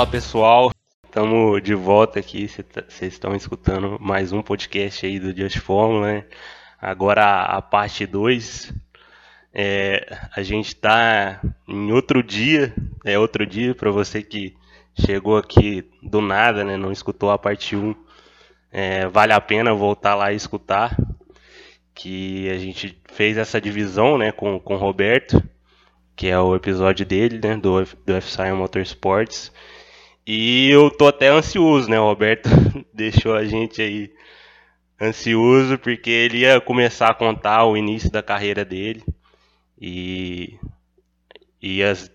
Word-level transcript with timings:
Fala 0.00 0.10
pessoal, 0.10 0.70
estamos 1.04 1.62
de 1.62 1.74
volta 1.74 2.20
aqui. 2.20 2.48
Vocês 2.48 2.66
tá, 2.66 2.82
estão 3.02 3.36
escutando 3.36 3.98
mais 4.00 4.32
um 4.32 4.40
podcast 4.40 5.04
aí 5.04 5.20
do 5.20 5.36
Just 5.36 5.58
Fórmula, 5.58 6.06
né? 6.06 6.24
Agora 6.80 7.42
a 7.42 7.60
parte 7.60 8.06
2. 8.06 8.72
É, 9.52 10.06
a 10.34 10.42
gente 10.42 10.68
está 10.68 11.38
em 11.68 11.92
outro 11.92 12.22
dia, 12.22 12.72
é 13.04 13.18
outro 13.18 13.44
dia 13.44 13.74
para 13.74 13.90
você 13.90 14.22
que 14.22 14.56
chegou 14.98 15.36
aqui 15.36 15.86
do 16.02 16.22
nada, 16.22 16.64
né? 16.64 16.78
Não 16.78 16.90
escutou 16.90 17.30
a 17.30 17.36
parte 17.36 17.76
1. 17.76 17.88
Um, 17.90 17.94
é, 18.72 19.06
vale 19.06 19.34
a 19.34 19.40
pena 19.40 19.74
voltar 19.74 20.14
lá 20.14 20.32
e 20.32 20.36
escutar. 20.36 20.96
Que 21.94 22.48
a 22.48 22.56
gente 22.56 22.98
fez 23.04 23.36
essa 23.36 23.60
divisão 23.60 24.16
né, 24.16 24.32
com, 24.32 24.58
com 24.58 24.76
o 24.76 24.78
Roberto, 24.78 25.46
que 26.16 26.26
é 26.26 26.40
o 26.40 26.56
episódio 26.56 27.04
dele, 27.04 27.38
né? 27.38 27.54
Do, 27.54 27.84
do 27.84 28.14
F-Science 28.14 28.56
Motorsports. 28.56 29.52
E 30.26 30.70
eu 30.70 30.90
tô 30.90 31.08
até 31.08 31.28
ansioso, 31.28 31.88
né? 31.88 31.98
O 31.98 32.04
Roberto 32.04 32.48
deixou 32.92 33.34
a 33.34 33.44
gente 33.44 33.80
aí 33.80 34.12
ansioso 35.00 35.78
porque 35.78 36.10
ele 36.10 36.38
ia 36.38 36.60
começar 36.60 37.08
a 37.08 37.14
contar 37.14 37.64
o 37.64 37.76
início 37.76 38.10
da 38.10 38.22
carreira 38.22 38.64
dele 38.64 39.02
e, 39.80 40.58
e, 41.60 41.82
as, 41.82 42.10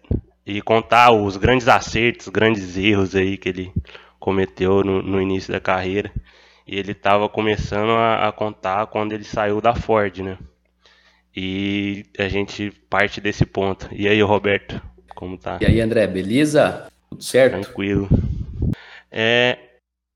e 0.45 0.61
contar 0.61 1.11
os 1.11 1.35
grandes 1.35 1.67
acertos, 1.67 2.29
grandes 2.29 2.77
erros 2.77 3.15
aí 3.15 3.37
que 3.37 3.49
ele 3.49 3.73
cometeu 4.19 4.83
no, 4.83 5.01
no 5.01 5.21
início 5.21 5.51
da 5.51 5.59
carreira. 5.59 6.11
E 6.67 6.77
ele 6.77 6.91
estava 6.91 7.27
começando 7.29 7.91
a, 7.91 8.27
a, 8.27 8.31
contar 8.31 8.87
quando 8.87 9.13
ele 9.13 9.23
saiu 9.23 9.61
da 9.61 9.75
Ford, 9.75 10.19
né? 10.19 10.37
E 11.35 12.05
a 12.17 12.27
gente 12.27 12.71
parte 12.89 13.19
desse 13.19 13.45
ponto. 13.45 13.87
E 13.91 14.07
aí, 14.07 14.21
Roberto, 14.21 14.81
como 15.15 15.37
tá? 15.37 15.59
E 15.61 15.65
aí, 15.65 15.81
André, 15.81 16.07
beleza? 16.07 16.87
Tudo 17.15 17.23
certo? 17.23 17.61
Tranquilo. 17.61 18.09
É, 19.09 19.57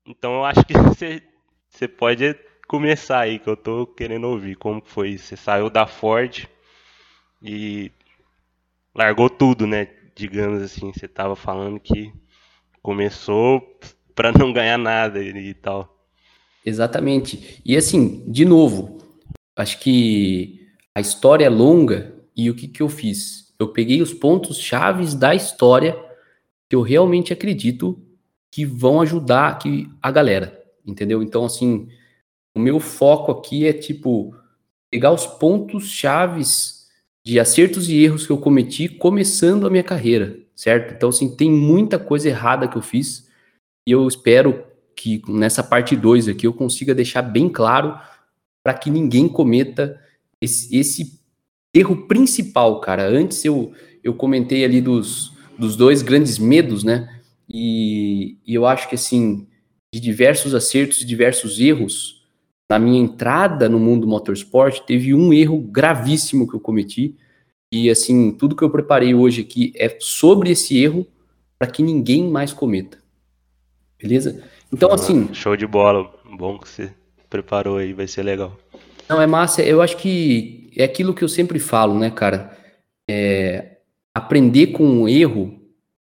então 0.06 0.34
eu 0.34 0.44
acho 0.44 0.62
que 0.64 0.74
você, 0.76 1.88
pode 1.88 2.36
começar 2.68 3.20
aí, 3.20 3.38
que 3.38 3.48
eu 3.48 3.56
tô 3.56 3.86
querendo 3.86 4.28
ouvir 4.28 4.54
como 4.56 4.82
foi. 4.84 5.16
Você 5.16 5.34
saiu 5.34 5.70
da 5.70 5.86
Ford 5.86 6.46
e 7.42 7.90
largou 8.94 9.30
tudo, 9.30 9.66
né? 9.66 9.88
Digamos 10.14 10.62
assim, 10.62 10.92
você 10.92 11.08
tava 11.08 11.34
falando 11.34 11.80
que 11.80 12.12
começou 12.82 13.62
para 14.14 14.30
não 14.30 14.52
ganhar 14.52 14.76
nada 14.76 15.22
e 15.22 15.54
tal. 15.54 15.96
Exatamente. 16.66 17.62
E 17.64 17.78
assim, 17.78 18.30
de 18.30 18.44
novo, 18.44 18.98
acho 19.56 19.78
que 19.78 20.68
a 20.94 21.00
história 21.00 21.46
é 21.46 21.48
longa 21.48 22.14
e 22.36 22.50
o 22.50 22.54
que, 22.54 22.68
que 22.68 22.82
eu 22.82 22.88
fiz? 22.90 23.54
Eu 23.58 23.68
peguei 23.68 24.02
os 24.02 24.12
pontos 24.12 24.58
chaves 24.58 25.14
da 25.14 25.34
história 25.34 26.09
que 26.70 26.76
eu 26.76 26.82
realmente 26.82 27.32
acredito 27.32 28.00
que 28.50 28.64
vão 28.64 29.00
ajudar 29.00 29.48
aqui 29.48 29.90
a 30.00 30.10
galera, 30.10 30.62
entendeu? 30.86 31.22
Então, 31.22 31.44
assim, 31.44 31.88
o 32.56 32.60
meu 32.60 32.78
foco 32.78 33.32
aqui 33.32 33.66
é, 33.66 33.72
tipo, 33.72 34.34
pegar 34.90 35.12
os 35.12 35.26
pontos 35.26 35.90
chaves 35.90 36.88
de 37.24 37.38
acertos 37.40 37.90
e 37.90 38.02
erros 38.02 38.24
que 38.24 38.32
eu 38.32 38.38
cometi 38.38 38.88
começando 38.88 39.66
a 39.66 39.70
minha 39.70 39.82
carreira, 39.82 40.38
certo? 40.54 40.94
Então, 40.94 41.08
assim, 41.08 41.36
tem 41.36 41.50
muita 41.50 41.98
coisa 41.98 42.28
errada 42.28 42.68
que 42.68 42.78
eu 42.78 42.82
fiz 42.82 43.28
e 43.86 43.90
eu 43.90 44.06
espero 44.06 44.64
que 44.96 45.22
nessa 45.28 45.62
parte 45.62 45.96
2 45.96 46.28
aqui 46.28 46.46
eu 46.46 46.52
consiga 46.52 46.94
deixar 46.94 47.22
bem 47.22 47.48
claro 47.48 47.98
para 48.62 48.74
que 48.74 48.90
ninguém 48.90 49.28
cometa 49.28 50.00
esse, 50.40 50.76
esse, 50.76 51.20
erro 51.74 52.06
principal, 52.06 52.80
cara. 52.80 53.08
Antes 53.08 53.44
eu, 53.44 53.72
eu 54.02 54.14
comentei 54.14 54.64
ali 54.64 54.80
dos, 54.80 55.29
dos 55.60 55.76
dois 55.76 56.00
grandes 56.00 56.38
medos, 56.38 56.82
né? 56.82 57.20
E, 57.48 58.38
e 58.46 58.54
eu 58.54 58.66
acho 58.66 58.88
que, 58.88 58.94
assim, 58.94 59.46
de 59.94 60.00
diversos 60.00 60.54
acertos 60.54 61.02
e 61.02 61.06
diversos 61.06 61.60
erros, 61.60 62.24
na 62.70 62.78
minha 62.78 63.00
entrada 63.00 63.68
no 63.68 63.78
mundo 63.78 64.02
do 64.02 64.08
motorsport, 64.08 64.80
teve 64.80 65.12
um 65.14 65.32
erro 65.32 65.58
gravíssimo 65.58 66.48
que 66.48 66.56
eu 66.56 66.60
cometi. 66.60 67.16
E, 67.72 67.90
assim, 67.90 68.32
tudo 68.32 68.56
que 68.56 68.64
eu 68.64 68.70
preparei 68.70 69.14
hoje 69.14 69.42
aqui 69.42 69.72
é 69.76 69.94
sobre 70.00 70.50
esse 70.50 70.82
erro 70.82 71.06
para 71.58 71.70
que 71.70 71.82
ninguém 71.82 72.28
mais 72.28 72.52
cometa. 72.52 72.98
Beleza? 74.00 74.42
Então, 74.72 74.92
assim. 74.92 75.32
Show 75.34 75.56
de 75.56 75.66
bola. 75.66 76.10
Bom 76.38 76.58
que 76.58 76.68
você 76.68 76.90
preparou 77.28 77.76
aí, 77.76 77.92
vai 77.92 78.06
ser 78.06 78.22
legal. 78.22 78.56
Não, 79.08 79.20
é 79.20 79.26
massa. 79.26 79.62
Eu 79.62 79.82
acho 79.82 79.96
que 79.98 80.70
é 80.76 80.84
aquilo 80.84 81.12
que 81.12 81.22
eu 81.22 81.28
sempre 81.28 81.58
falo, 81.58 81.98
né, 81.98 82.10
cara? 82.10 82.56
É, 83.10 83.69
aprender 84.14 84.68
com 84.68 85.02
o 85.02 85.08
erro 85.08 85.60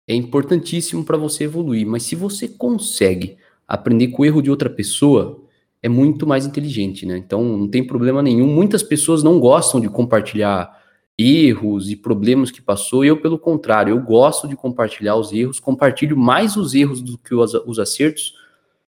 é 0.07 0.15
importantíssimo 0.15 1.05
para 1.05 1.17
você 1.17 1.45
evoluir, 1.45 1.87
mas 1.87 2.03
se 2.03 2.17
você 2.17 2.49
consegue 2.49 3.37
aprender 3.67 4.09
com 4.09 4.23
o 4.23 4.25
erro 4.25 4.43
de 4.43 4.51
outra 4.51 4.69
pessoa, 4.69 5.43
é 5.83 5.89
muito 5.89 6.27
mais 6.27 6.47
inteligente, 6.47 7.07
né? 7.07 7.17
Então 7.17 7.43
não 7.43 7.69
tem 7.69 7.85
problema 7.87 8.23
nenhum. 8.23 8.47
Muitas 8.47 8.83
pessoas 8.83 9.23
não 9.23 9.41
gostam 9.41 9.81
de 9.81 9.89
compartilhar 9.89 10.81
erros 11.19 11.91
e 11.91 11.97
problemas 11.97 12.51
que 12.51 12.63
passou, 12.63 13.05
eu, 13.05 13.21
pelo 13.21 13.39
contrário, 13.39 13.93
eu 13.93 14.01
gosto 14.01 14.49
de 14.49 14.57
compartilhar 14.57 15.17
os 15.17 15.33
erros, 15.33 15.61
compartilho 15.61 16.17
mais 16.17 16.57
os 16.57 16.75
erros 16.75 17.01
do 17.03 17.19
que 17.19 17.35
os, 17.35 17.55
os 17.55 17.79
acertos, 17.79 18.35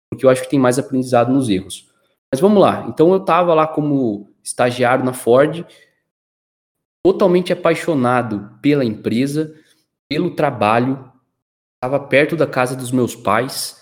porque 0.09 0.25
eu 0.25 0.29
acho 0.29 0.43
que 0.43 0.49
tem 0.49 0.59
mais 0.59 0.77
aprendizado 0.77 1.31
nos 1.31 1.49
erros. 1.49 1.87
Mas 2.31 2.39
vamos 2.39 2.61
lá. 2.61 2.87
Então 2.89 3.11
eu 3.11 3.17
estava 3.17 3.53
lá 3.53 3.65
como 3.65 4.29
estagiário 4.43 5.03
na 5.03 5.13
Ford, 5.13 5.65
totalmente 7.05 7.53
apaixonado 7.53 8.57
pela 8.61 8.83
empresa, 8.83 9.55
pelo 10.09 10.35
trabalho, 10.35 11.11
estava 11.75 11.99
perto 11.99 12.35
da 12.35 12.45
casa 12.45 12.75
dos 12.75 12.91
meus 12.91 13.15
pais 13.15 13.81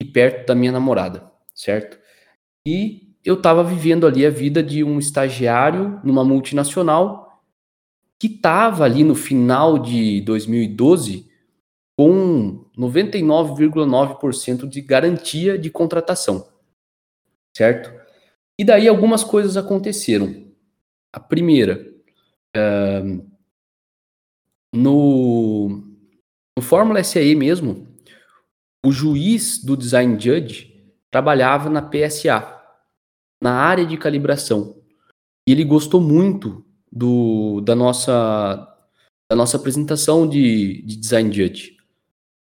e 0.00 0.04
perto 0.04 0.46
da 0.46 0.54
minha 0.54 0.72
namorada, 0.72 1.30
certo? 1.54 1.98
E 2.66 3.14
eu 3.24 3.34
estava 3.34 3.62
vivendo 3.62 4.06
ali 4.06 4.24
a 4.24 4.30
vida 4.30 4.62
de 4.62 4.82
um 4.82 4.98
estagiário 4.98 6.00
numa 6.02 6.24
multinacional 6.24 7.42
que 8.18 8.26
estava 8.28 8.84
ali 8.84 9.04
no 9.04 9.14
final 9.14 9.78
de 9.78 10.20
2012 10.22 11.30
com 11.96 12.64
99,9% 12.76 14.66
de 14.68 14.80
garantia 14.80 15.58
de 15.58 15.70
contratação, 15.70 16.48
certo? 17.56 17.92
E 18.58 18.64
daí 18.64 18.88
algumas 18.88 19.22
coisas 19.22 19.56
aconteceram. 19.56 20.52
A 21.12 21.20
primeira, 21.20 21.93
no, 24.74 25.68
no 26.56 26.62
Fórmula 26.62 27.02
SAE 27.02 27.34
mesmo, 27.34 27.86
o 28.84 28.92
juiz 28.92 29.64
do 29.64 29.76
Design 29.76 30.18
Judge 30.20 30.74
trabalhava 31.10 31.70
na 31.70 31.80
PSA, 31.80 32.60
na 33.42 33.54
área 33.54 33.86
de 33.86 33.96
calibração. 33.96 34.82
E 35.48 35.52
ele 35.52 35.64
gostou 35.64 36.00
muito 36.00 36.64
do, 36.90 37.60
da, 37.60 37.74
nossa, 37.74 38.56
da 39.30 39.36
nossa 39.36 39.56
apresentação 39.56 40.28
de, 40.28 40.82
de 40.82 40.96
Design 40.96 41.32
Judge. 41.32 41.76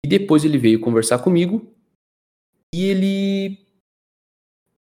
E 0.05 0.09
depois 0.09 0.45
ele 0.45 0.59
veio 0.59 0.81
conversar 0.81 1.19
comigo 1.19 1.75
e 2.75 2.85
ele 2.85 3.67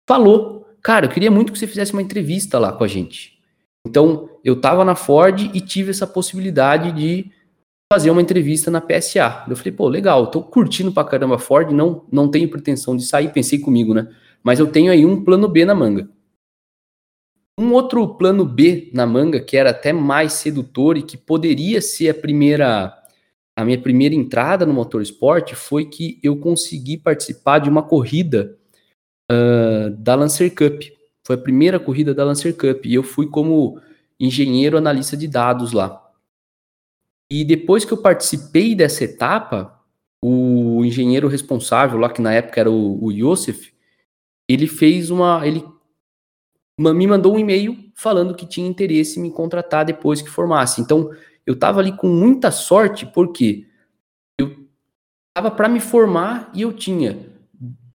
falou: 0.08 0.64
Cara, 0.82 1.06
eu 1.06 1.10
queria 1.10 1.30
muito 1.30 1.52
que 1.52 1.58
você 1.58 1.66
fizesse 1.66 1.92
uma 1.92 2.02
entrevista 2.02 2.58
lá 2.58 2.72
com 2.72 2.84
a 2.84 2.88
gente. 2.88 3.33
Então, 3.86 4.30
eu 4.42 4.54
estava 4.54 4.84
na 4.84 4.94
Ford 4.94 5.40
e 5.40 5.60
tive 5.60 5.90
essa 5.90 6.06
possibilidade 6.06 6.92
de 6.92 7.30
fazer 7.92 8.10
uma 8.10 8.22
entrevista 8.22 8.70
na 8.70 8.80
PSA. 8.80 9.44
Eu 9.48 9.56
falei, 9.56 9.72
pô, 9.72 9.88
legal, 9.88 10.30
tô 10.30 10.42
curtindo 10.42 10.92
pra 10.92 11.04
caramba 11.04 11.36
a 11.36 11.38
Ford, 11.38 11.70
não, 11.70 12.04
não 12.10 12.30
tenho 12.30 12.50
pretensão 12.50 12.96
de 12.96 13.04
sair, 13.04 13.32
pensei 13.32 13.58
comigo, 13.58 13.94
né? 13.94 14.08
Mas 14.42 14.58
eu 14.58 14.66
tenho 14.66 14.90
aí 14.90 15.04
um 15.04 15.22
plano 15.22 15.48
B 15.48 15.64
na 15.64 15.74
manga. 15.74 16.08
Um 17.58 17.72
outro 17.72 18.16
plano 18.16 18.44
B 18.44 18.90
na 18.92 19.06
manga, 19.06 19.40
que 19.40 19.56
era 19.56 19.70
até 19.70 19.92
mais 19.92 20.32
sedutor 20.32 20.96
e 20.96 21.02
que 21.02 21.16
poderia 21.16 21.80
ser 21.80 22.08
a 22.08 22.14
primeira 22.14 23.00
a 23.56 23.64
minha 23.64 23.80
primeira 23.80 24.14
entrada 24.14 24.66
no 24.66 24.74
motorsport 24.74 25.54
foi 25.54 25.84
que 25.84 26.18
eu 26.22 26.36
consegui 26.36 26.96
participar 26.96 27.60
de 27.60 27.70
uma 27.70 27.84
corrida 27.84 28.58
uh, 29.30 29.90
da 29.90 30.16
Lancer 30.16 30.52
Cup. 30.52 30.82
Foi 31.26 31.36
a 31.36 31.38
primeira 31.38 31.80
corrida 31.80 32.14
da 32.14 32.24
Lancer 32.24 32.54
Cup 32.54 32.84
e 32.84 32.94
eu 32.94 33.02
fui 33.02 33.26
como 33.26 33.80
engenheiro 34.20 34.76
analista 34.76 35.16
de 35.16 35.26
dados 35.26 35.72
lá. 35.72 36.00
E 37.30 37.44
depois 37.44 37.84
que 37.84 37.92
eu 37.92 37.98
participei 37.98 38.74
dessa 38.74 39.04
etapa, 39.04 39.80
o 40.22 40.84
engenheiro 40.84 41.28
responsável 41.28 41.98
lá, 41.98 42.08
que 42.08 42.22
na 42.22 42.32
época 42.32 42.60
era 42.60 42.70
o, 42.70 43.10
Yosef, 43.10 43.74
ele 44.48 44.66
fez 44.66 45.10
uma. 45.10 45.46
Ele 45.46 45.64
me 46.78 47.06
mandou 47.06 47.34
um 47.34 47.38
e-mail 47.38 47.90
falando 47.94 48.34
que 48.34 48.46
tinha 48.46 48.68
interesse 48.68 49.18
em 49.18 49.22
me 49.22 49.30
contratar 49.30 49.84
depois 49.84 50.20
que 50.20 50.30
formasse. 50.30 50.80
Então, 50.80 51.10
eu 51.46 51.54
estava 51.54 51.80
ali 51.80 51.96
com 51.96 52.08
muita 52.08 52.50
sorte, 52.50 53.06
porque 53.06 53.66
eu 54.38 54.66
estava 55.28 55.50
para 55.50 55.68
me 55.68 55.80
formar 55.80 56.50
e 56.54 56.62
eu 56.62 56.72
tinha 56.72 57.30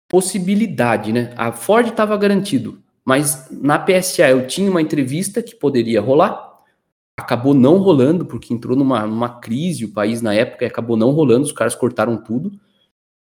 possibilidade, 0.09 1.13
né? 1.13 1.33
A 1.37 1.53
Ford 1.53 1.89
estava 1.89 2.17
garantido, 2.17 2.83
mas 3.07 3.49
na 3.51 3.79
PSA 3.79 4.29
eu 4.29 4.47
tinha 4.47 4.71
uma 4.71 4.83
entrevista 4.83 5.43
que 5.43 5.55
poderia 5.55 6.01
rolar 6.01 6.47
acabou 7.17 7.55
não 7.55 7.79
rolando, 7.79 8.27
porque 8.27 8.53
entrou 8.53 8.77
numa, 8.77 9.07
numa 9.07 9.41
crise 9.41 9.87
o 9.87 9.93
país 9.93 10.21
na 10.21 10.35
época 10.35 10.65
e 10.65 10.69
acabou 10.69 10.97
não 10.97 11.11
rolando, 11.11 11.47
os 11.47 11.53
caras 11.53 11.75
cortaram 11.75 12.23
tudo. 12.23 12.53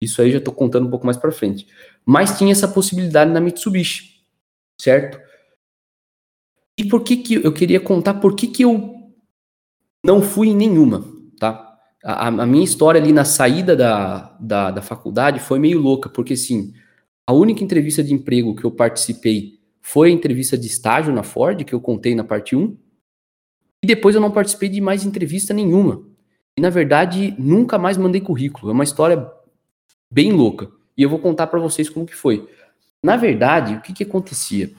Isso 0.00 0.22
aí 0.22 0.30
já 0.30 0.38
estou 0.38 0.54
contando 0.54 0.86
um 0.86 0.90
pouco 0.90 1.04
mais 1.04 1.16
para 1.16 1.32
frente. 1.32 1.66
Mas 2.04 2.38
tinha 2.38 2.52
essa 2.52 2.69
possibilidade 2.69 3.30
na 3.30 3.40
Mitsubishi, 3.40 4.24
certo? 4.80 5.20
E 6.78 6.84
por 6.84 7.02
que 7.02 7.16
que 7.16 7.34
eu 7.34 7.52
queria 7.52 7.80
contar 7.80 8.14
por 8.14 8.34
que 8.34 8.46
que 8.46 8.62
eu 8.62 9.12
não 10.04 10.22
fui 10.22 10.48
em 10.48 10.56
nenhuma, 10.56 11.04
tá? 11.38 11.68
A, 12.04 12.28
a 12.28 12.46
minha 12.46 12.64
história 12.64 13.00
ali 13.00 13.12
na 13.12 13.25
saída 13.25 13.76
da, 13.76 14.36
da, 14.40 14.70
da 14.70 14.82
faculdade 14.82 15.38
foi 15.38 15.58
meio 15.58 15.80
louca, 15.80 16.08
porque 16.08 16.32
assim, 16.32 16.72
a 17.26 17.32
única 17.32 17.62
entrevista 17.62 18.02
de 18.02 18.12
emprego 18.12 18.56
que 18.56 18.64
eu 18.64 18.70
participei 18.70 19.62
foi 19.82 20.08
a 20.08 20.12
entrevista 20.12 20.56
de 20.56 20.67
estágio 20.69 21.12
na 21.12 21.23
Ford, 21.23 21.64
que 21.64 21.75
eu 21.75 21.81
contei 21.81 22.14
na 22.14 22.25
parte 22.25 22.55
1, 22.55 22.76
e 23.82 23.87
depois 23.87 24.14
eu 24.14 24.20
não 24.20 24.31
participei 24.31 24.69
de 24.69 24.81
mais 24.81 25.05
entrevista 25.05 25.52
nenhuma. 25.52 26.06
E 26.56 26.61
na 26.61 26.70
verdade, 26.70 27.34
nunca 27.38 27.79
mais 27.79 27.99
mandei 27.99 28.20
currículo. 28.20 28.70
É 28.70 28.73
uma 28.73 28.84
história 28.84 29.29
bem 30.11 30.32
louca. 30.32 30.70
E 30.96 31.02
eu 31.02 31.11
vou 31.11 31.19
contar 31.19 31.49
para 31.49 31.58
vocês 31.58 31.90
como 31.90 32.06
que 32.06 32.14
foi. 32.14 32.49
Na 33.02 33.17
verdade, 33.17 33.75
o 33.75 33.81
que 33.81 33.93
que 33.93 34.05
acontecia? 34.05 34.73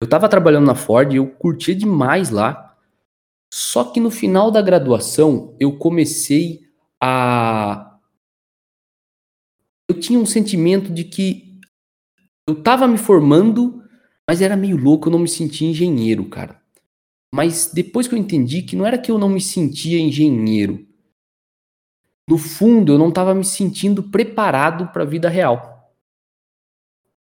Eu 0.00 0.04
estava 0.04 0.28
trabalhando 0.28 0.66
na 0.66 0.74
Ford 0.74 1.12
eu 1.12 1.26
curtia 1.26 1.74
demais 1.74 2.30
lá. 2.30 2.76
Só 3.52 3.84
que 3.84 3.98
no 3.98 4.10
final 4.10 4.50
da 4.50 4.62
graduação, 4.62 5.56
eu 5.58 5.76
comecei 5.76 6.60
a 7.02 7.86
eu 9.90 9.98
tinha 9.98 10.20
um 10.20 10.26
sentimento 10.26 10.92
de 10.92 11.02
que 11.02 11.58
eu 12.48 12.54
estava 12.54 12.86
me 12.86 12.96
formando, 12.96 13.82
mas 14.30 14.40
era 14.40 14.54
meio 14.54 14.76
louco, 14.76 15.08
eu 15.08 15.10
não 15.10 15.18
me 15.18 15.28
sentia 15.28 15.68
engenheiro, 15.68 16.24
cara. 16.28 16.62
Mas 17.34 17.72
depois 17.74 18.06
que 18.06 18.14
eu 18.14 18.18
entendi 18.18 18.62
que 18.62 18.76
não 18.76 18.86
era 18.86 18.96
que 18.96 19.10
eu 19.10 19.18
não 19.18 19.28
me 19.28 19.40
sentia 19.40 19.98
engenheiro, 19.98 20.86
no 22.28 22.38
fundo 22.38 22.92
eu 22.92 22.98
não 22.98 23.08
estava 23.08 23.34
me 23.34 23.44
sentindo 23.44 24.04
preparado 24.04 24.92
para 24.92 25.02
a 25.02 25.04
vida 25.04 25.28
real. 25.28 25.92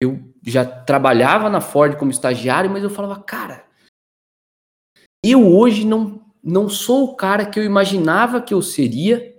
Eu 0.02 0.34
já 0.44 0.66
trabalhava 0.66 1.48
na 1.48 1.62
Ford 1.62 1.96
como 1.96 2.10
estagiário, 2.10 2.72
mas 2.72 2.84
eu 2.84 2.90
falava, 2.90 3.22
cara, 3.22 3.68
eu 5.24 5.48
hoje 5.56 5.86
não, 5.86 6.25
não 6.44 6.68
sou 6.68 7.04
o 7.04 7.16
cara 7.16 7.46
que 7.46 7.60
eu 7.60 7.63
imaginava 7.63 8.42
que 8.42 8.51
eu 8.51 8.63
seria 8.63 9.31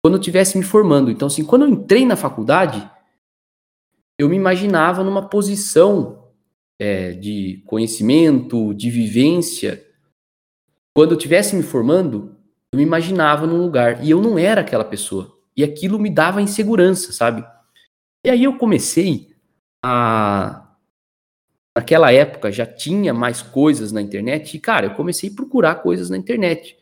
quando 0.00 0.14
eu 0.14 0.20
estivesse 0.20 0.56
me 0.56 0.62
formando. 0.62 1.10
Então, 1.10 1.26
assim, 1.26 1.44
quando 1.44 1.62
eu 1.62 1.68
entrei 1.68 2.06
na 2.06 2.14
faculdade, 2.14 2.88
eu 4.16 4.28
me 4.28 4.36
imaginava 4.36 5.02
numa 5.02 5.28
posição 5.28 6.22
é, 6.78 7.12
de 7.12 7.62
conhecimento, 7.66 8.74
de 8.74 8.90
vivência, 8.90 9.84
quando 10.94 11.10
eu 11.10 11.16
estivesse 11.16 11.56
me 11.56 11.62
formando, 11.62 12.36
eu 12.72 12.76
me 12.76 12.84
imaginava 12.84 13.46
num 13.46 13.60
lugar 13.60 14.04
e 14.04 14.10
eu 14.10 14.22
não 14.22 14.38
era 14.38 14.60
aquela 14.60 14.84
pessoa. 14.84 15.36
E 15.56 15.64
aquilo 15.64 15.98
me 15.98 16.08
dava 16.08 16.40
insegurança, 16.40 17.12
sabe? 17.12 17.44
E 18.24 18.30
aí 18.30 18.44
eu 18.44 18.56
comecei 18.56 19.34
a. 19.84 20.60
Naquela 21.76 22.12
época 22.12 22.52
já 22.52 22.64
tinha 22.64 23.12
mais 23.12 23.42
coisas 23.42 23.90
na 23.90 24.00
internet 24.00 24.56
e, 24.56 24.60
cara, 24.60 24.86
eu 24.86 24.94
comecei 24.94 25.28
a 25.28 25.34
procurar 25.34 25.76
coisas 25.76 26.08
na 26.08 26.16
internet. 26.16 26.78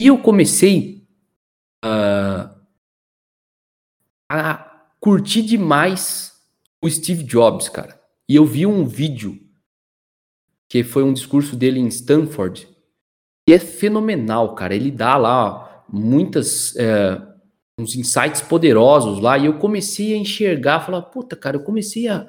E 0.00 0.08
eu 0.08 0.18
comecei 0.18 1.06
a, 1.84 2.52
a 4.28 4.88
curtir 4.98 5.42
demais 5.42 6.32
o 6.82 6.90
Steve 6.90 7.22
Jobs, 7.22 7.68
cara. 7.68 8.03
E 8.28 8.36
eu 8.36 8.44
vi 8.44 8.66
um 8.66 8.84
vídeo 8.84 9.38
que 10.68 10.82
foi 10.82 11.02
um 11.02 11.12
discurso 11.12 11.56
dele 11.56 11.78
em 11.78 11.88
Stanford 11.88 12.68
e 13.48 13.52
é 13.52 13.58
fenomenal, 13.58 14.54
cara. 14.54 14.74
Ele 14.74 14.90
dá 14.90 15.16
lá 15.16 15.84
muitas 15.88 16.74
é, 16.76 17.20
uns 17.78 17.94
insights 17.94 18.40
poderosos 18.40 19.20
lá 19.20 19.36
e 19.36 19.46
eu 19.46 19.58
comecei 19.58 20.14
a 20.14 20.16
enxergar, 20.16 20.80
falar, 20.80 21.02
puta, 21.02 21.36
cara, 21.36 21.56
eu 21.56 21.62
comecei 21.62 22.08
a, 22.08 22.26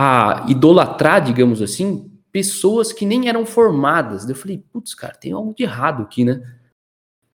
a 0.00 0.46
idolatrar, 0.48 1.22
digamos 1.22 1.60
assim, 1.60 2.10
pessoas 2.32 2.92
que 2.92 3.04
nem 3.04 3.28
eram 3.28 3.44
formadas. 3.44 4.28
Eu 4.28 4.34
falei, 4.34 4.64
putz, 4.72 4.94
cara, 4.94 5.14
tem 5.14 5.32
algo 5.32 5.54
de 5.54 5.62
errado 5.62 6.02
aqui, 6.02 6.24
né? 6.24 6.42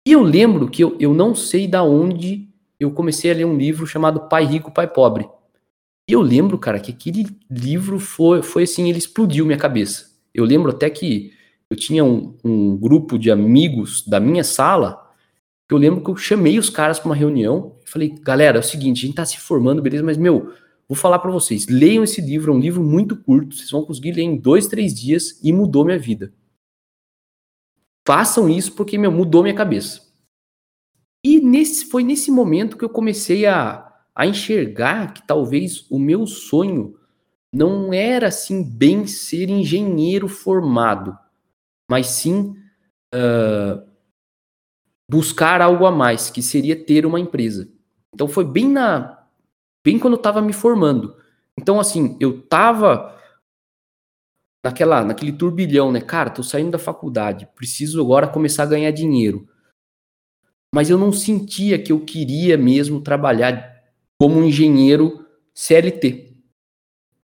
E 0.06 0.12
eu 0.12 0.22
lembro 0.22 0.70
que 0.70 0.84
eu, 0.84 0.96
eu 1.00 1.12
não 1.12 1.34
sei 1.34 1.66
da 1.66 1.82
onde 1.82 2.48
eu 2.78 2.92
comecei 2.92 3.30
a 3.30 3.34
ler 3.34 3.44
um 3.44 3.56
livro 3.56 3.86
chamado 3.86 4.28
Pai 4.28 4.44
Rico, 4.44 4.70
Pai 4.70 4.86
Pobre. 4.86 5.28
E 6.08 6.12
eu 6.12 6.20
lembro, 6.20 6.58
cara, 6.58 6.78
que 6.78 6.92
aquele 6.92 7.26
livro 7.50 7.98
foi, 7.98 8.42
foi 8.42 8.62
assim, 8.62 8.88
ele 8.88 8.98
explodiu 8.98 9.44
minha 9.44 9.58
cabeça. 9.58 10.16
Eu 10.32 10.44
lembro 10.44 10.70
até 10.70 10.88
que 10.88 11.32
eu 11.68 11.76
tinha 11.76 12.04
um, 12.04 12.36
um 12.44 12.76
grupo 12.76 13.18
de 13.18 13.30
amigos 13.30 14.06
da 14.06 14.20
minha 14.20 14.44
sala, 14.44 15.12
que 15.68 15.74
eu 15.74 15.78
lembro 15.78 16.02
que 16.02 16.10
eu 16.10 16.16
chamei 16.16 16.58
os 16.58 16.70
caras 16.70 17.00
para 17.00 17.08
uma 17.08 17.14
reunião 17.16 17.76
e 17.84 17.90
falei, 17.90 18.14
galera, 18.20 18.58
é 18.58 18.60
o 18.60 18.62
seguinte, 18.62 19.02
a 19.02 19.06
gente 19.06 19.16
tá 19.16 19.24
se 19.24 19.38
formando, 19.38 19.82
beleza, 19.82 20.04
mas, 20.04 20.16
meu, 20.16 20.52
vou 20.88 20.96
falar 20.96 21.18
para 21.18 21.30
vocês, 21.30 21.66
leiam 21.66 22.04
esse 22.04 22.20
livro, 22.20 22.52
é 22.52 22.56
um 22.56 22.60
livro 22.60 22.84
muito 22.84 23.16
curto, 23.16 23.56
vocês 23.56 23.70
vão 23.70 23.84
conseguir 23.84 24.12
ler 24.12 24.22
em 24.22 24.36
dois, 24.36 24.68
três 24.68 24.94
dias 24.94 25.40
e 25.42 25.52
mudou 25.52 25.84
minha 25.84 25.98
vida. 25.98 26.32
Façam 28.06 28.48
isso 28.48 28.72
porque, 28.74 28.96
meu, 28.96 29.10
mudou 29.10 29.42
minha 29.42 29.54
cabeça. 29.54 30.06
E 31.24 31.40
nesse, 31.40 31.86
foi 31.86 32.04
nesse 32.04 32.30
momento 32.30 32.76
que 32.76 32.84
eu 32.84 32.88
comecei 32.88 33.46
a 33.46 33.85
a 34.16 34.26
enxergar 34.26 35.12
que 35.12 35.26
talvez 35.26 35.84
o 35.90 35.98
meu 35.98 36.26
sonho 36.26 36.98
não 37.52 37.92
era 37.92 38.28
assim 38.28 38.64
bem 38.64 39.06
ser 39.06 39.50
engenheiro 39.50 40.26
formado, 40.26 41.16
mas 41.88 42.06
sim 42.06 42.56
uh, 43.14 43.86
buscar 45.08 45.60
algo 45.60 45.84
a 45.84 45.92
mais, 45.92 46.30
que 46.30 46.42
seria 46.42 46.82
ter 46.82 47.04
uma 47.04 47.20
empresa. 47.20 47.70
Então 48.14 48.26
foi 48.26 48.44
bem 48.46 48.66
na 48.70 49.22
bem 49.84 49.98
quando 49.98 50.14
eu 50.14 50.18
estava 50.18 50.40
me 50.40 50.54
formando. 50.54 51.14
Então 51.58 51.78
assim, 51.78 52.16
eu 52.18 52.40
estava 52.40 53.14
naquela 54.64 55.04
naquele 55.04 55.32
turbilhão, 55.32 55.92
né? 55.92 56.00
Cara, 56.00 56.30
tô 56.30 56.42
saindo 56.42 56.70
da 56.70 56.78
faculdade, 56.78 57.46
preciso 57.54 58.00
agora 58.00 58.26
começar 58.26 58.62
a 58.62 58.66
ganhar 58.66 58.90
dinheiro. 58.92 59.46
Mas 60.74 60.88
eu 60.88 60.96
não 60.96 61.12
sentia 61.12 61.78
que 61.82 61.92
eu 61.92 62.00
queria 62.00 62.56
mesmo 62.56 63.02
trabalhar 63.02 63.75
como 64.18 64.42
engenheiro 64.42 65.26
CLT, 65.54 66.36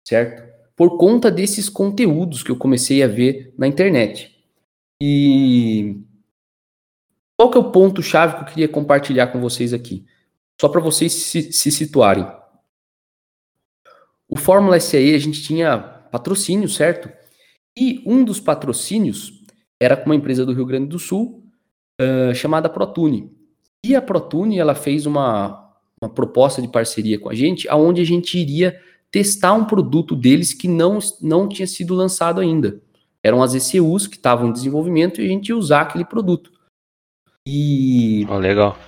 certo? 0.06 0.42
Por 0.76 0.96
conta 0.98 1.30
desses 1.30 1.68
conteúdos 1.68 2.42
que 2.42 2.50
eu 2.50 2.56
comecei 2.56 3.02
a 3.02 3.06
ver 3.06 3.54
na 3.56 3.66
internet. 3.66 4.34
E 5.00 6.00
qual 7.36 7.50
que 7.50 7.58
é 7.58 7.60
o 7.60 7.70
ponto 7.70 8.02
chave 8.02 8.36
que 8.36 8.42
eu 8.42 8.46
queria 8.46 8.68
compartilhar 8.68 9.28
com 9.28 9.40
vocês 9.40 9.72
aqui? 9.72 10.04
Só 10.60 10.68
para 10.68 10.80
vocês 10.80 11.12
se, 11.12 11.52
se 11.52 11.70
situarem. 11.70 12.26
O 14.28 14.36
Fórmula 14.36 14.78
SAE 14.80 15.14
a 15.14 15.18
gente 15.18 15.42
tinha 15.42 15.78
patrocínio, 15.78 16.68
certo? 16.68 17.10
E 17.76 18.02
um 18.06 18.24
dos 18.24 18.40
patrocínios 18.40 19.44
era 19.80 19.96
com 19.96 20.06
uma 20.06 20.14
empresa 20.14 20.46
do 20.46 20.52
Rio 20.52 20.64
Grande 20.64 20.86
do 20.86 20.98
Sul 20.98 21.44
uh, 22.00 22.34
chamada 22.34 22.68
Protune. 22.68 23.32
E 23.84 23.94
a 23.94 24.00
Protune 24.00 24.58
ela 24.58 24.74
fez 24.74 25.06
uma, 25.06 25.63
uma 26.04 26.10
proposta 26.10 26.60
de 26.60 26.68
parceria 26.68 27.18
com 27.18 27.28
a 27.28 27.34
gente, 27.34 27.68
aonde 27.68 28.00
a 28.00 28.04
gente 28.04 28.38
iria 28.38 28.78
testar 29.10 29.54
um 29.54 29.64
produto 29.64 30.14
deles 30.14 30.52
que 30.52 30.68
não, 30.68 30.98
não 31.20 31.48
tinha 31.48 31.66
sido 31.66 31.94
lançado 31.94 32.40
ainda. 32.40 32.80
Eram 33.22 33.42
as 33.42 33.54
ECUs 33.54 34.06
que 34.06 34.16
estavam 34.16 34.48
em 34.48 34.52
desenvolvimento 34.52 35.20
e 35.20 35.24
a 35.24 35.28
gente 35.28 35.48
ia 35.48 35.56
usar 35.56 35.82
aquele 35.82 36.04
produto. 36.04 36.52
E. 37.46 38.26
Oh, 38.28 38.38
legal. 38.38 38.78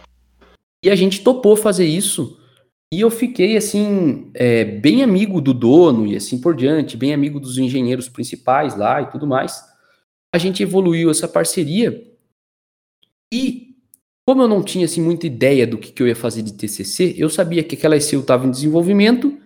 E 0.85 0.91
a 0.91 0.95
gente 0.95 1.23
topou 1.23 1.57
fazer 1.57 1.87
isso. 1.87 2.39
E 2.93 3.01
eu 3.01 3.11
fiquei, 3.11 3.57
assim, 3.57 4.31
é, 4.35 4.65
bem 4.65 5.03
amigo 5.03 5.41
do 5.41 5.53
dono 5.53 6.07
e 6.07 6.15
assim 6.15 6.41
por 6.41 6.55
diante, 6.55 6.97
bem 6.97 7.13
amigo 7.13 7.41
dos 7.41 7.59
engenheiros 7.59 8.09
principais 8.09 8.77
lá 8.77 9.03
e 9.03 9.11
tudo 9.11 9.27
mais. 9.27 9.63
A 10.35 10.39
gente 10.39 10.63
evoluiu 10.63 11.11
essa 11.11 11.27
parceria. 11.27 12.07
E 13.33 13.66
como 14.27 14.43
eu 14.43 14.49
não 14.49 14.61
tinha 14.61 14.87
assim 14.87 15.01
muita 15.01 15.25
ideia 15.25 15.65
do 15.65 15.79
que, 15.79 15.93
que 15.93 16.03
eu 16.03 16.09
ia 16.09 16.17
fazer 16.17 16.43
de 16.43 16.53
TCC, 16.53 17.15
eu 17.17 17.31
sabia 17.31 17.63
que 17.63 17.77
aquela 17.77 17.97
ECU 17.97 18.19
estava 18.19 18.45
em 18.45 18.51
desenvolvimento 18.51 19.39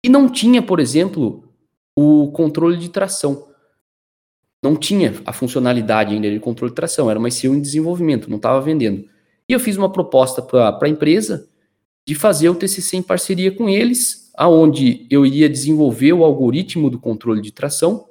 e 0.00 0.08
não 0.08 0.28
tinha, 0.28 0.62
por 0.62 0.78
exemplo, 0.78 1.52
o 1.96 2.30
controle 2.30 2.76
de 2.76 2.88
tração. 2.88 3.48
Não 4.62 4.76
tinha 4.76 5.20
a 5.26 5.32
funcionalidade 5.32 6.14
ainda 6.14 6.30
de 6.30 6.38
controle 6.38 6.70
de 6.70 6.76
tração, 6.76 7.10
era 7.10 7.18
uma 7.18 7.26
ECU 7.26 7.48
em 7.48 7.60
desenvolvimento, 7.60 8.30
não 8.30 8.36
estava 8.36 8.60
vendendo. 8.60 9.08
E 9.48 9.52
eu 9.52 9.58
fiz 9.58 9.76
uma 9.76 9.90
proposta 9.90 10.40
para 10.40 10.78
a 10.80 10.88
empresa 10.88 11.48
de 12.06 12.14
fazer 12.14 12.48
o 12.50 12.54
TCC 12.54 12.98
em 12.98 13.02
parceria 13.02 13.50
com 13.50 13.68
eles, 13.68 14.30
aonde 14.36 15.04
eu 15.10 15.26
iria 15.26 15.48
desenvolver 15.48 16.12
o 16.12 16.22
algoritmo 16.22 16.88
do 16.88 17.00
controle 17.00 17.42
de 17.42 17.50
tração, 17.50 18.08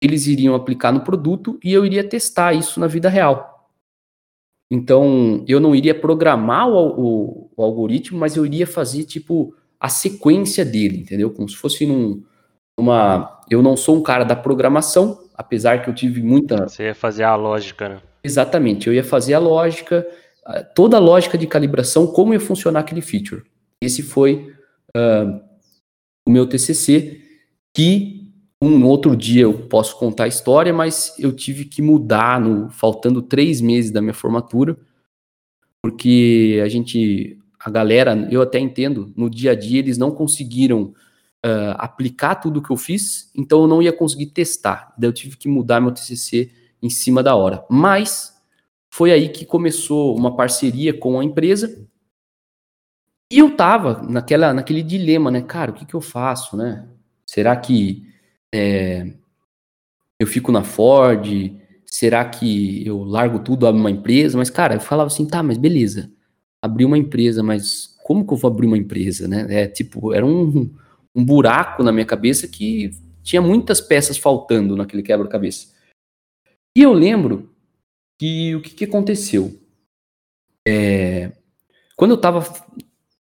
eles 0.00 0.26
iriam 0.26 0.54
aplicar 0.54 0.90
no 0.90 1.00
produto 1.02 1.58
e 1.62 1.70
eu 1.70 1.84
iria 1.84 2.02
testar 2.02 2.54
isso 2.54 2.80
na 2.80 2.86
vida 2.86 3.10
real. 3.10 3.53
Então, 4.70 5.44
eu 5.46 5.60
não 5.60 5.74
iria 5.74 5.94
programar 5.94 6.68
o, 6.68 7.00
o, 7.00 7.50
o, 7.56 7.62
algoritmo, 7.62 8.18
mas 8.18 8.36
eu 8.36 8.46
iria 8.46 8.66
fazer, 8.66 9.04
tipo, 9.04 9.54
a 9.78 9.88
sequência 9.88 10.64
dele, 10.64 10.98
entendeu? 10.98 11.30
Como 11.30 11.48
se 11.48 11.56
fosse 11.56 11.86
num, 11.86 12.22
uma... 12.78 13.40
Eu 13.50 13.62
não 13.62 13.76
sou 13.76 13.96
um 13.96 14.02
cara 14.02 14.24
da 14.24 14.34
programação, 14.34 15.20
apesar 15.34 15.82
que 15.82 15.90
eu 15.90 15.94
tive 15.94 16.22
muita. 16.22 16.68
Você 16.68 16.84
ia 16.84 16.94
fazer 16.94 17.24
a 17.24 17.36
lógica, 17.36 17.88
né? 17.88 17.98
Exatamente, 18.22 18.86
eu 18.86 18.94
ia 18.94 19.04
fazer 19.04 19.34
a 19.34 19.38
lógica, 19.38 20.06
toda 20.74 20.96
a 20.96 21.00
lógica 21.00 21.36
de 21.36 21.46
calibração, 21.46 22.06
como 22.06 22.32
ia 22.32 22.40
funcionar 22.40 22.80
aquele 22.80 23.02
feature. 23.02 23.42
Esse 23.82 24.02
foi 24.02 24.50
uh, 24.96 25.40
o 26.26 26.30
meu 26.30 26.46
TCC, 26.46 27.20
que 27.76 28.23
um 28.64 28.86
outro 28.86 29.16
dia 29.16 29.42
eu 29.42 29.52
posso 29.68 29.98
contar 29.98 30.24
a 30.24 30.28
história, 30.28 30.72
mas 30.72 31.14
eu 31.18 31.32
tive 31.32 31.64
que 31.64 31.82
mudar, 31.82 32.40
no, 32.40 32.70
faltando 32.70 33.20
três 33.20 33.60
meses 33.60 33.90
da 33.90 34.00
minha 34.00 34.14
formatura, 34.14 34.76
porque 35.82 36.60
a 36.64 36.68
gente, 36.68 37.38
a 37.58 37.70
galera, 37.70 38.28
eu 38.30 38.40
até 38.40 38.58
entendo, 38.58 39.12
no 39.16 39.28
dia 39.28 39.52
a 39.52 39.54
dia 39.54 39.78
eles 39.78 39.98
não 39.98 40.10
conseguiram 40.10 40.94
uh, 41.44 41.74
aplicar 41.76 42.36
tudo 42.36 42.62
que 42.62 42.70
eu 42.70 42.76
fiz, 42.76 43.30
então 43.34 43.62
eu 43.62 43.68
não 43.68 43.82
ia 43.82 43.92
conseguir 43.92 44.26
testar. 44.26 44.94
Daí 44.96 45.08
eu 45.08 45.12
tive 45.12 45.36
que 45.36 45.48
mudar 45.48 45.80
meu 45.80 45.92
TCC 45.92 46.50
em 46.82 46.88
cima 46.88 47.22
da 47.22 47.34
hora. 47.34 47.64
Mas 47.70 48.34
foi 48.90 49.12
aí 49.12 49.28
que 49.28 49.44
começou 49.44 50.16
uma 50.16 50.36
parceria 50.36 50.96
com 50.96 51.18
a 51.20 51.24
empresa. 51.24 51.86
E 53.30 53.38
eu 53.38 53.56
tava 53.56 54.02
naquela, 54.02 54.54
naquele 54.54 54.82
dilema, 54.82 55.30
né? 55.30 55.42
Cara, 55.42 55.70
o 55.70 55.74
que, 55.74 55.84
que 55.84 55.94
eu 55.94 56.00
faço, 56.00 56.56
né? 56.56 56.88
Será 57.26 57.56
que 57.56 58.06
é, 58.54 59.12
eu 60.20 60.28
fico 60.28 60.52
na 60.52 60.62
Ford? 60.62 61.52
Será 61.84 62.24
que 62.24 62.86
eu 62.86 63.02
largo 63.02 63.40
tudo, 63.40 63.66
abro 63.66 63.80
uma 63.80 63.90
empresa? 63.90 64.38
Mas, 64.38 64.48
cara, 64.48 64.76
eu 64.76 64.80
falava 64.80 65.08
assim, 65.08 65.26
tá, 65.26 65.42
mas 65.42 65.58
beleza. 65.58 66.08
Abri 66.62 66.84
uma 66.84 66.96
empresa, 66.96 67.42
mas 67.42 67.96
como 68.04 68.24
que 68.24 68.32
eu 68.32 68.36
vou 68.36 68.48
abrir 68.48 68.68
uma 68.68 68.78
empresa, 68.78 69.26
né? 69.26 69.46
É 69.48 69.66
tipo, 69.66 70.14
era 70.14 70.24
um, 70.24 70.70
um 71.12 71.24
buraco 71.24 71.82
na 71.82 71.90
minha 71.90 72.06
cabeça 72.06 72.46
que 72.46 72.92
tinha 73.24 73.42
muitas 73.42 73.80
peças 73.80 74.16
faltando 74.16 74.76
naquele 74.76 75.02
quebra-cabeça. 75.02 75.74
E 76.76 76.82
eu 76.82 76.92
lembro 76.92 77.50
que 78.20 78.54
o 78.54 78.62
que, 78.62 78.70
que 78.70 78.84
aconteceu? 78.84 79.58
É, 80.66 81.32
quando 81.96 82.12
eu 82.12 82.16
estava 82.16 82.44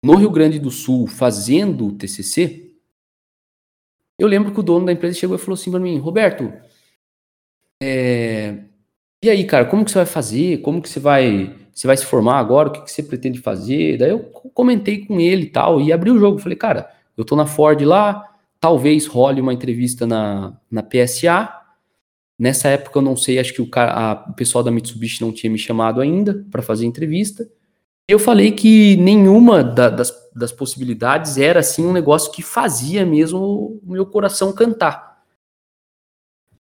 no 0.03 0.15
Rio 0.15 0.31
Grande 0.31 0.59
do 0.59 0.71
Sul 0.71 1.07
fazendo 1.07 1.89
o 1.89 1.93
TCC, 1.93 2.68
eu 4.19 4.27
lembro 4.27 4.53
que 4.53 4.61
o 4.61 4.63
dono 4.63 4.87
da 4.87 4.93
empresa 4.93 5.19
chegou 5.19 5.37
e 5.37 5.39
falou 5.39 5.55
assim 5.55 5.71
para 5.71 5.81
mim, 5.81 5.99
Roberto, 5.99 6.53
é, 7.83 8.59
e 9.23 9.29
aí, 9.29 9.45
cara, 9.45 9.65
como 9.65 9.85
que 9.85 9.91
você 9.91 9.99
vai 9.99 10.07
fazer? 10.07 10.59
Como 10.59 10.81
que 10.81 10.89
você 10.89 11.01
vai, 11.01 11.55
você 11.73 11.87
vai 11.87 11.97
se 11.97 12.07
formar 12.07 12.39
agora? 12.39 12.69
O 12.69 12.73
que, 12.73 12.83
que 12.83 12.91
você 12.91 13.03
pretende 13.03 13.41
fazer? 13.41 13.99
Daí 13.99 14.11
eu 14.11 14.21
comentei 14.55 15.05
com 15.05 15.21
ele 15.21 15.45
e 15.45 15.51
tal, 15.51 15.81
e 15.81 15.93
abri 15.93 16.11
o 16.11 16.19
jogo. 16.19 16.39
Falei, 16.39 16.57
cara, 16.57 16.89
eu 17.17 17.25
tô 17.25 17.35
na 17.35 17.47
Ford 17.47 17.81
lá, 17.83 18.25
talvez 18.61 19.07
role 19.07 19.41
uma 19.41 19.53
entrevista 19.53 20.07
na, 20.07 20.57
na 20.71 20.83
PSA. 20.83 21.53
Nessa 22.39 22.69
época 22.69 22.99
eu 22.99 23.03
não 23.03 23.17
sei, 23.17 23.41
acho 23.41 23.53
que 23.53 23.61
o, 23.61 23.69
cara, 23.69 23.93
a, 23.93 24.31
o 24.31 24.35
pessoal 24.35 24.63
da 24.63 24.71
Mitsubishi 24.71 25.21
não 25.21 25.33
tinha 25.33 25.51
me 25.51 25.59
chamado 25.59 26.01
ainda 26.01 26.47
para 26.51 26.63
fazer 26.63 26.87
entrevista. 26.87 27.49
Eu 28.09 28.19
falei 28.19 28.53
que 28.53 28.97
nenhuma 28.97 29.63
da, 29.63 29.91
das, 29.91 30.11
das 30.35 30.51
possibilidades 30.51 31.37
era 31.37 31.61
assim 31.61 31.85
um 31.85 31.93
negócio 31.93 32.33
que 32.33 32.43
fazia 32.43 33.05
mesmo 33.05 33.39
o 33.85 33.93
meu 33.93 34.07
coração 34.07 34.51
cantar. 34.51 35.23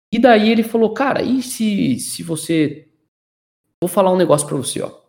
E 0.09 0.17
daí 0.17 0.49
ele 0.49 0.63
falou, 0.63 0.93
cara, 0.93 1.21
e 1.21 1.41
se, 1.41 1.99
se 1.99 2.23
você. 2.23 2.87
Vou 3.81 3.89
falar 3.89 4.13
um 4.13 4.17
negócio 4.17 4.47
para 4.47 4.55
você, 4.55 4.81
ó. 4.81 5.03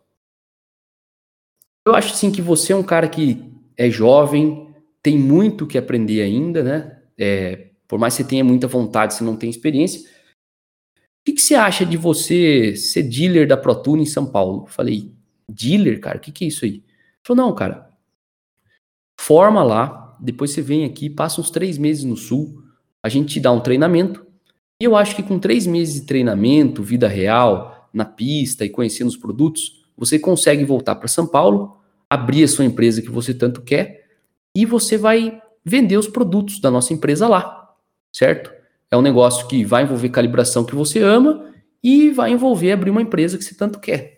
Eu 1.87 1.95
acho 1.95 2.11
assim 2.11 2.31
que 2.31 2.41
você 2.41 2.73
é 2.73 2.75
um 2.75 2.83
cara 2.83 3.07
que 3.07 3.53
é 3.77 3.89
jovem, 3.89 4.75
tem 5.01 5.17
muito 5.17 5.67
que 5.67 5.77
aprender 5.77 6.21
ainda, 6.21 6.63
né? 6.63 7.01
É, 7.17 7.69
por 7.87 7.97
mais 7.97 8.15
que 8.15 8.23
você 8.23 8.29
tenha 8.29 8.43
muita 8.43 8.67
vontade, 8.67 9.13
você 9.13 9.23
não 9.23 9.37
tem 9.37 9.49
experiência. 9.49 10.01
O 10.01 11.23
que, 11.23 11.33
que 11.33 11.41
você 11.41 11.55
acha 11.55 11.85
de 11.85 11.95
você 11.95 12.75
ser 12.75 13.03
dealer 13.03 13.47
da 13.47 13.55
ProTune 13.55 14.03
em 14.03 14.07
São 14.07 14.25
Paulo? 14.25 14.65
falei, 14.67 15.14
dealer, 15.49 15.99
cara? 15.99 16.17
O 16.17 16.21
que, 16.21 16.31
que 16.31 16.45
é 16.45 16.47
isso 16.47 16.65
aí? 16.65 16.71
Ele 16.71 16.83
falou, 17.23 17.45
não, 17.45 17.55
cara. 17.55 17.89
Forma 19.19 19.63
lá, 19.63 20.17
depois 20.19 20.51
você 20.51 20.61
vem 20.61 20.85
aqui, 20.85 21.09
passa 21.09 21.41
uns 21.41 21.49
três 21.49 21.77
meses 21.77 22.03
no 22.03 22.17
Sul, 22.17 22.61
a 23.01 23.09
gente 23.09 23.33
te 23.33 23.39
dá 23.39 23.51
um 23.51 23.59
treinamento. 23.59 24.25
E 24.81 24.83
eu 24.83 24.95
acho 24.95 25.15
que 25.15 25.23
com 25.23 25.39
três 25.39 25.65
meses 25.65 25.95
de 25.95 26.01
treinamento, 26.01 26.83
vida 26.83 27.07
real, 27.07 27.89
na 27.93 28.03
pista 28.03 28.65
e 28.65 28.69
conhecendo 28.69 29.07
os 29.07 29.15
produtos, 29.15 29.85
você 29.97 30.19
consegue 30.19 30.65
voltar 30.65 30.95
para 30.95 31.07
São 31.07 31.25
Paulo, 31.25 31.77
abrir 32.09 32.43
a 32.43 32.47
sua 32.47 32.65
empresa 32.65 33.01
que 33.01 33.09
você 33.09 33.33
tanto 33.33 33.61
quer 33.61 34.05
e 34.55 34.65
você 34.65 34.97
vai 34.97 35.41
vender 35.63 35.97
os 35.97 36.07
produtos 36.07 36.59
da 36.59 36.69
nossa 36.69 36.93
empresa 36.93 37.27
lá, 37.27 37.73
certo? 38.13 38.51
É 38.91 38.97
um 38.97 39.01
negócio 39.01 39.47
que 39.47 39.63
vai 39.63 39.83
envolver 39.83 40.09
calibração 40.09 40.63
que 40.63 40.75
você 40.75 41.01
ama 41.01 41.51
e 41.83 42.11
vai 42.11 42.31
envolver 42.31 42.71
abrir 42.71 42.91
uma 42.91 43.01
empresa 43.01 43.37
que 43.37 43.43
você 43.43 43.55
tanto 43.55 43.79
quer. 43.79 44.14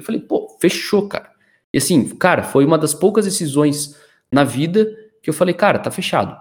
Eu 0.00 0.04
falei, 0.04 0.20
pô, 0.20 0.56
fechou, 0.60 1.08
cara. 1.08 1.30
E 1.72 1.78
assim, 1.78 2.08
cara, 2.16 2.42
foi 2.42 2.64
uma 2.64 2.78
das 2.78 2.94
poucas 2.94 3.24
decisões 3.24 3.96
na 4.30 4.44
vida 4.44 4.86
que 5.22 5.30
eu 5.30 5.34
falei, 5.34 5.54
cara, 5.54 5.78
tá 5.78 5.90
fechado. 5.90 6.36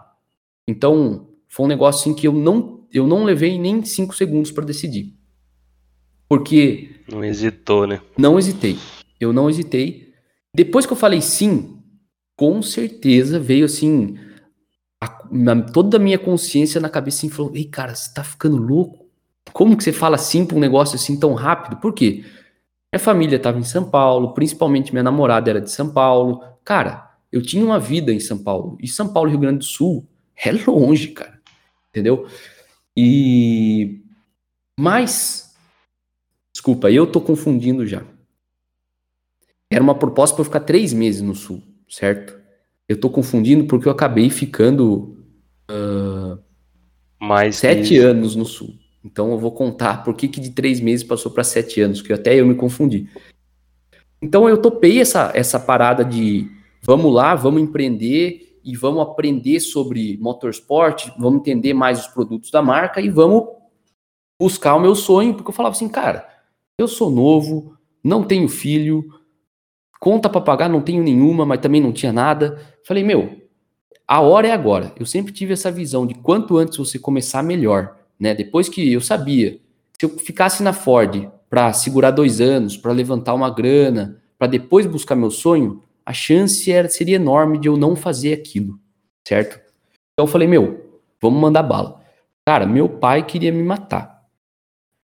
Então, 0.67 1.29
foi 1.47 1.65
um 1.65 1.69
negócio 1.69 2.01
assim 2.01 2.13
que 2.13 2.27
eu 2.27 2.33
não, 2.33 2.87
eu 2.91 3.05
não 3.05 3.23
levei 3.23 3.59
nem 3.59 3.83
cinco 3.83 4.15
segundos 4.15 4.51
para 4.51 4.65
decidir. 4.65 5.13
Porque. 6.27 7.01
Não 7.11 7.23
hesitou, 7.25 7.87
né? 7.87 8.01
Não 8.17 8.37
hesitei. 8.37 8.77
Eu 9.19 9.33
não 9.33 9.49
hesitei. 9.49 10.13
Depois 10.55 10.85
que 10.85 10.93
eu 10.93 10.97
falei 10.97 11.21
sim, 11.21 11.81
com 12.35 12.61
certeza 12.61 13.39
veio 13.39 13.65
assim, 13.65 14.17
a, 15.01 15.27
na, 15.31 15.61
toda 15.61 15.97
a 15.97 15.99
minha 15.99 16.19
consciência 16.19 16.79
na 16.79 16.89
cabeça 16.89 17.17
assim, 17.17 17.29
falou: 17.29 17.51
Ei, 17.55 17.65
cara, 17.65 17.95
você 17.95 18.13
tá 18.13 18.23
ficando 18.23 18.57
louco? 18.57 19.09
Como 19.51 19.75
que 19.75 19.83
você 19.83 19.91
fala 19.91 20.15
assim 20.15 20.45
pra 20.45 20.55
um 20.55 20.59
negócio 20.59 20.95
assim 20.95 21.19
tão 21.19 21.33
rápido? 21.33 21.77
Por 21.77 21.93
quê? 21.93 22.23
Minha 22.91 22.99
família 22.99 23.35
estava 23.35 23.59
em 23.59 23.63
São 23.63 23.89
Paulo, 23.89 24.33
principalmente 24.33 24.91
minha 24.91 25.03
namorada 25.03 25.49
era 25.49 25.61
de 25.61 25.71
São 25.71 25.91
Paulo. 25.91 26.43
Cara, 26.63 27.11
eu 27.31 27.41
tinha 27.41 27.63
uma 27.63 27.79
vida 27.79 28.11
em 28.11 28.19
São 28.19 28.37
Paulo. 28.43 28.77
E 28.81 28.87
São 28.87 29.13
Paulo, 29.13 29.29
Rio 29.29 29.39
Grande 29.39 29.59
do 29.59 29.65
Sul, 29.65 30.07
é 30.35 30.51
longe, 30.51 31.09
cara. 31.09 31.39
Entendeu? 31.89 32.27
E. 32.97 34.01
Mas. 34.79 35.55
Desculpa, 36.51 36.91
eu 36.91 37.05
tô 37.07 37.21
confundindo 37.21 37.85
já. 37.85 38.03
Era 39.71 39.83
uma 39.83 39.95
proposta 39.95 40.35
para 40.35 40.41
eu 40.41 40.45
ficar 40.45 40.61
três 40.61 40.91
meses 40.91 41.21
no 41.21 41.35
Sul 41.35 41.63
certo? 41.89 42.37
Eu 42.87 42.99
tô 42.99 43.09
confundindo 43.09 43.65
porque 43.65 43.87
eu 43.87 43.91
acabei 43.91 44.29
ficando 44.29 45.17
uh, 45.69 46.39
Mais 47.19 47.57
sete 47.57 47.95
isso. 47.95 48.05
anos 48.05 48.35
no 48.35 48.45
Sul. 48.45 48.78
Então 49.03 49.31
eu 49.31 49.37
vou 49.37 49.51
contar 49.51 50.03
por 50.03 50.13
que, 50.13 50.27
que 50.27 50.39
de 50.39 50.51
três 50.51 50.79
meses 50.79 51.05
passou 51.05 51.31
para 51.31 51.43
sete 51.43 51.81
anos, 51.81 52.01
que 52.01 52.11
até 52.11 52.35
eu 52.35 52.45
me 52.45 52.55
confundi. 52.55 53.07
Então 54.21 54.49
eu 54.49 54.61
topei 54.61 54.99
essa, 54.99 55.31
essa 55.33 55.59
parada 55.59 56.03
de 56.03 56.49
vamos 56.81 57.13
lá, 57.13 57.35
vamos 57.35 57.61
empreender 57.61 58.59
e 58.63 58.75
vamos 58.75 59.01
aprender 59.01 59.59
sobre 59.59 60.17
motorsport, 60.19 61.09
vamos 61.17 61.39
entender 61.39 61.73
mais 61.73 62.01
os 62.01 62.07
produtos 62.07 62.51
da 62.51 62.61
marca 62.61 62.99
e 62.99 63.09
vamos 63.09 63.47
buscar 64.39 64.75
o 64.75 64.79
meu 64.79 64.95
sonho, 64.95 65.33
porque 65.33 65.49
eu 65.49 65.55
falava 65.55 65.75
assim, 65.75 65.89
cara, 65.89 66.27
eu 66.77 66.87
sou 66.87 67.09
novo, 67.09 67.77
não 68.03 68.23
tenho 68.23 68.47
filho, 68.47 69.05
Conta 69.99 70.29
para 70.29 70.39
pagar, 70.39 70.69
não 70.69 70.81
tenho 70.81 71.03
nenhuma, 71.03 71.45
mas 71.45 71.59
também 71.59 71.81
não 71.81 71.91
tinha 71.91 72.13
nada. 72.13 72.57
Falei, 72.85 73.03
meu, 73.03 73.41
a 74.07 74.21
hora 74.21 74.47
é 74.47 74.51
agora. 74.51 74.93
Eu 74.97 75.05
sempre 75.05 75.33
tive 75.33 75.51
essa 75.51 75.69
visão 75.69 76.07
de 76.07 76.13
quanto 76.13 76.57
antes 76.57 76.77
você 76.77 76.97
começar, 76.97 77.43
melhor. 77.43 77.98
Né? 78.19 78.35
Depois 78.35 78.67
que 78.67 78.91
eu 78.91 79.01
sabia, 79.01 79.59
se 79.97 80.05
eu 80.05 80.09
ficasse 80.09 80.61
na 80.61 80.73
Ford 80.73 81.29
para 81.49 81.71
segurar 81.73 82.11
dois 82.11 82.41
anos, 82.41 82.77
para 82.77 82.91
levantar 82.91 83.33
uma 83.33 83.49
grana, 83.49 84.21
para 84.37 84.47
depois 84.47 84.85
buscar 84.85 85.15
meu 85.15 85.31
sonho, 85.31 85.83
a 86.05 86.13
chance 86.13 86.71
era, 86.71 86.89
seria 86.89 87.15
enorme 87.15 87.57
de 87.59 87.67
eu 87.67 87.77
não 87.77 87.95
fazer 87.95 88.33
aquilo, 88.33 88.79
certo? 89.27 89.59
Então 90.13 90.25
eu 90.25 90.27
falei, 90.27 90.47
meu, 90.47 91.01
vamos 91.21 91.39
mandar 91.39 91.63
bala. 91.63 92.01
Cara, 92.47 92.65
meu 92.65 92.89
pai 92.89 93.25
queria 93.25 93.51
me 93.51 93.63
matar. 93.63 94.19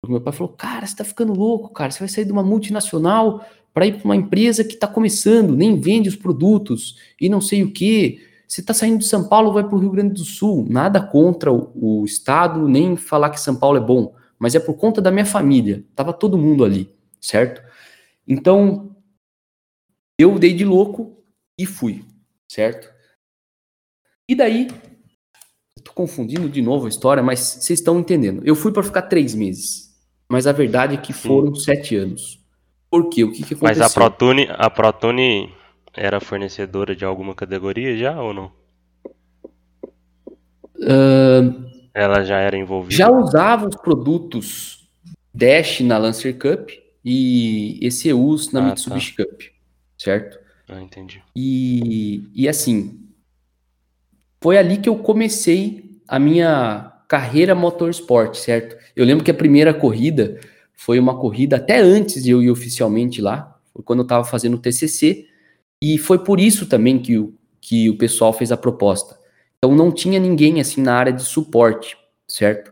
Meu 0.08 0.22
pai 0.22 0.34
falou, 0.34 0.54
cara, 0.54 0.86
você 0.86 0.96
tá 0.96 1.04
ficando 1.04 1.34
louco, 1.34 1.70
cara, 1.70 1.92
você 1.92 2.00
vai 2.00 2.08
sair 2.08 2.26
de 2.26 2.32
uma 2.32 2.44
multinacional 2.44 3.46
para 3.74 3.86
ir 3.86 3.94
para 3.94 4.06
uma 4.06 4.16
empresa 4.16 4.64
que 4.64 4.74
está 4.74 4.88
começando, 4.88 5.56
nem 5.56 5.80
vende 5.80 6.10
os 6.10 6.16
produtos 6.16 6.98
e 7.20 7.30
não 7.30 7.40
sei 7.40 7.64
o 7.64 7.72
que. 7.72 8.20
Você 8.52 8.60
está 8.60 8.74
saindo 8.74 8.98
de 8.98 9.06
São 9.06 9.30
Paulo, 9.30 9.54
vai 9.54 9.64
para 9.64 9.78
o 9.78 9.80
Rio 9.80 9.92
Grande 9.92 10.16
do 10.16 10.26
Sul. 10.26 10.68
Nada 10.70 11.02
contra 11.02 11.54
o, 11.54 11.72
o, 11.74 12.04
estado, 12.04 12.68
nem 12.68 12.98
falar 12.98 13.30
que 13.30 13.40
São 13.40 13.56
Paulo 13.56 13.78
é 13.78 13.80
bom, 13.80 14.14
mas 14.38 14.54
é 14.54 14.60
por 14.60 14.74
conta 14.74 15.02
da 15.02 15.10
minha 15.10 15.26
família. 15.26 15.86
Tava 15.96 16.12
todo 16.12 16.38
mundo 16.38 16.66
ali, 16.66 16.94
certo? 17.22 17.64
Então 18.28 18.94
eu 20.20 20.38
dei 20.38 20.54
de 20.54 20.66
louco 20.66 21.24
e 21.58 21.66
fui, 21.66 22.04
certo? 22.46 22.92
E 24.28 24.36
daí, 24.36 24.68
estou 25.78 25.94
confundindo 25.94 26.50
de 26.50 26.62
novo 26.62 26.88
a 26.88 26.90
história, 26.90 27.24
mas 27.24 27.40
vocês 27.40 27.80
estão 27.80 28.02
entendendo. 28.02 28.42
Eu 28.44 28.54
fui 28.58 28.74
para 28.74 28.84
ficar 28.84 29.04
três 29.04 29.34
meses, 29.34 29.98
mas 30.28 30.46
a 30.46 30.52
verdade 30.52 30.96
é 30.96 30.98
que 30.98 31.14
foram 31.14 31.56
sete 31.56 31.96
anos. 31.96 32.44
Por 32.90 33.08
quê? 33.08 33.24
O 33.24 33.32
que, 33.32 33.44
que 33.46 33.54
aconteceu? 33.54 33.82
Mas 33.82 33.82
a 33.82 33.90
Protune, 33.90 34.48
a 34.50 34.70
Protune 34.70 35.61
era 35.94 36.20
fornecedora 36.20 36.96
de 36.96 37.04
alguma 37.06 37.36
categoria 37.36 37.98
já 37.98 38.22
ou 38.22 38.34
não? 38.34 38.52
Uh, 40.76 41.66
Ela 41.94 42.24
já 42.24 42.38
era 42.40 42.58
envolvida? 42.58 42.96
Já 42.96 43.12
usava 43.12 43.68
os 43.68 43.76
produtos 43.76 44.90
Dash 45.34 45.82
na 45.82 45.98
Lancer 45.98 46.38
Cup 46.38 46.70
e 47.04 47.80
ECUs 47.82 48.52
na 48.52 48.62
Ah, 48.62 48.70
Mitsubishi 48.70 49.16
Cup, 49.16 49.42
certo? 49.98 50.40
Ah, 50.68 50.82
entendi. 50.82 51.22
E, 51.36 52.24
e 52.34 52.48
assim, 52.48 53.00
foi 54.42 54.58
ali 54.58 54.78
que 54.78 54.90
eu 54.90 54.98
comecei 54.98 56.00
a 56.08 56.18
minha 56.18 56.92
carreira 57.08 57.54
motorsport, 57.54 58.36
certo? 58.36 58.78
Eu 58.96 59.06
lembro 59.06 59.24
que 59.24 59.32
a 59.32 59.36
primeira 59.36 59.74
corrida 59.74 60.40
foi 60.74 60.98
uma 60.98 61.18
corrida 61.18 61.58
até 61.58 61.80
antes 61.80 62.24
de 62.24 62.32
eu 62.32 62.42
ir 62.42 62.50
oficialmente 62.50 63.22
lá, 63.22 63.60
foi 63.74 63.84
quando 63.84 64.00
eu 64.00 64.04
estava 64.04 64.24
fazendo 64.24 64.56
o 64.56 64.58
TCC, 64.58 65.28
e 65.82 65.98
foi 65.98 66.20
por 66.20 66.40
isso 66.40 66.68
também 66.68 67.00
que 67.00 67.18
o, 67.18 67.34
que 67.60 67.90
o 67.90 67.98
pessoal 67.98 68.32
fez 68.32 68.52
a 68.52 68.58
proposta. 68.58 69.20
Então 69.58 69.76
não 69.76 69.92
tinha 69.92 70.20
ninguém 70.20 70.60
assim 70.60 70.82
na 70.82 70.94
área 70.94 71.12
de 71.12 71.24
suporte, 71.24 71.98
certo? 72.28 72.72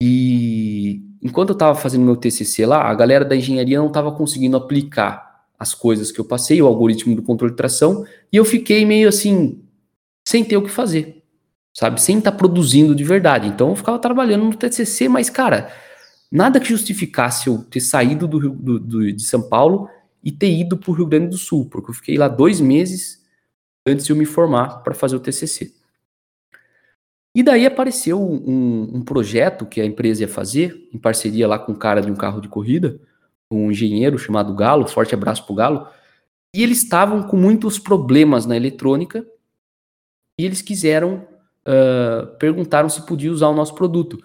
E 0.00 1.02
enquanto 1.22 1.50
eu 1.50 1.54
estava 1.54 1.78
fazendo 1.78 2.04
meu 2.04 2.16
TCC 2.16 2.64
lá, 2.64 2.82
a 2.82 2.94
galera 2.94 3.24
da 3.24 3.36
engenharia 3.36 3.78
não 3.78 3.88
estava 3.88 4.10
conseguindo 4.12 4.56
aplicar 4.56 5.44
as 5.58 5.74
coisas 5.74 6.10
que 6.10 6.18
eu 6.18 6.24
passei, 6.24 6.62
o 6.62 6.66
algoritmo 6.66 7.14
do 7.14 7.22
controle 7.22 7.52
de 7.52 7.56
tração, 7.56 8.06
e 8.32 8.36
eu 8.36 8.44
fiquei 8.46 8.86
meio 8.86 9.08
assim, 9.08 9.62
sem 10.26 10.42
ter 10.42 10.56
o 10.56 10.62
que 10.62 10.70
fazer, 10.70 11.22
sabe? 11.74 12.00
Sem 12.00 12.16
estar 12.16 12.30
tá 12.32 12.36
produzindo 12.38 12.94
de 12.94 13.04
verdade. 13.04 13.46
Então 13.46 13.68
eu 13.68 13.76
ficava 13.76 13.98
trabalhando 13.98 14.44
no 14.44 14.54
TCC, 14.54 15.06
mas 15.08 15.28
cara, 15.28 15.70
nada 16.32 16.58
que 16.58 16.70
justificasse 16.70 17.48
eu 17.48 17.58
ter 17.58 17.80
saído 17.80 18.26
do, 18.26 18.50
do, 18.50 18.78
do 18.78 19.12
de 19.12 19.22
São 19.22 19.42
Paulo 19.42 19.88
e 20.22 20.30
ter 20.30 20.50
ido 20.50 20.76
para 20.76 20.90
o 20.90 20.94
Rio 20.94 21.06
Grande 21.06 21.28
do 21.28 21.38
Sul, 21.38 21.66
porque 21.68 21.90
eu 21.90 21.94
fiquei 21.94 22.16
lá 22.16 22.28
dois 22.28 22.60
meses 22.60 23.24
antes 23.86 24.04
de 24.06 24.12
eu 24.12 24.16
me 24.16 24.26
formar 24.26 24.82
para 24.82 24.94
fazer 24.94 25.16
o 25.16 25.20
TCC. 25.20 25.72
E 27.34 27.42
daí 27.42 27.64
apareceu 27.64 28.20
um, 28.20 28.96
um, 28.96 29.02
projeto 29.02 29.64
que 29.64 29.80
a 29.80 29.84
empresa 29.84 30.22
ia 30.22 30.28
fazer, 30.28 30.88
em 30.92 30.98
parceria 30.98 31.46
lá 31.46 31.58
com 31.58 31.72
um 31.72 31.76
cara 31.76 32.02
de 32.02 32.10
um 32.10 32.16
carro 32.16 32.40
de 32.40 32.48
corrida, 32.48 33.00
um 33.50 33.70
engenheiro 33.70 34.18
chamado 34.18 34.54
Galo, 34.54 34.86
forte 34.86 35.14
abraço 35.14 35.46
pro 35.46 35.54
Galo, 35.54 35.86
e 36.54 36.62
eles 36.62 36.82
estavam 36.82 37.22
com 37.22 37.36
muitos 37.36 37.78
problemas 37.78 38.46
na 38.46 38.56
eletrônica, 38.56 39.24
e 40.38 40.44
eles 40.44 40.60
quiseram, 40.60 41.26
uh, 41.66 42.26
perguntaram 42.38 42.88
se 42.88 43.06
podia 43.06 43.30
usar 43.30 43.48
o 43.48 43.54
nosso 43.54 43.74
produto. 43.74 44.18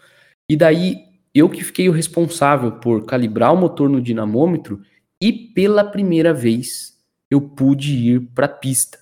E 0.49 0.55
daí, 0.55 0.97
eu 1.33 1.47
que 1.47 1.63
fiquei 1.63 1.87
o 1.87 1.91
responsável 1.91 2.71
por 2.71 3.05
calibrar 3.05 3.53
o 3.53 3.57
motor 3.57 3.87
no 3.87 4.01
dinamômetro, 4.01 4.81
e 5.25 5.33
pela 5.33 5.83
primeira 5.83 6.31
vez, 6.31 7.03
eu 7.31 7.41
pude 7.41 7.95
ir 7.95 8.21
para 8.35 8.45
a 8.45 8.49
pista, 8.49 8.99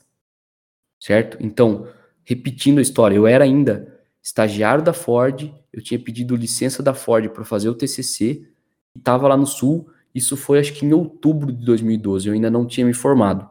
certo? 0.97 1.37
Então, 1.41 1.85
repetindo 2.23 2.77
a 2.79 2.81
história, 2.81 3.13
eu 3.13 3.27
era 3.27 3.43
ainda 3.43 4.01
estagiário 4.21 4.81
da 4.81 4.93
Ford, 4.93 5.53
eu 5.73 5.83
tinha 5.83 5.99
pedido 5.99 6.33
licença 6.33 6.81
da 6.81 6.93
Ford 6.93 7.27
para 7.31 7.43
fazer 7.43 7.67
o 7.67 7.75
TCC, 7.75 8.47
e 8.95 8.97
estava 8.97 9.27
lá 9.27 9.35
no 9.35 9.45
Sul, 9.45 9.89
isso 10.15 10.37
foi 10.37 10.59
acho 10.59 10.71
que 10.71 10.85
em 10.85 10.93
outubro 10.93 11.51
de 11.51 11.65
2012, 11.65 12.29
eu 12.29 12.33
ainda 12.33 12.49
não 12.49 12.65
tinha 12.65 12.87
me 12.87 12.93
formado. 12.93 13.49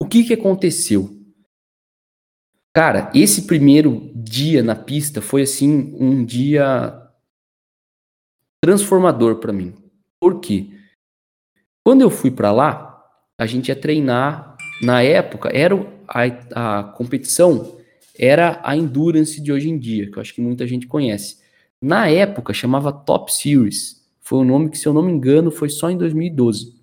O 0.00 0.08
que 0.08 0.24
que 0.24 0.34
aconteceu? 0.34 1.16
Cara, 2.74 3.12
esse 3.14 3.42
primeiro 3.42 4.10
dia 4.16 4.64
na 4.64 4.74
pista 4.74 5.22
foi 5.22 5.42
assim 5.42 5.94
um 5.96 6.24
dia 6.24 7.08
transformador 8.60 9.36
para 9.36 9.52
mim. 9.52 9.72
Por 10.18 10.40
quê? 10.40 10.73
Quando 11.84 12.00
eu 12.00 12.08
fui 12.08 12.30
para 12.30 12.50
lá, 12.50 13.04
a 13.38 13.44
gente 13.44 13.68
ia 13.68 13.76
treinar. 13.76 14.56
Na 14.80 15.02
época, 15.02 15.50
era 15.52 15.74
a, 16.08 16.78
a 16.78 16.84
competição 16.84 17.78
era 18.18 18.60
a 18.62 18.76
Endurance 18.76 19.40
de 19.40 19.52
hoje 19.52 19.68
em 19.68 19.78
dia, 19.78 20.10
que 20.10 20.16
eu 20.16 20.20
acho 20.20 20.34
que 20.34 20.40
muita 20.40 20.66
gente 20.66 20.86
conhece. 20.86 21.38
Na 21.82 22.08
época, 22.08 22.54
chamava 22.54 22.92
Top 22.92 23.32
Series. 23.34 24.02
Foi 24.20 24.38
um 24.38 24.44
nome 24.44 24.70
que, 24.70 24.78
se 24.78 24.86
eu 24.86 24.92
não 24.92 25.02
me 25.02 25.12
engano, 25.12 25.50
foi 25.50 25.68
só 25.68 25.90
em 25.90 25.98
2012. 25.98 26.74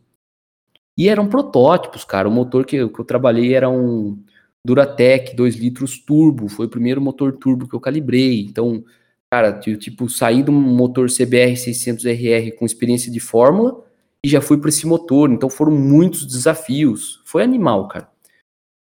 E 0.98 1.08
eram 1.08 1.28
protótipos, 1.28 2.04
cara. 2.04 2.28
O 2.28 2.32
motor 2.32 2.66
que 2.66 2.76
eu, 2.76 2.90
que 2.90 3.00
eu 3.00 3.06
trabalhei 3.06 3.56
era 3.56 3.70
um 3.70 4.22
Duratec 4.64 5.36
2 5.36 5.56
litros 5.56 5.98
turbo. 6.00 6.50
Foi 6.50 6.66
o 6.66 6.70
primeiro 6.70 7.02
motor 7.02 7.32
turbo 7.38 7.68
que 7.68 7.74
eu 7.74 7.80
calibrei. 7.80 8.42
Então, 8.42 8.84
cara, 9.32 9.60
eu, 9.66 9.80
tipo, 9.80 10.10
saí 10.10 10.44
do 10.44 10.52
motor 10.52 11.08
CBR 11.10 11.54
600RR 11.54 12.56
com 12.56 12.66
experiência 12.66 13.12
de 13.12 13.20
fórmula 13.20 13.84
e 14.24 14.30
já 14.30 14.42
fui 14.42 14.58
para 14.58 14.70
esse 14.70 14.86
motor. 14.86 15.32
Então, 15.32 15.50
foram 15.50 15.72
muitos 15.72 16.26
desafios. 16.26 17.22
Foi 17.26 17.44
animal, 17.44 17.88
cara. 17.88 18.10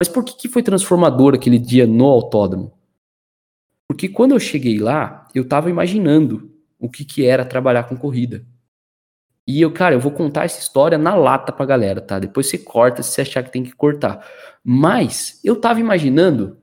Mas 0.00 0.08
por 0.08 0.24
que, 0.24 0.36
que 0.36 0.48
foi 0.48 0.62
transformador 0.62 1.34
aquele 1.34 1.58
dia 1.58 1.86
no 1.86 2.06
autódromo? 2.06 2.72
Porque 3.88 4.08
quando 4.08 4.32
eu 4.32 4.40
cheguei 4.40 4.78
lá, 4.78 5.26
eu 5.34 5.42
estava 5.42 5.70
imaginando 5.70 6.52
o 6.78 6.88
que, 6.88 7.04
que 7.04 7.24
era 7.24 7.44
trabalhar 7.44 7.84
com 7.84 7.96
corrida. 7.96 8.46
E 9.46 9.62
eu, 9.62 9.72
cara, 9.72 9.94
eu 9.94 10.00
vou 10.00 10.12
contar 10.12 10.44
essa 10.44 10.60
história 10.60 10.98
na 10.98 11.14
lata 11.14 11.50
pra 11.50 11.64
galera, 11.64 12.02
tá? 12.02 12.18
Depois 12.18 12.46
você 12.46 12.58
corta 12.58 13.02
se 13.02 13.12
você 13.12 13.22
achar 13.22 13.42
que 13.42 13.50
tem 13.50 13.64
que 13.64 13.72
cortar. 13.72 14.24
Mas 14.62 15.40
eu 15.42 15.58
tava 15.58 15.80
imaginando 15.80 16.58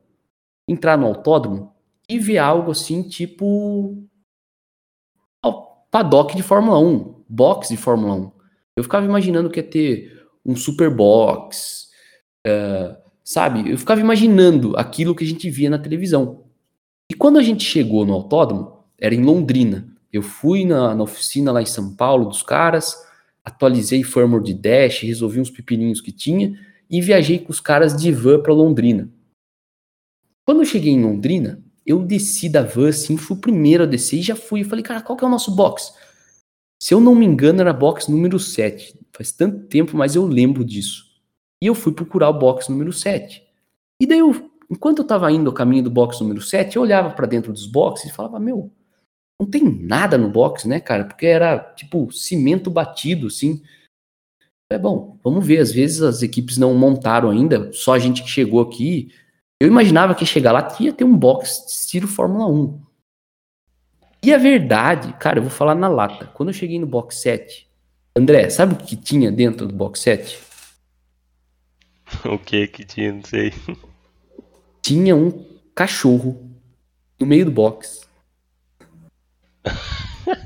entrar 0.68 0.96
no 0.96 1.08
autódromo 1.08 1.74
e 2.08 2.20
ver 2.20 2.38
algo 2.38 2.72
assim, 2.72 3.02
tipo. 3.02 4.08
paddock 5.90 6.36
de 6.36 6.44
Fórmula 6.44 6.78
1, 6.78 7.24
box 7.28 7.70
de 7.70 7.78
Fórmula 7.78 8.14
1. 8.14 8.35
Eu 8.76 8.84
ficava 8.84 9.06
imaginando 9.06 9.50
que 9.50 9.60
ia 9.60 9.64
ter 9.64 10.28
um 10.46 10.56
super 10.56 10.90
box, 10.90 11.88
uh, 12.46 12.96
sabe? 13.24 13.72
Eu 13.72 13.78
ficava 13.78 14.02
imaginando 14.02 14.76
aquilo 14.78 15.16
que 15.16 15.24
a 15.24 15.28
gente 15.28 15.50
via 15.50 15.70
na 15.70 15.80
televisão. 15.80 16.44
E 17.10 17.16
quando 17.16 17.40
a 17.40 17.44
gente 17.44 17.64
chegou 17.64 18.06
no 18.06 18.14
autódromo, 18.14 18.84
era 19.00 19.16
em 19.16 19.24
Londrina. 19.24 19.88
Eu 20.12 20.22
fui 20.22 20.66
na, 20.66 20.94
na 20.94 21.04
oficina 21.04 21.52
lá 21.52 21.62
em 21.62 21.66
São 21.66 21.96
Paulo 21.96 22.26
dos 22.26 22.42
caras, 22.42 22.96
atualizei 23.44 24.04
firmware 24.04 24.44
de 24.44 24.54
Dash, 24.54 25.02
resolvi 25.02 25.40
uns 25.40 25.50
pepininhos 25.50 26.02
que 26.02 26.12
tinha 26.12 26.58
e 26.90 27.02
viajei 27.02 27.40
com 27.40 27.52
os 27.52 27.60
caras 27.60 27.96
de 27.96 28.12
van 28.12 28.42
para 28.42 28.54
Londrina. 28.54 29.10
Quando 30.46 30.62
eu 30.62 30.66
cheguei 30.66 30.94
em 30.94 31.04
Londrina, 31.04 31.64
eu 31.86 32.00
desci 32.00 32.50
da 32.50 32.62
van 32.62 32.90
assim, 32.90 33.18
fui 33.18 33.36
o 33.36 33.40
primeiro 33.40 33.84
a 33.84 33.88
descer 33.88 34.20
e 34.20 34.24
já 34.24 34.36
fui. 34.36 34.62
Eu 34.62 34.66
falei, 34.66 34.84
cara, 34.84 35.02
qual 35.02 35.18
que 35.18 35.24
é 35.24 35.28
o 35.28 35.32
nosso 35.32 35.56
box? 35.56 35.94
Se 36.82 36.94
eu 36.94 37.00
não 37.00 37.16
me 37.16 37.26
engano, 37.26 37.62
era 37.62 37.74
box 37.74 38.08
número 38.08 38.40
7. 38.40 39.00
Faz 39.14 39.32
tanto 39.32 39.68
tempo, 39.68 39.96
mas 39.96 40.16
eu 40.16 40.26
lembro 40.26 40.64
disso. 40.64 41.06
E 41.62 41.68
eu 41.68 41.76
fui 41.76 41.94
procurar 41.94 42.30
o 42.30 42.40
box 42.40 42.70
número 42.70 42.92
7. 42.92 43.44
E 44.00 44.06
daí, 44.06 44.20
eu, 44.20 44.52
enquanto 44.70 45.00
eu 45.00 45.04
estava 45.04 45.32
indo 45.32 45.50
ao 45.50 45.56
caminho 45.56 45.84
do 45.84 45.90
box 45.90 46.20
número 46.20 46.42
7, 46.42 46.76
eu 46.76 46.82
olhava 46.82 47.12
para 47.12 47.26
dentro 47.26 47.54
dos 47.54 47.66
boxes 47.66 48.12
e 48.12 48.14
falava: 48.14 48.40
Meu, 48.40 48.72
não 49.40 49.50
tem 49.50 49.64
nada 49.64 50.18
no 50.18 50.30
box, 50.30 50.68
né, 50.68 50.80
cara? 50.80 51.06
Porque 51.06 51.26
era 51.26 51.60
tipo 51.60 52.12
cimento 52.12 52.70
batido, 52.70 53.28
assim. 53.28 53.62
É 54.72 54.78
bom, 54.78 55.18
vamos 55.24 55.46
ver. 55.46 55.60
Às 55.60 55.72
vezes 55.72 56.02
as 56.02 56.22
equipes 56.22 56.58
não 56.58 56.74
montaram 56.74 57.30
ainda, 57.30 57.72
só 57.74 57.94
a 57.94 58.00
gente 58.00 58.24
que 58.24 58.30
chegou 58.30 58.62
aqui. 58.62 59.12
Eu 59.62 59.68
imaginava 59.68 60.14
que 60.14 60.26
chegar 60.26 60.52
lá 60.52 60.76
ia 60.80 60.92
ter 60.92 61.04
um 61.06 61.18
box 61.18 61.66
estilo 61.68 62.08
Fórmula 62.08 62.48
1. 62.48 62.85
E 64.26 64.34
a 64.34 64.40
verdade, 64.40 65.14
cara, 65.20 65.38
eu 65.38 65.44
vou 65.44 65.52
falar 65.52 65.76
na 65.76 65.88
lata. 65.88 66.26
Quando 66.34 66.50
eu 66.50 66.54
cheguei 66.54 66.80
no 66.80 66.88
box 66.88 67.18
7, 67.18 67.68
André, 68.16 68.50
sabe 68.50 68.74
o 68.74 68.78
que 68.78 68.96
tinha 68.96 69.32
dentro 69.32 69.68
do 69.68 69.74
box 69.74 70.00
7? 70.00 70.40
O 72.26 72.40
que 72.40 72.66
que 72.66 72.84
tinha, 72.84 73.14
não 73.14 73.24
sei. 73.24 73.54
Tinha 74.82 75.16
um 75.16 75.46
cachorro 75.76 76.58
no 77.20 77.28
meio 77.28 77.46
do 77.46 77.52
box. 77.52 78.08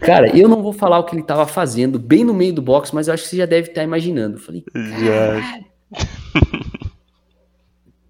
Cara, 0.02 0.36
eu 0.38 0.50
não 0.50 0.62
vou 0.62 0.74
falar 0.74 1.00
o 1.00 1.06
que 1.06 1.16
ele 1.16 1.24
tava 1.24 1.48
fazendo 1.48 1.98
bem 1.98 2.26
no 2.26 2.34
meio 2.34 2.52
do 2.52 2.62
box, 2.62 2.94
mas 2.94 3.08
eu 3.08 3.14
acho 3.14 3.24
que 3.24 3.30
você 3.30 3.38
já 3.38 3.46
deve 3.46 3.70
estar 3.70 3.84
imaginando. 3.84 4.36
Eu 4.36 4.42
falei, 4.42 4.66
já. 4.76 5.62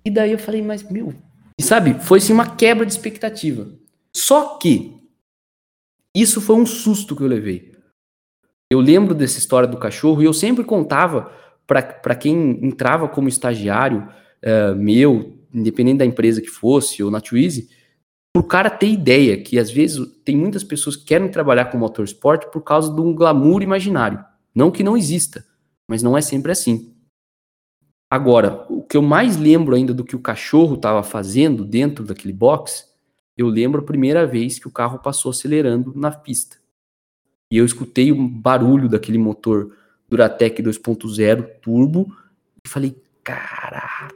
e 0.03 0.09
daí 0.09 0.31
eu 0.31 0.39
falei, 0.39 0.63
mas 0.63 0.81
meu. 0.81 1.13
E 1.59 1.61
sabe, 1.61 1.93
foi 1.95 2.17
assim 2.17 2.33
uma 2.33 2.55
quebra 2.55 2.87
de 2.87 2.91
expectativa. 2.91 3.67
Só 4.11 4.57
que 4.57 4.98
isso 6.15 6.41
foi 6.41 6.55
um 6.55 6.65
susto 6.65 7.15
que 7.15 7.23
eu 7.23 7.27
levei. 7.27 7.71
Eu 8.71 8.79
lembro 8.79 9.15
dessa 9.15 9.39
história 9.39 9.67
do 9.67 9.77
cachorro 9.77 10.21
e 10.21 10.25
eu 10.25 10.33
sempre 10.33 10.63
contava 10.63 11.31
para 11.65 12.15
quem 12.15 12.65
entrava 12.65 13.07
como 13.07 13.27
estagiário 13.27 14.07
uh, 14.43 14.75
meu, 14.75 15.37
independente 15.53 15.99
da 15.99 16.05
empresa 16.05 16.41
que 16.41 16.47
fosse, 16.47 17.03
ou 17.03 17.11
na 17.11 17.21
Twizy, 17.21 17.69
para 18.33 18.41
o 18.41 18.47
cara 18.47 18.69
ter 18.69 18.87
ideia 18.87 19.41
que 19.41 19.57
às 19.57 19.71
vezes 19.71 19.99
tem 20.23 20.35
muitas 20.35 20.63
pessoas 20.63 20.95
que 20.95 21.05
querem 21.05 21.29
trabalhar 21.29 21.65
com 21.65 21.77
motorsport 21.77 22.45
por 22.51 22.61
causa 22.61 22.93
de 22.93 23.01
um 23.01 23.13
glamour 23.13 23.61
imaginário. 23.61 24.23
Não 24.53 24.71
que 24.71 24.83
não 24.83 24.97
exista, 24.97 25.45
mas 25.87 26.03
não 26.03 26.17
é 26.17 26.21
sempre 26.21 26.51
assim. 26.51 26.93
Agora, 28.11 28.65
o 28.69 28.81
que 28.81 28.97
eu 28.97 29.01
mais 29.03 29.37
lembro 29.37 29.75
ainda 29.75 29.93
do 29.93 30.03
que 30.03 30.15
o 30.15 30.21
cachorro 30.21 30.75
estava 30.75 31.03
fazendo 31.03 31.63
dentro 31.63 32.03
daquele 32.03 32.33
box, 32.33 32.85
eu 33.39 33.47
lembro 33.47 33.79
a 33.79 33.85
primeira 33.85 34.27
vez 34.27 34.59
que 34.59 34.67
o 34.67 34.71
carro 34.71 34.99
passou 34.99 35.31
acelerando 35.31 35.93
na 35.95 36.11
pista. 36.11 36.57
E 37.49 37.57
eu 37.57 37.65
escutei 37.65 38.11
o 38.11 38.27
barulho 38.27 38.89
daquele 38.89 39.17
motor 39.17 39.75
Duratec 40.09 40.61
2.0 40.61 41.61
turbo 41.61 42.13
e 42.65 42.67
falei, 42.67 43.01
caraca, 43.23 44.13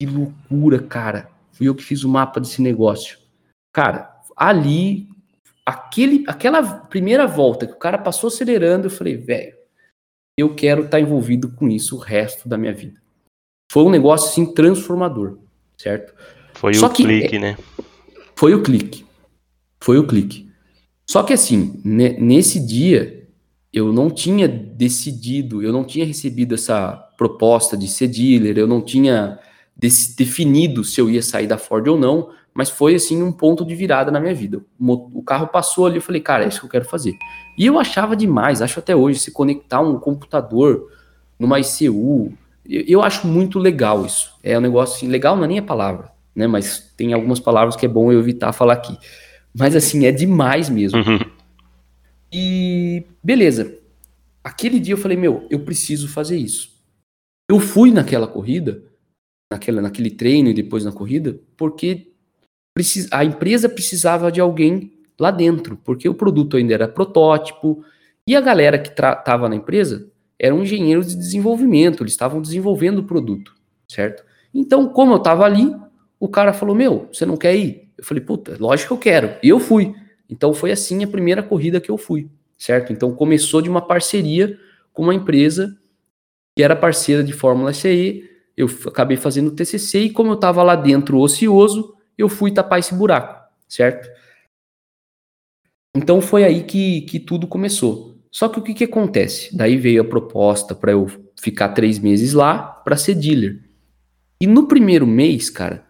que 0.00 0.06
loucura, 0.06 0.78
cara. 0.78 1.28
Fui 1.50 1.66
eu 1.66 1.74
que 1.74 1.82
fiz 1.82 2.04
o 2.04 2.08
mapa 2.08 2.38
desse 2.38 2.62
negócio. 2.62 3.18
Cara, 3.74 4.20
ali, 4.36 5.08
aquele, 5.66 6.24
aquela 6.28 6.62
primeira 6.62 7.26
volta 7.26 7.66
que 7.66 7.72
o 7.72 7.78
cara 7.78 7.98
passou 7.98 8.28
acelerando, 8.28 8.86
eu 8.86 8.90
falei, 8.90 9.16
velho, 9.16 9.56
eu 10.38 10.54
quero 10.54 10.82
estar 10.82 10.98
tá 10.98 11.00
envolvido 11.00 11.50
com 11.50 11.68
isso 11.68 11.96
o 11.96 11.98
resto 11.98 12.48
da 12.48 12.56
minha 12.56 12.72
vida. 12.72 13.02
Foi 13.72 13.82
um 13.82 13.90
negócio 13.90 14.28
assim 14.28 14.54
transformador, 14.54 15.38
certo? 15.76 16.14
Foi 16.54 16.74
Só 16.74 16.86
o 16.86 16.90
que, 16.90 17.02
clique, 17.02 17.38
né? 17.40 17.56
Foi 18.42 18.54
o 18.56 18.60
clique. 18.60 19.06
Foi 19.80 19.98
o 19.98 20.04
clique. 20.04 20.50
Só 21.08 21.22
que 21.22 21.32
assim, 21.32 21.80
nesse 21.84 22.58
dia, 22.58 23.28
eu 23.72 23.92
não 23.92 24.10
tinha 24.10 24.48
decidido, 24.48 25.62
eu 25.62 25.72
não 25.72 25.84
tinha 25.84 26.04
recebido 26.04 26.56
essa 26.56 26.92
proposta 27.16 27.76
de 27.76 27.86
ser 27.86 28.08
dealer, 28.08 28.58
eu 28.58 28.66
não 28.66 28.82
tinha 28.82 29.38
definido 29.76 30.82
se 30.82 31.00
eu 31.00 31.08
ia 31.08 31.22
sair 31.22 31.46
da 31.46 31.56
Ford 31.56 31.86
ou 31.86 31.96
não, 31.96 32.30
mas 32.52 32.68
foi 32.68 32.96
assim 32.96 33.22
um 33.22 33.30
ponto 33.30 33.64
de 33.64 33.76
virada 33.76 34.10
na 34.10 34.18
minha 34.18 34.34
vida. 34.34 34.60
O 34.80 35.22
carro 35.22 35.46
passou 35.46 35.86
ali, 35.86 35.98
eu 35.98 36.02
falei, 36.02 36.20
cara, 36.20 36.42
é 36.42 36.48
isso 36.48 36.58
que 36.58 36.66
eu 36.66 36.70
quero 36.70 36.84
fazer. 36.84 37.14
E 37.56 37.64
eu 37.64 37.78
achava 37.78 38.16
demais, 38.16 38.60
acho 38.60 38.80
até 38.80 38.96
hoje, 38.96 39.20
se 39.20 39.30
conectar 39.30 39.80
um 39.80 40.00
computador 40.00 40.90
numa 41.38 41.60
ICU, 41.60 42.32
eu 42.68 43.02
acho 43.02 43.24
muito 43.24 43.60
legal 43.60 44.04
isso. 44.04 44.34
É 44.42 44.58
um 44.58 44.62
negócio 44.62 44.96
assim, 44.96 45.06
legal 45.06 45.36
não 45.36 45.44
é 45.44 45.46
nem 45.46 45.60
a 45.60 45.62
palavra, 45.62 46.10
né? 46.34 46.46
Mas 46.46 46.92
tem 46.96 47.12
algumas 47.12 47.40
palavras 47.40 47.76
que 47.76 47.86
é 47.86 47.88
bom 47.88 48.12
eu 48.12 48.20
evitar 48.20 48.52
falar 48.52 48.74
aqui. 48.74 48.96
Mas 49.54 49.76
assim, 49.76 50.06
é 50.06 50.12
demais 50.12 50.68
mesmo. 50.68 50.98
Uhum. 50.98 51.18
E 52.32 53.04
beleza. 53.22 53.78
Aquele 54.42 54.80
dia 54.80 54.94
eu 54.94 54.98
falei, 54.98 55.16
meu, 55.16 55.46
eu 55.50 55.60
preciso 55.60 56.08
fazer 56.08 56.36
isso. 56.36 56.72
Eu 57.48 57.60
fui 57.60 57.92
naquela 57.92 58.26
corrida, 58.26 58.82
naquela, 59.52 59.82
naquele 59.82 60.10
treino 60.10 60.48
e 60.48 60.54
depois 60.54 60.84
na 60.84 60.92
corrida, 60.92 61.38
porque 61.56 62.12
a 63.10 63.24
empresa 63.24 63.68
precisava 63.68 64.32
de 64.32 64.40
alguém 64.40 64.92
lá 65.20 65.30
dentro, 65.30 65.76
porque 65.76 66.08
o 66.08 66.14
produto 66.14 66.56
ainda 66.56 66.72
era 66.72 66.88
protótipo 66.88 67.84
e 68.26 68.34
a 68.34 68.40
galera 68.40 68.78
que 68.78 68.88
estava 68.88 69.48
na 69.48 69.56
empresa 69.56 70.10
eram 70.38 70.62
engenheiros 70.62 71.08
de 71.08 71.16
desenvolvimento, 71.16 72.02
eles 72.02 72.12
estavam 72.12 72.40
desenvolvendo 72.40 72.98
o 72.98 73.04
produto, 73.04 73.54
certo? 73.86 74.24
Então, 74.52 74.88
como 74.88 75.12
eu 75.12 75.18
estava 75.18 75.44
ali, 75.44 75.72
o 76.22 76.28
cara 76.28 76.52
falou: 76.52 76.72
Meu, 76.72 77.08
você 77.12 77.26
não 77.26 77.36
quer 77.36 77.56
ir? 77.56 77.90
Eu 77.98 78.04
falei: 78.04 78.22
Puta, 78.22 78.56
lógico 78.60 78.88
que 78.88 78.92
eu 78.94 79.12
quero. 79.12 79.36
E 79.42 79.48
eu 79.48 79.58
fui. 79.58 79.92
Então, 80.30 80.54
foi 80.54 80.70
assim 80.70 81.02
a 81.02 81.08
primeira 81.08 81.42
corrida 81.42 81.80
que 81.80 81.90
eu 81.90 81.98
fui, 81.98 82.30
certo? 82.56 82.92
Então, 82.92 83.12
começou 83.12 83.60
de 83.60 83.68
uma 83.68 83.82
parceria 83.82 84.56
com 84.92 85.02
uma 85.02 85.14
empresa 85.14 85.76
que 86.56 86.62
era 86.62 86.76
parceira 86.76 87.24
de 87.24 87.32
Fórmula 87.32 87.72
SE. 87.72 88.30
Eu 88.56 88.68
acabei 88.86 89.16
fazendo 89.16 89.48
o 89.48 89.50
TCC 89.50 89.98
e, 89.98 90.10
como 90.10 90.30
eu 90.30 90.34
estava 90.36 90.62
lá 90.62 90.76
dentro 90.76 91.18
ocioso, 91.18 91.96
eu 92.16 92.28
fui 92.28 92.52
tapar 92.52 92.78
esse 92.78 92.94
buraco, 92.94 93.42
certo? 93.66 94.08
Então 95.96 96.20
foi 96.20 96.44
aí 96.44 96.62
que, 96.62 97.00
que 97.02 97.18
tudo 97.18 97.48
começou. 97.48 98.16
Só 98.30 98.48
que 98.48 98.60
o 98.60 98.62
que, 98.62 98.74
que 98.74 98.84
acontece? 98.84 99.54
Daí 99.56 99.76
veio 99.76 100.02
a 100.02 100.04
proposta 100.04 100.74
para 100.74 100.92
eu 100.92 101.06
ficar 101.40 101.70
três 101.70 101.98
meses 101.98 102.32
lá 102.32 102.58
para 102.58 102.96
ser 102.96 103.14
dealer. 103.14 103.60
E 104.40 104.46
no 104.46 104.68
primeiro 104.68 105.06
mês, 105.06 105.50
cara, 105.50 105.84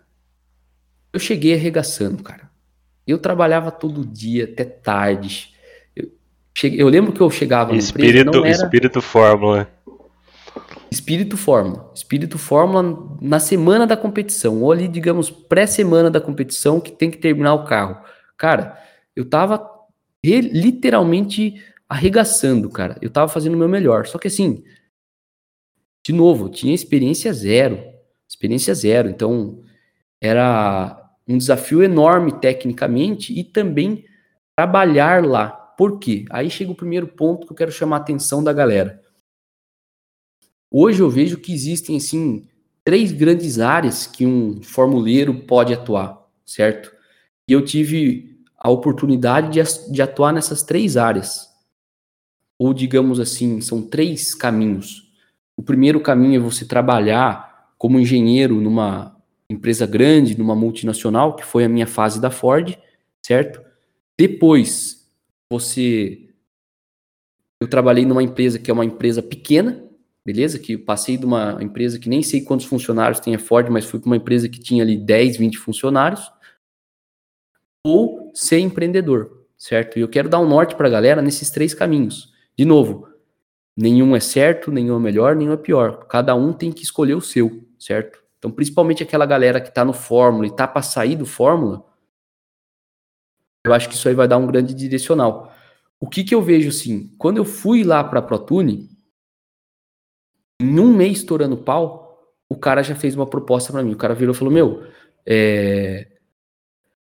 eu 1.13 1.21
cheguei 1.21 1.55
arregaçando, 1.55 2.23
cara. 2.23 2.51
Eu 3.07 3.19
trabalhava 3.19 3.71
todo 3.71 4.05
dia, 4.05 4.45
até 4.45 4.65
tarde. 4.65 5.53
Eu, 5.95 6.11
cheguei, 6.57 6.81
eu 6.81 6.89
lembro 6.89 7.13
que 7.13 7.21
eu 7.21 7.31
chegava 7.31 7.75
espírito, 7.77 8.31
no 8.31 8.39
empresa, 8.39 8.61
era... 8.61 8.67
Espírito 8.67 9.03
Fórmula. 9.03 9.69
Espírito 10.91 11.37
Fórmula. 11.37 11.91
Espírito 11.95 12.39
Fórmula 12.39 13.17
na 13.21 13.41
semana 13.41 13.87
da 13.87 13.97
competição, 13.97 14.63
ou 14.63 14.73
ali, 14.73 14.89
digamos, 14.89 15.31
pré-semana 15.31 16.11
da 16.11 16.21
competição, 16.21 16.81
que 16.81 16.93
tem 16.93 17.11
que 17.11 17.19
terminar 17.19 17.55
o 17.55 17.65
carro. 17.65 18.03
Cara, 18.37 18.79
eu 19.15 19.25
tava 19.25 19.69
literalmente 20.25 21.63
arregaçando, 21.89 22.71
cara. 22.71 22.97
Eu 23.03 23.11
tava 23.11 23.29
fazendo 23.29 23.55
o 23.55 23.59
meu 23.59 23.69
melhor. 23.69 24.07
Só 24.07 24.19
que 24.19 24.29
assim, 24.29 24.63
de 26.07 26.13
novo, 26.13 26.49
tinha 26.49 26.75
experiência 26.75 27.33
zero. 27.33 27.83
Experiência 28.29 28.75
zero. 28.75 29.11
Então, 29.11 29.61
era 30.21 31.02
um 31.27 31.39
desafio 31.39 31.83
enorme 31.83 32.33
tecnicamente 32.33 33.39
e 33.39 33.45
também 33.45 34.05
trabalhar 34.57 35.25
lá. 35.25 35.49
Por 35.49 35.99
quê? 35.99 36.25
Aí 36.31 36.51
chega 36.51 36.71
o 36.71 36.77
primeiro 36.77 37.07
ponto 37.07 37.47
que 37.47 37.53
eu 37.53 37.57
quero 37.57 37.73
chamar 37.73 37.97
a 37.97 38.01
atenção 38.01 38.43
da 38.43 38.53
galera. 38.53 39.03
Hoje 40.71 41.01
eu 41.01 41.11
vejo 41.11 41.39
que 41.39 41.53
existem, 41.53 41.97
assim, 41.97 42.49
três 42.85 43.13
grandes 43.13 43.59
áreas 43.59 44.07
que 44.07 44.27
um 44.27 44.63
formuleiro 44.63 45.35
pode 45.35 45.73
atuar, 45.73 46.27
certo? 46.45 46.93
E 47.49 47.53
eu 47.53 47.65
tive 47.65 48.41
a 48.57 48.71
oportunidade 48.71 49.51
de, 49.51 49.93
de 49.93 50.03
atuar 50.03 50.33
nessas 50.33 50.63
três 50.63 50.97
áreas. 50.97 51.51
Ou, 52.59 52.73
digamos 52.73 53.19
assim, 53.19 53.61
são 53.61 53.83
três 53.83 54.35
caminhos. 54.35 55.13
O 55.57 55.63
primeiro 55.63 56.01
caminho 56.01 56.37
é 56.37 56.43
você 56.43 56.65
trabalhar 56.65 57.75
como 57.77 57.99
engenheiro 57.99 58.61
numa 58.61 59.12
empresa 59.53 59.87
grande, 59.87 60.39
numa 60.39 60.57
multinacional, 60.57 61.37
que 61.37 61.45
foi 61.45 61.65
a 61.65 61.69
minha 61.69 61.87
fase 61.87 62.21
da 62.21 62.31
Ford, 62.31 62.77
certo? 63.25 63.61
Depois, 64.19 65.09
você. 65.51 66.29
Eu 67.61 67.69
trabalhei 67.69 68.05
numa 68.05 68.23
empresa 68.23 68.59
que 68.59 68.71
é 68.71 68.75
uma 68.75 68.85
empresa 68.85 69.23
pequena, 69.23 69.85
beleza? 70.25 70.59
Que 70.59 70.77
passei 70.77 71.17
de 71.17 71.25
uma 71.25 71.59
empresa 71.61 71.99
que 71.99 72.09
nem 72.09 72.23
sei 72.23 72.41
quantos 72.41 72.67
funcionários 72.67 73.21
tem 73.21 73.35
a 73.35 73.39
Ford, 73.39 73.69
mas 73.71 73.85
fui 73.85 74.01
para 74.01 74.09
uma 74.09 74.17
empresa 74.17 74.49
que 74.49 74.59
tinha 74.59 74.83
ali 74.83 74.97
10, 74.97 75.37
20 75.37 75.59
funcionários. 75.59 76.31
Ou 77.85 78.31
ser 78.35 78.59
empreendedor, 78.59 79.45
certo? 79.57 79.99
E 79.99 80.03
eu 80.03 80.09
quero 80.09 80.29
dar 80.29 80.41
um 80.41 80.49
norte 80.49 80.75
para 80.75 80.89
a 80.89 80.91
galera 80.91 81.21
nesses 81.23 81.51
três 81.51 81.75
caminhos. 81.75 82.33
De 82.57 82.65
novo, 82.65 83.09
nenhum 83.77 84.15
é 84.15 84.21
certo, 84.21 84.71
nenhum 84.71 84.97
é 84.97 85.01
melhor, 85.01 85.35
nenhum 85.35 85.53
é 85.53 85.57
pior. 85.57 86.07
Cada 86.07 86.35
um 86.35 86.53
tem 86.53 86.73
que 86.73 86.85
escolher 86.85 87.15
o 87.15 87.21
seu, 87.21 87.67
certo? 87.79 88.22
Então, 88.43 88.51
principalmente 88.51 89.05
aquela 89.05 89.25
galera 89.25 89.61
que 89.61 89.69
está 89.69 89.85
no 89.85 89.93
Fórmula 89.93 90.47
e 90.47 90.51
está 90.51 90.67
para 90.67 90.83
sair 90.83 91.15
do 91.15 91.25
Fórmula, 91.25 91.87
eu 93.65 93.73
acho 93.73 93.89
que 93.89 93.95
isso 93.95 94.09
aí 94.09 94.17
vai 94.17 94.27
dar 94.27 94.37
um 94.37 94.49
grande 94.49 94.75
direcional. 94.75 95.55
O 96.01 96.09
que, 96.09 96.25
que 96.25 96.35
eu 96.35 96.43
vejo 96.43 96.69
assim? 96.69 97.15
Quando 97.17 97.37
eu 97.37 97.45
fui 97.45 97.85
lá 97.85 98.03
para 98.03 98.21
ProTune, 98.21 98.91
em 100.61 100.81
um 100.81 100.93
mês 100.93 101.19
estourando 101.19 101.57
pau, 101.57 102.21
o 102.49 102.57
cara 102.57 102.83
já 102.83 102.97
fez 102.97 103.15
uma 103.15 103.29
proposta 103.29 103.73
para 103.73 103.85
mim. 103.85 103.93
O 103.93 103.97
cara 103.97 104.13
virou 104.13 104.35
e 104.35 104.37
falou: 104.37 104.53
Meu, 104.53 104.89
é... 105.25 106.09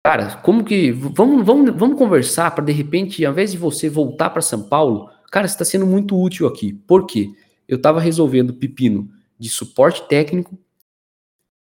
cara, 0.04 0.36
como 0.41 0.65
que. 0.65 0.91
Vamos, 0.91 1.45
vamos, 1.45 1.73
vamos 1.73 1.97
conversar 1.97 2.54
para 2.54 2.65
de 2.65 2.73
repente, 2.73 3.25
ao 3.25 3.32
invés 3.32 3.54
de 3.54 3.58
você 3.58 3.88
voltar 3.88 4.30
para 4.32 4.41
São 4.41 4.63
Paulo, 4.63 5.10
cara, 5.32 5.47
você 5.47 5.54
está 5.54 5.63
sendo 5.63 5.88
muito 5.88 6.21
útil 6.21 6.45
aqui. 6.45 6.73
Por 6.73 7.06
quê? 7.06 7.32
Eu 7.65 7.78
estava 7.78 8.02
resolvendo 8.02 8.54
pepino 8.54 9.10
de 9.39 9.47
suporte 9.47 10.06
técnico, 10.10 10.60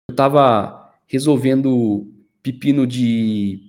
eu 0.09 0.11
estava 0.11 0.91
resolvendo 1.07 2.11
pepino 2.41 2.85
de 2.85 3.61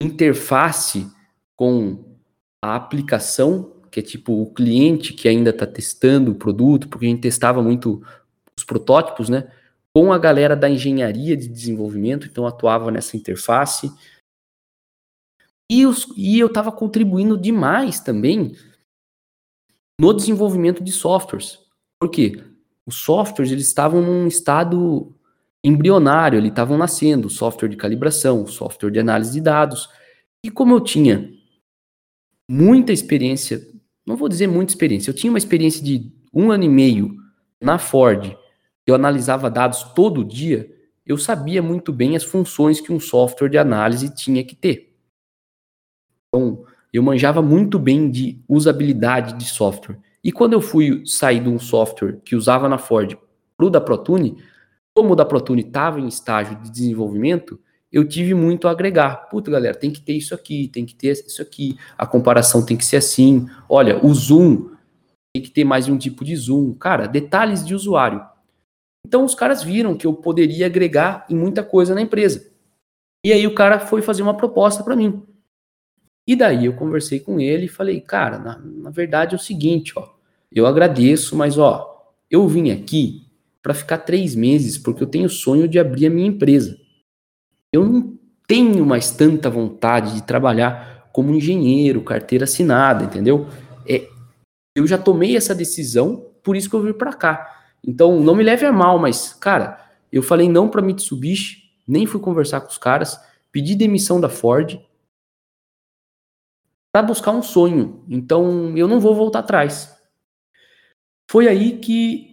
interface 0.00 1.06
com 1.54 2.16
a 2.62 2.74
aplicação 2.74 3.72
que 3.92 4.00
é 4.00 4.02
tipo 4.02 4.40
o 4.40 4.50
cliente 4.50 5.12
que 5.12 5.28
ainda 5.28 5.50
está 5.50 5.66
testando 5.66 6.32
o 6.32 6.34
produto, 6.34 6.88
porque 6.88 7.04
a 7.04 7.08
gente 7.10 7.20
testava 7.20 7.62
muito 7.62 8.02
os 8.56 8.64
protótipos, 8.64 9.28
né? 9.28 9.52
Com 9.94 10.10
a 10.10 10.18
galera 10.18 10.56
da 10.56 10.68
engenharia 10.68 11.36
de 11.36 11.46
desenvolvimento, 11.46 12.26
então 12.26 12.46
atuava 12.46 12.90
nessa 12.90 13.18
interface. 13.18 13.92
E, 15.70 15.84
os, 15.84 16.08
e 16.16 16.38
eu 16.38 16.46
estava 16.46 16.72
contribuindo 16.72 17.36
demais 17.36 18.00
também 18.00 18.56
no 20.00 20.14
desenvolvimento 20.14 20.82
de 20.82 20.90
softwares. 20.90 21.58
Por 22.00 22.10
quê? 22.10 22.42
Os 22.86 22.96
softwares 22.96 23.52
eles 23.52 23.66
estavam 23.66 24.00
num 24.00 24.26
estado 24.26 25.14
embrionário, 25.64 26.38
eles 26.38 26.50
estavam 26.50 26.76
nascendo, 26.76 27.30
software 27.30 27.68
de 27.68 27.76
calibração, 27.76 28.46
software 28.46 28.90
de 28.90 28.98
análise 28.98 29.32
de 29.32 29.40
dados. 29.40 29.88
E 30.44 30.50
como 30.50 30.74
eu 30.74 30.80
tinha 30.80 31.30
muita 32.48 32.92
experiência 32.92 33.72
não 34.06 34.16
vou 34.16 34.28
dizer 34.28 34.46
muita 34.46 34.72
experiência, 34.72 35.10
eu 35.10 35.14
tinha 35.14 35.30
uma 35.30 35.38
experiência 35.38 35.82
de 35.82 36.12
um 36.34 36.50
ano 36.50 36.64
e 36.64 36.68
meio 36.68 37.16
na 37.60 37.78
Ford, 37.78 38.36
eu 38.86 38.94
analisava 38.94 39.50
dados 39.50 39.84
todo 39.94 40.24
dia, 40.24 40.68
eu 41.06 41.16
sabia 41.16 41.62
muito 41.62 41.92
bem 41.92 42.16
as 42.16 42.24
funções 42.24 42.80
que 42.80 42.92
um 42.92 42.98
software 42.98 43.48
de 43.48 43.58
análise 43.58 44.14
tinha 44.14 44.42
que 44.44 44.56
ter. 44.56 44.94
Então, 46.28 46.64
eu 46.92 47.02
manjava 47.02 47.40
muito 47.40 47.78
bem 47.78 48.10
de 48.10 48.42
usabilidade 48.48 49.34
de 49.38 49.44
software. 49.44 49.98
E 50.22 50.32
quando 50.32 50.52
eu 50.52 50.60
fui 50.60 51.02
sair 51.06 51.40
de 51.40 51.48
um 51.48 51.58
software 51.58 52.20
que 52.24 52.36
usava 52.36 52.68
na 52.68 52.78
Ford 52.78 53.16
para 53.56 53.66
o 53.66 53.70
da 53.70 53.80
ProTune, 53.80 54.36
como 54.94 55.12
o 55.12 55.16
da 55.16 55.24
ProTune 55.24 55.62
estava 55.62 56.00
em 56.00 56.06
estágio 56.06 56.56
de 56.56 56.70
desenvolvimento, 56.70 57.58
eu 57.90 58.06
tive 58.06 58.34
muito 58.34 58.66
a 58.66 58.70
agregar. 58.70 59.28
Puta, 59.28 59.50
galera, 59.50 59.74
tem 59.74 59.90
que 59.90 60.00
ter 60.00 60.14
isso 60.14 60.34
aqui, 60.34 60.68
tem 60.68 60.86
que 60.86 60.94
ter 60.94 61.12
isso 61.12 61.42
aqui, 61.42 61.78
a 61.96 62.06
comparação 62.06 62.64
tem 62.64 62.76
que 62.76 62.84
ser 62.84 62.96
assim. 62.96 63.46
Olha, 63.68 64.04
o 64.04 64.14
zoom 64.14 64.70
tem 65.34 65.42
que 65.42 65.50
ter 65.50 65.64
mais 65.64 65.88
um 65.88 65.98
tipo 65.98 66.24
de 66.24 66.34
zoom. 66.36 66.74
Cara, 66.74 67.06
detalhes 67.06 67.64
de 67.64 67.74
usuário. 67.74 68.24
Então 69.06 69.24
os 69.24 69.34
caras 69.34 69.62
viram 69.62 69.96
que 69.96 70.06
eu 70.06 70.14
poderia 70.14 70.66
agregar 70.66 71.26
em 71.28 71.34
muita 71.34 71.62
coisa 71.62 71.94
na 71.94 72.00
empresa. 72.00 72.50
E 73.24 73.32
aí 73.32 73.46
o 73.46 73.54
cara 73.54 73.78
foi 73.78 74.02
fazer 74.02 74.22
uma 74.22 74.36
proposta 74.36 74.82
para 74.82 74.96
mim. 74.96 75.22
E 76.26 76.36
daí 76.36 76.66
eu 76.66 76.74
conversei 76.74 77.18
com 77.18 77.40
ele 77.40 77.66
e 77.66 77.68
falei, 77.68 78.00
cara, 78.00 78.38
na, 78.38 78.58
na 78.58 78.90
verdade 78.90 79.34
é 79.34 79.36
o 79.36 79.40
seguinte, 79.40 79.92
ó, 79.96 80.08
eu 80.52 80.66
agradeço, 80.66 81.36
mas 81.36 81.58
ó, 81.58 82.12
eu 82.30 82.46
vim 82.46 82.70
aqui 82.70 83.21
para 83.62 83.72
ficar 83.72 83.98
três 83.98 84.34
meses 84.34 84.76
porque 84.76 85.02
eu 85.02 85.06
tenho 85.06 85.26
o 85.26 85.30
sonho 85.30 85.68
de 85.68 85.78
abrir 85.78 86.06
a 86.06 86.10
minha 86.10 86.26
empresa. 86.26 86.76
Eu 87.72 87.84
não 87.86 88.18
tenho 88.46 88.84
mais 88.84 89.10
tanta 89.12 89.48
vontade 89.48 90.14
de 90.14 90.22
trabalhar 90.24 91.08
como 91.12 91.32
engenheiro, 91.32 92.02
carteira 92.02 92.44
assinada, 92.44 93.04
entendeu? 93.04 93.46
É, 93.88 94.08
eu 94.74 94.86
já 94.86 94.98
tomei 94.98 95.36
essa 95.36 95.54
decisão, 95.54 96.30
por 96.42 96.56
isso 96.56 96.68
que 96.68 96.74
eu 96.74 96.82
vim 96.82 96.92
para 96.92 97.12
cá. 97.12 97.64
Então, 97.86 98.20
não 98.20 98.34
me 98.34 98.42
leve 98.42 98.66
a 98.66 98.72
mal, 98.72 98.98
mas, 98.98 99.32
cara, 99.34 99.78
eu 100.10 100.22
falei 100.22 100.48
não 100.48 100.68
para 100.68 100.82
Mitsubishi, 100.82 101.70
nem 101.86 102.06
fui 102.06 102.20
conversar 102.20 102.60
com 102.60 102.68
os 102.68 102.78
caras, 102.78 103.18
pedi 103.50 103.74
demissão 103.74 104.20
da 104.20 104.28
Ford 104.28 104.80
para 106.92 107.02
buscar 107.02 107.32
um 107.32 107.42
sonho. 107.42 108.04
Então, 108.08 108.76
eu 108.76 108.86
não 108.86 109.00
vou 109.00 109.14
voltar 109.14 109.40
atrás. 109.40 109.94
Foi 111.30 111.48
aí 111.48 111.78
que 111.78 112.31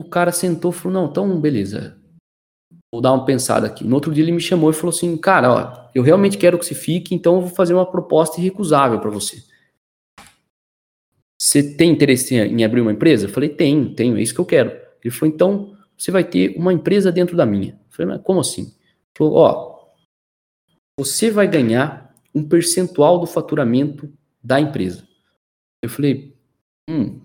o 0.00 0.08
cara 0.08 0.32
sentou 0.32 0.70
e 0.70 0.74
falou: 0.74 1.02
Não, 1.02 1.10
então, 1.10 1.40
beleza, 1.40 1.98
vou 2.92 3.02
dar 3.02 3.12
uma 3.12 3.24
pensada 3.24 3.66
aqui. 3.66 3.84
No 3.84 3.94
outro 3.94 4.12
dia 4.12 4.22
ele 4.22 4.32
me 4.32 4.40
chamou 4.40 4.70
e 4.70 4.74
falou 4.74 4.90
assim: 4.90 5.16
Cara, 5.16 5.52
ó, 5.52 5.90
eu 5.94 6.02
realmente 6.02 6.38
quero 6.38 6.58
que 6.58 6.64
você 6.64 6.74
fique, 6.74 7.14
então 7.14 7.36
eu 7.36 7.40
vou 7.42 7.50
fazer 7.50 7.74
uma 7.74 7.90
proposta 7.90 8.40
irrecusável 8.40 9.00
para 9.00 9.10
você. 9.10 9.42
Você 11.40 11.76
tem 11.76 11.90
interesse 11.90 12.34
em 12.34 12.64
abrir 12.64 12.80
uma 12.80 12.92
empresa? 12.92 13.26
Eu 13.26 13.30
falei: 13.30 13.48
Tenho, 13.48 13.94
tenho, 13.94 14.16
é 14.16 14.22
isso 14.22 14.34
que 14.34 14.40
eu 14.40 14.46
quero. 14.46 14.70
Ele 15.02 15.14
falou: 15.14 15.34
Então 15.34 15.76
você 15.96 16.10
vai 16.10 16.24
ter 16.24 16.56
uma 16.56 16.72
empresa 16.72 17.10
dentro 17.10 17.36
da 17.36 17.44
minha. 17.44 17.72
Eu 17.72 17.90
falei: 17.90 18.14
Mas 18.14 18.22
como 18.24 18.40
assim? 18.40 18.62
Ele 18.62 19.16
falou: 19.16 19.34
Ó, 19.34 19.78
você 20.98 21.30
vai 21.30 21.46
ganhar 21.46 22.14
um 22.34 22.46
percentual 22.46 23.18
do 23.18 23.26
faturamento 23.26 24.12
da 24.42 24.60
empresa. 24.60 25.06
Eu 25.82 25.88
falei: 25.88 26.36
Hum, 26.88 27.20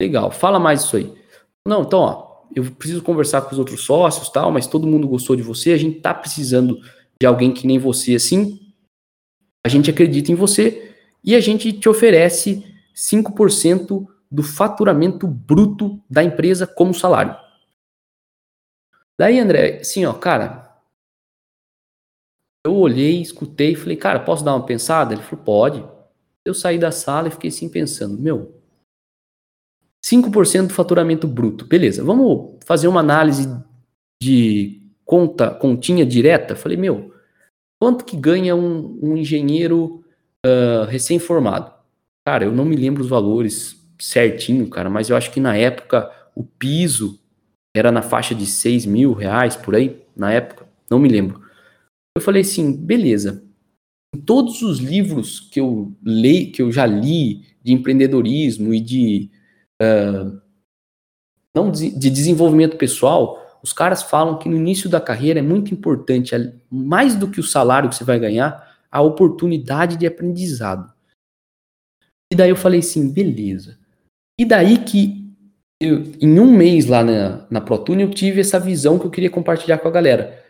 legal, 0.00 0.30
fala 0.30 0.58
mais 0.58 0.82
isso 0.82 0.96
aí. 0.96 1.19
Não, 1.66 1.82
então, 1.82 2.00
ó, 2.00 2.30
eu 2.54 2.70
preciso 2.72 3.02
conversar 3.02 3.42
com 3.42 3.52
os 3.52 3.58
outros 3.58 3.82
sócios, 3.82 4.28
tal, 4.28 4.50
mas 4.50 4.66
todo 4.66 4.86
mundo 4.86 5.06
gostou 5.06 5.36
de 5.36 5.42
você, 5.42 5.72
a 5.72 5.76
gente 5.76 6.00
tá 6.00 6.12
precisando 6.12 6.80
de 7.20 7.26
alguém 7.26 7.52
que 7.52 7.66
nem 7.66 7.78
você 7.78 8.14
assim. 8.14 8.72
A 9.64 9.68
gente 9.68 9.90
acredita 9.90 10.32
em 10.32 10.34
você 10.34 10.96
e 11.22 11.34
a 11.34 11.40
gente 11.40 11.72
te 11.72 11.88
oferece 11.88 12.64
5% 12.94 14.06
do 14.30 14.42
faturamento 14.42 15.26
bruto 15.26 16.02
da 16.08 16.24
empresa 16.24 16.66
como 16.66 16.94
salário. 16.94 17.36
Daí, 19.18 19.38
André, 19.38 19.80
assim, 19.80 20.04
ó, 20.06 20.14
cara, 20.14 20.80
eu 22.64 22.74
olhei, 22.74 23.20
escutei, 23.20 23.74
falei, 23.74 23.96
cara, 23.96 24.20
posso 24.20 24.44
dar 24.44 24.54
uma 24.54 24.64
pensada? 24.64 25.12
Ele 25.12 25.22
falou, 25.22 25.44
pode. 25.44 25.84
Eu 26.44 26.54
saí 26.54 26.78
da 26.78 26.90
sala 26.90 27.28
e 27.28 27.30
fiquei 27.30 27.48
assim 27.48 27.68
pensando, 27.68 28.18
meu, 28.18 28.59
5% 30.04 30.68
do 30.68 30.74
faturamento 30.74 31.26
bruto. 31.28 31.66
Beleza, 31.66 32.02
vamos 32.02 32.56
fazer 32.64 32.88
uma 32.88 33.00
análise 33.00 33.48
de 34.22 34.80
conta, 35.04 35.50
continha 35.50 36.04
direta? 36.06 36.56
Falei, 36.56 36.76
meu, 36.76 37.12
quanto 37.80 38.04
que 38.04 38.16
ganha 38.16 38.54
um, 38.54 38.98
um 39.02 39.16
engenheiro 39.16 40.04
uh, 40.46 40.84
recém-formado? 40.86 41.72
Cara, 42.26 42.44
eu 42.44 42.52
não 42.52 42.64
me 42.64 42.76
lembro 42.76 43.02
os 43.02 43.08
valores 43.08 43.80
certinho, 43.98 44.68
cara, 44.68 44.88
mas 44.88 45.10
eu 45.10 45.16
acho 45.16 45.30
que 45.30 45.40
na 45.40 45.56
época 45.56 46.10
o 46.34 46.42
piso 46.42 47.18
era 47.74 47.92
na 47.92 48.02
faixa 48.02 48.34
de 48.34 48.46
6 48.46 48.86
mil 48.86 49.12
reais, 49.12 49.56
por 49.56 49.74
aí, 49.74 50.02
na 50.16 50.32
época, 50.32 50.66
não 50.90 50.98
me 50.98 51.08
lembro. 51.08 51.40
Eu 52.16 52.22
falei 52.22 52.42
assim, 52.42 52.76
beleza, 52.76 53.44
em 54.14 54.20
todos 54.20 54.62
os 54.62 54.78
livros 54.78 55.40
que 55.40 55.60
eu 55.60 55.94
leio, 56.02 56.50
que 56.50 56.62
eu 56.62 56.72
já 56.72 56.84
li 56.84 57.44
de 57.62 57.72
empreendedorismo 57.72 58.74
e 58.74 58.80
de 58.80 59.30
uh, 59.80 60.40
não 61.54 61.70
de, 61.70 61.90
de 61.90 62.10
desenvolvimento 62.10 62.76
pessoal, 62.76 63.58
os 63.62 63.72
caras 63.72 64.02
falam 64.02 64.38
que 64.38 64.48
no 64.48 64.56
início 64.56 64.88
da 64.88 65.00
carreira 65.00 65.40
é 65.40 65.42
muito 65.42 65.74
importante, 65.74 66.34
mais 66.70 67.14
do 67.14 67.30
que 67.30 67.40
o 67.40 67.44
salário 67.44 67.88
que 67.88 67.96
você 67.96 68.04
vai 68.04 68.18
ganhar, 68.18 68.78
a 68.90 69.00
oportunidade 69.00 69.96
de 69.96 70.06
aprendizado. 70.06 70.92
E 72.32 72.36
daí 72.36 72.50
eu 72.50 72.56
falei 72.56 72.80
assim, 72.80 73.12
beleza. 73.12 73.78
E 74.38 74.44
daí 74.44 74.78
que 74.78 75.20
eu, 75.80 76.02
em 76.20 76.38
um 76.38 76.50
mês 76.50 76.86
lá 76.86 77.02
na, 77.02 77.46
na 77.50 77.60
ProTune 77.60 78.02
eu 78.02 78.10
tive 78.10 78.40
essa 78.40 78.60
visão 78.60 78.98
que 78.98 79.06
eu 79.06 79.10
queria 79.10 79.30
compartilhar 79.30 79.78
com 79.78 79.88
a 79.88 79.90
galera. 79.90 80.44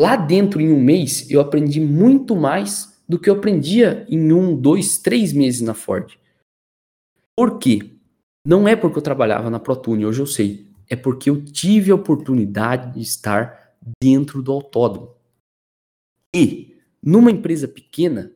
Lá 0.00 0.16
dentro, 0.16 0.60
em 0.60 0.72
um 0.72 0.80
mês, 0.80 1.30
eu 1.30 1.40
aprendi 1.40 1.80
muito 1.80 2.34
mais 2.34 3.00
do 3.08 3.18
que 3.18 3.30
eu 3.30 3.34
aprendia 3.34 4.04
em 4.08 4.32
um, 4.32 4.56
dois, 4.56 4.98
três 4.98 5.32
meses 5.32 5.60
na 5.60 5.72
Ford. 5.72 6.18
Por 7.36 7.58
quê? 7.58 7.90
Não 8.46 8.68
é 8.68 8.76
porque 8.76 8.98
eu 8.98 9.02
trabalhava 9.02 9.50
na 9.50 9.58
ProTune, 9.58 10.06
hoje 10.06 10.20
eu 10.20 10.26
sei. 10.26 10.68
É 10.88 10.94
porque 10.94 11.30
eu 11.30 11.44
tive 11.44 11.90
a 11.90 11.94
oportunidade 11.94 12.94
de 12.94 13.00
estar 13.00 13.74
dentro 14.02 14.42
do 14.42 14.52
autódromo. 14.52 15.14
E, 16.34 16.76
numa 17.02 17.30
empresa 17.30 17.66
pequena, 17.66 18.32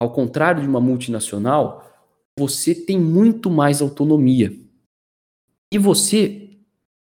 ao 0.00 0.12
contrário 0.12 0.62
de 0.62 0.68
uma 0.68 0.80
multinacional, 0.80 1.84
você 2.38 2.74
tem 2.74 3.00
muito 3.00 3.50
mais 3.50 3.80
autonomia. 3.80 4.56
E 5.72 5.78
você 5.78 6.50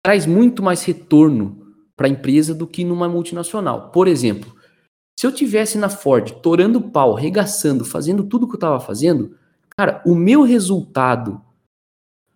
traz 0.04 0.26
muito 0.26 0.62
mais 0.62 0.84
retorno 0.84 1.76
para 1.95 2.08
a 2.08 2.10
empresa 2.10 2.54
do 2.54 2.67
que 2.67 2.84
numa 2.84 3.08
multinacional. 3.08 3.91
Por 3.91 4.08
exemplo, 4.08 4.54
se 5.17 5.26
eu 5.26 5.32
tivesse 5.32 5.78
na 5.78 5.89
Ford 5.89 6.32
torando 6.41 6.82
pau, 6.82 7.13
regaçando, 7.13 7.86
fazendo 7.86 8.23
tudo 8.23 8.47
que 8.47 8.54
eu 8.54 8.58
estava 8.58 8.80
fazendo, 8.80 9.38
Cara, 9.77 10.01
o 10.05 10.15
meu 10.15 10.43
resultado, 10.43 11.41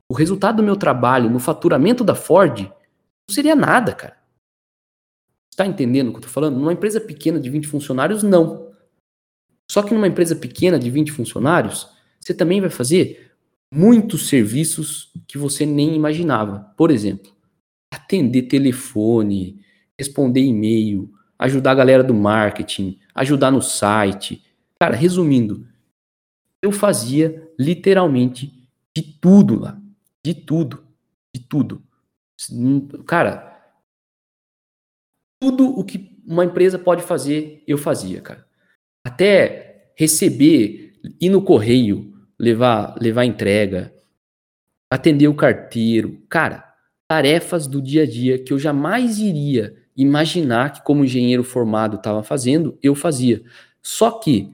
o 0.10 0.14
resultado 0.14 0.58
do 0.58 0.64
meu 0.64 0.76
trabalho 0.76 1.30
no 1.30 1.40
faturamento 1.40 2.04
da 2.04 2.16
Ford, 2.16 2.62
não 2.62 3.34
seria 3.34 3.56
nada, 3.56 3.94
cara. 3.94 4.18
Está 5.52 5.66
entendendo 5.66 6.10
o 6.10 6.12
que 6.12 6.18
eu 6.18 6.24
tô 6.24 6.30
falando? 6.30 6.58
Numa 6.58 6.74
empresa 6.74 7.02
pequena 7.02 7.40
de 7.40 7.50
20 7.50 7.68
funcionários, 7.68 8.24
não. 8.24 8.72
Só 9.70 9.84
que 9.84 9.94
numa 9.94 10.08
empresa 10.08 10.36
pequena 10.36 10.80
de 10.80 10.90
20 10.90 11.12
funcionários, 11.12 11.90
você 12.20 12.34
também 12.34 12.62
vai 12.62 12.70
fazer 12.70 13.32
muitos 13.72 14.30
serviços 14.30 15.12
que 15.28 15.38
você 15.38 15.66
nem 15.66 15.96
imaginava. 15.96 16.74
Por 16.78 16.92
exemplo, 16.92 17.32
atender 17.92 18.44
telefone, 18.44 19.60
responder 19.98 20.42
e-mail, 20.42 21.12
ajudar 21.38 21.72
a 21.72 21.76
galera 21.76 22.04
do 22.04 22.14
marketing, 22.14 23.00
ajudar 23.14 23.52
no 23.52 23.62
site. 23.62 24.44
Cara, 24.80 24.96
resumindo, 24.96 25.68
eu 26.62 26.72
fazia 26.72 27.52
literalmente 27.60 28.70
de 28.96 29.02
tudo 29.02 29.60
lá. 29.60 29.80
De 30.24 30.34
tudo. 30.34 30.84
De 31.34 31.42
tudo. 31.42 31.84
Cara, 33.06 33.72
tudo 35.42 35.68
o 35.70 35.84
que 35.84 36.18
uma 36.26 36.46
empresa 36.46 36.78
pode 36.78 37.04
fazer, 37.04 37.64
eu 37.68 37.78
fazia, 37.78 38.22
cara. 38.22 38.46
Até 39.06 39.92
receber, 39.96 41.00
ir 41.22 41.30
no 41.30 41.42
correio, 41.42 42.14
levar, 42.38 42.96
levar 43.00 43.26
entrega, 43.26 43.94
atender 44.92 45.28
o 45.28 45.36
carteiro. 45.36 46.22
Cara, 46.30 46.74
tarefas 47.08 47.68
do 47.68 47.82
dia 47.82 48.04
a 48.04 48.06
dia 48.06 48.38
que 48.38 48.52
eu 48.52 48.60
jamais 48.60 49.20
iria 49.20 49.76
imaginar 49.96 50.74
que 50.74 50.84
como 50.84 51.06
engenheiro 51.06 51.44
formado 51.44 51.98
estava 51.98 52.22
fazendo, 52.22 52.78
eu 52.84 52.94
fazia. 52.94 53.42
Só 53.82 54.12
que 54.12 54.54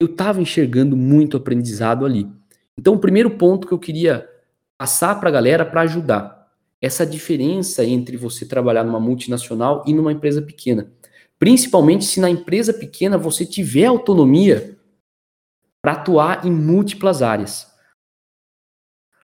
eu 0.00 0.06
estava 0.06 0.40
enxergando 0.40 0.96
muito 0.96 1.36
aprendizado 1.36 2.04
ali. 2.04 2.30
Então, 2.76 2.94
o 2.94 2.98
primeiro 2.98 3.30
ponto 3.30 3.66
que 3.66 3.74
eu 3.74 3.78
queria 3.78 4.28
passar 4.78 5.18
para 5.18 5.28
a 5.28 5.32
galera 5.32 5.66
para 5.66 5.80
ajudar 5.82 6.48
essa 6.80 7.04
diferença 7.04 7.84
entre 7.84 8.16
você 8.16 8.46
trabalhar 8.46 8.84
numa 8.84 9.00
multinacional 9.00 9.82
e 9.86 9.92
numa 9.92 10.12
empresa 10.12 10.40
pequena. 10.40 10.92
Principalmente 11.38 12.04
se 12.04 12.20
na 12.20 12.30
empresa 12.30 12.72
pequena 12.72 13.18
você 13.18 13.44
tiver 13.44 13.86
autonomia 13.86 14.78
para 15.82 15.92
atuar 15.92 16.46
em 16.46 16.50
múltiplas 16.52 17.22
áreas. 17.22 17.66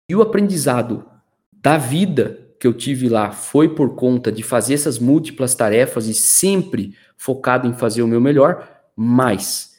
E 0.10 0.16
o 0.16 0.22
aprendizado 0.22 1.06
da 1.52 1.78
vida 1.78 2.46
que 2.60 2.66
eu 2.66 2.74
tive 2.74 3.10
lá 3.10 3.32
foi 3.32 3.76
por 3.76 3.96
conta 3.96 4.32
de 4.32 4.42
fazer 4.42 4.76
essas 4.76 4.98
múltiplas 4.98 5.54
tarefas 5.54 6.08
e 6.08 6.14
sempre 6.14 6.96
focado 7.18 7.68
em 7.68 7.74
fazer 7.74 8.02
o 8.02 8.08
meu 8.08 8.22
melhor, 8.22 8.68
mas 8.96 9.75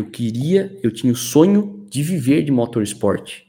eu 0.00 0.10
queria, 0.10 0.78
eu 0.82 0.90
tinha 0.90 1.12
o 1.12 1.16
sonho 1.16 1.86
de 1.88 2.02
viver 2.02 2.42
de 2.42 2.50
motorsport. 2.50 3.42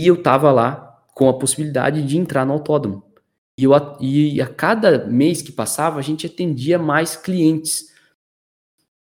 E 0.00 0.06
eu 0.06 0.22
tava 0.22 0.50
lá 0.52 1.04
com 1.14 1.28
a 1.28 1.38
possibilidade 1.38 2.02
de 2.02 2.18
entrar 2.18 2.44
no 2.44 2.52
autódromo. 2.52 3.02
E, 3.58 3.64
eu, 3.64 3.72
e 4.00 4.40
a 4.40 4.46
cada 4.46 5.06
mês 5.06 5.42
que 5.42 5.52
passava, 5.52 5.98
a 5.98 6.02
gente 6.02 6.26
atendia 6.26 6.78
mais 6.78 7.16
clientes. 7.16 7.92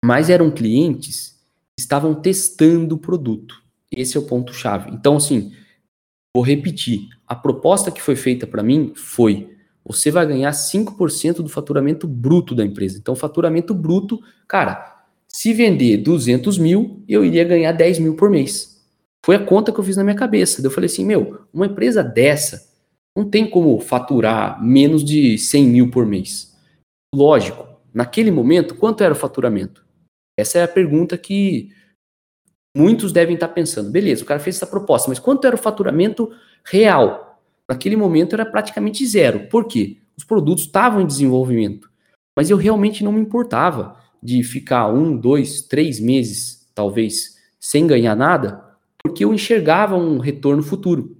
Mas 0.04 0.30
eram 0.30 0.52
clientes 0.52 1.40
que 1.76 1.82
estavam 1.82 2.14
testando 2.14 2.96
o 2.96 3.00
produto. 3.00 3.62
Esse 3.92 4.18
é 4.18 4.20
o 4.20 4.26
ponto-chave. 4.26 4.92
Então, 4.92 5.18
assim, 5.18 5.54
vou 6.36 6.44
repetir. 6.44 7.08
A 7.26 7.36
proposta 7.36 7.92
que 7.92 8.02
foi 8.02 8.16
feita 8.16 8.46
para 8.46 8.64
mim 8.64 8.94
foi: 8.96 9.56
você 9.84 10.12
vai 10.12 10.26
ganhar 10.26 10.52
5% 10.52 11.36
do 11.36 11.50
faturamento 11.50 12.08
bruto 12.08 12.54
da 12.54 12.66
empresa. 12.66 12.98
Então, 12.98 13.16
faturamento 13.16 13.74
bruto, 13.74 14.22
cara, 14.48 14.97
Se 15.30 15.54
vender 15.54 15.98
200 15.98 16.58
mil, 16.58 17.04
eu 17.08 17.24
iria 17.24 17.44
ganhar 17.44 17.72
10 17.72 18.00
mil 18.00 18.16
por 18.16 18.30
mês. 18.30 18.78
Foi 19.26 19.36
a 19.36 19.46
conta 19.46 19.72
que 19.72 19.80
eu 19.80 19.84
fiz 19.84 19.98
na 19.98 20.04
minha 20.04 20.16
cabeça. 20.16 20.66
Eu 20.66 20.72
falei 20.72 20.86
assim, 20.86 21.06
meu, 21.06 21.42
uma 21.54 21.66
empresa 21.66 22.04
dessa 22.04 22.68
não 23.16 23.30
tem 23.30 23.50
como 23.50 23.80
faturar 23.80 24.64
menos 24.64 25.04
de 25.04 25.38
100 25.38 25.66
mil 25.66 25.92
por 25.92 26.06
mês. 26.06 26.56
Lógico, 27.14 27.68
naquele 27.94 28.32
momento, 28.32 28.76
quanto 28.76 29.04
era 29.04 29.14
o 29.14 29.18
faturamento? 29.18 29.86
Essa 30.40 30.60
é 30.60 30.64
a 30.64 30.68
pergunta 30.68 31.18
que 31.18 31.72
muitos 32.76 33.12
devem 33.12 33.34
estar 33.34 33.48
pensando. 33.50 33.90
Beleza, 33.90 34.24
o 34.24 34.26
cara 34.26 34.40
fez 34.40 34.56
essa 34.56 34.68
proposta, 34.68 35.10
mas 35.10 35.18
quanto 35.18 35.48
era 35.48 35.56
o 35.56 35.60
faturamento 35.60 36.32
real? 36.64 37.42
Naquele 37.68 37.96
momento 37.96 38.34
era 38.34 38.46
praticamente 38.46 39.06
zero. 39.06 39.48
Por 39.50 39.66
quê? 39.66 39.98
Os 40.16 40.24
produtos 40.24 40.66
estavam 40.66 41.02
em 41.02 41.08
desenvolvimento. 41.08 41.92
Mas 42.38 42.52
eu 42.52 42.58
realmente 42.58 43.04
não 43.04 43.12
me 43.12 43.20
importava 43.20 43.97
de 44.22 44.44
ficar 44.44 44.88
um, 44.92 45.16
dois, 45.16 45.62
três 45.62 46.00
meses, 46.00 46.70
talvez, 46.74 47.38
sem 47.60 47.86
ganhar 47.88 48.16
nada, 48.16 48.64
porque 48.98 49.24
eu 49.24 49.34
enxergava 49.34 49.96
um 49.96 50.18
retorno 50.18 50.64
futuro. 50.64 51.18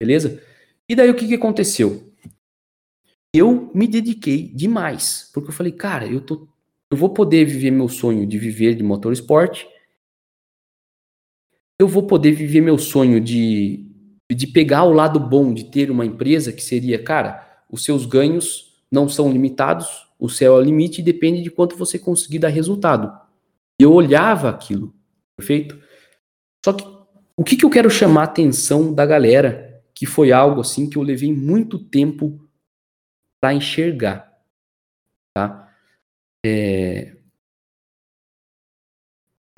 Beleza? 0.00 0.42
E 0.88 0.94
daí 0.94 1.10
o 1.10 1.14
que, 1.14 1.26
que 1.26 1.34
aconteceu? 1.34 2.12
Eu 3.34 3.70
me 3.74 3.86
dediquei 3.86 4.48
demais, 4.48 5.30
porque 5.32 5.48
eu 5.50 5.54
falei, 5.54 5.72
cara, 5.72 6.06
eu, 6.06 6.20
tô, 6.20 6.48
eu 6.90 6.96
vou 6.96 7.10
poder 7.10 7.44
viver 7.44 7.70
meu 7.70 7.88
sonho 7.88 8.26
de 8.26 8.38
viver 8.38 8.74
de 8.74 8.82
motorsport, 8.82 9.64
eu 11.78 11.88
vou 11.88 12.06
poder 12.06 12.32
viver 12.32 12.60
meu 12.60 12.78
sonho 12.78 13.20
de, 13.20 13.90
de 14.30 14.46
pegar 14.46 14.84
o 14.84 14.92
lado 14.92 15.18
bom 15.18 15.52
de 15.52 15.64
ter 15.64 15.90
uma 15.90 16.04
empresa 16.04 16.52
que 16.52 16.62
seria, 16.62 17.02
cara, 17.02 17.64
os 17.70 17.84
seus 17.84 18.04
ganhos 18.06 18.72
não 18.90 19.08
são 19.08 19.32
limitados, 19.32 20.06
o 20.22 20.28
céu 20.28 20.54
é 20.54 20.58
o 20.60 20.62
limite 20.62 21.00
e 21.00 21.04
depende 21.04 21.42
de 21.42 21.50
quanto 21.50 21.76
você 21.76 21.98
conseguir 21.98 22.38
dar 22.38 22.48
resultado. 22.48 23.12
Eu 23.76 23.92
olhava 23.92 24.50
aquilo, 24.50 24.94
perfeito? 25.36 25.82
Só 26.64 26.72
que 26.72 26.84
o 27.36 27.42
que, 27.42 27.56
que 27.56 27.64
eu 27.64 27.70
quero 27.70 27.90
chamar 27.90 28.20
a 28.20 28.24
atenção 28.26 28.94
da 28.94 29.04
galera, 29.04 29.82
que 29.92 30.06
foi 30.06 30.30
algo 30.30 30.60
assim 30.60 30.88
que 30.88 30.96
eu 30.96 31.02
levei 31.02 31.32
muito 31.34 31.76
tempo 31.76 32.48
para 33.40 33.52
enxergar, 33.52 34.32
tá? 35.34 35.68
É... 36.46 37.16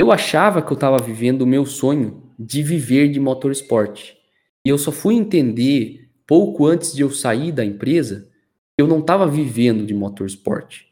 Eu 0.01 0.11
achava 0.11 0.63
que 0.63 0.73
eu 0.73 0.77
estava 0.77 0.97
vivendo 0.97 1.43
o 1.43 1.47
meu 1.47 1.67
sonho 1.67 2.33
de 2.39 2.63
viver 2.63 3.11
de 3.11 3.21
motorsport. 3.21 4.15
E 4.65 4.71
eu 4.71 4.79
só 4.79 4.91
fui 4.91 5.15
entender 5.15 6.11
pouco 6.27 6.65
antes 6.65 6.95
de 6.95 7.03
eu 7.03 7.11
sair 7.11 7.53
da 7.53 7.63
empresa 7.67 8.33
eu 8.77 8.87
não 8.87 8.99
estava 8.99 9.27
vivendo 9.27 9.87
de 9.87 9.95
motorsport. 9.95 10.83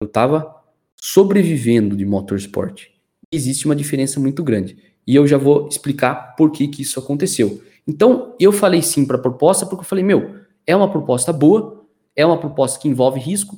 Eu 0.00 0.06
estava 0.06 0.54
sobrevivendo 0.96 1.96
de 1.96 2.04
motorsport. 2.04 2.88
Existe 3.30 3.66
uma 3.66 3.74
diferença 3.76 4.20
muito 4.20 4.44
grande. 4.44 4.76
E 5.06 5.16
eu 5.16 5.26
já 5.26 5.38
vou 5.38 5.68
explicar 5.68 6.36
por 6.36 6.50
que, 6.50 6.68
que 6.68 6.82
isso 6.82 6.98
aconteceu. 6.98 7.62
Então, 7.86 8.36
eu 8.38 8.52
falei 8.52 8.82
sim 8.82 9.04
para 9.04 9.16
a 9.16 9.20
proposta 9.20 9.66
porque 9.66 9.80
eu 9.80 9.88
falei, 9.88 10.04
meu, 10.04 10.36
é 10.66 10.76
uma 10.76 10.90
proposta 10.90 11.32
boa, 11.32 11.84
é 12.14 12.24
uma 12.24 12.38
proposta 12.38 12.78
que 12.78 12.88
envolve 12.88 13.18
risco. 13.18 13.56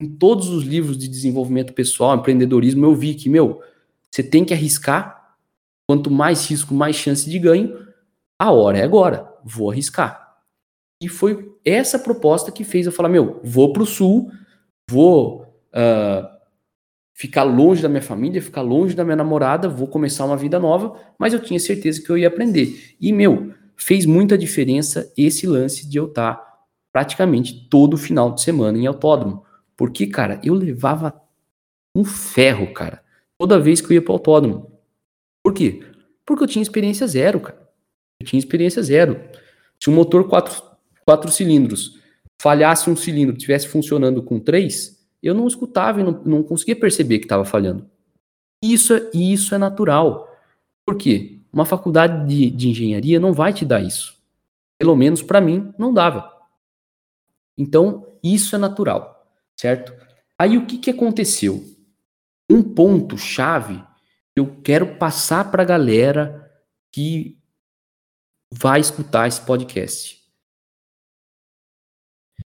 Em 0.00 0.08
todos 0.08 0.48
os 0.48 0.64
livros 0.64 0.96
de 0.96 1.08
desenvolvimento 1.08 1.72
pessoal, 1.72 2.16
empreendedorismo, 2.16 2.86
eu 2.86 2.94
vi 2.94 3.14
que, 3.14 3.28
meu, 3.28 3.60
você 4.10 4.22
tem 4.22 4.44
que 4.44 4.54
arriscar. 4.54 5.34
Quanto 5.88 6.10
mais 6.10 6.48
risco, 6.50 6.74
mais 6.74 6.96
chance 6.96 7.28
de 7.28 7.38
ganho. 7.38 7.86
A 8.38 8.50
hora 8.50 8.78
é 8.78 8.82
agora. 8.82 9.30
Vou 9.44 9.70
arriscar. 9.70 10.25
E 11.00 11.08
foi 11.08 11.52
essa 11.64 11.98
proposta 11.98 12.50
que 12.50 12.64
fez 12.64 12.86
eu 12.86 12.92
falar: 12.92 13.08
meu, 13.08 13.40
vou 13.44 13.72
para 13.72 13.82
o 13.82 13.86
sul, 13.86 14.30
vou 14.90 15.42
uh, 15.74 16.26
ficar 17.14 17.42
longe 17.42 17.82
da 17.82 17.88
minha 17.88 18.02
família, 18.02 18.42
ficar 18.42 18.62
longe 18.62 18.94
da 18.94 19.04
minha 19.04 19.16
namorada, 19.16 19.68
vou 19.68 19.88
começar 19.88 20.24
uma 20.24 20.36
vida 20.36 20.58
nova, 20.58 20.98
mas 21.18 21.32
eu 21.32 21.40
tinha 21.40 21.58
certeza 21.60 22.02
que 22.02 22.10
eu 22.10 22.18
ia 22.18 22.28
aprender. 22.28 22.94
E, 23.00 23.12
meu, 23.12 23.52
fez 23.76 24.06
muita 24.06 24.36
diferença 24.38 25.12
esse 25.16 25.46
lance 25.46 25.88
de 25.88 25.98
eu 25.98 26.06
estar 26.06 26.34
tá 26.34 26.56
praticamente 26.92 27.68
todo 27.68 27.96
final 27.96 28.34
de 28.34 28.42
semana 28.42 28.78
em 28.78 28.86
autódromo. 28.86 29.44
Porque, 29.76 30.06
cara, 30.06 30.40
eu 30.42 30.54
levava 30.54 31.18
um 31.94 32.04
ferro, 32.04 32.72
cara, 32.72 33.02
toda 33.38 33.60
vez 33.60 33.80
que 33.80 33.88
eu 33.88 33.94
ia 33.94 34.02
para 34.02 34.12
o 34.12 34.14
autódromo. 34.14 34.72
Por 35.42 35.52
quê? 35.52 35.82
Porque 36.24 36.42
eu 36.42 36.48
tinha 36.48 36.62
experiência 36.62 37.06
zero, 37.06 37.40
cara. 37.40 37.66
Eu 38.20 38.26
tinha 38.26 38.38
experiência 38.38 38.82
zero. 38.82 39.20
Tinha 39.78 39.92
um 39.92 39.96
motor 39.96 40.26
4, 40.28 40.62
quatro 41.06 41.30
cilindros, 41.30 41.98
falhasse 42.40 42.90
um 42.90 42.96
cilindro, 42.96 43.36
tivesse 43.36 43.68
funcionando 43.68 44.22
com 44.22 44.38
três, 44.38 45.08
eu 45.22 45.32
não 45.32 45.46
escutava 45.46 46.00
e 46.00 46.04
não, 46.04 46.22
não 46.24 46.42
conseguia 46.42 46.76
perceber 46.76 47.18
que 47.18 47.24
estava 47.24 47.44
falhando. 47.44 47.88
Isso 48.62 48.92
é, 48.92 49.10
isso 49.14 49.54
é 49.54 49.58
natural. 49.58 50.28
Por 50.84 50.96
quê? 50.96 51.40
Uma 51.52 51.64
faculdade 51.64 52.28
de, 52.28 52.50
de 52.50 52.68
engenharia 52.68 53.18
não 53.18 53.32
vai 53.32 53.52
te 53.52 53.64
dar 53.64 53.80
isso. 53.80 54.16
Pelo 54.78 54.94
menos 54.94 55.22
para 55.22 55.40
mim, 55.40 55.72
não 55.78 55.94
dava. 55.94 56.30
Então, 57.56 58.06
isso 58.22 58.54
é 58.54 58.58
natural, 58.58 59.26
certo? 59.56 59.94
Aí 60.38 60.58
o 60.58 60.66
que, 60.66 60.76
que 60.76 60.90
aconteceu? 60.90 61.64
Um 62.50 62.62
ponto 62.62 63.16
chave 63.16 63.82
eu 64.36 64.60
quero 64.62 64.98
passar 64.98 65.50
para 65.50 65.62
a 65.62 65.66
galera 65.66 66.52
que 66.92 67.38
vai 68.52 68.78
escutar 68.78 69.26
esse 69.26 69.40
podcast. 69.40 70.15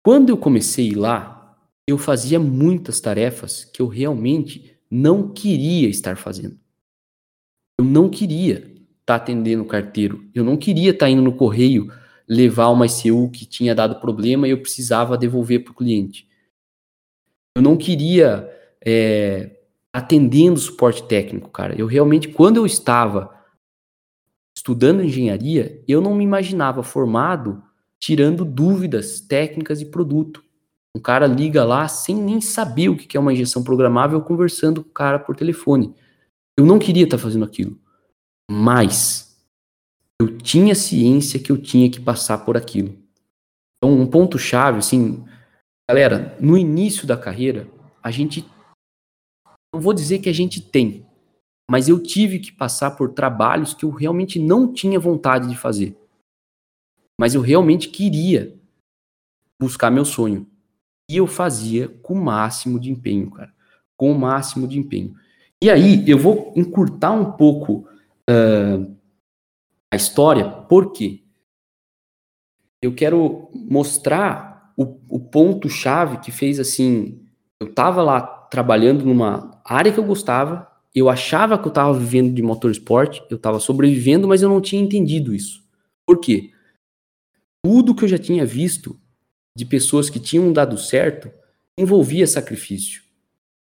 Quando 0.04 0.30
eu 0.30 0.38
comecei 0.38 0.94
lá, 0.94 1.58
eu 1.88 1.98
fazia 1.98 2.40
muitas 2.40 3.02
tarefas 3.02 3.66
que 3.66 3.82
eu 3.82 3.88
realmente 3.88 4.80
não 4.90 5.30
queria 5.32 5.90
estar 5.90 6.16
fazendo. 6.18 6.58
Eu 7.78 7.86
não 7.86 8.10
queria 8.10 8.60
estar 8.60 8.80
tá 9.06 9.16
atendendo 9.16 9.64
o 9.64 9.68
carteiro. 9.68 10.30
Eu 10.34 10.44
não 10.44 10.58
queria 10.58 10.92
estar 10.92 11.06
tá 11.06 11.10
indo 11.10 11.22
no 11.22 11.36
correio 11.36 11.92
levar 12.28 12.70
uma 12.70 12.86
ICU 12.86 13.30
que 13.32 13.46
tinha 13.46 13.74
dado 13.74 14.00
problema 14.00 14.48
e 14.48 14.52
eu 14.52 14.62
precisava 14.62 15.18
devolver 15.18 15.64
para 15.64 15.72
o 15.72 15.76
cliente. 15.76 16.30
Eu 17.56 17.62
não 17.64 17.76
queria 17.76 18.48
é, 18.86 19.60
atendendo 19.92 20.60
suporte 20.60 21.04
técnico, 21.04 21.50
cara. 21.50 21.76
Eu 21.76 21.88
realmente, 21.88 22.28
quando 22.28 22.58
eu 22.58 22.66
estava 22.66 23.34
estudando 24.56 25.04
engenharia, 25.04 25.84
eu 25.88 26.02
não 26.02 26.14
me 26.14 26.24
imaginava 26.24 26.84
formado 26.84 27.64
tirando 28.00 28.46
dúvidas 28.46 29.20
técnicas 29.20 29.80
de 29.80 29.86
produto. 29.86 30.44
Um 30.96 31.00
cara 31.00 31.28
liga 31.28 31.64
lá 31.64 31.88
sem 31.88 32.16
nem 32.16 32.42
saber 32.42 32.90
o 32.90 32.98
que 32.98 33.16
é 33.16 33.20
uma 33.20 33.34
injeção 33.34 33.64
programável, 33.64 34.22
conversando 34.22 34.84
com 34.84 34.90
o 34.90 34.94
cara 34.94 35.20
por 35.20 35.36
telefone. 35.36 35.94
Eu 36.58 36.66
não 36.66 36.80
queria 36.80 37.04
estar 37.04 37.18
fazendo 37.18 37.46
aquilo, 37.46 37.80
mas 38.50 39.38
eu 40.20 40.38
tinha 40.38 40.74
ciência 40.74 41.40
que 41.40 41.52
eu 41.52 41.62
tinha 41.62 41.90
que 41.90 42.00
passar 42.00 42.40
por 42.40 42.58
aquilo. 42.58 42.98
Então, 43.78 43.98
um 43.98 44.08
ponto 44.08 44.38
chave, 44.40 44.80
assim, 44.80 45.24
galera, 45.90 46.36
no 46.40 46.58
início 46.58 47.06
da 47.06 47.16
carreira, 47.16 47.70
a 48.02 48.12
gente, 48.12 48.46
não 49.74 49.80
vou 49.80 49.94
dizer 49.94 50.20
que 50.20 50.28
a 50.28 50.34
gente 50.34 50.60
tem, 50.60 51.06
mas 51.70 51.88
eu 51.88 52.02
tive 52.02 52.40
que 52.40 52.52
passar 52.52 52.92
por 52.92 53.14
trabalhos 53.14 53.74
que 53.74 53.86
eu 53.86 53.90
realmente 53.90 54.40
não 54.40 54.74
tinha 54.74 55.00
vontade 55.00 55.48
de 55.48 55.56
fazer 55.56 55.99
mas 57.20 57.36
eu 57.36 57.42
realmente 57.42 57.90
queria 57.90 58.58
buscar 59.60 59.92
meu 59.92 60.06
sonho. 60.06 60.48
E 61.12 61.18
eu 61.18 61.28
fazia 61.28 61.90
com 62.02 62.14
o 62.14 62.24
máximo 62.24 62.80
de 62.80 62.90
empenho, 62.90 63.30
cara. 63.30 63.54
Com 63.98 64.14
o 64.14 64.18
máximo 64.18 64.66
de 64.66 64.80
empenho. 64.80 65.14
E 65.62 65.70
aí, 65.70 66.10
eu 66.10 66.18
vou 66.18 66.54
encurtar 66.56 67.12
um 67.12 67.34
pouco 67.34 67.86
uh, 68.30 68.96
a 69.92 69.98
história, 69.98 70.50
porque 70.50 71.22
eu 72.82 72.96
quero 72.96 73.50
mostrar 73.54 74.72
o, 74.78 74.84
o 75.10 75.20
ponto-chave 75.20 76.20
que 76.20 76.32
fez 76.32 76.58
assim. 76.58 77.22
Eu 77.60 77.68
estava 77.68 78.02
lá 78.02 78.22
trabalhando 78.22 79.04
numa 79.04 79.60
área 79.66 79.92
que 79.92 80.00
eu 80.00 80.06
gostava, 80.06 80.72
eu 80.96 81.10
achava 81.10 81.58
que 81.58 81.66
eu 81.66 81.70
estava 81.70 81.92
vivendo 81.92 82.34
de 82.34 82.42
motorsport, 82.42 83.20
eu 83.30 83.36
estava 83.36 83.60
sobrevivendo, 83.60 84.26
mas 84.26 84.42
eu 84.42 84.48
não 84.48 84.62
tinha 84.62 84.82
entendido 84.82 85.36
isso. 85.36 85.62
Por 86.08 86.22
quê? 86.22 86.52
Tudo 87.64 87.96
que 87.96 88.04
eu 88.04 88.08
já 88.08 88.18
tinha 88.18 88.46
visto 88.46 89.00
de 89.56 89.66
pessoas 89.66 90.10
que 90.10 90.20
tinham 90.20 90.52
dado 90.54 90.78
certo 90.78 91.32
envolvia 91.78 92.28
sacrifício, 92.28 93.02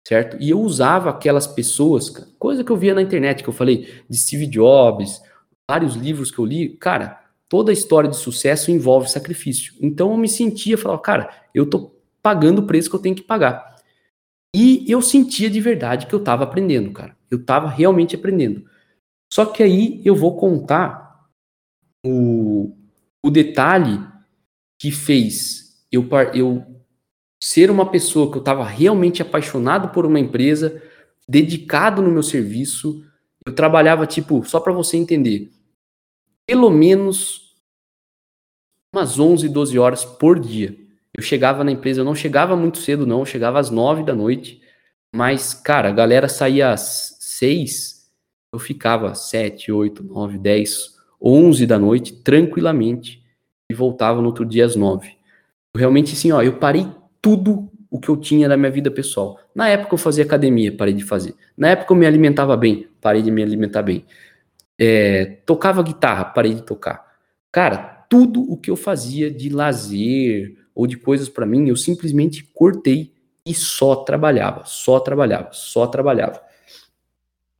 certo? 0.06 0.36
E 0.40 0.50
eu 0.50 0.60
usava 0.60 1.10
aquelas 1.10 1.46
pessoas, 1.46 2.08
coisa 2.38 2.62
que 2.62 2.70
eu 2.70 2.76
via 2.76 2.94
na 2.94 3.02
internet, 3.02 3.42
que 3.42 3.48
eu 3.48 3.54
falei 3.54 4.02
de 4.08 4.16
Steve 4.16 4.46
Jobs, 4.46 5.20
vários 5.68 5.94
livros 5.94 6.30
que 6.30 6.38
eu 6.38 6.44
li, 6.44 6.76
cara, 6.76 7.20
toda 7.48 7.72
história 7.72 8.08
de 8.08 8.16
sucesso 8.16 8.70
envolve 8.70 9.10
sacrifício. 9.10 9.74
Então 9.80 10.10
eu 10.10 10.16
me 10.16 10.28
sentia, 10.28 10.78
falava, 10.78 11.00
cara, 11.00 11.30
eu 11.54 11.68
tô 11.68 11.94
pagando 12.22 12.60
o 12.60 12.66
preço 12.66 12.90
que 12.90 12.96
eu 12.96 13.00
tenho 13.00 13.14
que 13.14 13.22
pagar. 13.22 13.76
E 14.54 14.84
eu 14.90 15.02
sentia 15.02 15.50
de 15.50 15.60
verdade 15.60 16.06
que 16.06 16.14
eu 16.14 16.18
estava 16.18 16.44
aprendendo, 16.44 16.90
cara. 16.92 17.16
Eu 17.30 17.38
estava 17.38 17.68
realmente 17.68 18.16
aprendendo. 18.16 18.64
Só 19.32 19.44
que 19.44 19.62
aí 19.62 20.00
eu 20.04 20.14
vou 20.14 20.36
contar 20.36 21.28
o, 22.04 22.74
o 23.26 23.30
detalhe 23.30 24.00
que 24.78 24.92
fez 24.92 25.84
eu, 25.90 26.08
eu 26.32 26.64
ser 27.42 27.72
uma 27.72 27.90
pessoa 27.90 28.30
que 28.30 28.36
eu 28.36 28.40
estava 28.40 28.64
realmente 28.64 29.20
apaixonado 29.20 29.88
por 29.88 30.06
uma 30.06 30.20
empresa 30.20 30.80
dedicado 31.28 32.00
no 32.00 32.10
meu 32.10 32.22
serviço. 32.22 33.04
Eu 33.44 33.52
trabalhava, 33.52 34.06
tipo, 34.06 34.44
só 34.44 34.60
para 34.60 34.72
você 34.72 34.96
entender, 34.96 35.50
pelo 36.46 36.70
menos 36.70 37.56
umas 38.94 39.18
11, 39.18 39.48
12 39.48 39.76
horas 39.76 40.04
por 40.04 40.38
dia. 40.38 40.76
Eu 41.12 41.20
chegava 41.20 41.64
na 41.64 41.72
empresa, 41.72 42.02
eu 42.02 42.04
não 42.04 42.14
chegava 42.14 42.54
muito 42.54 42.78
cedo, 42.78 43.04
não, 43.04 43.20
eu 43.20 43.26
chegava 43.26 43.58
às 43.58 43.70
9 43.70 44.04
da 44.04 44.14
noite. 44.14 44.62
Mas, 45.12 45.52
cara, 45.52 45.88
a 45.88 45.92
galera 45.92 46.28
saía 46.28 46.70
às 46.70 47.16
6, 47.18 48.08
eu 48.52 48.58
ficava 48.60 49.10
às 49.10 49.30
7, 49.30 49.72
8, 49.72 50.04
9, 50.04 50.38
10, 50.38 50.95
11 51.22 51.66
da 51.66 51.78
noite, 51.78 52.12
tranquilamente, 52.12 53.22
e 53.70 53.74
voltava 53.74 54.20
no 54.20 54.26
outro 54.26 54.44
dia 54.44 54.64
às 54.64 54.76
9. 54.76 55.08
Eu 55.74 55.78
realmente, 55.78 56.12
assim, 56.12 56.32
ó, 56.32 56.42
eu 56.42 56.58
parei 56.58 56.86
tudo 57.20 57.70
o 57.90 57.98
que 57.98 58.08
eu 58.08 58.16
tinha 58.16 58.48
da 58.48 58.56
minha 58.56 58.70
vida 58.70 58.90
pessoal. 58.90 59.38
Na 59.54 59.68
época 59.68 59.94
eu 59.94 59.98
fazia 59.98 60.24
academia, 60.24 60.76
parei 60.76 60.94
de 60.94 61.04
fazer. 61.04 61.34
Na 61.56 61.68
época 61.68 61.92
eu 61.92 61.96
me 61.96 62.06
alimentava 62.06 62.56
bem, 62.56 62.88
parei 63.00 63.22
de 63.22 63.30
me 63.30 63.42
alimentar 63.42 63.82
bem. 63.82 64.04
É, 64.78 65.38
tocava 65.46 65.82
guitarra, 65.82 66.24
parei 66.26 66.54
de 66.54 66.62
tocar. 66.62 67.04
Cara, 67.50 68.04
tudo 68.08 68.42
o 68.50 68.56
que 68.56 68.70
eu 68.70 68.76
fazia 68.76 69.30
de 69.30 69.48
lazer 69.48 70.56
ou 70.74 70.86
de 70.86 70.96
coisas 70.96 71.28
para 71.28 71.46
mim, 71.46 71.68
eu 71.68 71.76
simplesmente 71.76 72.44
cortei 72.54 73.12
e 73.46 73.54
só 73.54 73.96
trabalhava, 73.96 74.64
só 74.66 75.00
trabalhava, 75.00 75.50
só 75.52 75.86
trabalhava. 75.86 76.42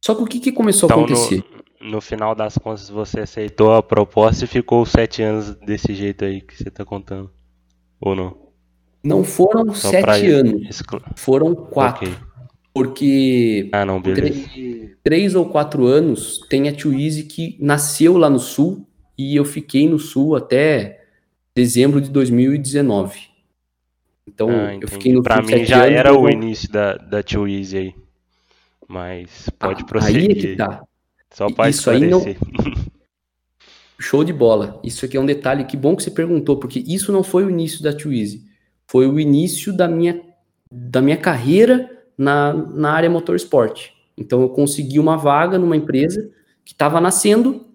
Só 0.04 0.14
que 0.14 0.22
o 0.22 0.26
que, 0.26 0.38
que 0.38 0.52
começou 0.52 0.86
então, 0.86 1.00
a 1.00 1.04
acontecer? 1.04 1.38
No, 1.38 1.64
no, 1.86 2.00
final 2.00 2.34
das 2.34 2.58
contas, 2.58 2.88
você 2.88 3.20
aceitou 3.20 3.74
a 3.74 3.82
proposta 3.82 4.44
e 4.44 4.48
ficou 4.48 4.84
sete 4.84 5.22
anos 5.22 5.54
desse 5.56 5.94
jeito 5.94 6.24
aí 6.24 6.40
que 6.40 6.56
você 6.56 6.68
está 6.68 6.84
contando, 6.84 7.30
ou 8.00 8.14
não? 8.14 8.46
Não 9.02 9.22
foram 9.22 9.72
Só 9.72 9.90
sete 9.90 10.26
anos, 10.26 10.82
foram 11.14 11.54
quatro. 11.54 12.08
Okay. 12.08 12.26
Porque 12.74 13.70
ah, 13.72 13.86
não, 13.86 14.02
três, 14.02 14.50
três, 15.02 15.34
ou 15.34 15.48
quatro 15.48 15.86
anos 15.86 16.40
tem 16.50 16.68
a 16.68 16.72
Tio 16.72 16.92
Easy 16.92 17.22
que 17.22 17.56
nasceu 17.58 18.18
lá 18.18 18.28
no 18.28 18.38
Sul 18.38 18.86
e 19.16 19.34
eu 19.34 19.46
fiquei 19.46 19.88
no 19.88 19.98
Sul 19.98 20.36
até 20.36 21.06
dezembro 21.54 22.02
de 22.02 22.10
2019. 22.10 23.18
Então, 24.26 24.50
ah, 24.50 24.74
eu 24.74 24.88
fiquei 24.88 25.12
no 25.12 25.22
Pra 25.22 25.40
mim 25.40 25.64
já 25.64 25.84
anos, 25.84 25.96
era 25.96 26.12
o 26.12 26.28
início 26.28 26.70
da, 26.70 26.96
da 26.96 27.22
Tio 27.22 27.48
Easy 27.48 27.78
aí. 27.78 27.94
Mas 28.86 29.48
pode 29.58 29.82
ah, 29.82 29.86
prosseguir. 29.86 30.30
Aí 30.30 30.30
é 30.30 30.34
que 30.34 30.56
tá. 30.56 30.82
Só 31.32 31.50
para 31.50 31.68
Isso 31.68 31.90
aí 31.90 32.06
não... 32.06 32.22
Show 33.98 34.22
de 34.22 34.32
bola. 34.32 34.78
Isso 34.84 35.04
aqui 35.06 35.16
é 35.16 35.20
um 35.20 35.26
detalhe. 35.26 35.64
Que 35.64 35.76
bom 35.76 35.96
que 35.96 36.02
você 36.02 36.10
perguntou, 36.10 36.58
porque 36.58 36.84
isso 36.86 37.10
não 37.10 37.22
foi 37.22 37.44
o 37.44 37.50
início 37.50 37.82
da 37.82 37.90
Easy 37.90 38.46
foi 38.88 39.06
o 39.06 39.18
início 39.18 39.72
da 39.72 39.88
minha, 39.88 40.22
da 40.70 41.02
minha 41.02 41.16
carreira 41.16 42.04
na, 42.16 42.52
na 42.52 42.92
área 42.92 43.10
motorsport. 43.10 43.90
Então 44.16 44.40
eu 44.40 44.48
consegui 44.48 44.98
uma 44.98 45.16
vaga 45.16 45.58
numa 45.58 45.76
empresa 45.76 46.30
que 46.64 46.72
estava 46.72 47.00
nascendo 47.00 47.66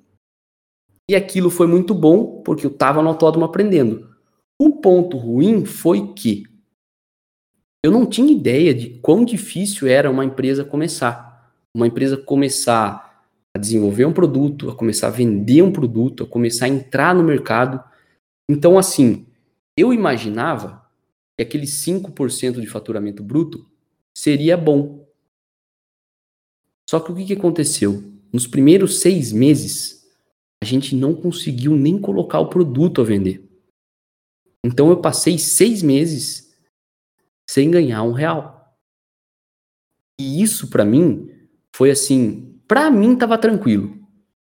e 1.10 1.16
aquilo 1.16 1.50
foi 1.50 1.68
muito 1.68 1.94
bom 1.94 2.42
porque 2.42 2.66
eu 2.66 2.72
estava 2.72 3.02
no 3.02 3.10
autódromo 3.10 3.46
aprendendo. 3.46 4.10
O 4.60 4.72
ponto 4.72 5.18
ruim 5.18 5.66
foi 5.66 6.14
que 6.14 6.44
eu 7.84 7.92
não 7.92 8.06
tinha 8.06 8.32
ideia 8.32 8.74
de 8.74 9.00
quão 9.02 9.26
difícil 9.26 9.88
era 9.88 10.10
uma 10.10 10.24
empresa 10.24 10.64
começar. 10.64 11.52
Uma 11.76 11.88
empresa 11.88 12.16
começar 12.16 13.11
a 13.56 13.60
desenvolver 13.60 14.06
um 14.06 14.14
produto, 14.14 14.70
a 14.70 14.76
começar 14.76 15.08
a 15.08 15.12
vender 15.12 15.62
um 15.62 15.72
produto, 15.72 16.24
a 16.24 16.28
começar 16.28 16.66
a 16.66 16.70
entrar 16.70 17.14
no 17.14 17.24
mercado. 17.24 17.84
Então, 18.50 18.78
assim, 18.78 19.26
eu 19.76 19.94
imaginava 19.94 20.86
que 21.38 21.44
aquele 21.44 21.66
5% 21.66 22.62
de 22.62 22.68
faturamento 22.68 23.24
bruto 23.24 23.70
seria 24.16 24.56
bom. 24.58 25.08
Só 26.90 27.00
que 27.00 27.12
o 27.12 27.16
que, 27.16 27.26
que 27.26 27.34
aconteceu? 27.34 28.04
Nos 28.32 28.48
primeiros 28.48 29.00
seis 29.00 29.32
meses, 29.32 30.10
a 30.62 30.66
gente 30.66 30.96
não 30.96 31.14
conseguiu 31.14 31.76
nem 31.76 32.00
colocar 32.00 32.40
o 32.40 32.50
produto 32.50 33.02
a 33.02 33.04
vender. 33.04 33.44
Então 34.64 34.90
eu 34.90 35.02
passei 35.02 35.38
seis 35.40 35.82
meses 35.82 36.56
sem 37.50 37.72
ganhar 37.72 38.04
um 38.04 38.12
real. 38.12 38.78
E 40.20 40.42
isso 40.42 40.70
para 40.70 40.86
mim 40.86 41.30
foi 41.76 41.90
assim, 41.90 42.51
para 42.72 42.90
mim 42.90 43.18
tava 43.18 43.38
tranquilo, 43.38 43.98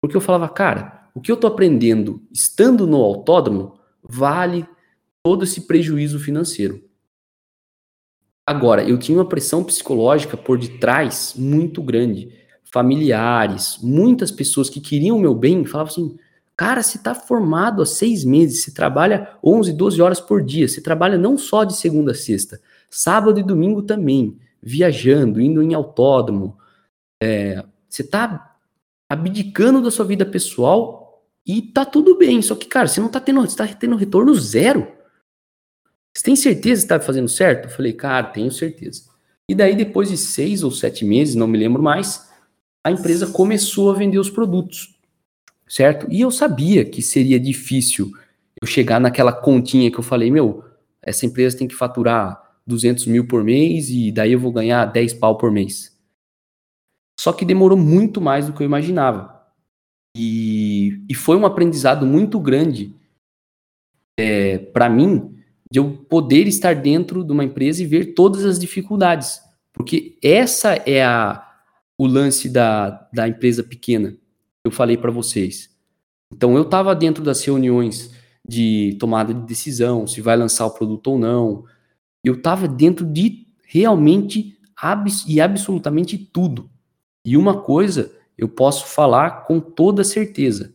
porque 0.02 0.18
eu 0.18 0.22
falava, 0.22 0.50
cara, 0.50 1.08
o 1.14 1.22
que 1.22 1.32
eu 1.32 1.38
tô 1.38 1.46
aprendendo 1.46 2.24
estando 2.34 2.88
no 2.88 2.98
autódromo 2.98 3.78
vale 4.02 4.68
todo 5.22 5.44
esse 5.44 5.68
prejuízo 5.68 6.20
financeiro. 6.20 6.84
Agora, 8.44 8.84
eu 8.84 8.98
tinha 8.98 9.16
uma 9.16 9.30
pressão 9.30 9.64
psicológica 9.64 10.36
por 10.36 10.58
detrás 10.58 11.36
muito 11.38 11.84
grande. 11.84 12.34
Familiares, 12.64 13.78
muitas 13.84 14.32
pessoas 14.32 14.72
que 14.72 14.82
queriam 14.82 15.18
o 15.18 15.22
meu 15.22 15.36
bem 15.36 15.64
falavam 15.64 15.92
assim: 15.92 16.18
cara, 16.58 16.82
você 16.82 16.98
está 16.98 17.14
formado 17.14 17.84
há 17.84 17.86
seis 17.86 18.26
meses, 18.26 18.64
você 18.64 18.74
trabalha 18.74 19.38
11, 19.44 19.72
12 19.72 20.02
horas 20.02 20.20
por 20.20 20.44
dia, 20.44 20.68
você 20.68 20.82
trabalha 20.82 21.16
não 21.16 21.38
só 21.38 21.64
de 21.64 21.76
segunda 21.76 22.14
a 22.14 22.16
sexta, 22.16 22.60
sábado 22.90 23.40
e 23.40 23.44
domingo 23.44 23.84
também, 23.84 24.36
viajando, 24.60 25.40
indo 25.40 25.62
em 25.62 25.76
autódromo. 25.76 26.58
É, 27.22 27.64
você 27.96 28.02
está 28.02 28.58
abdicando 29.10 29.82
da 29.82 29.90
sua 29.90 30.04
vida 30.04 30.26
pessoal 30.26 31.26
e 31.46 31.62
tá 31.62 31.86
tudo 31.86 32.18
bem. 32.18 32.42
Só 32.42 32.54
que, 32.56 32.68
cara, 32.68 32.88
você 32.88 33.00
não 33.00 33.08
está 33.08 33.22
tendo, 33.22 33.42
você 33.42 33.56
tá 33.56 33.66
tendo 33.68 33.96
retorno 33.96 34.34
zero. 34.36 34.92
Você 36.14 36.24
tem 36.24 36.36
certeza 36.36 36.82
que 36.82 36.86
está 36.86 37.00
fazendo 37.00 37.30
certo? 37.30 37.66
Eu 37.66 37.70
falei, 37.70 37.94
cara, 37.94 38.28
tenho 38.28 38.52
certeza. 38.52 39.04
E 39.48 39.56
daí, 39.56 39.76
depois 39.76 40.10
de 40.10 40.18
seis 40.18 40.64
ou 40.64 40.72
sete 40.72 41.06
meses, 41.06 41.36
não 41.36 41.48
me 41.48 41.58
lembro 41.58 41.82
mais, 41.82 42.30
a 42.84 42.92
empresa 42.92 43.28
começou 43.28 43.92
a 43.92 43.94
vender 43.94 44.18
os 44.18 44.30
produtos, 44.30 44.96
certo? 45.68 46.08
E 46.10 46.22
eu 46.22 46.32
sabia 46.32 46.84
que 46.84 47.02
seria 47.02 47.40
difícil 47.40 48.12
eu 48.62 48.68
chegar 48.68 49.00
naquela 49.00 49.32
continha 49.32 49.92
que 49.92 50.00
eu 50.00 50.04
falei, 50.04 50.32
meu, 50.32 50.64
essa 51.02 51.26
empresa 51.26 51.58
tem 51.58 51.68
que 51.68 51.76
faturar 51.76 52.42
200 52.66 53.06
mil 53.06 53.28
por 53.28 53.44
mês 53.44 53.90
e 53.90 54.12
daí 54.12 54.32
eu 54.32 54.40
vou 54.40 54.52
ganhar 54.52 54.86
10 54.86 55.14
pau 55.14 55.38
por 55.38 55.52
mês. 55.52 55.95
Só 57.20 57.32
que 57.34 57.46
demorou 57.46 57.78
muito 57.78 58.20
mais 58.20 58.48
do 58.48 58.54
que 58.54 58.62
eu 58.62 58.66
imaginava. 58.66 59.36
E, 60.16 61.04
e 61.10 61.14
foi 61.14 61.38
um 61.38 61.46
aprendizado 61.46 62.06
muito 62.06 62.40
grande 62.40 62.94
é, 64.18 64.58
para 64.58 64.90
mim, 64.90 65.36
de 65.70 65.80
eu 65.80 65.92
poder 66.10 66.48
estar 66.48 66.76
dentro 66.76 67.24
de 67.24 67.32
uma 67.32 67.44
empresa 67.44 67.84
e 67.84 67.86
ver 67.86 68.14
todas 68.14 68.46
as 68.46 68.58
dificuldades. 68.58 69.42
Porque 69.74 70.18
essa 70.24 70.74
é 70.86 71.04
a, 71.04 71.46
o 71.98 72.08
lance 72.08 72.48
da, 72.50 73.10
da 73.14 73.28
empresa 73.28 73.64
pequena 73.64 74.12
que 74.12 74.18
eu 74.66 74.72
falei 74.72 74.96
para 74.98 75.12
vocês. 75.12 75.70
Então 76.34 76.56
eu 76.56 76.64
estava 76.64 76.96
dentro 76.96 77.24
das 77.24 77.44
reuniões 77.44 78.14
de 78.48 78.96
tomada 79.00 79.34
de 79.34 79.42
decisão, 79.42 80.08
se 80.08 80.22
vai 80.22 80.38
lançar 80.38 80.66
o 80.66 80.72
produto 80.72 81.08
ou 81.08 81.20
não. 81.20 81.66
Eu 82.24 82.36
estava 82.36 82.68
dentro 82.68 83.06
de 83.06 83.48
realmente 83.68 84.58
e 85.28 85.42
absolutamente 85.42 86.18
tudo. 86.18 86.70
E 87.26 87.36
uma 87.36 87.62
coisa 87.62 88.12
eu 88.38 88.48
posso 88.48 88.86
falar 88.86 89.46
com 89.46 89.60
toda 89.60 90.04
certeza. 90.04 90.74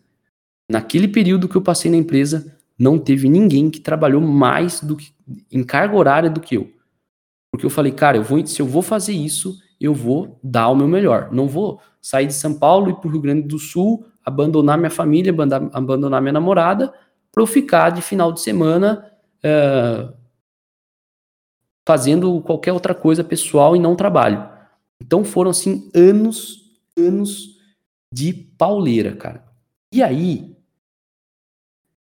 Naquele 0.68 1.06
período 1.06 1.48
que 1.48 1.56
eu 1.56 1.62
passei 1.62 1.90
na 1.90 1.96
empresa, 1.96 2.56
não 2.78 2.98
teve 2.98 3.28
ninguém 3.28 3.70
que 3.70 3.80
trabalhou 3.80 4.20
mais 4.20 4.80
do 4.80 4.96
que 4.96 5.12
em 5.50 5.62
carga 5.62 5.96
horária 5.96 6.30
do 6.30 6.40
que 6.40 6.56
eu. 6.56 6.72
Porque 7.50 7.66
eu 7.66 7.70
falei, 7.70 7.92
cara, 7.92 8.16
eu 8.16 8.22
vou, 8.22 8.44
se 8.46 8.60
eu 8.60 8.66
vou 8.66 8.82
fazer 8.82 9.12
isso, 9.12 9.58
eu 9.80 9.94
vou 9.94 10.38
dar 10.42 10.68
o 10.68 10.76
meu 10.76 10.88
melhor. 10.88 11.30
Não 11.32 11.46
vou 11.46 11.80
sair 12.00 12.26
de 12.26 12.34
São 12.34 12.54
Paulo 12.54 12.90
e 12.90 12.94
para 12.94 13.08
o 13.08 13.10
Rio 13.10 13.20
Grande 13.20 13.46
do 13.46 13.58
Sul, 13.58 14.06
abandonar 14.24 14.78
minha 14.78 14.90
família, 14.90 15.34
abandonar 15.72 16.20
minha 16.20 16.32
namorada, 16.32 16.92
para 17.32 17.42
eu 17.42 17.46
ficar 17.46 17.90
de 17.90 18.02
final 18.02 18.32
de 18.32 18.40
semana 18.40 19.04
é, 19.42 20.08
fazendo 21.86 22.40
qualquer 22.42 22.72
outra 22.72 22.94
coisa 22.94 23.24
pessoal 23.24 23.74
e 23.74 23.78
não 23.78 23.96
trabalho. 23.96 24.59
Então 25.00 25.24
foram 25.24 25.50
assim 25.50 25.90
anos, 25.94 26.78
anos 26.96 27.58
de 28.12 28.32
pauleira, 28.32 29.16
cara. 29.16 29.44
E 29.92 30.02
aí 30.02 30.56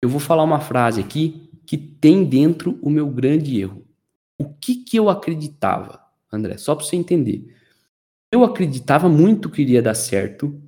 eu 0.03 0.09
vou 0.09 0.20
falar 0.20 0.43
uma 0.43 0.61
frase 0.61 1.01
aqui 1.01 1.49
que 1.64 1.76
tem 1.76 2.24
dentro 2.24 2.78
o 2.82 2.90
meu 2.90 3.09
grande 3.09 3.61
erro. 3.61 3.86
O 4.38 4.49
que 4.49 4.76
que 4.76 4.99
eu 4.99 5.09
acreditava, 5.09 6.01
André? 6.32 6.57
Só 6.57 6.74
para 6.74 6.84
você 6.84 6.97
entender. 6.97 7.55
Eu 8.32 8.45
acreditava 8.45 9.09
muito 9.09 9.49
que 9.49 9.62
iria 9.62 9.82
dar 9.82 9.95
certo. 9.95 10.61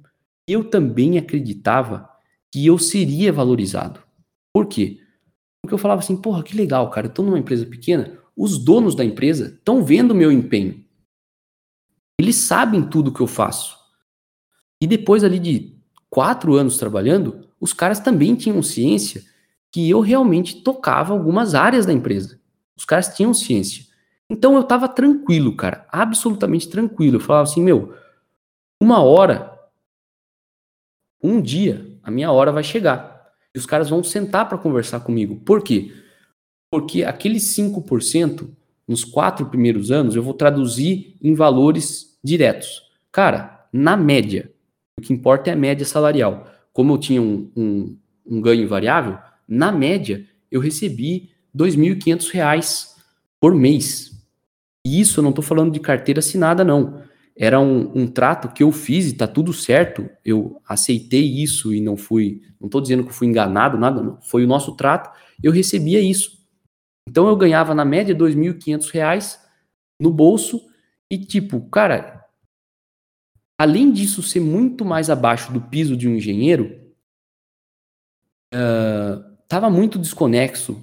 Eu 0.46 0.64
também 0.64 1.18
acreditava 1.18 2.08
que 2.52 2.64
eu 2.64 2.78
seria 2.78 3.32
valorizado. 3.32 4.00
Por 4.52 4.66
quê? 4.66 5.00
Porque 5.60 5.74
eu 5.74 5.78
falava 5.78 6.00
assim, 6.00 6.16
porra, 6.16 6.42
que 6.42 6.56
legal, 6.56 6.88
cara, 6.90 7.06
eu 7.06 7.12
tô 7.12 7.22
numa 7.22 7.38
empresa 7.38 7.64
pequena, 7.64 8.18
os 8.36 8.58
donos 8.58 8.94
da 8.94 9.04
empresa 9.04 9.46
estão 9.46 9.82
vendo 9.82 10.10
o 10.10 10.14
meu 10.14 10.30
empenho. 10.30 10.83
Eles 12.18 12.36
sabem 12.36 12.82
tudo 12.88 13.12
que 13.12 13.20
eu 13.20 13.26
faço. 13.26 13.76
E 14.80 14.86
depois 14.86 15.24
ali 15.24 15.38
de 15.38 15.76
quatro 16.08 16.54
anos 16.54 16.76
trabalhando, 16.76 17.48
os 17.60 17.72
caras 17.72 18.00
também 18.00 18.34
tinham 18.34 18.62
ciência 18.62 19.22
que 19.72 19.90
eu 19.90 20.00
realmente 20.00 20.62
tocava 20.62 21.12
algumas 21.12 21.54
áreas 21.54 21.84
da 21.84 21.92
empresa. 21.92 22.38
Os 22.76 22.84
caras 22.84 23.14
tinham 23.16 23.34
ciência. 23.34 23.86
Então 24.30 24.56
eu 24.56 24.62
tava 24.62 24.88
tranquilo, 24.88 25.56
cara, 25.56 25.86
absolutamente 25.90 26.68
tranquilo. 26.68 27.16
Eu 27.16 27.20
falava 27.20 27.48
assim, 27.48 27.62
meu, 27.62 27.94
uma 28.80 29.02
hora, 29.02 29.58
um 31.22 31.40
dia, 31.40 31.98
a 32.02 32.10
minha 32.10 32.30
hora 32.30 32.52
vai 32.52 32.62
chegar. 32.62 33.32
E 33.54 33.58
os 33.58 33.66
caras 33.66 33.88
vão 33.88 34.02
sentar 34.04 34.48
para 34.48 34.58
conversar 34.58 35.00
comigo. 35.00 35.36
Por 35.40 35.62
quê? 35.62 35.92
Porque 36.70 37.04
aqueles 37.04 37.44
5%, 37.56 38.50
nos 38.86 39.04
quatro 39.04 39.46
primeiros 39.46 39.90
anos, 39.90 40.14
eu 40.14 40.22
vou 40.22 40.34
traduzir 40.34 41.16
em 41.22 41.34
valores 41.34 42.18
diretos. 42.22 42.82
Cara, 43.10 43.66
na 43.72 43.96
média, 43.96 44.50
o 44.98 45.02
que 45.02 45.12
importa 45.12 45.50
é 45.50 45.52
a 45.52 45.56
média 45.56 45.84
salarial. 45.84 46.46
Como 46.72 46.92
eu 46.92 46.98
tinha 46.98 47.22
um, 47.22 47.50
um, 47.56 47.96
um 48.26 48.40
ganho 48.40 48.68
variável, 48.68 49.18
na 49.48 49.72
média, 49.72 50.26
eu 50.50 50.60
recebi 50.60 51.30
R$ 51.54 51.66
2.500 51.66 52.94
por 53.40 53.54
mês. 53.54 54.12
E 54.86 55.00
isso 55.00 55.20
eu 55.20 55.22
não 55.22 55.30
estou 55.30 55.44
falando 55.44 55.72
de 55.72 55.80
carteira 55.80 56.20
assinada, 56.20 56.64
não. 56.64 57.02
Era 57.36 57.58
um, 57.58 57.90
um, 57.94 58.06
trato 58.06 58.48
que 58.48 58.62
eu 58.62 58.70
fiz 58.70 59.06
e 59.06 59.12
está 59.12 59.26
tudo 59.26 59.52
certo. 59.52 60.08
Eu 60.24 60.60
aceitei 60.68 61.24
isso 61.24 61.74
e 61.74 61.80
não 61.80 61.96
fui. 61.96 62.42
Não 62.60 62.66
estou 62.66 62.80
dizendo 62.80 63.04
que 63.04 63.12
fui 63.12 63.26
enganado, 63.26 63.76
nada, 63.76 64.02
não. 64.02 64.20
Foi 64.20 64.44
o 64.44 64.46
nosso 64.46 64.76
trato. 64.76 65.10
Eu 65.42 65.50
recebia 65.50 66.00
isso. 66.00 66.43
Então 67.08 67.28
eu 67.28 67.36
ganhava 67.36 67.74
na 67.74 67.84
média 67.84 68.14
R$ 68.14 68.18
2.500 68.18 69.38
no 70.00 70.10
bolso 70.10 70.60
e 71.10 71.18
tipo, 71.18 71.60
cara, 71.68 72.24
além 73.58 73.92
disso 73.92 74.22
ser 74.22 74.40
muito 74.40 74.84
mais 74.84 75.10
abaixo 75.10 75.52
do 75.52 75.60
piso 75.60 75.96
de 75.96 76.08
um 76.08 76.16
engenheiro, 76.16 76.80
uh, 78.52 79.70
muito 79.70 79.98
desconexo 79.98 80.82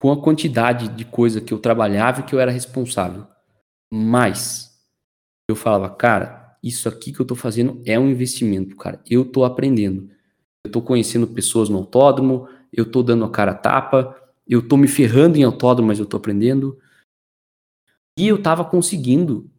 com 0.00 0.10
a 0.10 0.20
quantidade 0.20 0.88
de 0.88 1.04
coisa 1.04 1.40
que 1.40 1.52
eu 1.52 1.58
trabalhava 1.58 2.20
e 2.20 2.22
que 2.24 2.34
eu 2.34 2.40
era 2.40 2.50
responsável. 2.50 3.26
Mas 3.92 4.72
eu 5.48 5.54
falava, 5.54 5.90
cara, 5.90 6.56
isso 6.62 6.88
aqui 6.88 7.12
que 7.12 7.20
eu 7.20 7.26
tô 7.26 7.34
fazendo 7.34 7.82
é 7.84 7.98
um 7.98 8.08
investimento, 8.08 8.74
cara. 8.76 9.00
Eu 9.08 9.24
tô 9.24 9.44
aprendendo. 9.44 10.08
Eu 10.64 10.72
tô 10.72 10.80
conhecendo 10.80 11.26
pessoas 11.26 11.68
no 11.68 11.78
autódromo, 11.78 12.48
eu 12.72 12.90
tô 12.90 13.02
dando 13.02 13.24
a 13.24 13.30
cara 13.30 13.52
a 13.52 13.54
tapa, 13.54 14.16
eu 14.46 14.66
tô 14.66 14.76
me 14.76 14.88
ferrando 14.88 15.36
em 15.36 15.44
autódromo, 15.44 15.88
mas 15.88 15.98
eu 15.98 16.06
tô 16.06 16.16
aprendendo. 16.16 16.78
E 18.18 18.28
eu 18.28 18.42
tava 18.42 18.64
conseguindo, 18.64 19.50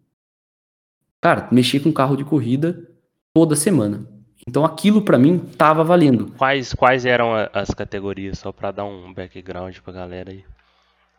cara, 1.19 1.47
mexer 1.51 1.79
com 1.79 1.91
carro 1.91 2.15
de 2.15 2.23
corrida 2.23 2.89
toda 3.33 3.55
semana. 3.55 4.07
Então 4.47 4.65
aquilo 4.65 5.01
para 5.01 5.17
mim 5.17 5.39
tava 5.39 5.83
valendo. 5.83 6.31
Quais, 6.37 6.73
quais 6.73 7.05
eram 7.05 7.31
as 7.53 7.69
categorias, 7.71 8.39
só 8.39 8.51
para 8.51 8.71
dar 8.71 8.85
um 8.85 9.13
background 9.13 9.77
pra 9.79 9.93
galera 9.93 10.31
aí? 10.31 10.43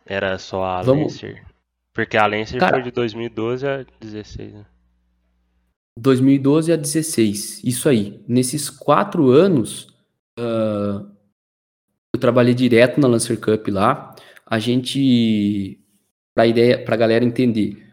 Era 0.04 0.38
só 0.38 0.64
a 0.64 0.82
Vamos... 0.82 1.14
Lancer? 1.14 1.44
Porque 1.92 2.16
a 2.16 2.26
Lancer 2.26 2.58
Cara, 2.58 2.74
foi 2.74 2.82
de 2.82 2.90
2012 2.90 3.66
a 3.66 3.86
16, 4.00 4.52
né? 4.52 4.66
2012 5.98 6.72
a 6.72 6.76
16, 6.76 7.62
isso 7.62 7.88
aí. 7.88 8.20
Nesses 8.26 8.68
quatro 8.68 9.30
anos, 9.30 9.94
uh, 10.38 11.08
eu 12.14 12.18
trabalhei 12.18 12.54
direto 12.54 13.00
na 13.00 13.08
Lancer 13.08 13.38
Cup 13.38 13.68
lá. 13.68 14.14
A 14.46 14.58
gente, 14.58 15.78
para 16.34 16.46
ideia, 16.46 16.82
para 16.82 16.96
galera 16.96 17.24
entender, 17.24 17.84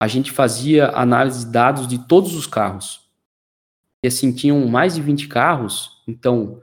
a 0.00 0.06
gente 0.06 0.30
fazia 0.32 0.88
análise 0.88 1.46
de 1.46 1.52
dados 1.52 1.88
de 1.88 2.06
todos 2.06 2.34
os 2.34 2.46
carros 2.46 3.08
e 4.02 4.08
assim, 4.08 4.32
tinham 4.32 4.66
mais 4.66 4.94
de 4.94 5.02
20 5.02 5.26
carros, 5.26 6.02
então 6.06 6.60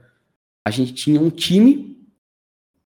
a 0.64 0.70
gente 0.70 0.94
tinha 0.94 1.20
um 1.20 1.30
time 1.30 1.98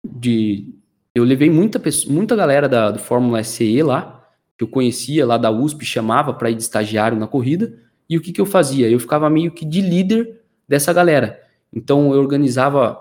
de. 0.04 0.74
Eu 1.14 1.24
levei 1.24 1.50
muita, 1.50 1.80
muita 2.06 2.34
galera 2.34 2.68
da, 2.68 2.90
do 2.90 2.98
Fórmula 2.98 3.42
SE 3.44 3.82
lá, 3.82 4.26
que 4.56 4.64
eu 4.64 4.68
conhecia 4.68 5.26
lá 5.26 5.36
da 5.36 5.50
USP, 5.50 5.84
chamava 5.84 6.32
para 6.32 6.50
ir 6.50 6.54
de 6.54 6.62
estagiário 6.62 7.18
na 7.18 7.26
corrida, 7.26 7.78
e 8.08 8.16
o 8.16 8.22
que, 8.22 8.32
que 8.32 8.40
eu 8.40 8.46
fazia? 8.46 8.88
Eu 8.88 8.98
ficava 8.98 9.28
meio 9.28 9.50
que 9.50 9.64
de 9.64 9.80
líder 9.80 10.40
dessa 10.66 10.92
galera. 10.92 11.42
Então 11.72 12.14
eu 12.14 12.20
organizava 12.20 12.98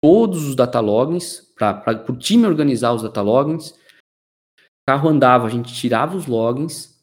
todos 0.00 0.46
os 0.46 0.56
datalogins, 0.56 1.40
para 1.56 2.04
o 2.08 2.16
time 2.16 2.46
organizar 2.46 2.92
os 2.92 3.02
datalogins. 3.02 3.70
O 3.70 4.86
carro 4.88 5.08
andava, 5.08 5.46
a 5.46 5.50
gente 5.50 5.74
tirava 5.74 6.16
os 6.16 6.26
logins, 6.26 6.98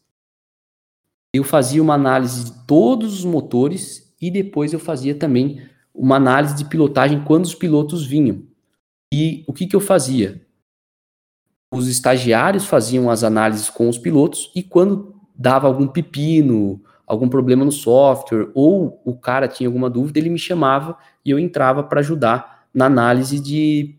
eu 1.34 1.44
fazia 1.44 1.82
uma 1.82 1.94
análise 1.94 2.46
de 2.46 2.66
todos 2.66 3.20
os 3.20 3.26
motores 3.26 4.16
e 4.20 4.32
depois 4.32 4.74
eu 4.74 4.80
fazia 4.80 5.14
também 5.14 5.62
uma 5.94 6.16
análise 6.16 6.56
de 6.56 6.66
pilotagem 6.66 7.24
quando 7.24 7.46
os 7.46 7.54
pilotos 7.54 8.06
vinham. 8.06 8.44
E 9.14 9.44
o 9.48 9.54
que, 9.54 9.68
que 9.68 9.76
eu 9.76 9.80
fazia? 9.80 10.42
Os 11.72 11.88
estagiários 11.88 12.66
faziam 12.66 13.10
as 13.10 13.24
análises 13.24 13.70
com 13.70 13.88
os 13.88 13.98
pilotos 13.98 14.52
e 14.56 14.64
quando 14.64 15.16
dava 15.36 15.68
algum 15.68 15.88
pepino, 15.88 16.82
algum 17.06 17.30
problema 17.30 17.64
no 17.64 17.72
software 17.72 18.50
ou 18.56 19.02
o 19.06 19.16
cara 19.16 19.48
tinha 19.48 19.68
alguma 19.68 19.90
dúvida, 19.90 20.18
ele 20.18 20.30
me 20.30 20.40
chamava 20.40 20.98
e 21.24 21.30
eu 21.30 21.38
entrava 21.38 21.84
para 21.84 22.00
ajudar 22.00 22.57
na 22.78 22.86
análise 22.86 23.40
de, 23.40 23.96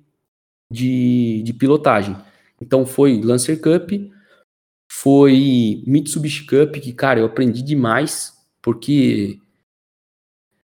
de, 0.70 1.42
de 1.42 1.52
pilotagem. 1.52 2.16
Então 2.62 2.86
foi 2.86 3.20
Lancer 3.20 3.60
Cup, 3.60 3.90
foi 4.88 5.82
Mitsubishi 5.84 6.46
Cup, 6.46 6.76
que, 6.76 6.92
cara, 6.92 7.18
eu 7.18 7.26
aprendi 7.26 7.60
demais, 7.60 8.32
porque 8.62 9.40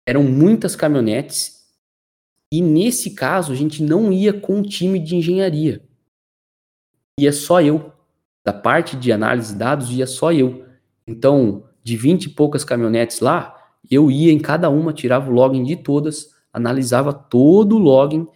eram 0.07 0.23
muitas 0.25 0.77
caminhonetes, 0.77 1.63
e 2.53 2.61
nesse 2.61 3.13
caso 3.13 3.51
a 3.51 3.57
gente 3.57 3.83
não 3.83 4.13
ia 4.13 4.39
com 4.39 4.57
um 4.57 4.63
time 4.63 4.99
de 4.99 5.17
engenharia. 5.17 5.83
Ia 7.19 7.33
só 7.33 7.63
eu. 7.63 7.95
Da 8.45 8.53
parte 8.53 8.95
de 8.95 9.11
análise 9.11 9.55
de 9.55 9.59
dados, 9.59 9.91
ia 9.91 10.07
só 10.07 10.33
eu. 10.33 10.67
Então, 11.07 11.65
de 11.83 11.97
20 11.97 12.25
e 12.25 12.29
poucas 12.29 12.63
caminhonetes 12.63 13.21
lá, 13.21 13.57
eu 13.91 14.11
ia 14.11 14.33
em 14.33 14.39
cada 14.39 14.69
uma, 14.69 14.93
tirava 14.93 15.31
o 15.31 15.33
login 15.33 15.65
de 15.65 15.77
todas, 15.77 16.32
analisava 16.53 17.13
todo 17.13 17.77
o 17.77 17.79
login, 17.79 18.27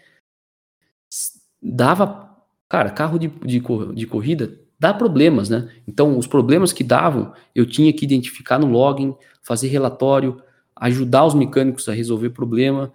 dava, 1.63 2.37
cara, 2.69 2.91
carro 2.91 3.19
de, 3.19 3.29
de, 3.29 3.63
de 3.95 4.07
corrida 4.07 4.67
dá 4.79 4.93
problemas, 4.93 5.49
né? 5.49 5.71
Então, 5.87 6.19
os 6.19 6.27
problemas 6.27 6.73
que 6.73 6.85
davam, 6.85 7.33
eu 7.55 7.67
tinha 7.67 7.93
que 7.93 8.05
identificar 8.05 8.59
no 8.59 8.67
login, 8.67 9.15
fazer 9.43 9.69
relatório, 9.69 10.41
ajudar 10.77 11.25
os 11.25 11.35
mecânicos 11.35 11.89
a 11.89 11.93
resolver 11.93 12.31
problema. 12.31 12.93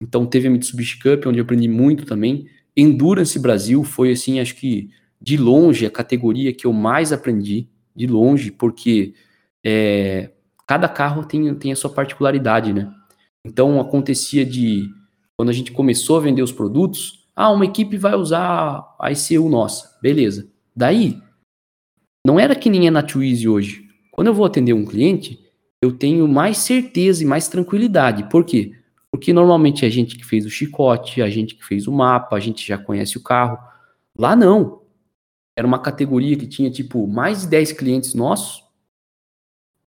Então, 0.00 0.26
teve 0.26 0.48
a 0.48 0.50
Mitsubishi 0.50 0.98
Cup, 0.98 1.26
onde 1.26 1.38
eu 1.38 1.44
aprendi 1.44 1.68
muito 1.68 2.04
também. 2.04 2.48
Endurance 2.76 3.38
Brasil 3.38 3.84
foi, 3.84 4.12
assim, 4.12 4.40
acho 4.40 4.56
que 4.56 4.90
de 5.20 5.36
longe 5.36 5.86
a 5.86 5.90
categoria 5.90 6.52
que 6.52 6.66
eu 6.66 6.72
mais 6.72 7.12
aprendi, 7.12 7.68
de 7.94 8.06
longe, 8.06 8.50
porque 8.50 9.14
é, 9.64 10.30
cada 10.66 10.88
carro 10.88 11.24
tem, 11.24 11.54
tem 11.54 11.72
a 11.72 11.76
sua 11.76 11.90
particularidade, 11.90 12.72
né? 12.72 12.92
Então, 13.46 13.80
acontecia 13.80 14.44
de, 14.44 14.90
quando 15.36 15.50
a 15.50 15.52
gente 15.52 15.70
começou 15.70 16.16
a 16.16 16.20
vender 16.20 16.42
os 16.42 16.50
produtos, 16.50 17.28
ah, 17.34 17.52
uma 17.52 17.64
equipe 17.64 17.96
vai 17.96 18.16
usar 18.16 18.96
a 19.00 19.12
ICU 19.12 19.48
nossa, 19.48 19.96
beleza. 20.02 20.50
Daí, 20.74 21.22
não 22.26 22.40
era 22.40 22.56
que 22.56 22.68
nem 22.68 22.88
é 22.88 22.90
na 22.90 23.04
Twizy 23.04 23.48
hoje. 23.48 23.86
Quando 24.10 24.26
eu 24.26 24.34
vou 24.34 24.44
atender 24.44 24.72
um 24.72 24.84
cliente, 24.84 25.38
eu 25.80 25.92
tenho 25.92 26.26
mais 26.26 26.58
certeza 26.58 27.22
e 27.22 27.26
mais 27.26 27.46
tranquilidade. 27.46 28.28
Por 28.28 28.44
quê? 28.44 28.72
Porque 29.12 29.32
normalmente 29.32 29.84
é 29.84 29.88
a 29.88 29.90
gente 29.90 30.16
que 30.16 30.26
fez 30.26 30.44
o 30.44 30.50
chicote, 30.50 31.22
a 31.22 31.30
gente 31.30 31.54
que 31.54 31.64
fez 31.64 31.86
o 31.86 31.92
mapa, 31.92 32.34
a 32.34 32.40
gente 32.40 32.66
já 32.66 32.76
conhece 32.76 33.16
o 33.16 33.22
carro. 33.22 33.58
Lá 34.18 34.34
não. 34.34 34.82
Era 35.56 35.66
uma 35.66 35.78
categoria 35.78 36.36
que 36.36 36.48
tinha 36.48 36.68
tipo 36.68 37.06
mais 37.06 37.42
de 37.42 37.46
10 37.46 37.72
clientes 37.72 38.12
nossos. 38.12 38.64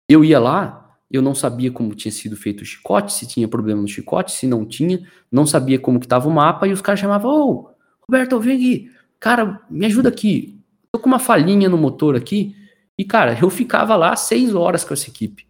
Eu 0.08 0.24
ia 0.24 0.40
lá, 0.40 0.81
eu 1.12 1.22
não 1.22 1.36
sabia 1.36 1.72
como 1.72 1.96
tinha 1.96 2.12
sido 2.12 2.36
feito 2.36 2.62
o 2.62 2.66
chicote, 2.66 3.14
se 3.14 3.28
tinha 3.28 3.48
problema 3.48 3.82
no 3.82 3.88
chicote, 3.88 4.32
se 4.32 4.48
não 4.48 4.66
tinha, 4.66 5.02
não 5.32 5.46
sabia 5.46 5.80
como 5.80 6.00
que 6.00 6.06
estava 6.06 6.28
o 6.28 6.32
mapa 6.32 6.68
e 6.68 6.72
os 6.72 6.82
caras 6.82 7.00
chamavam: 7.00 7.32
"Ô, 7.32 7.70
Roberto, 8.02 8.40
vem 8.40 8.56
aqui. 8.56 8.92
Cara, 9.20 9.62
me 9.70 9.86
ajuda 9.86 10.10
aqui 10.10 10.62
tô 10.92 11.00
com 11.00 11.08
uma 11.08 11.20
falhinha 11.20 11.70
no 11.70 11.78
motor 11.78 12.16
aqui. 12.16 12.56
E, 12.98 13.06
cara, 13.06 13.38
eu 13.42 13.50
ficava 13.50 13.96
lá 13.96 14.16
seis 14.16 14.54
horas 14.54 14.84
com 14.84 14.94
essa 14.94 15.10
equipe. 15.10 15.48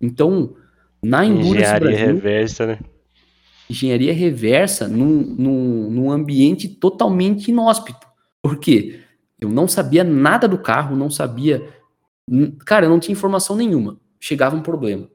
Então, 0.00 0.54
na 1.02 1.24
Endurance 1.24 1.50
Engenharia 1.50 1.80
Brasil, 1.80 2.06
reversa, 2.06 2.66
né? 2.66 2.78
Engenharia 3.68 4.12
reversa 4.14 4.88
num, 4.88 5.34
num, 5.36 5.90
num 5.90 6.10
ambiente 6.10 6.68
totalmente 6.68 7.48
inóspito. 7.48 8.06
Por 8.40 8.58
quê? 8.58 9.00
Eu 9.40 9.50
não 9.50 9.68
sabia 9.68 10.04
nada 10.04 10.48
do 10.48 10.58
carro, 10.58 10.96
não 10.96 11.10
sabia. 11.10 11.68
Cara, 12.64 12.86
eu 12.86 12.90
não 12.90 13.00
tinha 13.00 13.12
informação 13.12 13.56
nenhuma. 13.56 13.98
Chegava 14.20 14.56
um 14.56 14.62
problema. 14.62 15.08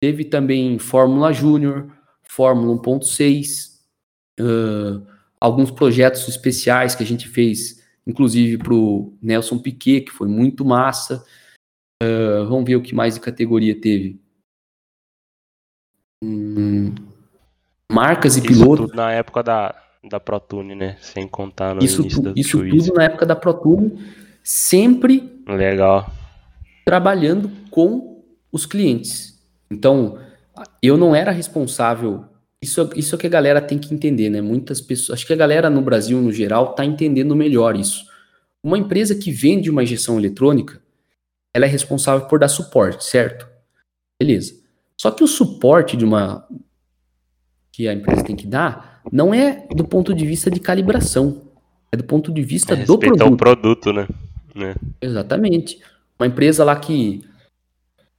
Teve 0.00 0.24
também 0.24 0.78
Fórmula 0.78 1.32
Júnior, 1.32 1.92
Fórmula 2.28 2.80
1.6, 2.80 3.80
uh, 4.40 5.06
alguns 5.40 5.70
projetos 5.70 6.26
especiais 6.28 6.94
que 6.94 7.02
a 7.02 7.06
gente 7.06 7.28
fez 7.28 7.82
inclusive 8.06 8.58
para 8.58 8.74
o 8.74 9.16
Nelson 9.22 9.58
Piquet, 9.58 10.02
que 10.02 10.10
foi 10.10 10.28
muito 10.28 10.64
massa. 10.64 11.24
Uh, 12.02 12.46
vamos 12.48 12.64
ver 12.64 12.76
o 12.76 12.82
que 12.82 12.94
mais 12.94 13.14
de 13.14 13.20
categoria 13.20 13.80
teve. 13.80 14.20
Hum, 16.24 16.94
marcas 17.90 18.36
e 18.36 18.40
Isso 18.40 18.48
pilotos. 18.48 18.92
na 18.94 19.12
época 19.12 19.42
da, 19.42 19.74
da 20.08 20.20
ProTune, 20.20 20.74
né? 20.74 20.96
Sem 21.00 21.28
contar 21.28 21.74
no 21.74 21.82
isso 21.82 22.02
início 22.02 22.22
tu, 22.22 22.38
isso 22.38 22.58
tudo 22.58 22.94
na 22.94 23.04
época 23.04 23.26
da 23.26 23.36
ProTune, 23.36 23.98
sempre 24.42 25.42
Legal. 25.46 26.08
Trabalhando 26.84 27.50
com 27.70 28.22
os 28.50 28.66
clientes. 28.66 29.40
Então, 29.70 30.18
eu 30.82 30.96
não 30.96 31.14
era 31.14 31.30
responsável. 31.30 32.24
Isso, 32.60 32.90
isso 32.94 33.14
é 33.14 33.18
que 33.18 33.26
a 33.26 33.30
galera 33.30 33.60
tem 33.60 33.78
que 33.78 33.94
entender, 33.94 34.30
né? 34.30 34.40
Muitas 34.40 34.80
pessoas. 34.80 35.18
Acho 35.18 35.26
que 35.26 35.32
a 35.32 35.36
galera 35.36 35.70
no 35.70 35.82
Brasil, 35.82 36.20
no 36.20 36.32
geral, 36.32 36.70
está 36.70 36.84
entendendo 36.84 37.34
melhor 37.34 37.76
isso. 37.76 38.04
Uma 38.62 38.78
empresa 38.78 39.14
que 39.14 39.32
vende 39.32 39.70
uma 39.70 39.82
injeção 39.82 40.18
eletrônica, 40.18 40.80
ela 41.54 41.66
é 41.66 41.68
responsável 41.68 42.26
por 42.28 42.38
dar 42.38 42.48
suporte, 42.48 43.04
certo? 43.04 43.48
Beleza. 44.20 44.54
Só 44.96 45.10
que 45.10 45.24
o 45.24 45.26
suporte 45.26 45.96
de 45.96 46.04
uma 46.04 46.46
que 47.72 47.88
a 47.88 47.92
empresa 47.92 48.22
tem 48.22 48.36
que 48.36 48.46
dar 48.46 49.00
não 49.10 49.34
é 49.34 49.66
do 49.74 49.84
ponto 49.84 50.14
de 50.14 50.24
vista 50.24 50.50
de 50.50 50.60
calibração, 50.60 51.50
é 51.90 51.96
do 51.96 52.04
ponto 52.04 52.30
de 52.32 52.42
vista 52.42 52.76
do 52.76 52.96
Respeitar 52.96 53.24
produto. 53.24 53.32
o 53.32 53.36
produto, 53.36 53.92
né? 53.92 54.06
né? 54.54 54.74
Exatamente. 55.00 55.80
Uma 56.22 56.28
empresa 56.28 56.62
lá 56.62 56.76
que 56.76 57.28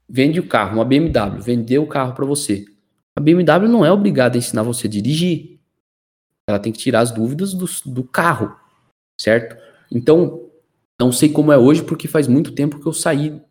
vende 0.09 0.37
o 0.37 0.45
carro, 0.45 0.75
uma 0.75 0.83
BMW, 0.83 1.41
vendeu 1.41 1.83
o 1.83 1.87
carro 1.87 2.13
para 2.13 2.25
você. 2.25 2.65
A 3.15 3.21
BMW 3.21 3.69
não 3.69 3.85
é 3.85 3.91
obrigada 3.93 4.35
a 4.35 4.39
ensinar 4.39 4.61
você 4.61 4.87
a 4.87 4.89
dirigir. 4.89 5.61
Ela 6.45 6.59
tem 6.59 6.73
que 6.73 6.79
tirar 6.79 6.99
as 6.99 7.11
dúvidas 7.11 7.53
do, 7.53 7.65
do 7.85 8.03
carro, 8.03 8.53
certo? 9.17 9.55
Então, 9.89 10.49
não 10.99 11.13
sei 11.13 11.29
como 11.29 11.53
é 11.53 11.57
hoje, 11.57 11.81
porque 11.81 12.05
faz 12.05 12.27
muito 12.27 12.51
tempo 12.51 12.77
que 12.77 12.85
eu 12.85 12.91
saí 12.91 13.41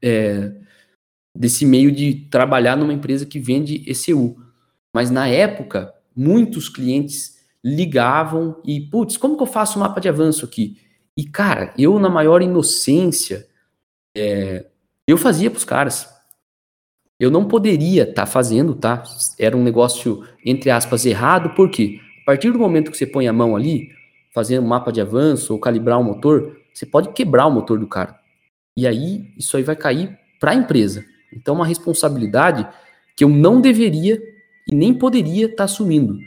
é, 0.00 0.54
desse 1.36 1.66
meio 1.66 1.92
de 1.92 2.14
trabalhar 2.30 2.78
numa 2.78 2.94
empresa 2.94 3.26
que 3.26 3.38
vende 3.38 3.84
ECU. 3.86 4.42
Mas 4.96 5.10
na 5.10 5.28
época, 5.28 5.92
muitos 6.16 6.70
clientes 6.70 7.44
ligavam 7.62 8.58
e, 8.64 8.80
putz, 8.80 9.18
como 9.18 9.36
que 9.36 9.42
eu 9.42 9.46
faço 9.46 9.78
um 9.78 9.82
mapa 9.82 10.00
de 10.00 10.08
avanço 10.08 10.46
aqui? 10.46 10.78
E, 11.14 11.26
cara, 11.26 11.74
eu, 11.76 11.98
na 11.98 12.08
maior 12.08 12.40
inocência, 12.40 13.51
é, 14.16 14.66
eu 15.06 15.16
fazia 15.16 15.50
para 15.50 15.58
os 15.58 15.64
caras. 15.64 16.08
Eu 17.18 17.30
não 17.30 17.46
poderia 17.46 18.02
estar 18.02 18.22
tá 18.22 18.26
fazendo, 18.26 18.74
tá? 18.74 19.02
Era 19.38 19.56
um 19.56 19.62
negócio, 19.62 20.26
entre 20.44 20.70
aspas, 20.70 21.06
errado, 21.06 21.50
porque 21.54 22.00
a 22.22 22.26
partir 22.26 22.50
do 22.50 22.58
momento 22.58 22.90
que 22.90 22.96
você 22.96 23.06
põe 23.06 23.28
a 23.28 23.32
mão 23.32 23.54
ali, 23.54 23.90
fazendo 24.34 24.64
um 24.64 24.68
mapa 24.68 24.92
de 24.92 25.00
avanço 25.00 25.52
ou 25.52 25.58
calibrar 25.58 26.00
o 26.00 26.04
motor, 26.04 26.56
você 26.72 26.86
pode 26.86 27.12
quebrar 27.12 27.46
o 27.46 27.50
motor 27.50 27.78
do 27.78 27.86
cara. 27.86 28.18
E 28.76 28.86
aí, 28.86 29.32
isso 29.36 29.56
aí 29.56 29.62
vai 29.62 29.76
cair 29.76 30.18
para 30.40 30.52
a 30.52 30.54
empresa. 30.54 31.04
Então, 31.32 31.54
uma 31.54 31.66
responsabilidade 31.66 32.66
que 33.16 33.24
eu 33.24 33.28
não 33.28 33.60
deveria 33.60 34.20
e 34.70 34.74
nem 34.74 34.94
poderia 34.94 35.46
estar 35.46 35.56
tá 35.58 35.64
assumindo. 35.64 36.18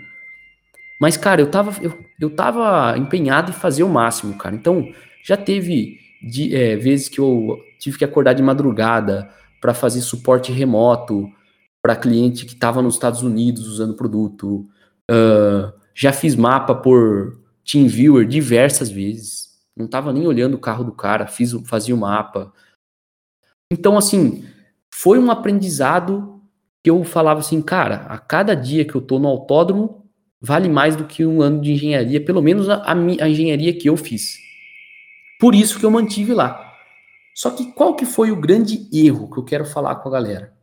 Mas, 0.99 1.17
cara, 1.17 1.41
eu 1.41 1.49
tava, 1.49 1.75
eu, 1.83 1.97
eu 2.19 2.29
tava 2.29 2.97
empenhado 2.97 3.51
em 3.51 3.55
fazer 3.55 3.83
o 3.83 3.89
máximo, 3.89 4.37
cara. 4.37 4.55
Então, 4.55 4.87
já 5.23 5.35
teve 5.35 5.97
de, 6.25 6.55
é, 6.55 6.75
vezes 6.75 7.07
que 7.07 7.19
eu 7.19 7.59
tive 7.79 7.99
que 7.99 8.03
acordar 8.03 8.33
de 8.33 8.41
madrugada 8.41 9.29
para 9.61 9.75
fazer 9.75 10.01
suporte 10.01 10.51
remoto 10.51 11.31
para 11.83 11.95
cliente 11.95 12.47
que 12.47 12.53
estava 12.53 12.81
nos 12.81 12.95
Estados 12.95 13.21
Unidos 13.21 13.67
usando 13.67 13.93
produto. 13.93 14.67
Uh, 15.09 15.71
já 15.93 16.11
fiz 16.11 16.35
mapa 16.35 16.73
por 16.73 17.39
TeamViewer 17.63 18.27
diversas 18.27 18.89
vezes. 18.89 19.49
Não 19.77 19.85
estava 19.85 20.11
nem 20.11 20.25
olhando 20.25 20.55
o 20.55 20.59
carro 20.59 20.83
do 20.83 20.91
cara, 20.91 21.27
fiz, 21.27 21.51
fazia 21.65 21.93
o 21.93 21.97
mapa. 21.97 22.51
Então, 23.71 23.95
assim, 23.95 24.43
foi 24.91 25.19
um 25.19 25.29
aprendizado 25.29 26.41
que 26.83 26.89
eu 26.89 27.03
falava 27.03 27.41
assim, 27.41 27.61
cara, 27.61 27.97
a 28.07 28.17
cada 28.17 28.55
dia 28.55 28.83
que 28.83 28.95
eu 28.95 29.01
tô 29.01 29.19
no 29.19 29.27
autódromo, 29.27 30.05
vale 30.41 30.69
mais 30.69 30.95
do 30.95 31.05
que 31.05 31.25
um 31.25 31.41
ano 31.41 31.61
de 31.61 31.73
engenharia, 31.73 32.23
pelo 32.23 32.41
menos 32.41 32.67
a, 32.67 32.83
a 32.91 33.29
engenharia 33.29 33.73
que 33.77 33.89
eu 33.89 33.97
fiz. 33.97 34.44
Por 35.39 35.53
isso 35.53 35.79
que 35.79 35.85
eu 35.85 35.91
mantive 35.91 36.33
lá. 36.33 36.73
Só 37.33 37.51
que 37.51 37.71
qual 37.73 37.95
que 37.95 38.05
foi 38.05 38.31
o 38.31 38.39
grande 38.39 38.87
erro 38.93 39.29
que 39.29 39.37
eu 39.37 39.43
quero 39.43 39.65
falar 39.65 39.95
com 39.95 40.07
a 40.07 40.11
galera? 40.11 40.55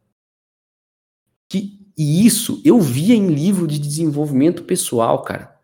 Que, 1.48 1.78
e 1.96 2.26
isso 2.26 2.62
eu 2.64 2.80
via 2.80 3.14
em 3.14 3.28
livro 3.28 3.66
de 3.66 3.78
desenvolvimento 3.78 4.64
pessoal, 4.64 5.22
cara. 5.22 5.60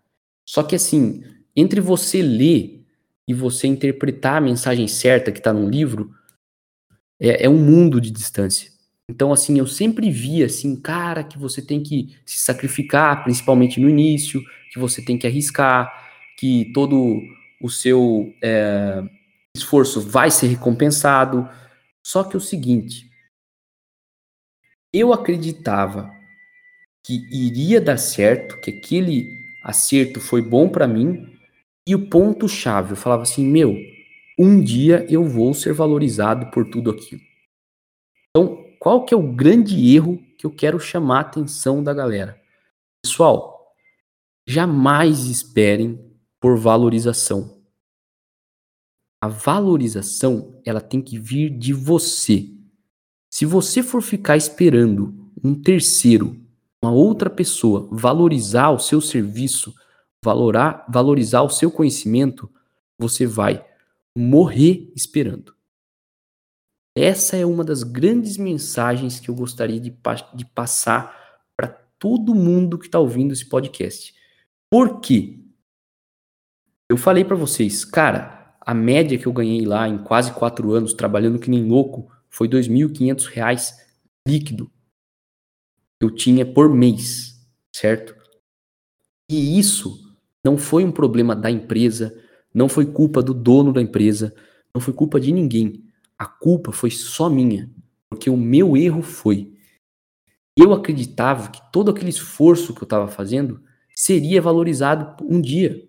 Só 0.47 0.63
que 0.63 0.77
assim, 0.77 1.25
entre 1.57 1.81
você 1.81 2.21
ler 2.21 2.85
e 3.27 3.33
você 3.33 3.67
interpretar 3.67 4.37
a 4.37 4.41
mensagem 4.41 4.87
certa 4.87 5.33
que 5.33 5.39
está 5.39 5.53
no 5.53 5.69
livro, 5.69 6.15
é, 7.19 7.47
é 7.47 7.49
um 7.49 7.59
mundo 7.59 8.01
de 8.01 8.11
distância. 8.11 8.71
Então, 9.11 9.33
assim, 9.33 9.59
eu 9.59 9.67
sempre 9.67 10.11
via, 10.11 10.47
assim, 10.47 10.77
cara, 10.77 11.25
que 11.25 11.39
você 11.39 11.63
tem 11.63 11.83
que 11.83 12.15
se 12.27 12.39
sacrificar, 12.39 13.25
principalmente 13.25 13.81
no 13.81 13.89
início, 13.89 14.43
que 14.71 14.79
você 14.79 15.03
tem 15.03 15.17
que 15.17 15.27
arriscar, 15.27 15.91
que 16.37 16.71
todo 16.75 17.19
o 17.63 17.69
seu 17.69 18.33
é, 18.43 19.03
esforço 19.57 20.01
vai 20.01 20.31
ser 20.31 20.47
recompensado. 20.47 21.49
Só 22.05 22.25
que 22.25 22.37
é 22.37 22.39
o 22.39 22.41
seguinte, 22.41 23.11
eu 24.93 25.13
acreditava 25.13 26.11
que 27.05 27.15
iria 27.31 27.81
dar 27.81 27.99
certo, 27.99 28.61
que 28.61 28.71
aquele 28.71 29.27
acerto 29.65 30.21
foi 30.21 30.43
bom 30.43 30.69
para 30.69 30.87
mim, 30.87 31.37
e 31.87 31.95
o 31.95 32.09
ponto 32.09 32.49
chave, 32.49 32.93
eu 32.93 32.97
falava 32.97 33.23
assim, 33.23 33.47
meu, 33.47 33.77
um 34.39 34.63
dia 34.63 35.07
eu 35.09 35.25
vou 35.25 35.55
ser 35.55 35.73
valorizado 35.73 36.51
por 36.51 36.69
tudo 36.71 36.91
aquilo. 36.91 37.23
Então, 38.31 38.65
qual 38.79 39.05
que 39.05 39.13
é 39.13 39.17
o 39.17 39.33
grande 39.33 39.95
erro 39.95 40.23
que 40.39 40.47
eu 40.47 40.51
quero 40.51 40.79
chamar 40.79 41.19
a 41.19 41.21
atenção 41.21 41.83
da 41.83 41.93
galera? 41.93 42.41
Pessoal, 43.03 43.75
jamais 44.47 45.21
esperem 45.21 46.08
por 46.41 46.57
valorização. 46.57 47.59
A 49.21 49.29
valorização, 49.29 50.61
ela 50.65 50.81
tem 50.81 51.03
que 51.03 51.19
vir 51.19 51.51
de 51.51 51.73
você. 51.73 52.49
Se 53.31 53.45
você 53.45 53.83
for 53.83 54.01
ficar 54.01 54.37
esperando 54.37 55.33
um 55.43 55.55
terceiro, 55.55 56.41
uma 56.83 56.93
outra 56.93 57.29
pessoa 57.29 57.89
valorizar 57.91 58.71
o 58.71 58.79
seu 58.79 59.01
serviço, 59.01 59.75
valorar, 60.25 60.87
valorizar 60.89 61.43
o 61.43 61.51
seu 61.51 61.71
conhecimento, 61.71 62.49
você 62.99 63.27
vai 63.27 63.65
morrer 64.17 64.91
esperando. 64.95 65.55
Essa 66.97 67.37
é 67.37 67.47
uma 67.47 67.65
das 67.65 67.85
grandes 67.85 68.37
mensagens 68.37 69.21
que 69.21 69.29
eu 69.29 69.35
gostaria 69.35 69.81
de, 69.81 69.97
de 70.35 70.45
passar 70.45 71.17
para 71.57 71.69
todo 71.99 72.35
mundo 72.35 72.79
que 72.79 72.87
está 72.87 72.99
ouvindo 72.99 73.33
esse 73.33 73.49
podcast. 73.49 74.13
Por 74.69 75.01
quê? 75.01 75.38
Eu 76.91 76.97
falei 76.97 77.23
para 77.23 77.37
vocês, 77.37 77.85
cara, 77.85 78.57
a 78.63 78.73
média 78.73 79.19
que 79.19 79.27
eu 79.27 79.33
ganhei 79.33 79.67
lá 79.67 79.87
em 79.87 79.99
quase 79.99 80.33
quatro 80.33 80.73
anos, 80.73 80.95
trabalhando 80.95 81.39
que 81.39 81.51
nem 81.51 81.69
louco, 81.69 82.11
foi 82.31 82.49
R$ 82.49 82.55
2.500 82.55 83.75
líquido. 84.27 84.71
Eu 86.01 86.11
tinha 86.11 86.47
por 86.47 86.69
mês, 86.73 87.47
certo? 87.75 88.17
E 89.31 89.59
isso 89.59 90.17
não 90.45 90.57
foi 90.57 90.85
um 90.85 90.93
problema 90.93 91.37
da 91.37 91.51
empresa, 91.51 92.17
não 92.55 92.69
foi 92.69 92.87
culpa 92.87 93.23
do 93.23 93.35
dono 93.35 93.73
da 93.73 93.83
empresa, 93.83 94.35
não 94.75 94.81
foi 94.81 94.95
culpa 94.95 95.21
de 95.21 95.33
ninguém. 95.33 95.85
A 96.17 96.27
culpa 96.27 96.73
foi 96.73 96.91
só 96.91 97.29
minha, 97.29 97.71
porque 98.09 98.31
o 98.31 98.37
meu 98.37 98.77
erro 98.77 99.03
foi. 99.03 99.53
Eu 100.57 100.73
acreditava 100.73 101.51
que 101.51 101.61
todo 101.71 101.91
aquele 101.91 102.11
esforço 102.11 102.75
que 102.75 102.83
eu 102.83 102.87
estava 102.87 103.09
fazendo 103.09 103.63
seria 103.95 104.41
valorizado 104.41 105.23
um 105.25 105.41
dia. 105.41 105.88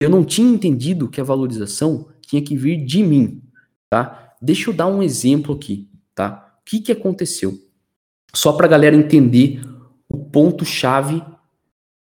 Eu 0.00 0.10
não 0.10 0.24
tinha 0.24 0.52
entendido 0.52 1.08
que 1.08 1.20
a 1.20 1.24
valorização 1.24 2.08
tinha 2.20 2.42
que 2.42 2.56
vir 2.56 2.84
de 2.84 3.02
mim, 3.02 3.42
tá? 3.88 4.34
Deixa 4.40 4.70
eu 4.70 4.74
dar 4.74 4.86
um 4.86 5.02
exemplo 5.02 5.54
aqui, 5.54 5.88
tá? 6.14 6.56
O 6.60 6.64
que, 6.64 6.80
que 6.80 6.92
aconteceu? 6.92 7.58
Só 8.34 8.52
para 8.52 8.66
a 8.66 8.68
galera 8.68 8.96
entender 8.96 9.60
o 10.08 10.18
ponto 10.18 10.64
chave 10.64 11.22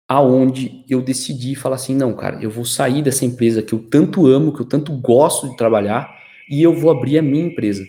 aonde 0.07 0.83
eu 0.89 1.01
decidi 1.01 1.55
falar 1.55 1.75
assim, 1.75 1.95
não, 1.95 2.13
cara, 2.13 2.41
eu 2.41 2.49
vou 2.49 2.65
sair 2.65 3.01
dessa 3.01 3.25
empresa 3.25 3.61
que 3.61 3.73
eu 3.73 3.79
tanto 3.79 4.27
amo, 4.27 4.53
que 4.53 4.61
eu 4.61 4.65
tanto 4.65 4.91
gosto 4.97 5.49
de 5.49 5.55
trabalhar 5.55 6.13
e 6.49 6.61
eu 6.61 6.73
vou 6.73 6.91
abrir 6.91 7.17
a 7.17 7.21
minha 7.21 7.45
empresa. 7.45 7.85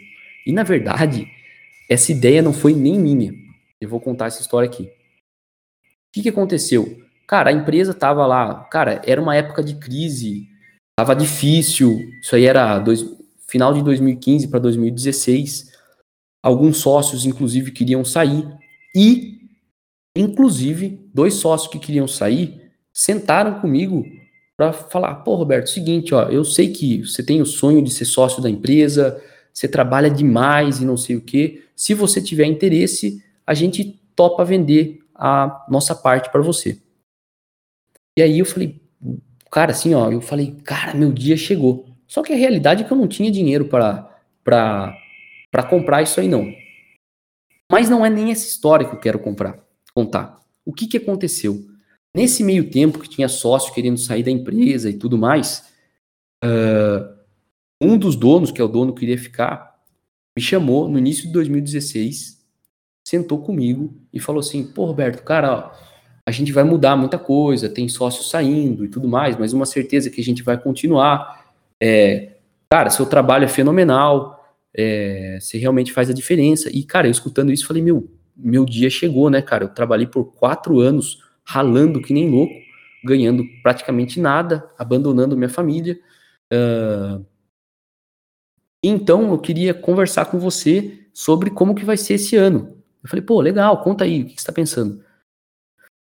E 0.47 0.53
na 0.53 0.63
verdade, 0.63 1.27
essa 1.89 2.13
ideia 2.13 2.41
não 2.41 2.53
foi 2.53 2.75
nem 2.75 2.99
minha. 2.99 3.33
Eu 3.81 3.89
vou 3.89 4.01
contar 4.01 4.27
essa 4.27 4.41
história 4.41 4.69
aqui. 4.69 4.85
O 4.85 4.89
que, 6.13 6.23
que 6.23 6.29
aconteceu? 6.29 6.97
Cara, 7.33 7.49
a 7.49 7.53
empresa 7.55 7.95
tava 7.95 8.27
lá, 8.27 8.57
cara, 8.65 9.01
era 9.07 9.19
uma 9.19 9.35
época 9.35 9.65
de 9.65 9.77
crise, 9.77 10.51
tava 10.95 11.17
difícil. 11.17 11.99
Isso 12.21 12.37
aí 12.37 12.45
era 12.45 12.79
dois, 12.79 13.07
final 13.49 13.73
de 13.73 13.83
2015 13.83 14.49
para 14.49 14.59
2016. 14.59 15.73
Alguns 16.43 16.77
sócios, 16.77 17.25
inclusive, 17.25 17.71
queriam 17.71 18.05
sair. 18.05 18.47
E, 18.95 19.49
inclusive, 20.15 21.09
dois 21.15 21.33
sócios 21.33 21.73
que 21.73 21.79
queriam 21.79 22.07
sair 22.07 22.71
sentaram 22.93 23.63
comigo 23.63 24.05
para 24.55 24.75
falar, 24.75 25.15
pô, 25.15 25.35
Roberto, 25.35 25.71
seguinte, 25.71 26.13
ó, 26.15 26.25
eu 26.25 26.45
sei 26.45 26.71
que 26.71 27.01
você 27.01 27.23
tem 27.23 27.41
o 27.41 27.47
sonho 27.47 27.83
de 27.83 27.91
ser 27.91 28.05
sócio 28.05 28.43
da 28.43 28.51
empresa, 28.51 29.19
você 29.55 29.67
trabalha 29.67 30.11
demais 30.11 30.83
e 30.83 30.85
não 30.85 30.99
sei 30.99 31.17
o 31.17 31.23
quê. 31.23 31.65
Se 31.75 31.95
você 31.95 32.21
tiver 32.21 32.45
interesse, 32.45 33.25
a 33.47 33.55
gente 33.55 33.99
topa 34.15 34.45
vender 34.45 34.99
a 35.15 35.65
nossa 35.71 35.95
parte 35.95 36.31
para 36.31 36.43
você. 36.43 36.82
E 38.19 38.23
aí 38.23 38.39
eu 38.39 38.47
falei, 38.47 38.81
cara, 39.51 39.73
assim, 39.73 39.95
ó, 39.95 40.11
eu 40.11 40.21
falei, 40.21 40.57
cara, 40.65 40.95
meu 40.95 41.13
dia 41.13 41.37
chegou. 41.37 41.87
Só 42.07 42.23
que 42.23 42.33
a 42.33 42.37
realidade 42.37 42.83
é 42.83 42.87
que 42.87 42.93
eu 42.93 42.97
não 42.97 43.09
tinha 43.09 43.31
dinheiro 43.31 43.67
para 43.67 45.63
comprar 45.71 46.03
isso 46.03 46.21
aí 46.21 46.29
não. 46.29 46.53
Mas 47.71 47.89
não 47.89 48.05
é 48.05 48.11
nem 48.11 48.31
essa 48.31 48.47
história 48.47 48.87
que 48.87 48.95
eu 48.95 49.01
quero 49.01 49.19
comprar, 49.19 49.59
contar. 49.95 50.41
O 50.65 50.75
que 50.75 50.87
que 50.87 50.99
aconteceu? 50.99 51.67
Nesse 52.15 52.45
meio 52.45 52.71
tempo 52.71 52.99
que 52.99 53.09
tinha 53.09 53.29
sócio 53.29 53.73
querendo 53.73 53.97
sair 53.97 54.23
da 54.23 54.31
empresa 54.31 54.91
e 54.91 54.99
tudo 54.99 55.17
mais, 55.17 55.73
uh, 56.45 57.17
um 57.81 57.97
dos 57.97 58.15
donos, 58.15 58.51
que 58.51 58.61
é 58.61 58.65
o 58.65 58.69
dono 58.69 58.93
que 58.93 59.01
queria 59.01 59.17
ficar, 59.17 59.81
me 60.37 60.43
chamou 60.43 60.87
no 60.87 60.99
início 60.99 61.27
de 61.27 61.33
2016, 61.33 62.47
sentou 63.07 63.43
comigo 63.43 63.95
e 64.13 64.21
falou 64.21 64.41
assim: 64.41 64.65
pô, 64.65 64.85
Roberto, 64.85 65.23
cara, 65.25 65.53
ó, 65.53 65.92
a 66.27 66.31
gente 66.31 66.53
vai 66.53 66.63
mudar 66.63 66.97
muita 66.97 67.19
coisa, 67.19 67.69
tem 67.69 67.89
sócio 67.89 68.23
saindo 68.23 68.85
e 68.85 68.89
tudo 68.89 69.09
mais, 69.09 69.37
mas 69.37 69.53
uma 69.53 69.67
certeza 69.67 70.11
que 70.11 70.21
a 70.21 70.25
gente 70.25 70.43
vai 70.43 70.57
continuar. 70.57 71.45
É, 71.83 72.37
cara, 72.71 72.91
seu 72.91 73.07
trabalho 73.07 73.45
é 73.45 73.49
fenomenal, 73.49 74.57
é, 74.75 75.39
você 75.41 75.59
realmente 75.59 75.93
faz 75.93 76.09
a 76.09 76.15
diferença. 76.15 76.71
E, 76.73 76.85
cara, 76.85 77.07
eu 77.07 77.11
escutando 77.11 77.53
isso, 77.53 77.67
falei: 77.67 77.83
meu, 77.83 78.09
meu 78.37 78.65
dia 78.65 78.89
chegou, 78.89 79.29
né, 79.29 79.43
cara? 79.43 79.65
Eu 79.65 79.69
trabalhei 79.69 80.07
por 80.07 80.33
quatro 80.33 80.79
anos 80.79 81.23
ralando 81.45 82.01
que 82.01 82.15
nem 82.15 82.31
louco, 82.31 82.55
ganhando 83.05 83.45
praticamente 83.63 84.21
nada, 84.21 84.71
abandonando 84.79 85.37
minha 85.37 85.49
família. 85.49 85.99
Uh, 86.53 87.25
então 88.83 89.33
eu 89.33 89.39
queria 89.39 89.75
conversar 89.75 90.27
com 90.27 90.39
você 90.39 91.01
sobre 91.13 91.51
como 91.51 91.75
que 91.75 91.85
vai 91.85 91.97
ser 91.97 92.15
esse 92.15 92.37
ano. 92.37 92.77
Eu 93.03 93.09
falei, 93.09 93.25
pô, 93.25 93.41
legal, 93.41 93.83
conta 93.83 94.05
aí, 94.05 94.23
o 94.23 94.27
que 94.27 94.33
você 94.33 94.39
está 94.39 94.53
pensando? 94.53 95.03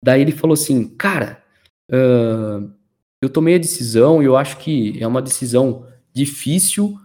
Daí 0.03 0.21
ele 0.21 0.31
falou 0.31 0.53
assim, 0.53 0.87
cara, 0.95 1.43
uh, 1.91 2.71
eu 3.21 3.29
tomei 3.29 3.55
a 3.55 3.59
decisão 3.59 4.21
e 4.21 4.25
eu 4.25 4.37
acho 4.37 4.57
que 4.57 5.01
é 5.01 5.07
uma 5.07 5.21
decisão 5.21 5.87
difícil, 6.13 6.97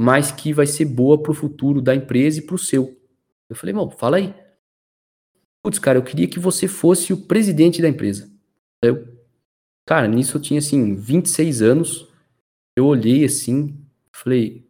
mas 0.00 0.30
que 0.30 0.52
vai 0.52 0.66
ser 0.66 0.84
boa 0.84 1.20
para 1.20 1.32
o 1.32 1.34
futuro 1.34 1.80
da 1.80 1.94
empresa 1.94 2.38
e 2.38 2.42
para 2.42 2.54
o 2.54 2.58
seu. 2.58 2.96
Eu 3.48 3.56
falei, 3.56 3.74
bom, 3.74 3.90
fala 3.90 4.18
aí. 4.18 4.34
Putz, 5.62 5.78
cara, 5.78 5.98
eu 5.98 6.02
queria 6.02 6.28
que 6.28 6.38
você 6.38 6.68
fosse 6.68 7.12
o 7.12 7.26
presidente 7.26 7.82
da 7.82 7.88
empresa. 7.88 8.30
Eu, 8.82 9.06
cara, 9.86 10.06
nisso 10.06 10.36
eu 10.36 10.40
tinha, 10.40 10.58
assim, 10.58 10.94
26 10.94 11.62
anos. 11.62 12.08
Eu 12.76 12.86
olhei 12.86 13.24
assim, 13.24 13.76
falei, 14.12 14.68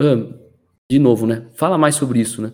ah, 0.00 0.32
de 0.90 0.98
novo, 0.98 1.26
né? 1.26 1.48
Fala 1.54 1.78
mais 1.78 1.94
sobre 1.94 2.20
isso, 2.20 2.42
né? 2.42 2.52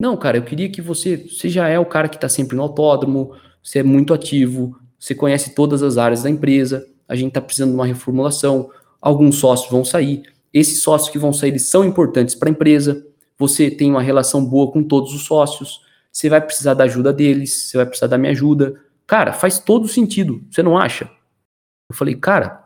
Não, 0.00 0.16
cara, 0.16 0.38
eu 0.38 0.42
queria 0.42 0.70
que 0.70 0.80
você, 0.80 1.14
você 1.18 1.50
já 1.50 1.68
é 1.68 1.78
o 1.78 1.84
cara 1.84 2.08
que 2.08 2.18
tá 2.18 2.26
sempre 2.26 2.56
no 2.56 2.62
autódromo, 2.62 3.34
você 3.62 3.80
é 3.80 3.82
muito 3.82 4.14
ativo, 4.14 4.74
você 4.98 5.14
conhece 5.14 5.54
todas 5.54 5.82
as 5.82 5.98
áreas 5.98 6.22
da 6.22 6.30
empresa, 6.30 6.88
a 7.06 7.14
gente 7.14 7.32
tá 7.32 7.40
precisando 7.40 7.72
de 7.72 7.74
uma 7.74 7.84
reformulação, 7.84 8.70
alguns 8.98 9.36
sócios 9.36 9.70
vão 9.70 9.84
sair, 9.84 10.22
esses 10.54 10.80
sócios 10.80 11.10
que 11.10 11.18
vão 11.18 11.34
sair 11.34 11.50
eles 11.50 11.68
são 11.68 11.84
importantes 11.84 12.34
para 12.34 12.48
a 12.48 12.50
empresa, 12.50 13.06
você 13.38 13.70
tem 13.70 13.90
uma 13.90 14.00
relação 14.00 14.42
boa 14.42 14.72
com 14.72 14.82
todos 14.82 15.12
os 15.12 15.26
sócios, 15.26 15.82
você 16.10 16.30
vai 16.30 16.40
precisar 16.40 16.72
da 16.72 16.84
ajuda 16.84 17.12
deles, 17.12 17.68
você 17.68 17.76
vai 17.76 17.84
precisar 17.84 18.06
da 18.06 18.16
minha 18.16 18.32
ajuda. 18.32 18.80
Cara, 19.06 19.34
faz 19.34 19.58
todo 19.58 19.86
sentido, 19.86 20.42
você 20.50 20.62
não 20.62 20.78
acha? 20.78 21.10
Eu 21.90 21.94
falei, 21.94 22.14
cara, 22.14 22.64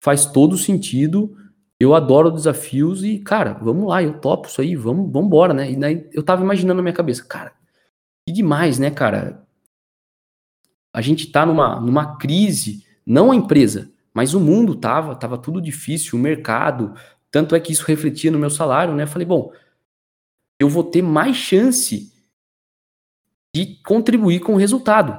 faz 0.00 0.24
todo 0.24 0.56
sentido. 0.56 1.36
Eu 1.80 1.94
adoro 1.94 2.30
desafios 2.30 3.02
e, 3.02 3.18
cara, 3.18 3.54
vamos 3.54 3.88
lá, 3.88 4.02
eu 4.02 4.20
topo 4.20 4.46
isso 4.46 4.60
aí, 4.60 4.76
vamos, 4.76 5.10
vamos 5.10 5.28
embora, 5.28 5.54
né? 5.54 5.70
E 5.70 5.76
daí 5.76 6.06
eu 6.12 6.22
tava 6.22 6.42
imaginando 6.42 6.76
na 6.76 6.82
minha 6.82 6.94
cabeça, 6.94 7.24
cara, 7.24 7.54
que 8.26 8.34
demais, 8.34 8.78
né, 8.78 8.90
cara? 8.90 9.42
A 10.92 11.00
gente 11.00 11.32
tá 11.32 11.46
numa, 11.46 11.80
numa 11.80 12.18
crise, 12.18 12.84
não 13.06 13.32
a 13.32 13.34
empresa, 13.34 13.90
mas 14.12 14.34
o 14.34 14.40
mundo 14.40 14.74
tava, 14.74 15.16
tava 15.16 15.38
tudo 15.38 15.58
difícil, 15.58 16.18
o 16.18 16.22
mercado, 16.22 16.94
tanto 17.30 17.54
é 17.54 17.60
que 17.60 17.72
isso 17.72 17.86
refletia 17.86 18.30
no 18.30 18.38
meu 18.38 18.50
salário, 18.50 18.94
né? 18.94 19.04
Eu 19.04 19.08
falei, 19.08 19.26
bom, 19.26 19.50
eu 20.58 20.68
vou 20.68 20.84
ter 20.84 21.00
mais 21.00 21.36
chance 21.36 22.12
de 23.54 23.80
contribuir 23.82 24.40
com 24.40 24.54
o 24.54 24.58
resultado. 24.58 25.18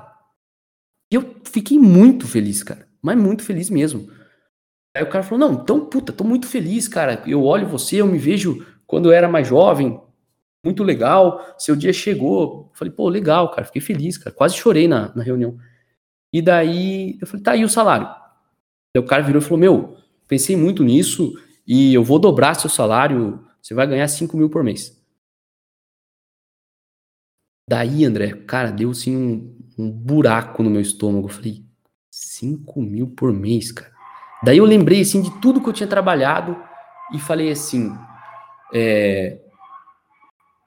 E 1.11 1.15
eu 1.15 1.35
fiquei 1.43 1.79
muito 1.79 2.27
feliz, 2.27 2.61
cara. 2.63 2.87
Mas 3.01 3.17
muito 3.17 3.43
feliz 3.43 3.69
mesmo. 3.69 4.09
Aí 4.95 5.03
o 5.03 5.09
cara 5.09 5.23
falou: 5.23 5.39
Não, 5.39 5.61
então, 5.61 5.85
puta, 5.85 6.11
tô 6.11 6.23
muito 6.23 6.47
feliz, 6.47 6.87
cara. 6.87 7.23
Eu 7.25 7.43
olho 7.43 7.67
você, 7.67 7.97
eu 7.97 8.07
me 8.07 8.17
vejo 8.17 8.65
quando 8.85 9.09
eu 9.09 9.13
era 9.13 9.27
mais 9.27 9.47
jovem, 9.47 9.99
muito 10.63 10.83
legal. 10.83 11.55
Seu 11.57 11.75
dia 11.75 11.93
chegou. 11.93 12.69
Eu 12.71 12.77
falei: 12.77 12.93
Pô, 12.93 13.07
legal, 13.09 13.49
cara. 13.51 13.65
Fiquei 13.65 13.81
feliz, 13.81 14.17
cara. 14.17 14.35
Quase 14.35 14.55
chorei 14.55 14.87
na, 14.87 15.13
na 15.15 15.23
reunião. 15.23 15.57
E 16.33 16.41
daí 16.41 17.17
eu 17.21 17.27
falei: 17.27 17.43
Tá 17.43 17.51
aí 17.53 17.63
o 17.63 17.69
salário. 17.69 18.07
Aí 18.07 19.01
o 19.01 19.05
cara 19.05 19.23
virou 19.23 19.41
e 19.41 19.43
falou: 19.43 19.59
Meu, 19.59 19.97
pensei 20.27 20.55
muito 20.55 20.83
nisso 20.83 21.33
e 21.65 21.93
eu 21.93 22.03
vou 22.03 22.19
dobrar 22.19 22.55
seu 22.55 22.69
salário. 22.69 23.45
Você 23.61 23.73
vai 23.73 23.87
ganhar 23.87 24.07
5 24.07 24.35
mil 24.35 24.49
por 24.49 24.63
mês. 24.63 24.99
Daí, 27.69 28.03
André, 28.03 28.33
cara, 28.33 28.71
deu 28.71 28.89
assim 28.89 29.15
um, 29.15 29.57
um 29.77 29.89
buraco 29.89 30.61
no 30.63 30.69
meu 30.69 30.81
estômago. 30.81 31.27
Eu 31.27 31.31
falei, 31.31 31.65
5 32.09 32.81
mil 32.81 33.07
por 33.07 33.31
mês, 33.31 33.71
cara. 33.71 33.90
Daí 34.43 34.57
eu 34.57 34.65
lembrei, 34.65 35.01
assim, 35.01 35.21
de 35.21 35.31
tudo 35.39 35.61
que 35.61 35.69
eu 35.69 35.73
tinha 35.73 35.87
trabalhado 35.87 36.57
e 37.13 37.19
falei 37.19 37.51
assim, 37.51 37.95
é... 38.73 39.37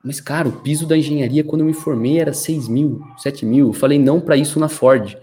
Mas, 0.05 0.21
cara, 0.21 0.49
o 0.49 0.61
piso 0.61 0.87
da 0.87 0.97
engenharia, 0.97 1.43
quando 1.43 1.63
eu 1.63 1.67
me 1.67 1.73
formei, 1.73 2.21
era 2.21 2.33
6 2.33 2.69
mil, 2.69 3.03
7 3.17 3.47
mil. 3.47 3.69
Eu 3.69 3.73
falei 3.73 3.99
não 3.99 4.21
para 4.21 4.37
isso 4.37 4.61
na 4.61 4.69
Ford. 4.69 5.17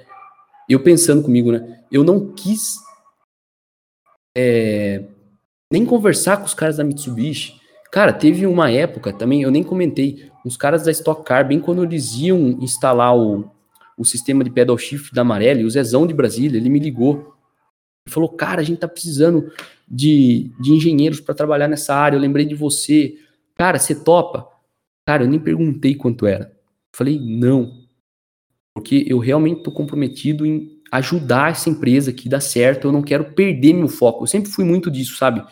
Eu 0.68 0.80
pensando 0.80 1.22
comigo, 1.22 1.52
né? 1.52 1.84
Eu 1.92 2.04
não 2.04 2.34
quis 2.34 2.78
é... 4.36 5.04
nem 5.72 5.86
conversar 5.86 6.38
com 6.38 6.46
os 6.46 6.54
caras 6.54 6.78
da 6.78 6.84
Mitsubishi. 6.84 7.62
Cara, 7.92 8.14
teve 8.14 8.48
uma 8.48 8.72
época 8.72 9.12
também, 9.12 9.42
eu 9.42 9.52
nem 9.52 9.64
comentei, 9.64 10.32
uns 10.46 10.56
caras 10.56 10.86
da 10.86 10.92
Stock 10.92 11.26
Car, 11.26 11.46
bem 11.46 11.60
quando 11.60 11.84
eles 11.84 12.16
iam 12.16 12.58
instalar 12.62 13.16
o, 13.16 13.52
o 13.98 14.06
sistema 14.06 14.46
de 14.46 14.50
pedal 14.50 14.78
shift 14.78 15.14
da 15.14 15.22
Amarelli, 15.22 15.66
o 15.66 15.70
Zezão 15.70 16.08
de 16.08 16.14
Brasília, 16.14 16.58
ele 16.58 16.70
me 16.70 16.80
ligou. 16.80 17.31
Falou, 18.12 18.30
cara, 18.30 18.62
a 18.62 18.64
gente 18.64 18.80
tá 18.80 18.88
precisando 18.88 19.52
de, 19.88 20.52
de 20.60 20.74
engenheiros 20.74 21.20
para 21.20 21.36
trabalhar 21.36 21.68
nessa 21.68 21.96
área, 21.96 22.16
eu 22.16 22.22
lembrei 22.22 22.46
de 22.46 22.56
você. 22.56 23.18
Cara, 23.56 23.80
você 23.80 23.96
topa? 23.96 24.48
Cara, 25.08 25.24
eu 25.24 25.30
nem 25.30 25.40
perguntei 25.40 25.96
quanto 25.96 26.26
era. 26.26 26.52
Falei, 26.96 27.20
não. 27.20 27.82
Porque 28.76 29.06
eu 29.08 29.20
realmente 29.20 29.60
estou 29.60 29.74
comprometido 29.74 30.46
em 30.46 30.82
ajudar 30.92 31.52
essa 31.52 31.70
empresa 31.70 32.12
que 32.12 32.30
dá 32.30 32.40
certo, 32.40 32.88
eu 32.88 32.92
não 32.92 33.02
quero 33.02 33.34
perder 33.34 33.74
meu 33.74 33.88
foco. 33.88 34.24
Eu 34.24 34.28
sempre 34.28 34.52
fui 34.52 34.66
muito 34.66 34.92
disso, 34.92 35.16
sabe? 35.16 35.44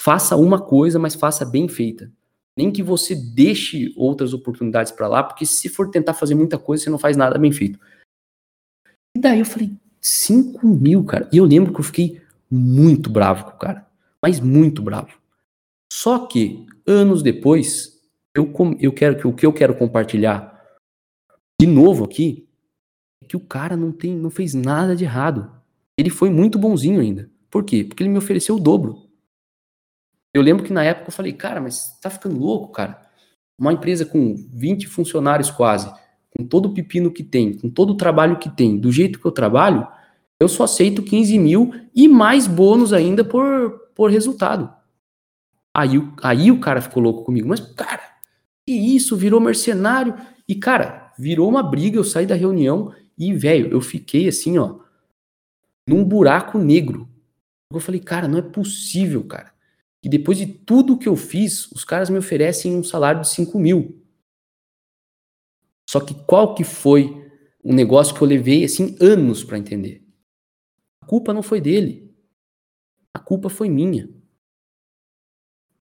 Faça 0.00 0.36
uma 0.36 0.60
coisa, 0.60 0.98
mas 0.98 1.14
faça 1.14 1.44
bem 1.44 1.68
feita 1.68 2.10
nem 2.56 2.70
que 2.70 2.82
você 2.82 3.14
deixe 3.14 3.92
outras 3.96 4.34
oportunidades 4.34 4.92
para 4.92 5.08
lá, 5.08 5.22
porque 5.22 5.46
se 5.46 5.68
for 5.68 5.90
tentar 5.90 6.14
fazer 6.14 6.34
muita 6.34 6.58
coisa, 6.58 6.84
você 6.84 6.90
não 6.90 6.98
faz 6.98 7.16
nada 7.16 7.38
bem 7.38 7.50
feito. 7.50 7.78
E 9.16 9.20
daí 9.20 9.38
eu 9.38 9.44
falei, 9.44 9.72
5 10.02 10.66
mil, 10.66 11.04
cara. 11.04 11.28
E 11.32 11.36
eu 11.36 11.44
lembro 11.44 11.72
que 11.72 11.80
eu 11.80 11.84
fiquei 11.84 12.20
muito 12.50 13.08
bravo 13.08 13.44
com 13.44 13.50
o 13.50 13.58
cara, 13.58 13.86
mas 14.20 14.40
muito 14.40 14.82
bravo. 14.82 15.16
Só 15.90 16.26
que, 16.26 16.66
anos 16.86 17.22
depois, 17.22 18.00
eu, 18.34 18.52
eu 18.80 18.92
quero 18.92 19.16
que 19.16 19.26
o 19.26 19.32
que 19.32 19.46
eu 19.46 19.52
quero 19.52 19.76
compartilhar 19.76 20.52
de 21.60 21.66
novo 21.66 22.04
aqui 22.04 22.48
é 23.22 23.26
que 23.26 23.36
o 23.36 23.40
cara 23.40 23.76
não 23.76 23.92
tem, 23.92 24.16
não 24.16 24.30
fez 24.30 24.52
nada 24.52 24.96
de 24.96 25.04
errado. 25.04 25.50
Ele 25.96 26.10
foi 26.10 26.28
muito 26.28 26.58
bonzinho 26.58 27.00
ainda. 27.00 27.30
Por 27.50 27.64
quê? 27.64 27.84
Porque 27.84 28.02
ele 28.02 28.10
me 28.10 28.18
ofereceu 28.18 28.56
o 28.56 28.60
dobro. 28.60 29.08
Eu 30.34 30.42
lembro 30.42 30.64
que 30.64 30.72
na 30.72 30.82
época 30.82 31.08
eu 31.08 31.12
falei, 31.12 31.32
cara, 31.32 31.60
mas 31.60 31.98
tá 32.00 32.08
ficando 32.08 32.38
louco, 32.38 32.72
cara. 32.72 33.00
Uma 33.58 33.72
empresa 33.72 34.04
com 34.06 34.34
20 34.34 34.88
funcionários 34.88 35.50
quase, 35.50 35.92
com 36.42 36.48
todo 36.48 36.66
o 36.66 36.74
pepino 36.74 37.10
que 37.10 37.22
tem, 37.22 37.52
com 37.52 37.70
todo 37.70 37.90
o 37.90 37.96
trabalho 37.96 38.38
que 38.38 38.50
tem, 38.50 38.76
do 38.76 38.90
jeito 38.90 39.18
que 39.20 39.24
eu 39.26 39.30
trabalho, 39.30 39.86
eu 40.40 40.48
só 40.48 40.64
aceito 40.64 41.02
15 41.02 41.38
mil 41.38 41.72
e 41.94 42.08
mais 42.08 42.46
bônus 42.46 42.92
ainda 42.92 43.24
por, 43.24 43.70
por 43.94 44.10
resultado. 44.10 44.72
Aí, 45.74 45.90
aí 46.22 46.50
o 46.50 46.60
cara 46.60 46.82
ficou 46.82 47.02
louco 47.02 47.24
comigo. 47.24 47.48
Mas, 47.48 47.60
cara, 47.60 48.02
que 48.66 48.72
isso? 48.72 49.16
Virou 49.16 49.40
mercenário. 49.40 50.14
E, 50.48 50.54
cara, 50.56 51.12
virou 51.18 51.48
uma 51.48 51.62
briga. 51.62 51.96
Eu 51.96 52.04
saí 52.04 52.26
da 52.26 52.34
reunião 52.34 52.92
e, 53.16 53.32
velho, 53.32 53.70
eu 53.70 53.80
fiquei 53.80 54.28
assim, 54.28 54.58
ó, 54.58 54.80
num 55.88 56.04
buraco 56.04 56.58
negro. 56.58 57.08
Eu 57.72 57.80
falei, 57.80 58.00
cara, 58.00 58.26
não 58.26 58.38
é 58.38 58.42
possível, 58.42 59.22
cara 59.24 59.52
que 60.02 60.08
depois 60.08 60.36
de 60.36 60.46
tudo 60.46 60.98
que 60.98 61.08
eu 61.08 61.14
fiz, 61.14 61.70
os 61.70 61.84
caras 61.84 62.10
me 62.10 62.18
oferecem 62.18 62.74
um 62.74 62.82
salário 62.82 63.20
de 63.20 63.28
5 63.28 63.56
mil. 63.56 64.01
Só 65.92 66.00
que 66.00 66.14
qual 66.14 66.54
que 66.54 66.64
foi 66.64 67.22
um 67.62 67.74
negócio 67.74 68.14
que 68.14 68.22
eu 68.22 68.26
levei 68.26 68.64
assim 68.64 68.96
anos 68.98 69.44
para 69.44 69.58
entender? 69.58 70.02
A 71.02 71.06
culpa 71.06 71.34
não 71.34 71.42
foi 71.42 71.60
dele. 71.60 72.16
A 73.12 73.18
culpa 73.18 73.50
foi 73.50 73.68
minha. 73.68 74.08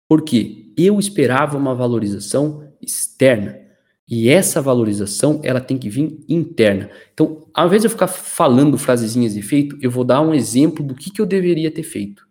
Porque 0.07 0.73
eu 0.77 0.97
esperava 0.97 1.57
uma 1.57 1.75
valorização 1.75 2.73
externa. 2.81 3.59
E 4.07 4.29
essa 4.29 4.61
valorização, 4.61 5.41
ela 5.43 5.59
tem 5.59 5.77
que 5.77 5.89
vir 5.89 6.23
interna. 6.29 6.89
Então, 7.13 7.45
ao 7.53 7.67
invés 7.67 7.81
de 7.81 7.87
eu 7.87 7.91
ficar 7.91 8.07
falando 8.07 8.77
frasezinhas 8.77 9.33
de 9.33 9.41
feito, 9.41 9.77
eu 9.81 9.91
vou 9.91 10.05
dar 10.05 10.21
um 10.21 10.33
exemplo 10.33 10.85
do 10.85 10.95
que, 10.95 11.11
que 11.11 11.19
eu 11.19 11.25
deveria 11.25 11.69
ter 11.69 11.83
feito. 11.83 12.25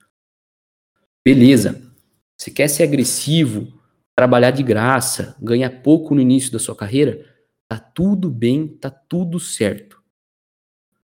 Beleza. 1.22 1.93
Você 2.39 2.51
quer 2.51 2.68
ser 2.68 2.85
agressivo, 2.85 3.70
trabalhar 4.14 4.53
de 4.53 4.62
graça, 4.62 5.37
ganhar 5.39 5.83
pouco 5.83 6.14
no 6.14 6.22
início 6.22 6.51
da 6.51 6.59
sua 6.59 6.74
carreira? 6.74 7.36
Tá 7.69 7.79
tudo 7.79 8.31
bem, 8.31 8.69
tá 8.69 8.91
tudo 8.91 9.41
certo. 9.41 10.03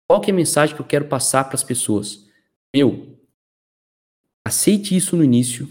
Qual 0.08 0.20
que 0.20 0.30
é 0.30 0.34
a 0.34 0.36
mensagem 0.36 0.74
que 0.74 0.80
eu 0.80 0.86
quero 0.86 1.08
passar 1.08 1.44
para 1.44 1.54
as 1.54 1.64
pessoas? 1.64 2.28
Meu, 2.74 3.18
aceite 4.46 4.96
isso 4.96 5.16
no 5.16 5.24
início. 5.24 5.68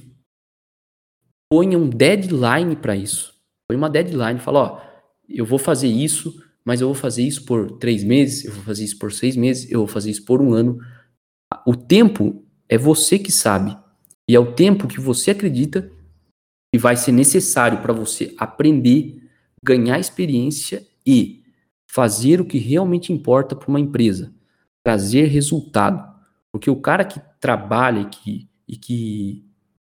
Ponha 1.52 1.78
um 1.78 1.90
deadline 1.90 2.76
para 2.76 2.96
isso. 2.96 3.34
Põe 3.68 3.78
uma 3.78 3.90
deadline. 3.90 4.40
Fala, 4.40 4.60
ó, 4.60 4.82
eu 5.30 5.46
vou 5.46 5.60
fazer 5.60 5.88
isso, 5.88 6.44
mas 6.66 6.82
eu 6.82 6.88
vou 6.88 6.96
fazer 6.96 7.24
isso 7.24 7.46
por 7.46 7.78
três 7.78 8.04
meses, 8.04 8.46
eu 8.46 8.52
vou 8.52 8.64
fazer 8.64 8.84
isso 8.84 8.98
por 8.98 9.12
seis 9.12 9.36
meses, 9.36 9.70
eu 9.72 9.80
vou 9.80 9.88
fazer 9.88 10.12
isso 10.12 10.26
por 10.26 10.42
um 10.42 10.54
ano. 10.54 10.80
O 11.66 11.76
tempo 11.76 12.44
é 12.68 12.78
você 12.78 13.20
que 13.20 13.32
sabe. 13.32 13.78
E 14.28 14.36
é 14.36 14.40
o 14.40 14.54
tempo 14.54 14.88
que 14.88 15.00
você 15.00 15.32
acredita 15.32 15.92
que 16.74 16.80
vai 16.80 16.96
ser 16.96 17.12
necessário 17.12 17.82
para 17.82 17.94
você 17.94 18.34
aprender, 18.38 19.23
ganhar 19.64 20.00
experiência 20.00 20.86
e 21.06 21.44
fazer 21.88 22.42
o 22.42 22.46
que 22.46 22.58
realmente 22.58 23.14
importa 23.14 23.56
para 23.56 23.70
uma 23.70 23.80
empresa, 23.80 24.34
trazer 24.84 25.26
resultado. 25.26 26.12
Porque 26.52 26.70
o 26.70 26.76
cara 26.76 27.06
que 27.06 27.22
trabalha 27.40 28.02
e 28.02 28.06
que, 28.06 28.50
e 28.68 28.76
que 28.76 29.46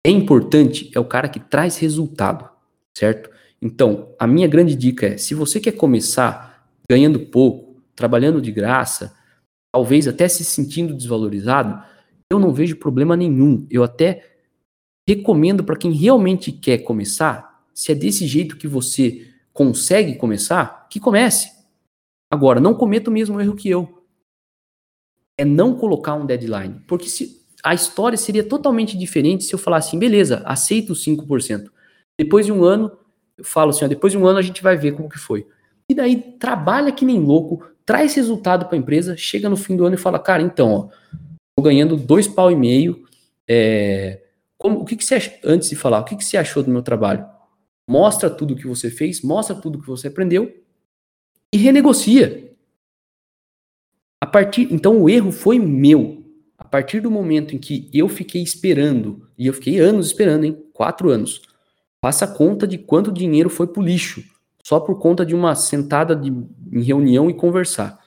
é 0.06 0.10
importante 0.10 0.92
é 0.94 1.00
o 1.00 1.06
cara 1.06 1.30
que 1.30 1.40
traz 1.40 1.78
resultado, 1.78 2.50
certo? 2.96 3.30
Então, 3.62 4.14
a 4.20 4.26
minha 4.26 4.48
grande 4.48 4.76
dica 4.76 5.08
é: 5.08 5.18
se 5.18 5.34
você 5.36 5.60
quer 5.60 5.74
começar 5.74 6.68
ganhando 6.90 7.20
pouco, 7.20 7.82
trabalhando 7.96 8.42
de 8.42 8.52
graça, 8.52 9.16
talvez 9.72 10.08
até 10.08 10.28
se 10.28 10.44
sentindo 10.44 10.94
desvalorizado, 10.94 11.84
eu 12.30 12.40
não 12.40 12.52
vejo 12.52 12.76
problema 12.78 13.16
nenhum. 13.16 13.68
Eu 13.70 13.84
até 13.84 14.26
recomendo 15.08 15.64
para 15.64 15.78
quem 15.78 15.92
realmente 15.92 16.52
quer 16.52 16.80
começar, 16.80 17.64
se 17.74 17.92
é 17.92 17.96
desse 17.96 18.26
jeito 18.26 18.58
que 18.58 18.68
você 18.68 19.31
consegue 19.54 20.16
começar, 20.16 20.88
que 20.90 21.00
comece. 21.00 21.52
Agora, 22.32 22.60
não 22.60 22.74
cometa 22.74 23.10
o 23.10 23.14
mesmo 23.14 23.40
erro 23.40 23.56
que 23.56 23.70
eu. 23.70 24.06
É 25.38 25.44
não 25.44 25.76
colocar 25.76 26.16
um 26.16 26.26
deadline. 26.26 26.82
Porque 26.88 27.10
se 27.10 27.42
a 27.64 27.74
história 27.74 28.18
seria 28.18 28.44
totalmente 28.44 28.98
diferente 28.98 29.44
se 29.44 29.54
eu 29.54 29.60
falasse 29.60 29.90
assim, 29.90 30.00
beleza, 30.00 30.42
aceito 30.46 30.94
os 30.94 31.04
5%. 31.04 31.70
Depois 32.18 32.46
de 32.46 32.52
um 32.52 32.64
ano, 32.64 32.92
eu 33.38 33.44
falo 33.44 33.72
assim, 33.72 33.86
ó, 33.86 33.88
depois 33.88 34.14
de 34.14 34.18
um 34.18 34.26
ano 34.26 34.40
a 34.40 34.42
gente 34.42 34.64
vai 34.64 34.78
ver 34.78 34.94
como 34.94 35.10
que 35.10 35.18
foi. 35.18 35.48
E 35.90 35.94
daí 35.94 36.16
trabalha 36.40 36.92
que 36.92 37.06
nem 37.06 37.20
louco, 37.20 37.66
traz 37.86 38.16
resultado 38.16 38.66
para 38.66 38.76
a 38.76 38.80
empresa, 38.80 39.18
chega 39.18 39.50
no 39.50 39.58
fim 39.58 39.76
do 39.76 39.86
ano 39.86 39.96
e 39.96 39.98
fala, 39.98 40.20
cara, 40.20 40.42
então, 40.42 40.72
ó, 40.72 40.90
tô 41.56 41.64
ganhando 41.64 41.98
dois 41.98 42.28
pau 42.28 42.50
e 42.50 42.56
meio, 42.56 43.06
é, 43.48 44.22
como, 44.58 44.80
o 44.80 44.86
que, 44.86 44.96
que 44.96 45.04
você 45.04 45.40
antes 45.44 45.70
de 45.70 45.76
falar, 45.76 46.00
o 46.00 46.06
que, 46.06 46.16
que 46.16 46.24
você 46.24 46.38
achou 46.38 46.64
do 46.64 46.72
meu 46.72 46.82
trabalho? 46.82 47.26
Mostra 47.92 48.30
tudo 48.30 48.56
que 48.56 48.66
você 48.66 48.90
fez, 48.90 49.22
mostra 49.22 49.54
tudo 49.54 49.78
que 49.78 49.86
você 49.86 50.08
aprendeu 50.08 50.64
e 51.52 51.58
renegocia. 51.58 52.56
A 54.22 54.26
partir, 54.26 54.72
então 54.72 55.02
o 55.02 55.10
erro 55.10 55.30
foi 55.30 55.60
meu. 55.60 56.24
A 56.58 56.64
partir 56.64 57.02
do 57.02 57.12
momento 57.12 57.54
em 57.54 57.58
que 57.58 57.90
eu 57.94 58.08
fiquei 58.08 58.42
esperando, 58.42 59.28
e 59.38 59.46
eu 59.46 59.54
fiquei 59.54 59.78
anos 59.78 60.08
esperando, 60.08 60.46
hein? 60.46 60.66
Quatro 60.72 61.10
anos. 61.10 61.42
Faça 62.02 62.26
conta 62.26 62.66
de 62.66 62.78
quanto 62.78 63.12
dinheiro 63.12 63.50
foi 63.50 63.68
pro 63.68 63.84
lixo, 63.84 64.24
só 64.64 64.80
por 64.80 64.98
conta 64.98 65.26
de 65.26 65.36
uma 65.36 65.54
sentada 65.54 66.16
de, 66.16 66.30
em 66.72 66.82
reunião 66.82 67.30
e 67.30 67.34
conversar. 67.34 68.00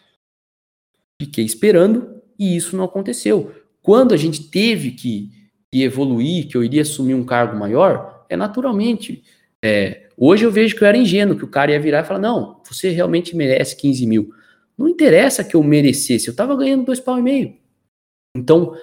Fiquei 1.20 1.44
esperando 1.44 2.22
e 2.38 2.56
isso 2.56 2.74
não 2.74 2.84
aconteceu. 2.84 3.54
Quando 3.82 4.14
a 4.14 4.16
gente 4.16 4.44
teve 4.44 4.92
que 4.92 5.44
que 5.74 5.82
evoluir, 5.82 6.46
que 6.46 6.56
eu 6.56 6.62
iria 6.62 6.82
assumir 6.82 7.14
um 7.14 7.24
cargo 7.24 7.58
maior, 7.58 8.24
é 8.28 8.36
naturalmente. 8.36 9.24
É, 9.66 10.10
hoje 10.14 10.44
eu 10.44 10.50
vejo 10.50 10.76
que 10.76 10.84
eu 10.84 10.88
era 10.88 10.98
ingênuo, 10.98 11.38
que 11.38 11.44
o 11.44 11.48
cara 11.48 11.70
ia 11.70 11.80
virar 11.80 12.02
e 12.02 12.04
falar: 12.04 12.20
não, 12.20 12.60
você 12.62 12.90
realmente 12.90 13.34
merece 13.34 13.74
15 13.74 14.06
mil. 14.06 14.34
Não 14.76 14.86
interessa 14.86 15.42
que 15.42 15.56
eu 15.56 15.62
merecesse, 15.62 16.26
eu 16.28 16.32
estava 16.32 16.54
ganhando 16.54 16.84
dois 16.84 17.00
pau 17.00 17.18
e 17.18 17.22
meio. 17.22 17.56
Então, 18.36 18.76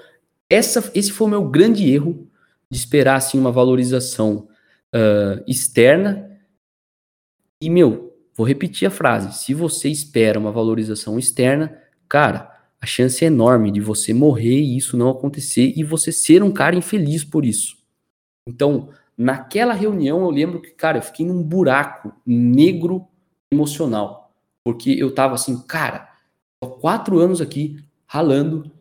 essa, 0.49 0.91
esse 0.95 1.11
foi 1.11 1.27
o 1.27 1.29
meu 1.29 1.47
grande 1.47 1.87
erro 1.87 2.27
de 2.67 2.79
esperar 2.79 3.17
assim, 3.17 3.37
uma 3.37 3.51
valorização 3.51 4.47
uh, 4.95 5.43
externa. 5.45 6.31
E, 7.61 7.69
meu, 7.69 8.17
vou 8.33 8.47
repetir 8.47 8.87
a 8.87 8.91
frase: 8.91 9.37
se 9.37 9.53
você 9.53 9.87
espera 9.87 10.39
uma 10.39 10.51
valorização 10.51 11.19
externa, 11.19 11.79
cara, 12.09 12.51
a 12.81 12.87
chance 12.87 13.23
é 13.23 13.27
enorme 13.27 13.69
de 13.69 13.81
você 13.81 14.15
morrer 14.15 14.59
e 14.59 14.77
isso 14.77 14.97
não 14.97 15.09
acontecer 15.09 15.73
e 15.75 15.83
você 15.83 16.11
ser 16.11 16.41
um 16.41 16.51
cara 16.51 16.75
infeliz 16.75 17.23
por 17.23 17.45
isso. 17.45 17.77
Então, 18.47 18.89
naquela 19.21 19.73
reunião 19.73 20.21
eu 20.21 20.29
lembro 20.29 20.61
que, 20.61 20.71
cara, 20.71 20.97
eu 20.97 21.01
fiquei 21.01 21.25
num 21.25 21.43
buraco 21.43 22.13
negro 22.25 23.07
emocional, 23.51 24.31
porque 24.63 24.91
eu 24.91 25.13
tava 25.13 25.35
assim, 25.35 25.61
cara, 25.67 26.09
tô 26.59 26.69
quatro 26.71 27.19
anos 27.19 27.41
aqui 27.41 27.77
ralando, 28.07 28.71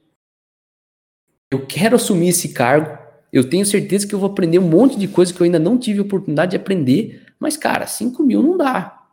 eu 1.50 1.66
quero 1.66 1.96
assumir 1.96 2.28
esse 2.28 2.52
cargo, 2.52 2.98
eu 3.32 3.48
tenho 3.48 3.66
certeza 3.66 4.06
que 4.06 4.14
eu 4.14 4.18
vou 4.18 4.30
aprender 4.30 4.58
um 4.58 4.68
monte 4.68 4.98
de 4.98 5.08
coisa 5.08 5.32
que 5.32 5.40
eu 5.40 5.44
ainda 5.44 5.58
não 5.58 5.78
tive 5.78 6.00
oportunidade 6.00 6.52
de 6.52 6.56
aprender, 6.56 7.26
mas, 7.38 7.56
cara, 7.56 7.86
cinco 7.86 8.22
mil 8.22 8.42
não 8.42 8.56
dá. 8.56 9.06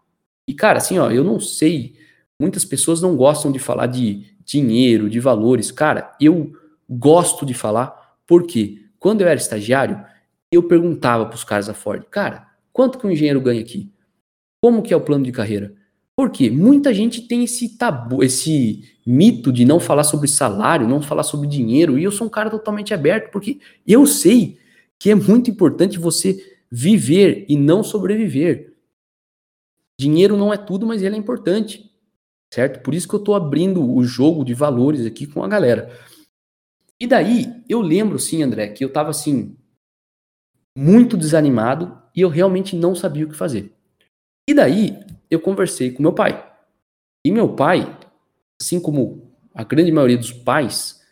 E, 0.48 0.54
cara, 0.54 0.78
assim, 0.78 0.98
ó, 0.98 1.12
eu 1.12 1.24
não 1.24 1.40
sei, 1.40 1.96
muitas 2.40 2.64
pessoas 2.64 3.02
não 3.02 3.16
gostam 3.16 3.52
de 3.52 3.60
falar 3.60 3.88
de 3.88 4.38
dinheiro, 4.46 5.10
de 5.10 5.20
valores. 5.20 5.72
Cara, 5.72 6.16
eu 6.22 6.54
gosto 6.90 7.46
de 7.46 7.54
falar 7.54 8.18
porque 8.26 8.86
quando 8.98 9.22
eu 9.22 9.28
era 9.28 9.40
estagiário, 9.40 10.04
eu 10.52 10.64
perguntava 10.64 11.26
para 11.26 11.36
os 11.36 11.44
caras 11.44 11.68
da 11.68 11.74
Ford, 11.74 12.04
cara, 12.10 12.48
quanto 12.72 12.98
que 12.98 13.06
um 13.06 13.12
engenheiro 13.12 13.42
ganha 13.42 13.62
aqui? 13.62 13.92
Como 14.62 14.82
que 14.82 14.94
é 14.94 14.98
o 14.98 15.02
plano 15.02 15.24
de 15.24 15.32
carreira? 15.32 15.74
Porque 16.16 16.50
muita 16.50 16.94
gente 16.94 17.22
tem 17.22 17.44
esse 17.44 17.78
tabu, 17.78 18.24
esse 18.24 18.84
mito 19.06 19.52
de 19.52 19.66
não 19.66 19.80
falar 19.80 20.04
sobre 20.04 20.28
salário, 20.28 20.88
não 20.88 21.02
falar 21.02 21.24
sobre 21.24 21.48
dinheiro, 21.48 21.98
e 21.98 22.04
eu 22.04 22.12
sou 22.12 22.28
um 22.28 22.30
cara 22.30 22.50
totalmente 22.50 22.94
aberto, 22.94 23.32
porque 23.32 23.60
eu 23.86 24.06
sei 24.08 24.58
que 24.98 25.12
é 25.12 25.16
muito 25.16 25.52
importante 25.52 26.00
você 26.00 26.58
viver 26.72 27.46
e 27.48 27.56
não 27.56 27.84
sobreviver. 27.84 28.74
Dinheiro 30.00 30.36
não 30.36 30.52
é 30.52 30.58
tudo, 30.58 30.88
mas 30.88 31.04
ele 31.04 31.16
é 31.16 31.20
importante 31.20 31.88
certo? 32.50 32.82
Por 32.82 32.94
isso 32.94 33.08
que 33.08 33.16
eu 33.16 33.20
estou 33.20 33.36
abrindo 33.36 33.84
o 33.84 34.04
jogo 34.04 34.44
de 34.44 34.54
valores 34.54 35.06
aqui 35.06 35.28
com 35.28 35.44
a 35.44 35.48
galera. 35.48 35.92
E 37.00 37.06
daí, 37.06 37.46
eu 37.70 37.82
lembro, 37.82 38.18
sim, 38.18 38.42
André, 38.42 38.70
que 38.70 38.84
eu 38.84 38.88
estava 38.88 39.10
assim, 39.10 39.56
muito 40.78 41.18
desanimado 41.18 42.00
e 42.16 42.22
eu 42.22 42.30
realmente 42.30 42.76
não 42.76 42.94
sabia 42.94 43.26
o 43.26 43.30
que 43.30 43.36
fazer. 43.36 43.74
E 44.48 44.54
daí, 44.54 44.96
eu 45.28 45.40
conversei 45.40 45.92
com 45.92 46.04
meu 46.04 46.14
pai. 46.14 46.48
E 47.26 47.32
meu 47.32 47.56
pai, 47.56 47.98
assim 48.62 48.80
como 48.80 49.34
a 49.56 49.64
grande 49.64 49.92
maioria 49.92 50.20
dos 50.20 50.32
pais, 50.32 51.04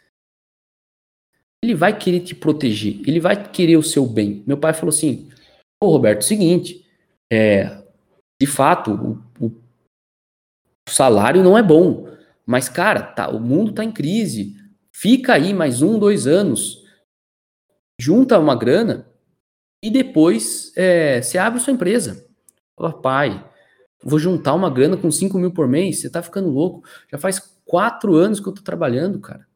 ele 1.63 1.74
vai 1.74 1.97
querer 1.97 2.20
te 2.20 2.36
proteger, 2.36 3.01
ele 3.07 3.20
vai 3.20 3.51
querer 3.51 3.76
o 3.76 3.82
seu 3.82 4.05
bem. 4.05 4.43
Meu 4.45 4.55
pai 4.55 4.72
falou 4.72 4.93
assim: 4.93 5.30
Ô 5.84 5.89
Roberto, 5.89 6.24
seguinte, 6.24 6.86
é, 7.34 7.84
de 8.39 8.45
fato, 8.45 8.91
o, 9.41 9.45
o 9.45 9.66
o 10.88 10.91
salário 10.91 11.43
não 11.43 11.57
é 11.57 11.63
bom. 11.63 12.07
Mas, 12.45 12.70
cara, 12.70 13.01
tá, 13.01 13.30
o 13.30 13.39
mundo 13.39 13.74
tá 13.74 13.84
em 13.84 13.91
crise. 13.91 14.55
Fica 14.93 15.34
aí 15.34 15.51
mais 15.51 15.82
um, 15.82 15.97
dois 15.97 16.28
anos. 16.28 16.86
Junta 17.99 18.38
uma 18.38 18.55
grana 18.55 19.07
e 19.88 19.90
depois 19.90 20.72
é, 20.76 21.22
você 21.22 21.38
abre 21.38 21.60
sua 21.60 21.74
empresa. 21.74 22.26
Fala, 22.76 22.94
pai, 22.94 23.50
vou 24.04 24.20
juntar 24.20 24.54
uma 24.54 24.70
grana 24.70 24.98
com 24.98 25.12
5 25.12 25.38
mil 25.38 25.52
por 25.52 25.68
mês. 25.68 26.02
Você 26.02 26.10
tá 26.10 26.22
ficando 26.22 26.50
louco. 26.50 26.88
Já 27.12 27.18
faz 27.18 27.40
quatro 27.64 28.16
anos 28.16 28.40
que 28.40 28.48
eu 28.48 28.54
tô 28.54 28.62
trabalhando, 28.62 29.20
cara. 29.20 29.48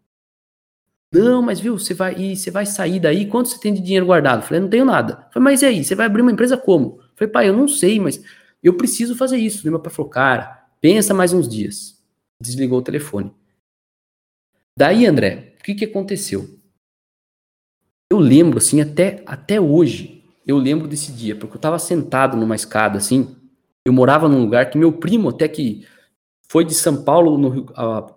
Não, 1.12 1.42
mas 1.42 1.60
viu, 1.60 1.78
você 1.78 1.94
vai 1.94 2.16
e 2.16 2.36
você 2.36 2.52
vai 2.52 2.68
sair 2.68 3.00
daí, 3.00 3.26
quanto 3.26 3.50
você 3.50 3.60
tem 3.60 3.74
de 3.74 3.82
dinheiro 3.82 4.06
guardado? 4.06 4.44
Falei, 4.44 4.62
não 4.62 4.70
tenho 4.70 4.86
nada. 4.86 5.28
Falei, 5.34 5.44
mas 5.44 5.62
e 5.64 5.66
aí, 5.66 5.84
você 5.84 5.96
vai 5.96 6.06
abrir 6.06 6.22
uma 6.22 6.32
empresa 6.32 6.56
como? 6.56 7.02
Falei, 7.16 7.32
pai, 7.32 7.50
eu 7.50 7.54
não 7.54 7.68
sei, 7.68 8.00
mas 8.00 8.22
eu 8.62 8.76
preciso 8.78 9.16
fazer 9.16 9.38
isso. 9.38 9.68
Meu 9.68 9.80
pai 9.80 9.92
falou, 9.92 10.12
cara, 10.12 10.60
Pensa 10.82 11.14
mais 11.14 11.34
uns 11.34 11.48
dias. 11.48 12.02
Desligou 12.42 12.80
o 12.80 12.84
telefone. 12.84 13.34
Daí, 14.78 15.06
André, 15.06 15.56
o 15.60 15.64
que, 15.64 15.76
que 15.76 15.86
aconteceu? 15.86 16.58
Eu 18.10 18.18
lembro, 18.18 18.60
assim, 18.60 18.80
até, 18.80 19.22
até 19.26 19.60
hoje, 19.60 20.19
eu 20.50 20.58
lembro 20.58 20.88
desse 20.88 21.12
dia, 21.12 21.36
porque 21.36 21.54
eu 21.54 21.60
estava 21.60 21.78
sentado 21.78 22.36
numa 22.36 22.56
escada, 22.56 22.98
assim, 22.98 23.36
eu 23.86 23.94
morava 23.94 24.28
num 24.28 24.42
lugar 24.42 24.70
que 24.70 24.78
meu 24.78 24.92
primo, 24.92 25.30
até 25.30 25.48
que 25.48 25.86
foi 26.50 26.66
de 26.66 26.74
São 26.74 27.04
Paulo 27.04 27.66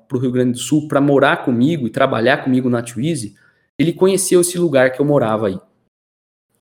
para 0.09 0.16
o 0.16 0.20
Rio 0.20 0.33
Grande 0.33 0.53
do 0.53 0.59
Sul 0.59 0.89
para 0.89 1.01
morar 1.01 1.45
comigo 1.45 1.87
e 1.87 1.91
trabalhar 1.91 2.39
comigo 2.39 2.70
na 2.70 2.83
Twizy, 2.83 3.37
ele 3.78 3.93
conheceu 3.93 4.41
esse 4.41 4.59
lugar 4.59 4.93
que 4.93 5.01
eu 5.01 5.05
morava 5.05 5.49
aí. 5.49 5.61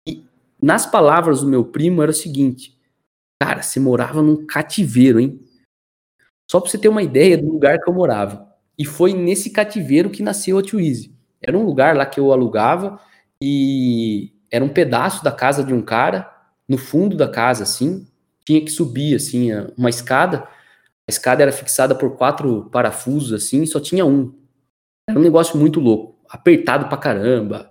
E 0.07 0.25
nas 0.61 0.85
palavras 0.85 1.41
do 1.41 1.47
meu 1.47 1.65
primo 1.65 2.01
era 2.01 2.11
o 2.11 2.13
seguinte: 2.13 2.77
Cara, 3.41 3.61
você 3.61 3.79
morava 3.79 4.21
num 4.21 4.45
cativeiro, 4.45 5.19
hein? 5.19 5.39
Só 6.49 6.61
pra 6.61 6.69
você 6.69 6.77
ter 6.77 6.87
uma 6.87 7.03
ideia 7.03 7.37
do 7.37 7.51
lugar 7.51 7.79
que 7.79 7.89
eu 7.89 7.93
morava. 7.93 8.47
E 8.77 8.85
foi 8.85 9.11
nesse 9.11 9.49
cativeiro 9.49 10.09
que 10.09 10.23
nasceu 10.23 10.57
a 10.57 10.63
Twizy. 10.63 11.13
Era 11.41 11.57
um 11.57 11.65
lugar 11.65 11.95
lá 11.95 12.05
que 12.05 12.19
eu 12.19 12.31
alugava 12.31 12.99
e 13.41 14.31
era 14.51 14.63
um 14.63 14.69
pedaço 14.69 15.23
da 15.23 15.31
casa 15.31 15.63
de 15.63 15.73
um 15.73 15.81
cara, 15.81 16.29
no 16.67 16.77
fundo 16.77 17.15
da 17.15 17.27
casa, 17.27 17.63
assim. 17.63 18.07
Tinha 18.45 18.61
que 18.61 18.71
subir, 18.71 19.15
assim, 19.15 19.51
uma 19.77 19.89
escada. 19.89 20.47
A 21.07 21.09
escada 21.09 21.41
era 21.41 21.51
fixada 21.51 21.95
por 21.95 22.15
quatro 22.17 22.69
parafusos, 22.71 23.33
assim, 23.33 23.63
e 23.63 23.67
só 23.67 23.79
tinha 23.79 24.05
um. 24.05 24.33
Era 25.09 25.17
um 25.19 25.21
negócio 25.21 25.57
muito 25.57 25.79
louco. 25.79 26.19
Apertado 26.29 26.87
pra 26.87 26.97
caramba. 26.97 27.69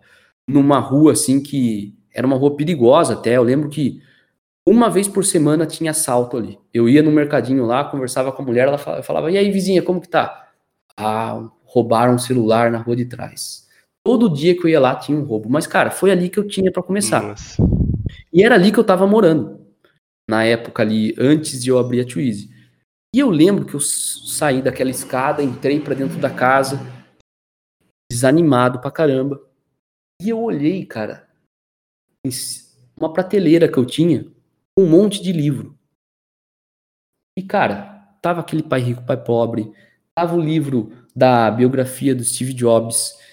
Numa 0.49 0.79
rua, 0.79 1.13
assim, 1.13 1.43
que 1.43 1.95
era 2.15 2.27
uma 2.27 2.37
rua 2.37 2.57
perigosa 2.57 3.15
até. 3.15 3.37
Eu 3.37 3.43
lembro 3.43 3.69
que 3.69 4.01
uma 4.67 4.91
vez 4.91 5.07
por 5.07 5.25
semana 5.25 5.67
tinha 5.67 5.91
assalto 5.93 6.37
ali. 6.37 6.59
Eu 6.73 6.89
ia 6.89 7.03
no 7.03 7.11
mercadinho 7.11 7.65
lá, 7.67 7.85
conversava 7.85 8.33
com 8.33 8.43
a 8.43 8.45
mulher, 8.45 8.69
ela 8.69 8.79
falava, 8.79 9.31
e 9.31 9.39
aí, 9.39 9.51
vizinha, 9.51 9.83
como 9.83 10.01
que 10.01 10.09
tá? 10.09 10.49
Ah, 10.97 11.49
roubaram 11.65 12.15
um 12.15 12.19
celular 12.19 12.71
na 12.71 12.79
rua 12.79 12.97
de 12.97 13.05
trás. 13.05 13.66
Todo 14.07 14.33
dia 14.33 14.55
que 14.55 14.65
eu 14.65 14.69
ia 14.69 14.79
lá 14.79 14.95
tinha 14.95 15.19
um 15.19 15.25
roubo. 15.25 15.51
Mas, 15.51 15.67
cara, 15.67 15.91
foi 15.91 16.13
ali 16.13 16.31
que 16.31 16.39
eu 16.39 16.47
tinha 16.47 16.71
para 16.71 16.81
começar. 16.81 17.21
Nossa. 17.21 17.61
E 18.33 18.41
era 18.41 18.55
ali 18.55 18.71
que 18.71 18.79
eu 18.79 18.85
tava 18.85 19.05
morando. 19.05 19.67
Na 20.31 20.45
época 20.45 20.81
ali, 20.81 21.13
antes 21.19 21.61
de 21.61 21.71
eu 21.71 21.77
abrir 21.77 22.03
a 22.03 22.07
Twizy. 22.07 22.49
E 23.13 23.19
eu 23.19 23.29
lembro 23.29 23.65
que 23.67 23.75
eu 23.75 23.81
saí 23.81 24.63
daquela 24.63 24.91
escada, 24.91 25.43
entrei 25.43 25.81
para 25.81 25.95
dentro 25.95 26.19
da 26.19 26.31
casa, 26.31 26.79
desanimado 28.09 28.81
pra 28.81 28.93
caramba. 28.93 29.45
E 30.23 30.29
eu 30.29 30.41
olhei, 30.41 30.87
cara, 30.87 31.29
uma 32.97 33.13
prateleira 33.13 33.67
que 33.67 33.77
eu 33.77 33.85
tinha, 33.85 34.25
um 34.79 34.87
monte 34.87 35.21
de 35.21 35.33
livro. 35.33 35.77
E, 37.37 37.43
cara, 37.43 38.09
tava 38.23 38.41
aquele 38.41 38.63
pai 38.63 38.83
rico, 38.83 39.05
pai 39.05 39.17
pobre, 39.17 39.73
tava 40.15 40.37
o 40.37 40.41
livro 40.41 40.93
da 41.13 41.51
biografia 41.51 42.15
do 42.15 42.23
Steve 42.23 42.53
Jobs, 42.53 43.26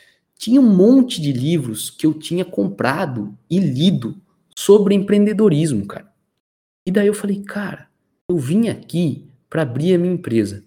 tinha 0.43 0.59
um 0.59 0.75
monte 0.75 1.21
de 1.21 1.31
livros 1.31 1.89
que 1.89 2.05
eu 2.05 2.13
tinha 2.13 2.43
comprado 2.43 3.33
e 3.49 3.59
lido 3.59 4.13
sobre 4.53 4.93
empreendedorismo, 4.93 5.87
cara. 5.87 6.11
E 6.85 6.91
daí 6.91 7.07
eu 7.07 7.13
falei, 7.13 7.41
cara, 7.43 7.87
eu 8.29 8.37
vim 8.37 8.67
aqui 8.67 9.25
para 9.49 9.61
abrir 9.61 9.95
a 9.95 9.97
minha 9.97 10.13
empresa. 10.13 10.61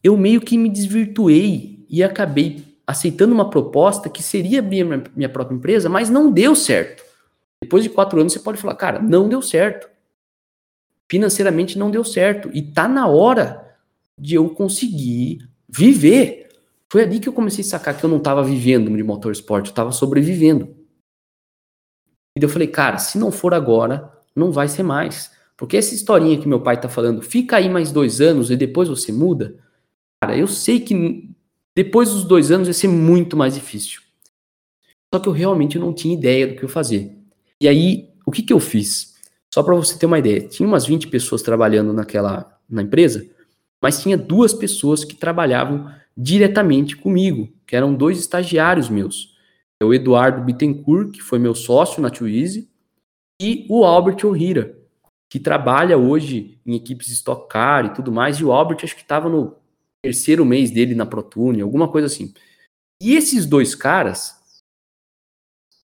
Eu 0.00 0.16
meio 0.16 0.40
que 0.40 0.56
me 0.56 0.68
desvirtuei 0.68 1.84
e 1.90 2.04
acabei 2.04 2.62
aceitando 2.86 3.34
uma 3.34 3.50
proposta 3.50 4.08
que 4.08 4.22
seria 4.22 4.60
abrir 4.60 4.82
a 4.82 5.02
minha 5.16 5.28
própria 5.28 5.56
empresa, 5.56 5.88
mas 5.88 6.08
não 6.08 6.30
deu 6.30 6.54
certo. 6.54 7.02
Depois 7.60 7.82
de 7.82 7.90
quatro 7.90 8.20
anos 8.20 8.32
você 8.32 8.38
pode 8.38 8.60
falar, 8.60 8.76
cara, 8.76 9.02
não 9.02 9.28
deu 9.28 9.42
certo. 9.42 9.90
Financeiramente 11.10 11.76
não 11.76 11.90
deu 11.90 12.04
certo. 12.04 12.48
E 12.54 12.62
tá 12.62 12.86
na 12.86 13.08
hora 13.08 13.76
de 14.16 14.36
eu 14.36 14.48
conseguir 14.50 15.50
viver 15.68 16.45
foi 16.90 17.02
ali 17.02 17.18
que 17.18 17.28
eu 17.28 17.32
comecei 17.32 17.64
a 17.64 17.68
sacar 17.68 17.96
que 17.96 18.04
eu 18.04 18.10
não 18.10 18.18
estava 18.18 18.42
vivendo 18.42 18.94
de 18.94 19.02
motorsport, 19.02 19.66
eu 19.66 19.70
estava 19.70 19.92
sobrevivendo. 19.92 20.74
E 22.38 22.42
eu 22.42 22.48
falei, 22.48 22.68
cara, 22.68 22.98
se 22.98 23.18
não 23.18 23.32
for 23.32 23.54
agora, 23.54 24.12
não 24.34 24.52
vai 24.52 24.68
ser 24.68 24.82
mais. 24.82 25.34
Porque 25.56 25.76
essa 25.76 25.94
historinha 25.94 26.38
que 26.38 26.46
meu 26.46 26.60
pai 26.60 26.78
tá 26.78 26.88
falando, 26.88 27.22
fica 27.22 27.56
aí 27.56 27.68
mais 27.68 27.90
dois 27.90 28.20
anos 28.20 28.50
e 28.50 28.56
depois 28.56 28.88
você 28.88 29.10
muda, 29.10 29.56
cara, 30.22 30.36
eu 30.36 30.46
sei 30.46 30.80
que 30.80 31.30
depois 31.74 32.10
dos 32.10 32.24
dois 32.24 32.50
anos 32.50 32.68
vai 32.68 32.74
ser 32.74 32.88
muito 32.88 33.36
mais 33.36 33.54
difícil. 33.54 34.02
Só 35.12 35.18
que 35.18 35.28
eu 35.28 35.32
realmente 35.32 35.78
não 35.78 35.94
tinha 35.94 36.14
ideia 36.14 36.46
do 36.46 36.56
que 36.56 36.64
eu 36.64 36.68
fazer. 36.68 37.16
E 37.60 37.66
aí, 37.66 38.10
o 38.26 38.30
que 38.30 38.42
que 38.42 38.52
eu 38.52 38.60
fiz? 38.60 39.16
Só 39.52 39.62
para 39.62 39.74
você 39.74 39.98
ter 39.98 40.04
uma 40.04 40.18
ideia, 40.18 40.46
tinha 40.46 40.68
umas 40.68 40.84
20 40.84 41.08
pessoas 41.08 41.40
trabalhando 41.40 41.92
naquela 41.92 42.60
na 42.68 42.82
empresa, 42.82 43.26
mas 43.80 44.02
tinha 44.02 44.16
duas 44.16 44.52
pessoas 44.52 45.04
que 45.04 45.14
trabalhavam 45.14 45.90
diretamente 46.16 46.96
comigo, 46.96 47.52
que 47.66 47.76
eram 47.76 47.94
dois 47.94 48.18
estagiários 48.18 48.88
meus. 48.88 49.36
É 49.80 49.84
o 49.84 49.92
Eduardo 49.92 50.42
Bittencourt, 50.42 51.12
que 51.12 51.20
foi 51.20 51.38
meu 51.38 51.54
sócio 51.54 52.00
na 52.00 52.10
Twizy, 52.10 52.70
e 53.40 53.66
o 53.68 53.84
Albert 53.84 54.24
O'Hira, 54.24 54.78
que 55.28 55.38
trabalha 55.38 55.98
hoje 55.98 56.58
em 56.64 56.74
equipes 56.74 57.08
de 57.08 57.12
Stock 57.14 57.48
Car 57.48 57.84
e 57.84 57.94
tudo 57.94 58.10
mais, 58.10 58.38
e 58.38 58.44
o 58.44 58.52
Albert 58.52 58.78
acho 58.82 58.96
que 58.96 59.02
estava 59.02 59.28
no 59.28 59.56
terceiro 60.02 60.44
mês 60.44 60.70
dele 60.70 60.94
na 60.94 61.04
ProTune, 61.04 61.60
alguma 61.60 61.88
coisa 61.88 62.06
assim. 62.06 62.32
E 63.02 63.14
esses 63.14 63.44
dois 63.44 63.74
caras, 63.74 64.36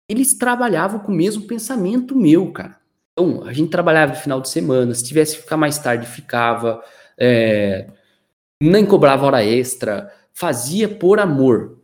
eles 0.09 0.35
trabalhavam 0.35 1.01
com 1.01 1.13
o 1.13 1.15
mesmo 1.15 1.47
pensamento 1.47 2.17
meu, 2.17 2.51
cara. 2.53 2.81
Então, 3.13 3.45
a 3.45 3.53
gente 3.53 3.71
trabalhava 3.71 4.13
no 4.13 4.19
final 4.19 4.41
de 4.41 4.49
semana, 4.49 4.95
se 4.95 5.05
tivesse 5.05 5.37
que 5.37 5.43
ficar 5.43 5.57
mais 5.57 5.79
tarde, 5.79 6.07
ficava. 6.07 6.83
É, 7.19 7.89
nem 8.63 8.87
cobrava 8.87 9.27
hora 9.27 9.45
extra, 9.45 10.13
fazia 10.33 10.89
por 10.89 11.19
amor, 11.19 11.81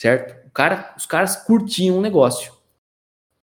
certo? 0.00 0.50
Cara, 0.52 0.94
os 0.96 1.06
caras 1.06 1.36
curtiam 1.36 1.98
o 1.98 2.00
negócio. 2.00 2.52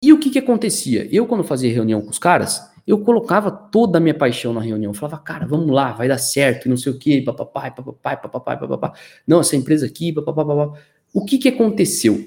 E 0.02 0.12
o 0.12 0.18
que 0.18 0.30
que 0.30 0.38
acontecia? 0.38 1.08
Eu, 1.14 1.26
quando 1.26 1.44
fazia 1.44 1.72
reunião 1.72 2.00
com 2.00 2.10
os 2.10 2.18
caras, 2.18 2.70
eu 2.86 3.02
colocava 3.02 3.50
toda 3.50 3.98
a 3.98 4.00
minha 4.00 4.16
paixão 4.16 4.52
na 4.52 4.60
reunião. 4.60 4.90
Eu 4.90 4.94
falava, 4.94 5.18
cara, 5.22 5.46
vamos 5.46 5.68
lá, 5.70 5.92
vai 5.92 6.06
dar 6.06 6.18
certo, 6.18 6.68
não 6.68 6.76
sei 6.76 6.92
o 6.92 6.98
quê, 6.98 7.22
papapai, 7.24 7.74
papapai, 7.74 8.20
papapai, 8.20 8.58
papapá. 8.58 8.92
Não, 9.26 9.40
essa 9.40 9.56
empresa 9.56 9.86
aqui, 9.86 10.12
papapá, 10.12 10.78
O 11.12 11.24
que 11.24 11.38
que 11.38 11.48
aconteceu? 11.48 12.24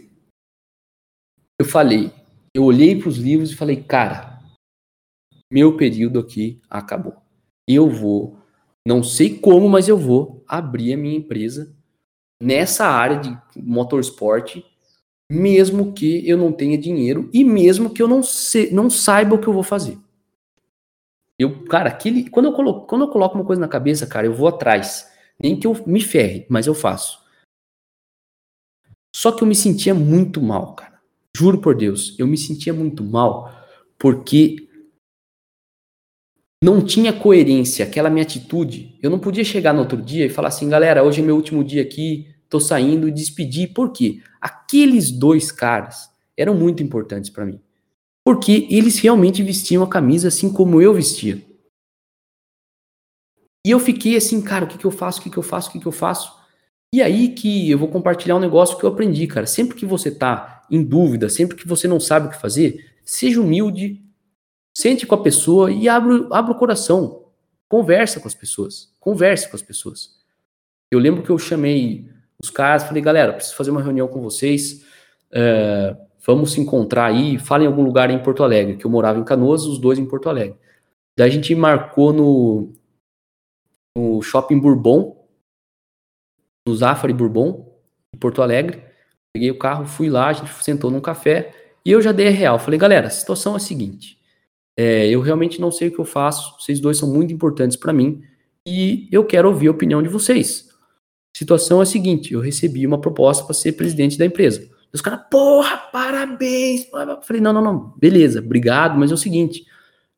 Eu 1.59 1.65
falei, 1.65 2.11
eu 2.53 2.63
olhei 2.63 2.97
para 2.99 3.09
os 3.09 3.17
livros 3.17 3.51
e 3.51 3.55
falei, 3.55 3.81
cara, 3.83 4.39
meu 5.51 5.77
período 5.77 6.19
aqui 6.19 6.61
acabou. 6.69 7.15
Eu 7.67 7.89
vou 7.89 8.38
não 8.89 9.03
sei 9.03 9.37
como, 9.37 9.69
mas 9.69 9.87
eu 9.87 9.95
vou 9.95 10.43
abrir 10.47 10.93
a 10.93 10.97
minha 10.97 11.15
empresa 11.15 11.71
nessa 12.41 12.87
área 12.87 13.19
de 13.19 13.37
motorsport, 13.55 14.63
mesmo 15.31 15.93
que 15.93 16.27
eu 16.27 16.35
não 16.35 16.51
tenha 16.51 16.75
dinheiro 16.75 17.29
e 17.31 17.43
mesmo 17.43 17.91
que 17.91 18.01
eu 18.01 18.07
não, 18.07 18.23
se, 18.23 18.73
não 18.73 18.89
saiba 18.89 19.35
o 19.35 19.39
que 19.39 19.45
eu 19.45 19.53
vou 19.53 19.61
fazer. 19.61 19.95
Eu, 21.37 21.65
cara, 21.65 21.89
aquele, 21.89 22.31
quando, 22.31 22.47
eu 22.47 22.53
coloco, 22.53 22.87
quando 22.87 23.03
eu 23.03 23.09
coloco 23.09 23.35
uma 23.35 23.45
coisa 23.45 23.61
na 23.61 23.67
cabeça, 23.67 24.07
cara, 24.07 24.25
eu 24.25 24.33
vou 24.33 24.47
atrás. 24.47 25.07
Nem 25.39 25.57
que 25.57 25.67
eu 25.67 25.77
me 25.85 26.01
ferre, 26.01 26.47
mas 26.49 26.65
eu 26.65 26.73
faço. 26.73 27.23
Só 29.15 29.31
que 29.31 29.43
eu 29.43 29.47
me 29.47 29.55
sentia 29.55 29.93
muito 29.93 30.41
mal, 30.41 30.73
cara. 30.73 30.99
Juro 31.37 31.61
por 31.61 31.75
Deus, 31.75 32.15
eu 32.17 32.25
me 32.25 32.39
sentia 32.39 32.73
muito 32.73 33.03
mal 33.03 33.53
porque 33.99 34.67
não 36.61 36.83
tinha 36.83 37.13
coerência, 37.13 37.85
aquela 37.85 38.09
minha 38.09 38.23
atitude. 38.23 38.97
Eu 39.01 39.09
não 39.09 39.19
podia 39.19 39.43
chegar 39.43 39.73
no 39.73 39.79
outro 39.79 40.01
dia 40.01 40.25
e 40.25 40.29
falar 40.29 40.49
assim, 40.49 40.67
galera, 40.67 41.03
hoje 41.03 41.21
é 41.21 41.23
meu 41.23 41.35
último 41.35 41.63
dia 41.63 41.81
aqui, 41.81 42.27
tô 42.49 42.59
saindo 42.59 43.07
e 43.07 43.11
despedir. 43.11 43.73
Por 43.73 43.91
quê? 43.91 44.21
Aqueles 44.41 45.09
dois 45.09 45.51
caras 45.51 46.09
eram 46.37 46.53
muito 46.53 46.83
importantes 46.83 47.29
para 47.29 47.45
mim. 47.45 47.61
Porque 48.25 48.67
eles 48.69 48.99
realmente 48.99 49.41
vestiam 49.41 49.83
a 49.83 49.89
camisa 49.89 50.27
assim 50.27 50.51
como 50.51 50.81
eu 50.81 50.93
vestia. 50.93 51.41
E 53.65 53.71
eu 53.71 53.79
fiquei 53.79 54.15
assim, 54.15 54.41
cara, 54.41 54.65
o 54.65 54.67
que, 54.67 54.77
que 54.77 54.85
eu 54.85 54.91
faço, 54.91 55.19
o 55.19 55.23
que, 55.23 55.29
que 55.29 55.37
eu 55.37 55.43
faço, 55.43 55.69
o 55.69 55.71
que, 55.71 55.79
que 55.79 55.85
eu 55.85 55.91
faço? 55.91 56.37
E 56.93 57.01
aí 57.01 57.29
que 57.29 57.69
eu 57.69 57.77
vou 57.77 57.87
compartilhar 57.87 58.35
um 58.35 58.39
negócio 58.39 58.77
que 58.77 58.83
eu 58.83 58.89
aprendi, 58.89 59.27
cara. 59.27 59.45
Sempre 59.45 59.77
que 59.77 59.85
você 59.85 60.11
tá 60.11 60.65
em 60.69 60.83
dúvida, 60.83 61.29
sempre 61.29 61.55
que 61.55 61.67
você 61.67 61.87
não 61.87 61.99
sabe 61.99 62.27
o 62.27 62.29
que 62.29 62.39
fazer, 62.39 62.85
seja 63.03 63.41
humilde, 63.41 64.01
Sente 64.79 65.05
com 65.05 65.13
a 65.13 65.21
pessoa 65.21 65.69
e 65.69 65.89
abre, 65.89 66.25
abre 66.31 66.53
o 66.53 66.55
coração. 66.55 67.25
Conversa 67.67 68.21
com 68.21 68.29
as 68.29 68.33
pessoas. 68.33 68.95
Converse 68.97 69.49
com 69.49 69.57
as 69.57 69.61
pessoas. 69.61 70.17
Eu 70.89 70.99
lembro 70.99 71.21
que 71.21 71.29
eu 71.29 71.37
chamei 71.37 72.09
os 72.41 72.49
caras, 72.49 72.85
falei, 72.85 73.03
galera, 73.03 73.33
preciso 73.33 73.57
fazer 73.57 73.71
uma 73.71 73.81
reunião 73.81 74.07
com 74.07 74.21
vocês. 74.21 74.85
É, 75.33 75.97
vamos 76.25 76.53
se 76.53 76.61
encontrar 76.61 77.07
aí. 77.07 77.37
Fala 77.37 77.65
em 77.65 77.67
algum 77.67 77.81
lugar 77.81 78.09
em 78.09 78.23
Porto 78.23 78.41
Alegre, 78.41 78.77
que 78.77 78.85
eu 78.85 78.89
morava 78.89 79.19
em 79.19 79.23
Canoas, 79.25 79.65
os 79.65 79.77
dois 79.79 79.99
em 79.99 80.05
Porto 80.05 80.29
Alegre. 80.29 80.57
Daí 81.17 81.27
a 81.27 81.33
gente 81.33 81.53
marcou 81.55 82.13
no, 82.13 82.71
no 83.97 84.21
Shopping 84.21 84.59
Bourbon, 84.59 85.27
no 86.65 86.73
Zafari 86.73 87.11
Bourbon, 87.11 87.69
em 88.15 88.17
Porto 88.17 88.41
Alegre. 88.41 88.81
Peguei 89.33 89.51
o 89.51 89.59
carro, 89.59 89.85
fui 89.85 90.09
lá, 90.09 90.29
a 90.29 90.33
gente 90.33 90.49
sentou 90.63 90.89
num 90.89 91.01
café 91.01 91.53
e 91.83 91.91
eu 91.91 92.01
já 92.01 92.13
dei 92.13 92.29
a 92.29 92.31
real. 92.31 92.57
Falei, 92.57 92.79
galera, 92.79 93.07
a 93.07 93.11
situação 93.11 93.55
é 93.55 93.57
a 93.57 93.59
seguinte: 93.59 94.18
é, 94.81 95.09
eu 95.09 95.19
realmente 95.19 95.59
não 95.59 95.73
sei 95.73 95.89
o 95.89 95.91
que 95.91 95.99
eu 95.99 96.05
faço, 96.05 96.55
vocês 96.57 96.79
dois 96.79 96.97
são 96.97 97.13
muito 97.13 97.33
importantes 97.33 97.75
para 97.75 97.91
mim 97.91 98.21
e 98.65 99.09
eu 99.11 99.25
quero 99.25 99.49
ouvir 99.49 99.67
a 99.67 99.71
opinião 99.71 100.01
de 100.01 100.07
vocês. 100.07 100.69
A 101.35 101.37
situação 101.37 101.81
é 101.81 101.83
a 101.83 101.85
seguinte: 101.85 102.33
eu 102.33 102.39
recebi 102.39 102.87
uma 102.87 103.01
proposta 103.01 103.43
para 103.43 103.53
ser 103.53 103.73
presidente 103.73 104.17
da 104.17 104.25
empresa. 104.25 104.69
Os 104.93 105.01
caras, 105.01 105.19
porra, 105.29 105.75
parabéns. 105.91 106.87
Eu 106.93 107.21
falei, 107.21 107.41
não, 107.41 107.51
não, 107.51 107.61
não, 107.61 107.93
beleza, 107.97 108.39
obrigado, 108.39 108.97
mas 108.97 109.11
é 109.11 109.13
o 109.13 109.17
seguinte, 109.17 109.65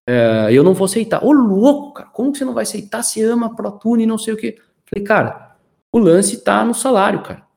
é, 0.05 0.49
eu 0.51 0.63
não 0.63 0.75
vou 0.75 0.85
aceitar. 0.85 1.25
Ô, 1.25 1.31
louco, 1.31 1.95
cara, 1.95 2.09
como 2.09 2.31
que 2.31 2.37
você 2.37 2.45
não 2.45 2.53
vai 2.53 2.61
aceitar? 2.61 3.01
Você 3.01 3.23
ama 3.23 3.55
ProTune 3.55 4.03
e 4.03 4.05
não 4.05 4.19
sei 4.19 4.35
o 4.35 4.37
quê. 4.37 4.59
falei, 4.85 5.03
cara, 5.03 5.55
o 5.91 5.97
lance 5.97 6.37
tá 6.37 6.63
no 6.63 6.75
salário, 6.75 7.23
cara. 7.23 7.47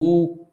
O, 0.00 0.46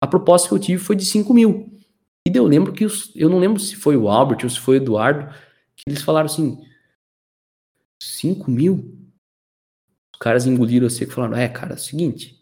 a 0.00 0.06
proposta 0.06 0.48
que 0.48 0.54
eu 0.54 0.60
tive 0.60 0.80
foi 0.80 0.94
de 0.94 1.04
5 1.04 1.34
mil. 1.34 1.79
E 2.26 2.36
eu 2.36 2.44
lembro 2.44 2.72
que 2.72 2.84
os, 2.84 3.14
eu 3.16 3.28
não 3.28 3.38
lembro 3.38 3.58
se 3.60 3.76
foi 3.76 3.96
o 3.96 4.08
Albert 4.08 4.40
ou 4.44 4.50
se 4.50 4.60
foi 4.60 4.78
o 4.78 4.82
Eduardo, 4.82 5.34
que 5.76 5.84
eles 5.86 6.02
falaram 6.02 6.26
assim: 6.26 6.62
5 8.02 8.50
mil? 8.50 8.96
Os 10.12 10.18
caras 10.18 10.46
engoliram 10.46 10.88
você 10.88 11.04
e 11.04 11.10
falaram: 11.10 11.36
é, 11.36 11.48
cara, 11.48 11.72
é 11.72 11.76
o 11.76 11.78
seguinte. 11.78 12.38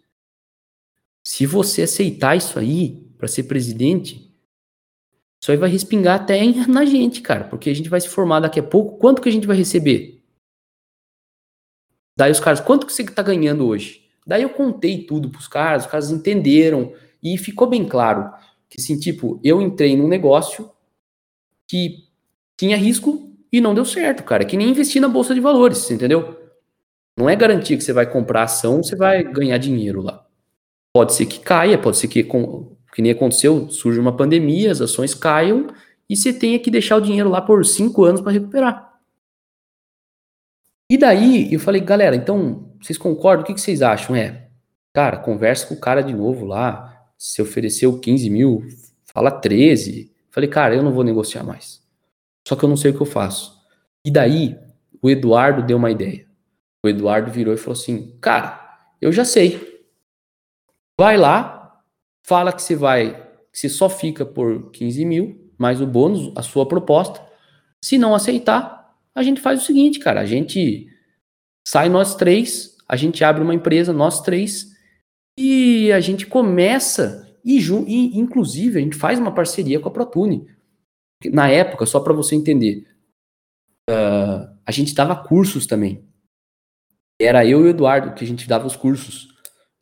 Se 1.24 1.46
você 1.46 1.82
aceitar 1.82 2.36
isso 2.36 2.58
aí 2.58 3.06
para 3.16 3.28
ser 3.28 3.44
presidente, 3.44 4.34
isso 5.40 5.50
aí 5.50 5.56
vai 5.56 5.70
respingar 5.70 6.20
até 6.20 6.42
na 6.66 6.84
gente, 6.84 7.20
cara, 7.20 7.44
porque 7.44 7.70
a 7.70 7.74
gente 7.74 7.88
vai 7.88 8.00
se 8.00 8.08
formar 8.08 8.40
daqui 8.40 8.58
a 8.58 8.62
pouco. 8.62 8.98
Quanto 8.98 9.22
que 9.22 9.28
a 9.28 9.32
gente 9.32 9.46
vai 9.46 9.56
receber? 9.56 10.24
Daí 12.16 12.32
os 12.32 12.40
caras, 12.40 12.60
quanto 12.60 12.84
que 12.84 12.92
você 12.92 13.04
tá 13.04 13.22
ganhando 13.22 13.64
hoje? 13.64 14.10
Daí 14.26 14.42
eu 14.42 14.50
contei 14.50 15.06
tudo 15.06 15.30
pros 15.30 15.46
caras, 15.46 15.84
os 15.84 15.90
caras 15.90 16.10
entenderam 16.10 16.92
e 17.22 17.38
ficou 17.38 17.68
bem 17.68 17.86
claro 17.88 18.32
que, 18.68 18.80
assim, 18.80 18.98
tipo, 18.98 19.40
eu 19.42 19.62
entrei 19.62 19.96
num 19.96 20.08
negócio 20.08 20.70
que 21.66 22.08
tinha 22.56 22.76
risco 22.76 23.32
e 23.52 23.60
não 23.60 23.74
deu 23.74 23.84
certo, 23.84 24.22
cara. 24.24 24.44
Que 24.44 24.56
nem 24.56 24.70
investir 24.70 25.00
na 25.00 25.08
bolsa 25.08 25.34
de 25.34 25.40
valores, 25.40 25.90
entendeu? 25.90 26.36
Não 27.16 27.28
é 27.28 27.34
garantia 27.34 27.76
que 27.76 27.82
você 27.82 27.92
vai 27.92 28.10
comprar 28.10 28.44
ação, 28.44 28.82
você 28.82 28.94
vai 28.94 29.24
ganhar 29.24 29.58
dinheiro 29.58 30.02
lá. 30.02 30.24
Pode 30.92 31.14
ser 31.14 31.26
que 31.26 31.40
caia, 31.40 31.78
pode 31.78 31.96
ser 31.96 32.08
que, 32.08 32.22
que 32.22 33.02
nem 33.02 33.12
aconteceu, 33.12 33.68
surge 33.70 33.98
uma 33.98 34.16
pandemia, 34.16 34.70
as 34.70 34.80
ações 34.80 35.14
caiam 35.14 35.68
e 36.08 36.16
você 36.16 36.32
tenha 36.32 36.58
que 36.58 36.70
deixar 36.70 36.96
o 36.96 37.00
dinheiro 37.00 37.28
lá 37.28 37.40
por 37.40 37.64
cinco 37.64 38.04
anos 38.04 38.20
para 38.20 38.32
recuperar. 38.32 38.88
E 40.90 40.96
daí 40.96 41.52
eu 41.52 41.60
falei, 41.60 41.80
galera, 41.82 42.16
então 42.16 42.72
vocês 42.80 42.96
concordam? 42.96 43.42
O 43.42 43.46
que, 43.46 43.54
que 43.54 43.60
vocês 43.60 43.82
acham? 43.82 44.16
É, 44.16 44.48
cara, 44.94 45.18
conversa 45.18 45.66
com 45.66 45.74
o 45.74 45.80
cara 45.80 46.02
de 46.02 46.14
novo 46.14 46.46
lá. 46.46 46.97
Se 47.18 47.42
ofereceu 47.42 47.98
15 47.98 48.30
mil, 48.30 48.64
fala 49.04 49.30
13. 49.30 50.10
Falei, 50.30 50.48
cara, 50.48 50.74
eu 50.74 50.82
não 50.82 50.92
vou 50.92 51.02
negociar 51.02 51.42
mais. 51.42 51.82
Só 52.46 52.56
que 52.56 52.64
eu 52.64 52.68
não 52.68 52.76
sei 52.76 52.92
o 52.92 52.94
que 52.94 53.02
eu 53.02 53.06
faço. 53.06 53.60
E 54.04 54.10
daí 54.10 54.56
o 55.02 55.10
Eduardo 55.10 55.62
deu 55.62 55.76
uma 55.76 55.90
ideia. 55.90 56.26
O 56.82 56.88
Eduardo 56.88 57.30
virou 57.30 57.52
e 57.52 57.58
falou 57.58 57.78
assim: 57.78 58.16
Cara, 58.20 58.78
eu 59.00 59.12
já 59.12 59.24
sei. 59.24 59.82
Vai 60.98 61.16
lá, 61.16 61.82
fala 62.22 62.52
que 62.52 62.62
você 62.62 62.74
vai, 62.74 63.14
que 63.52 63.58
você 63.58 63.68
só 63.68 63.88
fica 63.88 64.24
por 64.24 64.70
15 64.70 65.04
mil, 65.04 65.52
mais 65.56 65.80
o 65.80 65.86
bônus, 65.86 66.32
a 66.36 66.42
sua 66.42 66.66
proposta. 66.66 67.20
Se 67.82 67.98
não 67.98 68.14
aceitar, 68.14 68.96
a 69.14 69.22
gente 69.22 69.40
faz 69.40 69.62
o 69.62 69.64
seguinte, 69.66 69.98
cara, 69.98 70.20
a 70.20 70.26
gente 70.26 70.88
sai 71.66 71.88
nós 71.88 72.16
três, 72.16 72.76
a 72.88 72.96
gente 72.96 73.22
abre 73.22 73.42
uma 73.42 73.54
empresa, 73.54 73.92
nós 73.92 74.22
três, 74.22 74.67
e 75.38 75.92
a 75.92 76.00
gente 76.00 76.26
começa, 76.26 77.32
e, 77.44 77.60
e 77.60 78.18
inclusive 78.18 78.76
a 78.76 78.82
gente 78.82 78.96
faz 78.96 79.20
uma 79.20 79.32
parceria 79.32 79.78
com 79.78 79.88
a 79.88 79.92
Protune. 79.92 80.48
Na 81.32 81.48
época, 81.48 81.86
só 81.86 82.00
para 82.00 82.12
você 82.12 82.34
entender, 82.34 82.84
uh, 83.88 84.52
a 84.66 84.72
gente 84.72 84.92
dava 84.92 85.14
cursos 85.14 85.64
também. 85.64 86.04
Era 87.20 87.46
eu 87.46 87.60
e 87.60 87.64
o 87.64 87.68
Eduardo 87.68 88.14
que 88.14 88.24
a 88.24 88.26
gente 88.26 88.48
dava 88.48 88.66
os 88.66 88.74
cursos. 88.74 89.28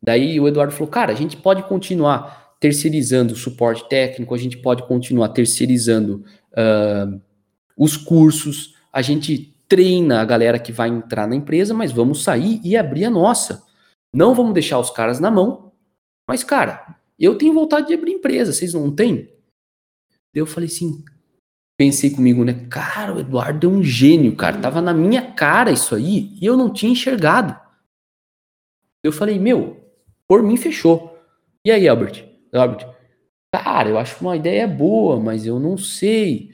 Daí 0.01 0.39
o 0.39 0.47
Eduardo 0.47 0.73
falou, 0.73 0.89
cara, 0.89 1.11
a 1.11 1.15
gente 1.15 1.35
pode 1.35 1.63
continuar 1.63 2.55
terceirizando 2.59 3.33
o 3.33 3.37
suporte 3.37 3.89
técnico, 3.89 4.35
a 4.35 4.37
gente 4.37 4.57
pode 4.59 4.87
continuar 4.87 5.29
terceirizando 5.29 6.23
uh, 6.53 7.19
os 7.75 7.97
cursos, 7.97 8.75
a 8.93 9.01
gente 9.01 9.55
treina 9.67 10.21
a 10.21 10.25
galera 10.25 10.59
que 10.59 10.71
vai 10.71 10.89
entrar 10.89 11.27
na 11.27 11.35
empresa, 11.35 11.73
mas 11.73 11.91
vamos 11.91 12.23
sair 12.23 12.61
e 12.63 12.77
abrir 12.77 13.05
a 13.05 13.09
nossa. 13.09 13.66
Não 14.13 14.33
vamos 14.33 14.53
deixar 14.53 14.79
os 14.79 14.89
caras 14.89 15.19
na 15.19 15.29
mão. 15.29 15.71
Mas, 16.27 16.43
cara, 16.43 16.95
eu 17.19 17.37
tenho 17.37 17.53
vontade 17.53 17.87
de 17.87 17.93
abrir 17.93 18.13
empresa, 18.13 18.53
vocês 18.53 18.73
não 18.73 18.93
têm? 18.93 19.31
Eu 20.33 20.45
falei 20.45 20.67
assim, 20.67 21.03
pensei 21.77 22.09
comigo, 22.09 22.43
né? 22.43 22.67
Cara, 22.69 23.15
o 23.15 23.19
Eduardo 23.19 23.67
é 23.67 23.69
um 23.69 23.83
gênio, 23.83 24.35
cara. 24.35 24.59
Tava 24.59 24.81
na 24.81 24.93
minha 24.93 25.31
cara 25.33 25.71
isso 25.71 25.95
aí 25.95 26.37
e 26.41 26.45
eu 26.45 26.57
não 26.57 26.71
tinha 26.71 26.91
enxergado. 26.91 27.57
Eu 29.03 29.11
falei, 29.11 29.39
meu, 29.39 29.83
por 30.27 30.43
mim 30.43 30.57
fechou. 30.57 31.17
E 31.65 31.71
aí, 31.71 31.87
Albert? 31.87 32.27
Albert, 32.53 32.87
cara, 33.53 33.89
eu 33.89 33.97
acho 33.97 34.19
uma 34.21 34.35
ideia 34.35 34.67
boa, 34.67 35.19
mas 35.19 35.45
eu 35.45 35.59
não 35.59 35.77
sei. 35.77 36.51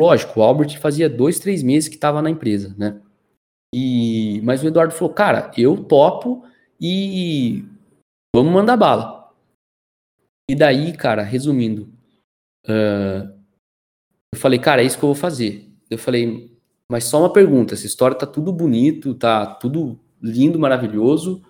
Lógico, 0.00 0.40
o 0.40 0.42
Albert 0.42 0.78
fazia 0.80 1.08
dois, 1.08 1.38
três 1.38 1.62
meses 1.62 1.88
que 1.88 1.94
estava 1.94 2.20
na 2.20 2.30
empresa, 2.30 2.74
né? 2.76 3.00
E, 3.76 4.40
mas 4.42 4.62
o 4.62 4.68
Eduardo 4.68 4.94
falou, 4.94 5.12
cara, 5.12 5.50
eu 5.56 5.82
topo 5.82 6.46
e 6.80 7.64
vamos 8.32 8.52
mandar 8.52 8.76
bala. 8.76 9.34
E 10.48 10.54
daí, 10.54 10.96
cara, 10.96 11.24
resumindo, 11.24 11.92
uh, 12.68 13.36
eu 14.32 14.38
falei, 14.38 14.60
cara, 14.60 14.80
é 14.80 14.84
isso 14.84 14.96
que 14.96 15.04
eu 15.04 15.08
vou 15.08 15.16
fazer. 15.16 15.68
Eu 15.90 15.98
falei, 15.98 16.56
mas 16.88 17.02
só 17.02 17.18
uma 17.18 17.32
pergunta, 17.32 17.74
essa 17.74 17.84
história 17.84 18.16
tá 18.16 18.26
tudo 18.26 18.52
bonito, 18.52 19.12
tá 19.12 19.44
tudo 19.44 19.98
lindo, 20.22 20.56
maravilhoso. 20.56 21.42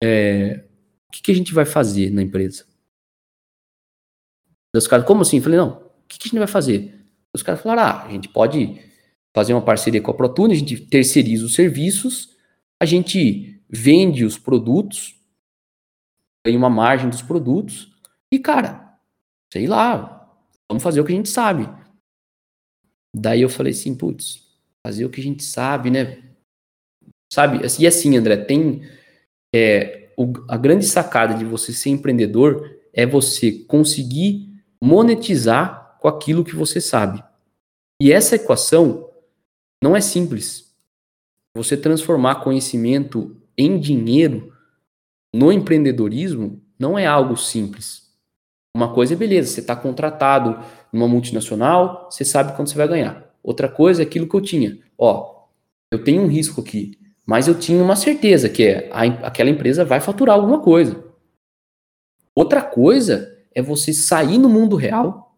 É, 0.00 0.64
o 1.08 1.12
que, 1.12 1.20
que, 1.20 1.32
a 1.32 1.34
gente 1.34 1.52
vai 1.52 1.64
fazer 1.64 2.10
na 2.10 2.22
empresa? 2.22 2.64
Os 4.72 4.86
caras, 4.86 5.04
como 5.04 5.22
assim? 5.22 5.38
Eu 5.38 5.42
falei, 5.42 5.58
não, 5.58 5.78
o 5.78 6.06
que, 6.06 6.16
que 6.16 6.28
a 6.28 6.30
gente 6.30 6.38
vai 6.38 6.46
fazer? 6.46 6.94
Os 7.34 7.42
caras 7.42 7.60
falaram: 7.60 7.82
ah, 7.82 8.04
a 8.04 8.10
gente 8.10 8.28
pode 8.28 8.80
fazer 9.36 9.52
uma 9.52 9.60
parceria 9.60 10.00
com 10.00 10.10
a 10.10 10.14
Protune, 10.14 10.54
a 10.54 10.56
gente 10.56 10.80
terceiriza 10.86 11.44
os 11.44 11.52
serviços, 11.52 12.34
a 12.80 12.86
gente 12.86 13.62
vende 13.68 14.24
os 14.24 14.38
produtos, 14.38 15.20
ganha 16.46 16.56
uma 16.56 16.70
margem 16.70 17.10
dos 17.10 17.20
produtos, 17.20 17.92
e 18.32 18.38
cara, 18.38 18.98
sei 19.52 19.66
lá, 19.66 20.34
vamos 20.66 20.82
fazer 20.82 21.02
o 21.02 21.04
que 21.04 21.12
a 21.12 21.16
gente 21.16 21.28
sabe. 21.28 21.68
Daí 23.14 23.42
eu 23.42 23.50
falei 23.50 23.74
assim, 23.74 23.94
putz, 23.94 24.42
fazer 24.82 25.04
o 25.04 25.10
que 25.10 25.20
a 25.20 25.24
gente 25.24 25.44
sabe, 25.44 25.90
né? 25.90 26.22
Sabe? 27.30 27.60
E 27.78 27.86
assim, 27.86 28.16
André, 28.16 28.38
tem 28.38 28.88
é, 29.54 30.14
o, 30.16 30.32
a 30.48 30.56
grande 30.56 30.86
sacada 30.86 31.34
de 31.34 31.44
você 31.44 31.74
ser 31.74 31.90
empreendedor 31.90 32.74
é 32.90 33.04
você 33.04 33.52
conseguir 33.52 34.48
monetizar 34.82 35.98
com 36.00 36.08
aquilo 36.08 36.42
que 36.42 36.56
você 36.56 36.80
sabe. 36.80 37.22
E 38.00 38.10
essa 38.10 38.36
equação 38.36 39.05
não 39.82 39.94
é 39.94 40.00
simples. 40.00 40.74
Você 41.54 41.76
transformar 41.76 42.36
conhecimento 42.36 43.36
em 43.56 43.78
dinheiro 43.78 44.52
no 45.34 45.52
empreendedorismo 45.52 46.62
não 46.78 46.98
é 46.98 47.06
algo 47.06 47.36
simples. 47.36 48.06
Uma 48.74 48.92
coisa 48.92 49.14
é 49.14 49.16
beleza, 49.16 49.50
você 49.50 49.60
está 49.60 49.74
contratado 49.74 50.62
numa 50.92 51.08
multinacional, 51.08 52.08
você 52.10 52.24
sabe 52.24 52.54
quanto 52.54 52.70
você 52.70 52.76
vai 52.76 52.88
ganhar. 52.88 53.34
Outra 53.42 53.68
coisa 53.68 54.02
é 54.02 54.04
aquilo 54.04 54.28
que 54.28 54.34
eu 54.34 54.40
tinha. 54.40 54.78
Ó, 54.98 55.46
eu 55.90 56.04
tenho 56.04 56.22
um 56.22 56.26
risco 56.26 56.60
aqui, 56.60 56.98
mas 57.24 57.48
eu 57.48 57.58
tinha 57.58 57.82
uma 57.82 57.96
certeza 57.96 58.48
que 58.48 58.64
é 58.64 58.90
a, 58.92 59.04
aquela 59.26 59.48
empresa 59.48 59.84
vai 59.84 60.00
faturar 60.00 60.34
alguma 60.34 60.60
coisa. 60.60 61.02
Outra 62.34 62.60
coisa 62.60 63.34
é 63.54 63.62
você 63.62 63.94
sair 63.94 64.36
no 64.36 64.48
mundo 64.48 64.76
real 64.76 65.34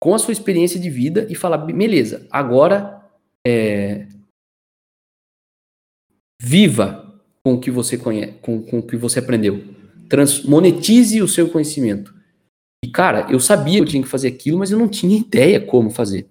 com 0.00 0.14
a 0.14 0.18
sua 0.18 0.32
experiência 0.32 0.80
de 0.80 0.88
vida 0.88 1.26
e 1.28 1.34
falar, 1.34 1.58
beleza, 1.58 2.26
agora 2.30 2.95
é, 3.46 4.08
viva 6.42 7.22
com 7.44 7.54
o 7.54 7.60
que 7.60 7.70
você 7.70 7.96
conhece, 7.96 8.32
com, 8.42 8.60
com 8.60 8.78
o 8.78 8.82
que 8.82 8.96
você 8.96 9.20
aprendeu. 9.20 9.62
Trans, 10.08 10.42
monetize 10.42 11.22
o 11.22 11.28
seu 11.28 11.48
conhecimento. 11.48 12.12
E, 12.84 12.90
cara, 12.90 13.26
eu 13.30 13.38
sabia 13.38 13.74
que 13.74 13.82
eu 13.82 13.86
tinha 13.86 14.02
que 14.02 14.08
fazer 14.08 14.28
aquilo, 14.28 14.58
mas 14.58 14.72
eu 14.72 14.78
não 14.78 14.88
tinha 14.88 15.16
ideia 15.16 15.60
como 15.60 15.90
fazer. 15.90 16.28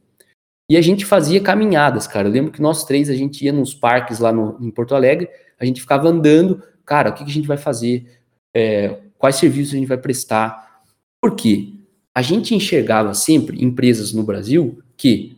E 0.70 0.76
a 0.76 0.82
gente 0.82 1.06
fazia 1.06 1.40
caminhadas, 1.40 2.06
cara. 2.06 2.28
Eu 2.28 2.32
lembro 2.32 2.52
que 2.52 2.62
nós 2.62 2.84
três, 2.84 3.10
a 3.10 3.16
gente 3.16 3.46
ia 3.46 3.54
nos 3.54 3.74
parques 3.74 4.20
lá 4.20 4.34
no, 4.34 4.58
em 4.60 4.70
Porto 4.70 4.96
Alegre, 4.96 5.30
a 5.58 5.64
gente 5.64 5.80
ficava 5.80 6.10
andando, 6.10 6.62
cara, 6.86 7.12
o 7.12 7.14
que, 7.14 7.24
que 7.24 7.32
a 7.32 7.34
gente 7.34 7.48
vai 7.48 7.58
fazer? 7.58 8.20
É, 8.54 9.00
quais 9.18 9.38
serviços 9.38 9.74
a 9.74 9.78
gente 9.78 9.88
vai 9.88 9.98
prestar? 9.98 10.82
Por 11.22 11.36
quê? 11.36 11.76
a 12.16 12.22
gente 12.22 12.56
enxergava 12.56 13.14
sempre 13.14 13.62
empresas 13.62 14.14
no 14.14 14.24
Brasil 14.24 14.82
que 14.96 15.35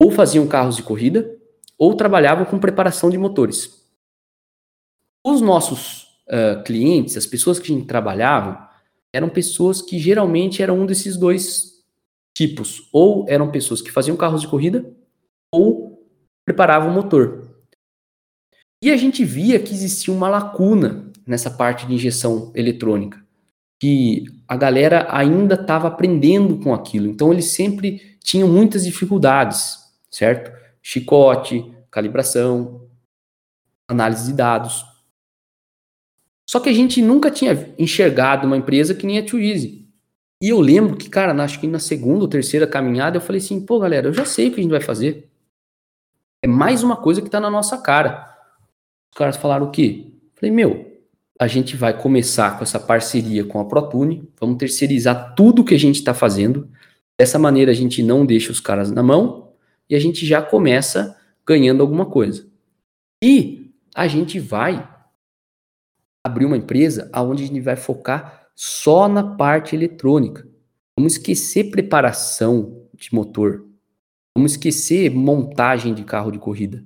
ou 0.00 0.10
faziam 0.10 0.46
carros 0.46 0.76
de 0.76 0.82
corrida 0.82 1.38
ou 1.78 1.94
trabalhavam 1.94 2.44
com 2.44 2.58
preparação 2.58 3.10
de 3.10 3.18
motores. 3.18 3.82
Os 5.24 5.40
nossos 5.40 6.04
uh, 6.28 6.62
clientes, 6.64 7.16
as 7.16 7.26
pessoas 7.26 7.58
que 7.58 7.72
a 7.72 7.74
gente 7.74 7.86
trabalhava, 7.86 8.68
eram 9.12 9.28
pessoas 9.28 9.80
que 9.80 9.98
geralmente 9.98 10.62
eram 10.62 10.80
um 10.80 10.86
desses 10.86 11.16
dois 11.16 11.82
tipos. 12.36 12.88
Ou 12.92 13.24
eram 13.28 13.50
pessoas 13.50 13.80
que 13.80 13.90
faziam 13.90 14.16
carros 14.16 14.40
de 14.40 14.48
corrida 14.48 14.92
ou 15.52 16.04
preparavam 16.44 16.92
motor. 16.92 17.48
E 18.82 18.90
a 18.90 18.96
gente 18.96 19.24
via 19.24 19.58
que 19.58 19.72
existia 19.72 20.12
uma 20.12 20.28
lacuna 20.28 21.10
nessa 21.26 21.50
parte 21.50 21.86
de 21.86 21.94
injeção 21.94 22.52
eletrônica 22.54 23.24
que 23.80 24.24
a 24.48 24.56
galera 24.56 25.06
ainda 25.10 25.54
estava 25.54 25.88
aprendendo 25.88 26.58
com 26.58 26.72
aquilo. 26.72 27.06
Então 27.06 27.32
eles 27.32 27.46
sempre 27.46 28.16
tinham 28.22 28.48
muitas 28.48 28.84
dificuldades, 28.84 29.78
certo? 30.14 30.52
Chicote, 30.80 31.74
calibração, 31.90 32.88
análise 33.88 34.26
de 34.26 34.32
dados. 34.32 34.84
Só 36.48 36.60
que 36.60 36.68
a 36.68 36.72
gente 36.72 37.02
nunca 37.02 37.30
tinha 37.30 37.74
enxergado 37.78 38.46
uma 38.46 38.56
empresa 38.56 38.94
que 38.94 39.06
nem 39.06 39.18
a 39.18 39.24
Twizy. 39.24 39.88
E 40.40 40.50
eu 40.50 40.60
lembro 40.60 40.96
que, 40.96 41.08
cara, 41.08 41.32
acho 41.42 41.58
que 41.58 41.66
na 41.66 41.78
segunda 41.78 42.22
ou 42.22 42.28
terceira 42.28 42.66
caminhada 42.66 43.16
eu 43.16 43.20
falei 43.20 43.40
assim, 43.40 43.64
pô, 43.64 43.80
galera, 43.80 44.08
eu 44.08 44.12
já 44.12 44.24
sei 44.24 44.48
o 44.48 44.52
que 44.52 44.60
a 44.60 44.62
gente 44.62 44.72
vai 44.72 44.80
fazer. 44.80 45.28
É 46.42 46.46
mais 46.46 46.82
uma 46.82 46.96
coisa 46.96 47.20
que 47.20 47.28
está 47.28 47.40
na 47.40 47.50
nossa 47.50 47.78
cara. 47.78 48.30
Os 49.10 49.18
caras 49.18 49.36
falaram 49.36 49.66
o 49.66 49.70
quê? 49.70 50.12
Falei, 50.34 50.54
meu, 50.54 50.92
a 51.40 51.48
gente 51.48 51.76
vai 51.76 51.98
começar 51.98 52.56
com 52.56 52.62
essa 52.62 52.78
parceria 52.78 53.44
com 53.44 53.58
a 53.58 53.64
ProTune, 53.64 54.28
vamos 54.38 54.58
terceirizar 54.58 55.34
tudo 55.34 55.64
que 55.64 55.74
a 55.74 55.78
gente 55.78 55.96
está 55.96 56.14
fazendo. 56.14 56.68
Dessa 57.18 57.38
maneira 57.38 57.72
a 57.72 57.74
gente 57.74 58.02
não 58.02 58.26
deixa 58.26 58.52
os 58.52 58.60
caras 58.60 58.90
na 58.92 59.02
mão 59.02 59.53
e 59.88 59.94
a 59.94 59.98
gente 59.98 60.26
já 60.26 60.42
começa 60.42 61.16
ganhando 61.46 61.82
alguma 61.82 62.06
coisa. 62.06 62.46
E 63.22 63.74
a 63.94 64.06
gente 64.08 64.38
vai 64.38 64.88
abrir 66.24 66.46
uma 66.46 66.56
empresa 66.56 67.10
onde 67.14 67.44
a 67.44 67.46
gente 67.46 67.60
vai 67.60 67.76
focar 67.76 68.48
só 68.54 69.08
na 69.08 69.36
parte 69.36 69.76
eletrônica. 69.76 70.48
Vamos 70.96 71.14
esquecer 71.14 71.70
preparação 71.70 72.88
de 72.94 73.14
motor. 73.14 73.66
Vamos 74.36 74.52
esquecer 74.52 75.10
montagem 75.10 75.94
de 75.94 76.04
carro 76.04 76.30
de 76.30 76.38
corrida. 76.38 76.84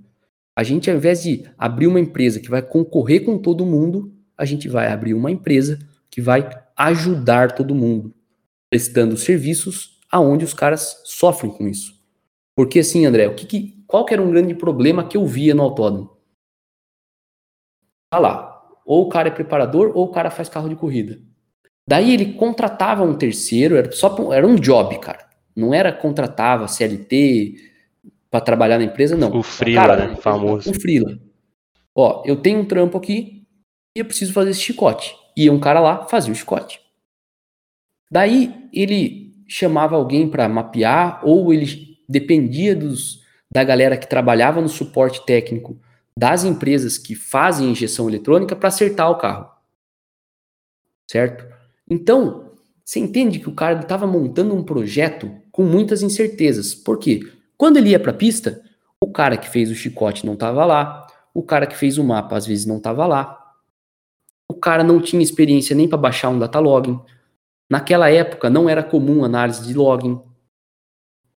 A 0.57 0.63
gente, 0.63 0.91
ao 0.91 0.97
invés 0.97 1.23
de 1.23 1.45
abrir 1.57 1.87
uma 1.87 2.01
empresa 2.01 2.41
que 2.41 2.51
vai 2.51 2.61
concorrer 2.61 3.25
com 3.25 3.39
todo 3.39 3.65
mundo, 3.65 4.13
a 4.37 4.45
gente 4.45 4.69
vai 4.69 4.89
abrir 4.89 5.15
uma 5.15 5.31
empresa 5.31 5.79
que 6.11 6.21
vai 6.21 6.49
ajudar 6.77 7.53
todo 7.53 7.75
mundo, 7.75 8.15
prestando 8.69 9.17
serviços 9.17 10.01
aonde 10.11 10.45
os 10.45 10.55
caras 10.55 11.01
sofrem 11.05 11.53
com 11.53 11.69
isso. 11.69 11.98
Porque 12.59 12.81
assim, 12.81 13.07
André, 13.07 13.29
o 13.29 13.37
que, 13.37 13.47
que 13.47 13.85
qual 13.87 14.05
que 14.05 14.13
era 14.13 14.21
um 14.21 14.33
grande 14.33 14.53
problema 14.53 15.07
que 15.07 15.17
eu 15.17 15.25
via 15.25 15.55
no 15.55 15.63
autódromo? 15.63 16.19
Tá 18.11 18.19
lá, 18.19 18.69
ou 18.85 19.07
o 19.07 19.09
cara 19.09 19.29
é 19.29 19.31
preparador 19.31 19.93
ou 19.95 20.07
o 20.07 20.11
cara 20.11 20.29
faz 20.29 20.49
carro 20.49 20.69
de 20.69 20.75
corrida. 20.75 21.21
Daí 21.87 22.13
ele 22.13 22.33
contratava 22.33 23.05
um 23.05 23.17
terceiro, 23.17 23.77
era 23.77 23.93
só 23.93 24.33
era 24.33 24.45
um 24.45 24.57
job, 24.57 24.99
cara. 24.99 25.31
Não 25.55 25.73
era 25.73 25.93
contratava 25.93 26.67
CLT 26.67 27.55
para 28.29 28.41
trabalhar 28.41 28.79
na 28.79 28.87
empresa, 28.87 29.17
não. 29.17 29.39
O 29.39 29.43
freela, 29.45 29.87
cara, 29.87 30.09
né? 30.09 30.17
famoso. 30.17 30.69
Um 30.69 30.75
freela. 30.75 31.17
Ó, 31.95 32.25
eu 32.27 32.43
tenho 32.43 32.59
um 32.59 32.65
trampo 32.65 32.99
aqui 32.99 33.47
e 33.97 34.01
eu 34.01 34.05
preciso 34.05 34.33
fazer 34.33 34.51
esse 34.51 34.63
chicote. 34.63 35.15
Ia 35.37 35.53
um 35.53 35.61
cara 35.61 35.79
lá, 35.79 36.09
fazia 36.09 36.33
o 36.33 36.37
chicote. 36.37 36.81
Daí 38.11 38.69
ele 38.73 39.45
chamava 39.47 39.95
alguém 39.95 40.29
para 40.29 40.49
mapear 40.49 41.21
ou 41.25 41.55
ele 41.55 41.98
dependia 42.09 42.75
dos, 42.75 43.23
da 43.51 43.63
galera 43.63 43.97
que 43.97 44.09
trabalhava 44.09 44.61
no 44.61 44.69
suporte 44.69 45.25
técnico 45.27 45.79
das 46.17 46.43
empresas 46.45 46.99
que 46.99 47.15
fazem 47.15 47.71
injeção 47.71 48.09
eletrônica 48.09 48.57
para 48.57 48.69
acertar 48.69 49.11
o 49.11 49.19
carro. 49.19 49.49
Certo? 51.09 51.47
Então, 51.89 52.53
você 52.85 52.99
entende 52.99 53.39
que 53.39 53.49
o 53.49 53.55
cara 53.55 53.81
estava 53.81 54.07
montando 54.07 54.55
um 54.55 54.65
projeto 54.65 55.31
com 55.53 55.63
muitas 55.63 56.03
incertezas. 56.03 56.75
Por 56.75 56.99
quê? 56.99 57.21
Quando 57.57 57.77
ele 57.77 57.91
ia 57.91 58.01
para 58.01 58.11
a 58.11 58.15
pista, 58.15 58.63
o 59.01 59.13
cara 59.13 59.37
que 59.37 59.49
fez 59.49 59.71
o 59.71 59.75
chicote 59.75 60.27
não 60.27 60.35
estava 60.35 60.65
lá, 60.65 61.07
o 61.33 61.43
cara 61.43 61.67
que 61.67 61.77
fez 61.77 61.99
o 61.99 62.05
mapa 62.05 62.37
às 62.37 62.47
vezes 62.47 62.67
não 62.67 62.79
estava 62.79 63.07
lá, 63.07 63.39
o 64.49 64.55
cara 64.55 64.83
não 64.83 65.01
tinha 65.01 65.23
experiência 65.23 65.77
nem 65.77 65.87
para 65.87 65.99
baixar 65.99 66.31
um 66.31 66.39
data 66.39 66.59
login. 66.59 66.99
Naquela 67.71 68.11
época 68.11 68.49
não 68.49 68.69
era 68.69 68.83
comum 68.83 69.25
análise 69.25 69.67
de 69.67 69.75
login. 69.75 70.21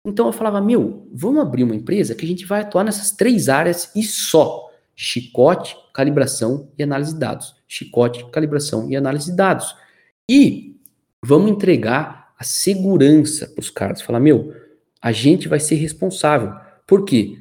Então 0.06 0.28
eu 0.28 0.34
falava, 0.34 0.62
meu, 0.62 1.08
vamos 1.14 1.42
abrir 1.42 1.64
uma 1.64 1.76
empresa 1.76 2.16
que 2.16 2.26
a 2.26 2.28
gente 2.28 2.46
vai 2.46 2.62
atuar 2.62 2.84
nessas 2.84 3.12
três 3.12 3.50
áreas 3.50 3.92
e 3.96 4.04
só 4.04 4.70
chicote, 5.02 5.78
calibração 5.94 6.70
e 6.78 6.84
análise 6.84 7.14
de 7.14 7.20
dados. 7.20 7.56
Chicote, 7.66 8.26
calibração 8.32 8.90
e 8.90 8.98
análise 8.98 9.32
de 9.32 9.38
dados. 9.38 9.74
E 10.30 10.76
vamos 11.24 11.52
entregar 11.52 12.34
a 12.38 12.44
segurança 12.44 13.48
para 13.48 13.62
os 13.62 13.70
caras. 13.70 14.02
Falar, 14.02 14.20
meu, 14.20 14.54
a 15.02 15.14
gente 15.14 15.48
vai 15.48 15.60
ser 15.60 15.76
responsável. 15.76 16.54
Por 16.86 17.06
quê? 17.06 17.38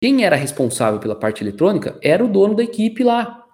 Quem 0.00 0.24
era 0.24 0.34
responsável 0.34 0.98
pela 0.98 1.14
parte 1.14 1.42
eletrônica 1.42 1.96
era 2.02 2.24
o 2.24 2.28
dono 2.28 2.56
da 2.56 2.64
equipe 2.64 3.04
lá, 3.04 3.44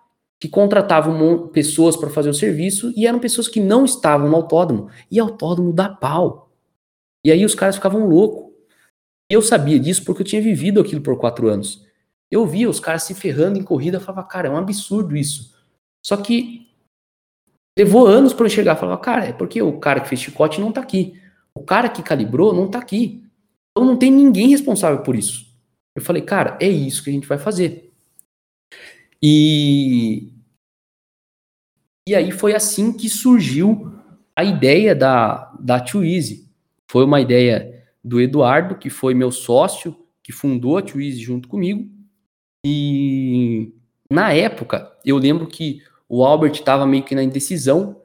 que 0.40 0.48
contratava 0.48 1.10
pessoas 1.48 1.98
para 1.98 2.08
fazer 2.08 2.30
o 2.30 2.34
serviço 2.34 2.94
e 2.96 3.06
eram 3.06 3.18
pessoas 3.18 3.46
que 3.46 3.60
não 3.60 3.84
estavam 3.84 4.28
no 4.28 4.36
autódromo. 4.36 4.88
E 5.10 5.20
autódromo 5.20 5.70
dá 5.70 5.90
pau. 5.90 6.43
E 7.24 7.32
aí 7.32 7.44
os 7.44 7.54
caras 7.54 7.76
ficavam 7.76 8.06
loucos. 8.06 8.52
Eu 9.30 9.40
sabia 9.40 9.80
disso 9.80 10.04
porque 10.04 10.22
eu 10.22 10.26
tinha 10.26 10.42
vivido 10.42 10.80
aquilo 10.80 11.00
por 11.00 11.18
quatro 11.18 11.48
anos. 11.48 11.84
Eu 12.30 12.46
via 12.46 12.68
os 12.68 12.80
caras 12.80 13.04
se 13.04 13.14
ferrando 13.14 13.58
em 13.58 13.62
corrida, 13.62 14.00
falava, 14.00 14.26
cara, 14.26 14.48
é 14.48 14.50
um 14.50 14.56
absurdo 14.56 15.16
isso. 15.16 15.54
Só 16.04 16.16
que 16.16 16.68
levou 17.78 18.06
anos 18.06 18.32
para 18.32 18.46
eu 18.46 18.50
chegar, 18.50 18.76
falava, 18.76 19.00
cara, 19.00 19.24
é 19.26 19.32
porque 19.32 19.60
o 19.62 19.78
cara 19.78 20.00
que 20.00 20.08
fez 20.08 20.20
chicote 20.20 20.60
não 20.60 20.72
tá 20.72 20.80
aqui. 20.80 21.20
O 21.54 21.62
cara 21.62 21.88
que 21.88 22.02
calibrou 22.02 22.52
não 22.52 22.70
tá 22.70 22.78
aqui. 22.78 23.24
Então 23.70 23.86
não 23.86 23.96
tem 23.96 24.10
ninguém 24.10 24.48
responsável 24.48 25.02
por 25.02 25.16
isso. 25.16 25.46
Eu 25.96 26.02
falei, 26.02 26.22
cara, 26.22 26.58
é 26.60 26.68
isso 26.68 27.02
que 27.02 27.10
a 27.10 27.12
gente 27.12 27.26
vai 27.26 27.38
fazer. 27.38 27.92
E 29.22 30.30
e 32.06 32.14
aí 32.14 32.30
foi 32.30 32.54
assim 32.54 32.92
que 32.92 33.08
surgiu 33.08 33.92
a 34.36 34.44
ideia 34.44 34.94
da 34.94 35.52
da 35.58 35.80
Too 35.80 36.04
Easy. 36.04 36.43
Foi 36.94 37.02
uma 37.02 37.20
ideia 37.20 37.84
do 38.04 38.20
Eduardo, 38.20 38.76
que 38.76 38.88
foi 38.88 39.14
meu 39.14 39.32
sócio, 39.32 39.96
que 40.22 40.30
fundou 40.30 40.78
a 40.78 40.80
Easy 40.80 41.18
junto 41.18 41.48
comigo. 41.48 41.90
E 42.64 43.72
na 44.08 44.32
época, 44.32 44.92
eu 45.04 45.18
lembro 45.18 45.48
que 45.48 45.82
o 46.08 46.24
Albert 46.24 46.52
estava 46.52 46.86
meio 46.86 47.02
que 47.02 47.16
na 47.16 47.24
indecisão 47.24 48.00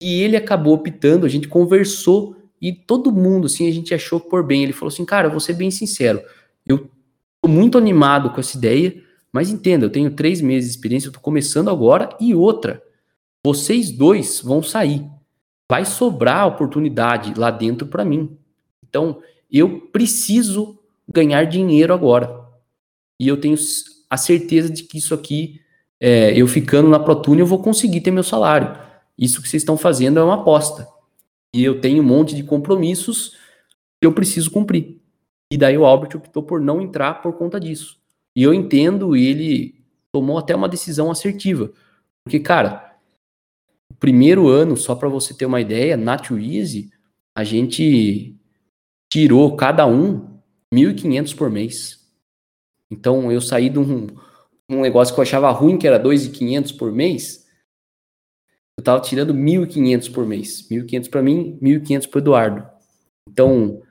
e 0.00 0.20
ele 0.22 0.36
acabou 0.36 0.74
optando, 0.74 1.24
a 1.24 1.28
gente 1.28 1.46
conversou 1.46 2.34
e 2.60 2.72
todo 2.72 3.12
mundo, 3.12 3.46
assim, 3.46 3.68
a 3.68 3.72
gente 3.72 3.94
achou 3.94 4.18
por 4.18 4.44
bem. 4.44 4.64
Ele 4.64 4.72
falou 4.72 4.88
assim, 4.88 5.04
cara, 5.04 5.28
eu 5.28 5.30
vou 5.30 5.38
ser 5.38 5.52
bem 5.52 5.70
sincero, 5.70 6.20
eu 6.66 6.90
tô 7.40 7.48
muito 7.48 7.78
animado 7.78 8.30
com 8.30 8.40
essa 8.40 8.58
ideia, 8.58 9.00
mas 9.32 9.50
entenda, 9.50 9.86
eu 9.86 9.90
tenho 9.90 10.10
três 10.16 10.40
meses 10.40 10.68
de 10.68 10.76
experiência, 10.76 11.06
eu 11.06 11.12
tô 11.12 11.20
começando 11.20 11.70
agora 11.70 12.08
e 12.18 12.34
outra, 12.34 12.82
vocês 13.46 13.92
dois 13.92 14.40
vão 14.40 14.64
sair. 14.64 15.08
Vai 15.72 15.86
sobrar 15.86 16.46
oportunidade 16.46 17.32
lá 17.34 17.50
dentro 17.50 17.86
para 17.86 18.04
mim. 18.04 18.36
Então, 18.86 19.22
eu 19.50 19.80
preciso 19.90 20.78
ganhar 21.08 21.44
dinheiro 21.44 21.94
agora. 21.94 22.44
E 23.18 23.26
eu 23.26 23.40
tenho 23.40 23.56
a 24.10 24.18
certeza 24.18 24.68
de 24.68 24.82
que 24.82 24.98
isso 24.98 25.14
aqui, 25.14 25.62
é, 25.98 26.38
eu 26.38 26.46
ficando 26.46 26.90
na 26.90 27.00
ProTune, 27.00 27.40
eu 27.40 27.46
vou 27.46 27.62
conseguir 27.62 28.02
ter 28.02 28.10
meu 28.10 28.22
salário. 28.22 28.78
Isso 29.16 29.40
que 29.40 29.48
vocês 29.48 29.62
estão 29.62 29.78
fazendo 29.78 30.20
é 30.20 30.22
uma 30.22 30.42
aposta. 30.42 30.86
E 31.54 31.64
eu 31.64 31.80
tenho 31.80 32.02
um 32.02 32.06
monte 32.06 32.36
de 32.36 32.42
compromissos 32.42 33.30
que 33.98 34.06
eu 34.06 34.12
preciso 34.12 34.50
cumprir. 34.50 35.00
E 35.50 35.56
daí 35.56 35.78
o 35.78 35.86
Albert 35.86 36.18
optou 36.18 36.42
por 36.42 36.60
não 36.60 36.82
entrar 36.82 37.22
por 37.22 37.32
conta 37.32 37.58
disso. 37.58 37.96
E 38.36 38.42
eu 38.42 38.52
entendo, 38.52 39.16
ele 39.16 39.82
tomou 40.12 40.36
até 40.36 40.54
uma 40.54 40.68
decisão 40.68 41.10
assertiva. 41.10 41.72
Porque, 42.22 42.38
cara, 42.40 42.91
primeiro 44.02 44.48
ano, 44.48 44.76
só 44.76 44.96
para 44.96 45.08
você 45.08 45.32
ter 45.32 45.46
uma 45.46 45.60
ideia, 45.60 45.96
na 45.96 46.18
Too 46.18 46.36
Easy, 46.36 46.90
a 47.36 47.44
gente 47.44 48.36
tirou 49.08 49.54
cada 49.54 49.86
um 49.86 50.40
1.500 50.74 51.36
por 51.36 51.48
mês. 51.48 52.00
Então 52.90 53.30
eu 53.30 53.40
saí 53.40 53.70
de 53.70 53.78
um, 53.78 54.08
um 54.68 54.80
negócio 54.80 55.14
que 55.14 55.20
eu 55.20 55.22
achava 55.22 55.48
ruim, 55.52 55.78
que 55.78 55.86
era 55.86 56.02
2.500 56.02 56.76
por 56.76 56.90
mês, 56.90 57.46
eu 58.76 58.82
tava 58.82 59.00
tirando 59.00 59.32
1.500 59.32 60.12
por 60.12 60.26
mês. 60.26 60.68
1.500 60.68 61.08
para 61.08 61.22
mim, 61.22 61.56
1.500 61.62 62.10
pro 62.10 62.18
Eduardo. 62.18 62.66
Então, 63.30 63.82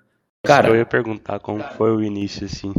cara... 0.43 0.67
Eu 0.67 0.75
ia 0.75 0.85
perguntar 0.85 1.39
como 1.39 1.63
foi 1.77 1.95
o 1.95 2.03
início, 2.03 2.45
assim. 2.47 2.73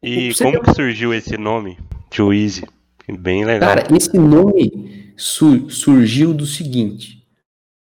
e 0.00 0.32
como 0.34 0.62
que 0.62 0.72
surgiu 0.72 1.12
esse 1.12 1.36
nome, 1.36 1.76
Too 2.10 2.32
Easy? 2.32 2.64
Bem 3.08 3.44
legal. 3.44 3.74
Cara, 3.74 3.96
esse 3.96 4.16
nome 4.16 4.99
su 5.20 5.68
surgiu 5.68 6.32
do 6.32 6.46
seguinte. 6.46 7.26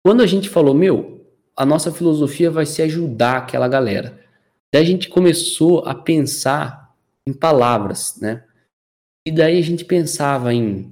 Quando 0.03 0.22
a 0.22 0.26
gente 0.26 0.49
falou, 0.49 0.73
meu, 0.73 1.23
a 1.56 1.64
nossa 1.64 1.91
filosofia 1.91 2.49
vai 2.49 2.65
se 2.65 2.81
ajudar 2.81 3.38
aquela 3.38 3.68
galera. 3.68 4.19
Daí 4.73 4.81
a 4.81 4.85
gente 4.85 5.07
começou 5.07 5.85
a 5.85 5.93
pensar 5.93 6.95
em 7.26 7.31
palavras, 7.31 8.18
né? 8.19 8.43
E 9.23 9.31
daí 9.31 9.60
a 9.60 9.61
gente 9.61 9.85
pensava 9.85 10.52
em. 10.52 10.91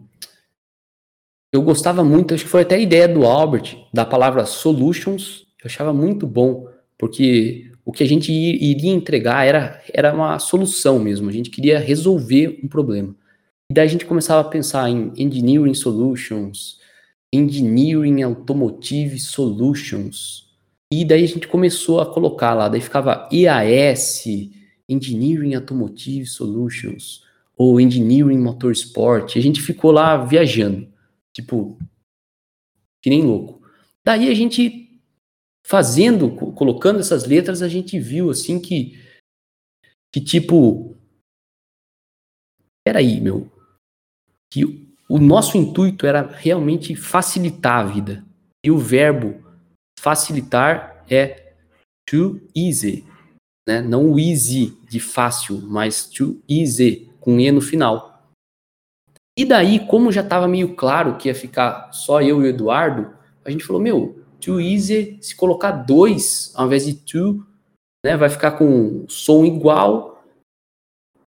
Eu 1.51 1.63
gostava 1.63 2.03
muito, 2.03 2.35
acho 2.35 2.43
que 2.43 2.49
foi 2.49 2.61
até 2.61 2.75
a 2.75 2.79
ideia 2.79 3.07
do 3.07 3.25
Albert, 3.25 3.75
da 3.91 4.05
palavra 4.05 4.45
solutions. 4.45 5.47
Eu 5.59 5.65
achava 5.65 5.91
muito 5.91 6.27
bom, 6.27 6.67
porque 6.95 7.71
o 7.83 7.91
que 7.91 8.03
a 8.03 8.07
gente 8.07 8.31
iria 8.31 8.91
entregar 8.91 9.47
era, 9.47 9.81
era 9.91 10.13
uma 10.13 10.37
solução 10.37 10.99
mesmo. 10.99 11.27
A 11.27 11.33
gente 11.33 11.49
queria 11.49 11.79
resolver 11.79 12.59
um 12.63 12.67
problema. 12.67 13.15
E 13.69 13.73
daí 13.73 13.85
a 13.85 13.89
gente 13.89 14.05
começava 14.05 14.47
a 14.47 14.49
pensar 14.49 14.89
em 14.89 15.13
engineering 15.17 15.75
solutions, 15.75 16.79
engineering 17.31 18.23
automotive 18.23 19.19
solutions, 19.19 20.49
e 20.91 21.05
daí 21.05 21.23
a 21.23 21.27
gente 21.27 21.47
começou 21.47 22.01
a 22.01 22.11
colocar 22.11 22.55
lá, 22.55 22.67
daí 22.67 22.81
ficava 22.81 23.29
EAS, 23.31 24.25
Engineering 24.89 25.53
Automotive 25.53 26.25
Solutions, 26.25 27.23
ou 27.55 27.79
Engineering 27.79 28.39
Motorsport. 28.39 29.35
E 29.35 29.39
a 29.39 29.41
gente 29.41 29.61
ficou 29.61 29.91
lá 29.91 30.17
viajando, 30.25 30.91
tipo, 31.31 31.77
que 33.03 33.09
nem 33.11 33.21
louco. 33.21 33.61
Daí 34.03 34.29
a 34.29 34.33
gente 34.33 34.99
fazendo, 35.63 36.31
colocando 36.53 36.99
essas 36.99 37.25
letras, 37.25 37.61
a 37.61 37.67
gente 37.67 37.99
viu 37.99 38.31
assim 38.31 38.59
que 38.59 38.97
que 40.11 40.19
tipo 40.19 40.97
peraí, 42.83 43.21
meu, 43.21 43.47
que 44.51 44.87
o 45.07 45.17
nosso 45.17 45.57
intuito 45.57 46.05
era 46.05 46.21
realmente 46.21 46.95
facilitar 46.95 47.79
a 47.79 47.83
vida. 47.83 48.25
E 48.63 48.69
o 48.69 48.77
verbo 48.77 49.43
facilitar 49.99 51.03
é 51.09 51.53
to 52.07 52.41
easy, 52.55 53.05
né? 53.67 53.81
Não 53.81 54.11
o 54.11 54.19
easy 54.19 54.77
de 54.89 54.99
fácil, 54.99 55.61
mas 55.61 56.05
to 56.07 56.41
easy 56.49 57.09
com 57.19 57.39
e 57.39 57.51
no 57.51 57.61
final. 57.61 58.09
E 59.37 59.45
daí, 59.45 59.79
como 59.87 60.11
já 60.11 60.21
estava 60.21 60.47
meio 60.47 60.75
claro 60.75 61.17
que 61.17 61.29
ia 61.29 61.35
ficar 61.35 61.91
só 61.93 62.21
eu 62.21 62.41
e 62.41 62.43
o 62.43 62.47
Eduardo, 62.47 63.13
a 63.45 63.49
gente 63.49 63.63
falou, 63.63 63.81
meu, 63.81 64.21
too 64.39 64.59
easy, 64.59 65.17
se 65.21 65.35
colocar 65.35 65.71
dois 65.71 66.51
ao 66.55 66.65
invés 66.65 66.85
de 66.85 66.93
two, 66.93 67.45
né, 68.05 68.17
vai 68.17 68.29
ficar 68.29 68.51
com 68.51 69.05
som 69.07 69.45
igual 69.45 70.18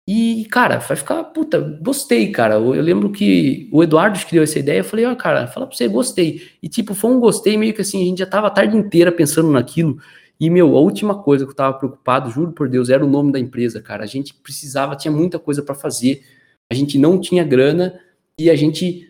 e, 0.06 0.46
cara, 0.50 0.78
vai 0.78 0.96
ficar, 0.96 1.22
puta, 1.24 1.60
gostei, 1.80 2.32
cara. 2.32 2.56
Eu, 2.56 2.74
eu 2.74 2.82
lembro 2.82 3.10
que 3.12 3.68
o 3.70 3.82
Eduardo 3.84 4.18
criou 4.26 4.42
essa 4.42 4.58
ideia, 4.58 4.80
eu 4.80 4.84
falei, 4.84 5.06
ó, 5.06 5.12
oh, 5.12 5.16
cara, 5.16 5.46
fala 5.46 5.66
pra 5.66 5.76
você, 5.76 5.86
gostei. 5.86 6.42
E, 6.60 6.68
tipo, 6.68 6.92
foi 6.94 7.10
um 7.12 7.20
gostei 7.20 7.56
meio 7.56 7.72
que 7.72 7.82
assim, 7.82 8.02
a 8.02 8.04
gente 8.04 8.18
já 8.18 8.26
tava 8.26 8.48
a 8.48 8.50
tarde 8.50 8.76
inteira 8.76 9.12
pensando 9.12 9.50
naquilo. 9.50 9.98
E, 10.40 10.50
meu, 10.50 10.76
a 10.76 10.80
última 10.80 11.22
coisa 11.22 11.44
que 11.44 11.52
eu 11.52 11.56
tava 11.56 11.78
preocupado, 11.78 12.30
juro 12.30 12.50
por 12.52 12.68
Deus, 12.68 12.90
era 12.90 13.04
o 13.04 13.08
nome 13.08 13.30
da 13.30 13.38
empresa, 13.38 13.80
cara. 13.80 14.02
A 14.02 14.06
gente 14.06 14.34
precisava, 14.34 14.96
tinha 14.96 15.12
muita 15.12 15.38
coisa 15.38 15.62
para 15.62 15.74
fazer, 15.74 16.24
a 16.70 16.74
gente 16.74 16.98
não 16.98 17.20
tinha 17.20 17.44
grana 17.44 18.00
e 18.38 18.50
a 18.50 18.56
gente. 18.56 19.08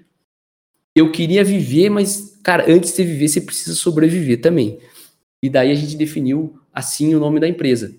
Eu 0.95 1.11
queria 1.11 1.43
viver, 1.43 1.89
mas, 1.89 2.39
cara, 2.43 2.71
antes 2.71 2.95
de 2.95 3.03
viver, 3.03 3.29
você 3.29 3.41
precisa 3.41 3.75
sobreviver 3.75 4.43
também. 4.43 4.79
E 5.43 5.49
daí 5.49 5.71
a 5.73 5.75
gente 5.75 5.97
definiu 5.97 6.61
assim 6.71 7.15
o 7.15 7.21
nome 7.21 7.41
da 7.41 7.49
empresa. 7.49 7.95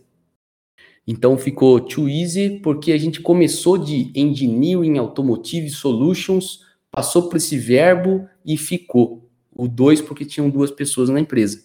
Então 1.05 1.37
ficou 1.37 1.79
Too 1.81 2.07
Easy, 2.07 2.59
porque 2.61 2.91
a 2.91 2.97
gente 2.97 3.19
começou 3.19 3.77
de 3.77 4.11
Engineering 4.15 4.97
Automotive 4.97 5.69
Solutions, 5.69 6.65
passou 6.89 7.29
por 7.29 7.37
esse 7.37 7.57
verbo 7.57 8.27
e 8.45 8.57
ficou. 8.57 9.29
O 9.51 9.67
dois, 9.67 10.01
porque 10.01 10.25
tinham 10.25 10.49
duas 10.49 10.71
pessoas 10.71 11.09
na 11.09 11.19
empresa. 11.19 11.63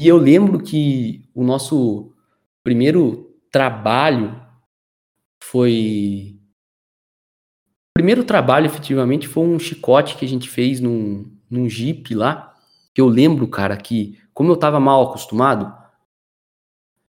E 0.00 0.06
eu 0.06 0.16
lembro 0.16 0.62
que 0.62 1.28
o 1.34 1.42
nosso 1.42 2.12
primeiro 2.62 3.34
trabalho 3.50 4.40
foi. 5.42 6.38
O 7.90 7.98
primeiro 7.98 8.22
trabalho, 8.22 8.66
efetivamente, 8.66 9.26
foi 9.26 9.44
um 9.44 9.58
chicote 9.58 10.16
que 10.16 10.24
a 10.24 10.28
gente 10.28 10.48
fez 10.48 10.78
num, 10.80 11.34
num 11.50 11.68
Jeep 11.68 12.14
lá. 12.14 12.54
Que 12.94 13.00
eu 13.00 13.08
lembro, 13.08 13.48
cara, 13.48 13.76
que 13.76 14.18
como 14.32 14.50
eu 14.50 14.54
estava 14.54 14.78
mal 14.78 15.02
acostumado, 15.02 15.74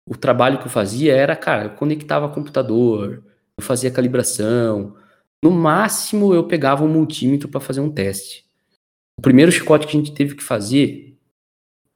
o 0.07 0.15
trabalho 0.15 0.57
que 0.57 0.65
eu 0.65 0.71
fazia 0.71 1.13
era, 1.13 1.35
cara, 1.35 1.65
eu 1.65 1.69
conectava 1.71 2.29
computador, 2.29 3.23
eu 3.57 3.63
fazia 3.63 3.91
calibração. 3.91 4.95
No 5.43 5.51
máximo, 5.51 6.33
eu 6.33 6.45
pegava 6.45 6.83
um 6.83 6.87
multímetro 6.87 7.49
para 7.49 7.59
fazer 7.59 7.81
um 7.81 7.91
teste. 7.91 8.45
O 9.17 9.21
primeiro 9.21 9.51
chicote 9.51 9.85
que 9.85 9.97
a 9.97 9.99
gente 9.99 10.13
teve 10.13 10.35
que 10.35 10.43
fazer, 10.43 11.17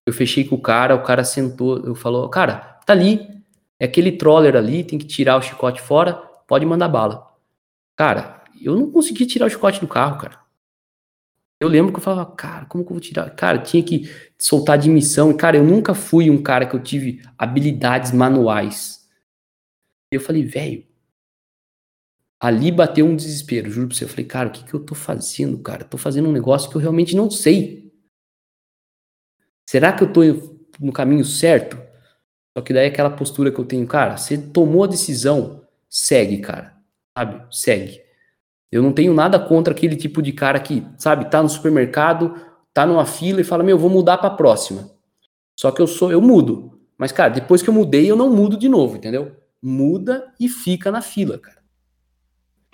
eu 0.05 0.11
fechei 0.11 0.43
com 0.43 0.55
o 0.55 0.61
cara, 0.61 0.93
o 0.93 1.03
cara 1.03 1.23
sentou, 1.23 1.77
eu 1.85 1.95
falou, 1.95 2.27
cara, 2.29 2.79
tá 2.85 2.91
ali, 2.91 3.27
é 3.79 3.85
aquele 3.85 4.11
troller 4.11 4.57
ali, 4.57 4.83
tem 4.83 4.99
que 4.99 5.05
tirar 5.05 5.38
o 5.38 5.41
chicote 5.41 5.81
fora, 5.81 6.13
pode 6.47 6.65
mandar 6.65 6.89
bala. 6.89 7.25
Cara, 7.95 8.43
eu 8.61 8.75
não 8.75 8.91
consegui 8.91 9.25
tirar 9.25 9.45
o 9.45 9.49
chicote 9.49 9.79
do 9.79 9.88
carro, 9.88 10.19
cara. 10.19 10.40
Eu 11.61 11.67
lembro 11.67 11.93
que 11.93 11.99
eu 11.99 12.03
falava, 12.03 12.35
cara, 12.35 12.65
como 12.65 12.83
que 12.83 12.89
eu 12.89 12.95
vou 12.95 12.99
tirar? 12.99 13.29
Cara, 13.35 13.59
tinha 13.59 13.83
que 13.83 14.09
soltar 14.35 14.79
de 14.79 14.89
missão. 14.89 15.29
E, 15.29 15.38
cara, 15.38 15.57
eu 15.57 15.63
nunca 15.63 15.93
fui 15.93 16.27
um 16.27 16.41
cara 16.41 16.65
que 16.65 16.75
eu 16.75 16.81
tive 16.81 17.21
habilidades 17.38 18.11
manuais. 18.11 19.07
Eu 20.11 20.19
falei, 20.19 20.43
velho, 20.43 20.83
ali 22.39 22.71
bateu 22.71 23.05
um 23.05 23.15
desespero, 23.15 23.69
juro 23.69 23.89
pra 23.89 23.95
você. 23.95 24.05
Eu 24.05 24.09
falei, 24.09 24.25
cara, 24.25 24.49
o 24.49 24.51
que 24.51 24.65
que 24.65 24.73
eu 24.73 24.83
tô 24.83 24.95
fazendo, 24.95 25.59
cara? 25.59 25.85
tô 25.85 25.99
fazendo 25.99 26.29
um 26.29 26.31
negócio 26.31 26.67
que 26.67 26.77
eu 26.77 26.81
realmente 26.81 27.15
não 27.15 27.29
sei. 27.29 27.93
Será 29.69 29.93
que 29.93 30.03
eu 30.03 30.11
tô 30.11 30.21
no 30.79 30.91
caminho 30.91 31.23
certo? 31.23 31.77
Só 32.57 32.63
que 32.63 32.73
daí 32.73 32.88
aquela 32.88 33.15
postura 33.15 33.51
que 33.51 33.59
eu 33.59 33.65
tenho, 33.65 33.85
cara, 33.85 34.17
você 34.17 34.35
tomou 34.35 34.83
a 34.83 34.88
decisão, 34.88 35.63
segue, 35.88 36.41
cara. 36.41 36.75
Sabe? 37.15 37.55
Segue. 37.55 38.01
Eu 38.72 38.81
não 38.81 38.93
tenho 38.93 39.14
nada 39.14 39.38
contra 39.38 39.73
aquele 39.73 39.98
tipo 39.98 40.22
de 40.22 40.31
cara 40.31 40.60
que, 40.60 40.85
sabe, 40.98 41.30
tá 41.30 41.43
no 41.43 41.49
supermercado, 41.49 42.35
tá 42.73 42.85
numa 42.85 43.06
fila 43.06 43.41
e 43.41 43.43
fala, 43.43 43.64
meu, 43.64 43.77
vou 43.77 43.89
mudar 43.89 44.18
pra 44.18 44.30
próxima. 44.30 44.89
Só 45.60 45.72
que 45.72 45.81
eu 45.81 45.88
sou, 45.88 46.11
eu 46.11 46.22
mudo. 46.22 46.80
Mas, 46.98 47.11
cara, 47.11 47.34
depois 47.34 47.61
que 47.61 47.69
eu 47.69 47.73
mudei, 47.73 48.10
eu 48.10 48.15
não 48.15 48.34
mudo 48.34 48.57
de 48.57 48.69
novo, 48.69 48.95
entendeu? 48.95 49.35
Muda 49.61 50.34
e 50.39 50.48
fica 50.48 50.89
na 50.89 51.02
fila, 51.02 51.38
cara. 51.38 51.57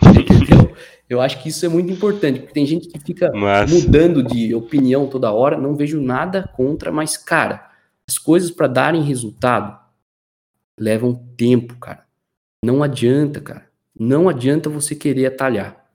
Entendeu? 0.04 0.76
Eu 1.10 1.20
acho 1.20 1.42
que 1.42 1.50
isso 1.50 1.66
é 1.66 1.70
muito 1.70 1.92
importante, 1.92 2.42
porque 2.42 2.54
tem 2.54 2.66
gente 2.66 2.88
que 2.90 3.00
fica 3.00 3.32
mas... 3.34 3.72
mudando 3.72 4.22
de 4.22 4.54
opinião 4.54 5.08
toda 5.08 5.32
hora, 5.32 5.58
não 5.58 5.76
vejo 5.76 6.00
nada 6.00 6.48
contra, 6.56 6.92
mas, 6.92 7.18
cara, 7.18 7.72
as 8.08 8.20
coisas 8.20 8.52
para 8.52 8.68
darem 8.68 9.02
resultado 9.02 9.80
levam 10.80 11.16
tempo, 11.36 11.76
cara. 11.78 12.06
Não 12.64 12.84
adianta, 12.84 13.42
cara. 13.42 13.68
Não 14.00 14.30
adianta 14.30 14.70
você 14.70 14.94
querer 14.94 15.26
atalhar 15.26 15.87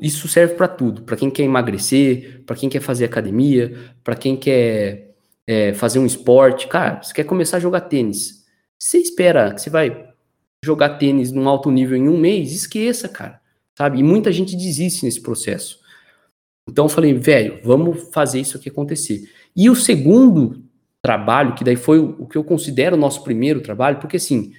isso 0.00 0.26
serve 0.28 0.54
para 0.54 0.68
tudo, 0.68 1.02
para 1.02 1.16
quem 1.16 1.30
quer 1.30 1.44
emagrecer, 1.44 2.42
para 2.44 2.56
quem 2.56 2.68
quer 2.68 2.80
fazer 2.80 3.04
academia, 3.04 3.92
para 4.02 4.16
quem 4.16 4.36
quer 4.36 5.14
é, 5.46 5.72
fazer 5.74 5.98
um 5.98 6.06
esporte. 6.06 6.66
Cara, 6.66 7.02
você 7.02 7.14
quer 7.14 7.24
começar 7.24 7.58
a 7.58 7.60
jogar 7.60 7.82
tênis. 7.82 8.44
Você 8.78 8.98
espera 8.98 9.54
que 9.54 9.60
você 9.60 9.70
vai 9.70 10.08
jogar 10.64 10.98
tênis 10.98 11.30
num 11.30 11.48
alto 11.48 11.70
nível 11.70 11.96
em 11.96 12.08
um 12.08 12.18
mês, 12.18 12.52
esqueça, 12.52 13.08
cara. 13.08 13.40
Sabe? 13.76 13.98
E 13.98 14.02
muita 14.02 14.32
gente 14.32 14.56
desiste 14.56 15.04
nesse 15.04 15.20
processo. 15.20 15.78
Então 16.68 16.86
eu 16.86 16.88
falei, 16.88 17.14
velho, 17.14 17.60
vamos 17.62 18.08
fazer 18.12 18.40
isso 18.40 18.56
aqui 18.56 18.68
acontecer. 18.68 19.30
E 19.54 19.70
o 19.70 19.76
segundo 19.76 20.64
trabalho, 21.00 21.54
que 21.54 21.62
daí 21.62 21.76
foi 21.76 22.00
o 22.00 22.26
que 22.26 22.36
eu 22.36 22.42
considero 22.42 22.96
o 22.96 22.98
nosso 22.98 23.22
primeiro 23.22 23.60
trabalho, 23.60 23.98
porque 23.98 24.16
assim, 24.16 24.52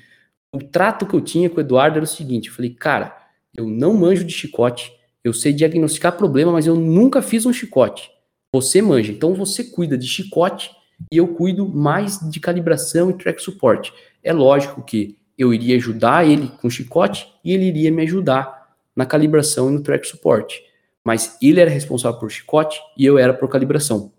o 0.53 0.59
trato 0.59 1.05
que 1.05 1.13
eu 1.13 1.19
tinha 1.19 1.49
com 1.49 1.57
o 1.57 1.59
Eduardo 1.59 1.97
era 1.97 2.05
o 2.05 2.07
seguinte: 2.07 2.47
eu 2.47 2.53
falei, 2.53 2.69
cara, 2.69 3.15
eu 3.55 3.67
não 3.67 3.93
manjo 3.93 4.23
de 4.23 4.33
chicote, 4.33 4.91
eu 5.27 5.33
sei 5.33 5.51
diagnosticar 5.51 6.17
problema, 6.17 6.51
mas 6.51 6.65
eu 6.65 6.75
nunca 6.75 7.21
fiz 7.21 7.45
um 7.45 7.53
chicote. 7.53 8.09
Você 8.53 8.81
manja. 8.81 9.11
Então 9.11 9.33
você 9.33 9.63
cuida 9.63 9.97
de 9.97 10.07
chicote 10.07 10.71
e 11.11 11.17
eu 11.17 11.27
cuido 11.27 11.67
mais 11.67 12.19
de 12.29 12.39
calibração 12.39 13.09
e 13.09 13.17
track 13.17 13.41
support. 13.41 13.91
É 14.23 14.31
lógico 14.31 14.81
que 14.81 15.17
eu 15.37 15.53
iria 15.53 15.75
ajudar 15.75 16.25
ele 16.25 16.47
com 16.61 16.69
chicote 16.69 17.31
e 17.43 17.53
ele 17.53 17.65
iria 17.65 17.91
me 17.91 18.01
ajudar 18.03 18.75
na 18.95 19.05
calibração 19.05 19.69
e 19.69 19.73
no 19.73 19.83
track 19.83 20.07
support. 20.07 20.61
Mas 21.05 21.37
ele 21.41 21.59
era 21.59 21.69
responsável 21.69 22.19
por 22.19 22.31
chicote 22.31 22.79
e 22.97 23.05
eu 23.05 23.17
era 23.17 23.33
por 23.33 23.49
calibração. 23.49 24.11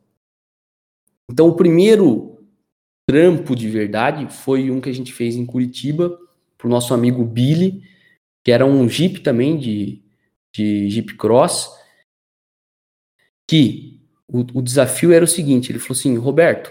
Então 1.30 1.48
o 1.48 1.56
primeiro 1.56 2.38
trampo 3.08 3.56
de 3.56 3.68
verdade 3.68 4.30
foi 4.30 4.70
um 4.70 4.80
que 4.80 4.90
a 4.90 4.94
gente 4.94 5.12
fez 5.12 5.36
em 5.36 5.46
Curitiba 5.46 6.18
para 6.56 6.66
o 6.66 6.70
nosso 6.70 6.92
amigo 6.92 7.24
Billy, 7.24 7.82
que 8.44 8.52
era 8.52 8.66
um 8.66 8.86
Jeep 8.88 9.20
também 9.20 9.58
de 9.58 10.02
de 10.52 10.88
Jeep 10.90 11.16
Cross, 11.16 11.70
que 13.48 14.00
o, 14.26 14.40
o, 14.58 14.62
desafio 14.62 15.12
era 15.12 15.24
o 15.24 15.28
seguinte, 15.28 15.72
ele 15.72 15.78
falou 15.78 15.98
assim, 15.98 16.16
Roberto, 16.16 16.70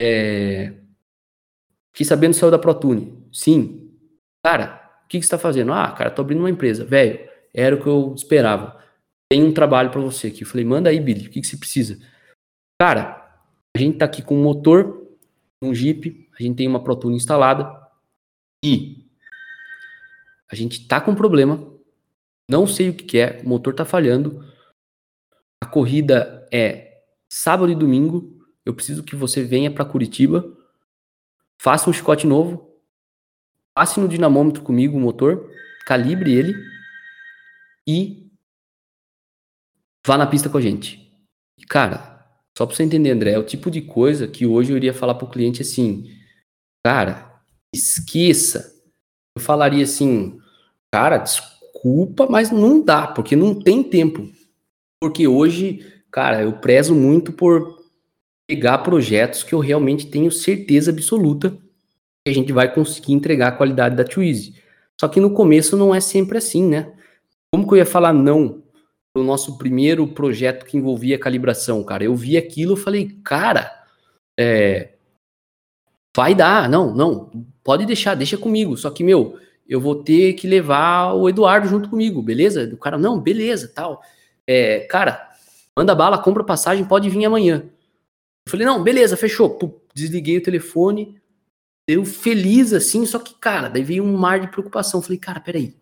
é, 0.00 0.72
fiquei 1.92 2.06
sabendo 2.06 2.32
que 2.32 2.38
saiu 2.38 2.50
da 2.50 2.58
ProTune. 2.58 3.26
Sim. 3.32 3.90
Cara, 4.44 5.00
o 5.04 5.08
que, 5.08 5.18
que 5.18 5.24
você 5.24 5.26
está 5.26 5.38
fazendo? 5.38 5.72
Ah, 5.72 5.90
cara, 5.92 6.10
tô 6.10 6.22
abrindo 6.22 6.40
uma 6.40 6.50
empresa. 6.50 6.84
Velho, 6.84 7.28
era 7.52 7.74
o 7.74 7.80
que 7.80 7.88
eu 7.88 8.14
esperava. 8.14 8.80
Tem 9.28 9.42
um 9.42 9.52
trabalho 9.52 9.90
para 9.90 10.00
você 10.00 10.28
aqui. 10.28 10.42
Eu 10.42 10.46
falei, 10.46 10.64
manda 10.64 10.90
aí, 10.90 11.00
Billy, 11.00 11.26
o 11.26 11.30
que, 11.30 11.40
que 11.40 11.46
você 11.46 11.56
precisa? 11.56 11.98
Cara, 12.80 13.40
a 13.76 13.78
gente 13.78 13.98
tá 13.98 14.04
aqui 14.04 14.22
com 14.22 14.36
um 14.36 14.42
motor, 14.42 15.08
um 15.62 15.74
Jeep, 15.74 16.28
a 16.38 16.42
gente 16.42 16.56
tem 16.56 16.68
uma 16.68 16.82
ProTune 16.82 17.16
instalada 17.16 17.70
e 18.64 19.08
a 20.50 20.54
gente 20.54 20.86
tá 20.86 21.00
com 21.00 21.12
um 21.12 21.16
problema 21.16 21.73
não 22.48 22.66
sei 22.66 22.90
o 22.90 22.94
que 22.94 23.18
é, 23.18 23.40
o 23.42 23.48
motor 23.48 23.74
tá 23.74 23.84
falhando. 23.84 24.44
A 25.62 25.66
corrida 25.66 26.46
é 26.52 27.02
sábado 27.30 27.72
e 27.72 27.74
domingo. 27.74 28.38
Eu 28.64 28.74
preciso 28.74 29.02
que 29.02 29.16
você 29.16 29.42
venha 29.42 29.70
para 29.70 29.84
Curitiba, 29.84 30.44
faça 31.60 31.88
um 31.88 31.92
chicote 31.92 32.26
novo, 32.26 32.70
passe 33.74 34.00
no 34.00 34.08
dinamômetro 34.08 34.62
comigo 34.62 34.96
o 34.96 35.00
motor, 35.00 35.50
calibre 35.86 36.32
ele 36.32 36.54
e 37.86 38.30
vá 40.06 40.16
na 40.16 40.26
pista 40.26 40.48
com 40.48 40.58
a 40.58 40.60
gente. 40.60 41.12
Cara, 41.68 42.14
só 42.56 42.64
para 42.66 42.76
você 42.76 42.82
entender, 42.82 43.10
André, 43.10 43.32
é 43.32 43.38
o 43.38 43.44
tipo 43.44 43.70
de 43.70 43.82
coisa 43.82 44.28
que 44.28 44.46
hoje 44.46 44.72
eu 44.72 44.76
iria 44.76 44.94
falar 44.94 45.14
pro 45.14 45.28
cliente 45.28 45.60
assim, 45.60 46.10
cara, 46.84 47.42
esqueça. 47.74 48.72
Eu 49.36 49.42
falaria 49.42 49.84
assim, 49.84 50.38
cara, 50.92 51.18
desculpa 51.18 51.53
culpa, 51.84 52.26
mas 52.30 52.50
não 52.50 52.82
dá, 52.82 53.06
porque 53.06 53.36
não 53.36 53.54
tem 53.54 53.82
tempo. 53.82 54.26
Porque 54.98 55.28
hoje, 55.28 55.84
cara, 56.10 56.40
eu 56.40 56.54
prezo 56.54 56.94
muito 56.94 57.30
por 57.30 57.78
pegar 58.48 58.78
projetos 58.78 59.42
que 59.42 59.54
eu 59.54 59.58
realmente 59.58 60.06
tenho 60.06 60.32
certeza 60.32 60.90
absoluta 60.90 61.50
que 61.50 62.30
a 62.30 62.32
gente 62.32 62.54
vai 62.54 62.72
conseguir 62.72 63.12
entregar 63.12 63.48
a 63.48 63.56
qualidade 63.56 63.96
da 63.96 64.02
Twizy. 64.02 64.54
Só 64.98 65.08
que 65.08 65.20
no 65.20 65.34
começo 65.34 65.76
não 65.76 65.94
é 65.94 66.00
sempre 66.00 66.38
assim, 66.38 66.66
né? 66.66 66.90
Como 67.52 67.68
que 67.68 67.74
eu 67.74 67.78
ia 67.78 67.84
falar 67.84 68.14
não 68.14 68.62
pro 69.12 69.22
nosso 69.22 69.58
primeiro 69.58 70.08
projeto 70.08 70.64
que 70.64 70.78
envolvia 70.78 71.18
calibração, 71.18 71.84
cara? 71.84 72.02
Eu 72.02 72.16
vi 72.16 72.38
aquilo 72.38 72.78
e 72.78 72.80
falei, 72.80 73.20
cara, 73.22 73.70
é, 74.40 74.94
vai 76.16 76.34
dar, 76.34 76.66
não, 76.66 76.94
não, 76.94 77.30
pode 77.62 77.84
deixar, 77.84 78.14
deixa 78.14 78.38
comigo. 78.38 78.74
Só 78.74 78.88
que, 78.88 79.04
meu, 79.04 79.38
eu 79.66 79.80
vou 79.80 80.02
ter 80.02 80.34
que 80.34 80.46
levar 80.46 81.14
o 81.14 81.28
Eduardo 81.28 81.68
junto 81.68 81.88
comigo, 81.88 82.22
beleza? 82.22 82.70
O 82.72 82.76
cara, 82.76 82.98
não, 82.98 83.20
beleza, 83.20 83.68
tal. 83.74 84.02
É, 84.46 84.80
cara, 84.80 85.28
manda 85.76 85.94
bala, 85.94 86.18
compra 86.18 86.44
passagem, 86.44 86.84
pode 86.84 87.08
vir 87.08 87.24
amanhã. 87.24 87.64
Eu 88.46 88.50
falei, 88.50 88.66
não, 88.66 88.82
beleza, 88.82 89.16
fechou. 89.16 89.58
Desliguei 89.94 90.38
o 90.38 90.42
telefone, 90.42 91.20
eu 91.86 92.04
feliz 92.04 92.72
assim, 92.72 93.04
só 93.06 93.18
que, 93.18 93.34
cara, 93.34 93.68
daí 93.68 93.82
veio 93.82 94.04
um 94.04 94.16
mar 94.16 94.40
de 94.40 94.48
preocupação. 94.48 95.00
Eu 95.00 95.04
falei, 95.04 95.18
cara, 95.18 95.40
peraí. 95.40 95.74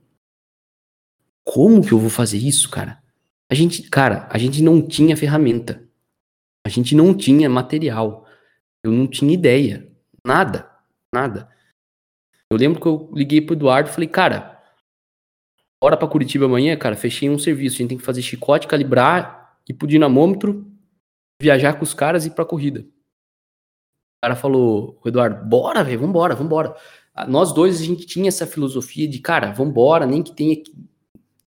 Como 1.44 1.84
que 1.84 1.92
eu 1.92 1.98
vou 1.98 2.10
fazer 2.10 2.38
isso, 2.38 2.70
cara? 2.70 3.02
A 3.50 3.54
gente, 3.54 3.82
cara, 3.82 4.28
a 4.30 4.38
gente 4.38 4.62
não 4.62 4.80
tinha 4.80 5.16
ferramenta. 5.16 5.86
A 6.64 6.68
gente 6.68 6.94
não 6.94 7.14
tinha 7.14 7.48
material. 7.48 8.26
Eu 8.82 8.92
não 8.92 9.06
tinha 9.06 9.32
ideia. 9.32 9.90
Nada. 10.24 10.70
Nada. 11.12 11.51
Eu 12.52 12.58
lembro 12.58 12.80
que 12.80 12.86
eu 12.86 13.10
liguei 13.12 13.40
pro 13.40 13.54
Eduardo 13.54 13.88
e 13.88 13.92
falei, 13.92 14.08
cara, 14.08 14.62
bora 15.82 15.96
pra 15.96 16.06
Curitiba 16.06 16.44
amanhã, 16.44 16.76
cara, 16.76 16.94
fechei 16.94 17.28
um 17.28 17.38
serviço. 17.38 17.76
A 17.76 17.78
gente 17.78 17.88
tem 17.88 17.98
que 17.98 18.04
fazer 18.04 18.22
chicote, 18.22 18.66
calibrar, 18.66 19.58
ir 19.68 19.74
pro 19.74 19.86
dinamômetro, 19.86 20.70
viajar 21.40 21.74
com 21.74 21.82
os 21.82 21.94
caras 21.94 22.24
e 22.24 22.28
ir 22.28 22.32
pra 22.32 22.44
corrida. 22.44 22.80
O 22.80 24.24
cara 24.24 24.36
falou, 24.36 25.00
o 25.02 25.08
Eduardo, 25.08 25.44
bora, 25.44 25.82
velho, 25.82 26.00
vambora, 26.00 26.34
vambora. 26.34 26.76
Ah, 27.14 27.26
nós 27.26 27.52
dois, 27.52 27.80
a 27.80 27.84
gente 27.84 28.06
tinha 28.06 28.28
essa 28.28 28.46
filosofia 28.46 29.08
de, 29.08 29.18
cara, 29.18 29.50
vambora, 29.52 30.06
nem 30.06 30.22
que 30.22 30.32
tenha 30.32 30.56
que, 30.56 30.72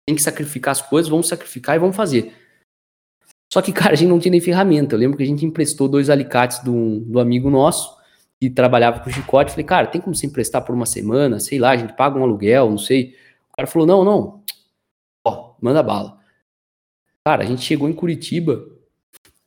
tem 0.06 0.16
que 0.16 0.22
sacrificar 0.22 0.74
as 0.74 0.82
coisas, 0.82 1.10
vamos 1.10 1.28
sacrificar 1.28 1.76
e 1.76 1.80
vamos 1.80 1.96
fazer. 1.96 2.34
Só 3.52 3.62
que, 3.62 3.72
cara, 3.72 3.94
a 3.94 3.96
gente 3.96 4.10
não 4.10 4.20
tinha 4.20 4.32
nem 4.32 4.42
ferramenta. 4.42 4.96
Eu 4.96 5.00
lembro 5.00 5.18
que 5.18 5.24
a 5.24 5.26
gente 5.26 5.46
emprestou 5.46 5.88
dois 5.88 6.10
alicates 6.10 6.60
do, 6.60 7.00
do 7.02 7.20
amigo 7.20 7.50
nosso, 7.50 7.95
que 8.40 8.50
trabalhava 8.50 9.00
com 9.00 9.10
chicote, 9.10 9.52
falei, 9.52 9.66
cara, 9.66 9.88
tem 9.88 10.02
como 10.02 10.16
se 10.16 10.26
emprestar 10.26 10.64
por 10.64 10.76
uma 10.76 10.86
semana, 10.86 11.40
sei 11.40 11.58
lá, 11.58 11.72
a 11.72 11.78
gente 11.78 11.94
paga 11.94 12.20
um 12.20 12.24
aluguel, 12.24 12.70
não 12.70 12.78
sei. 12.78 13.16
O 13.52 13.56
cara 13.56 13.68
falou, 13.68 13.88
não, 13.88 14.04
não, 14.04 14.44
ó, 15.26 15.56
manda 15.62 15.82
bala. 15.82 16.20
Cara, 17.24 17.44
a 17.44 17.46
gente 17.46 17.64
chegou 17.64 17.90
em 17.90 17.94
Curitiba, 17.94 18.66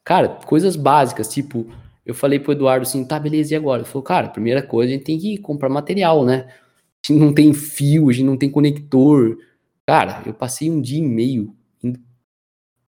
cara, 0.02 0.28
coisas 0.28 0.74
básicas, 0.74 1.32
tipo, 1.32 1.66
eu 2.04 2.14
falei 2.14 2.38
pro 2.38 2.52
Eduardo 2.52 2.82
assim, 2.82 3.04
tá, 3.04 3.18
beleza, 3.18 3.54
e 3.54 3.56
agora? 3.56 3.82
Ele 3.82 3.88
falou, 3.88 4.02
cara, 4.02 4.28
primeira 4.28 4.62
coisa, 4.62 4.90
a 4.90 4.94
gente 4.94 5.04
tem 5.04 5.18
que 5.18 5.38
comprar 5.38 5.68
material, 5.68 6.24
né? 6.24 6.46
A 6.48 7.12
gente 7.12 7.20
não 7.20 7.32
tem 7.32 7.52
fio, 7.52 8.08
a 8.08 8.12
gente 8.12 8.24
não 8.24 8.36
tem 8.36 8.50
conector. 8.50 9.38
Cara, 9.86 10.22
eu 10.26 10.34
passei 10.34 10.70
um 10.70 10.80
dia 10.80 10.98
e 10.98 11.02
meio 11.02 11.54
em 11.84 11.94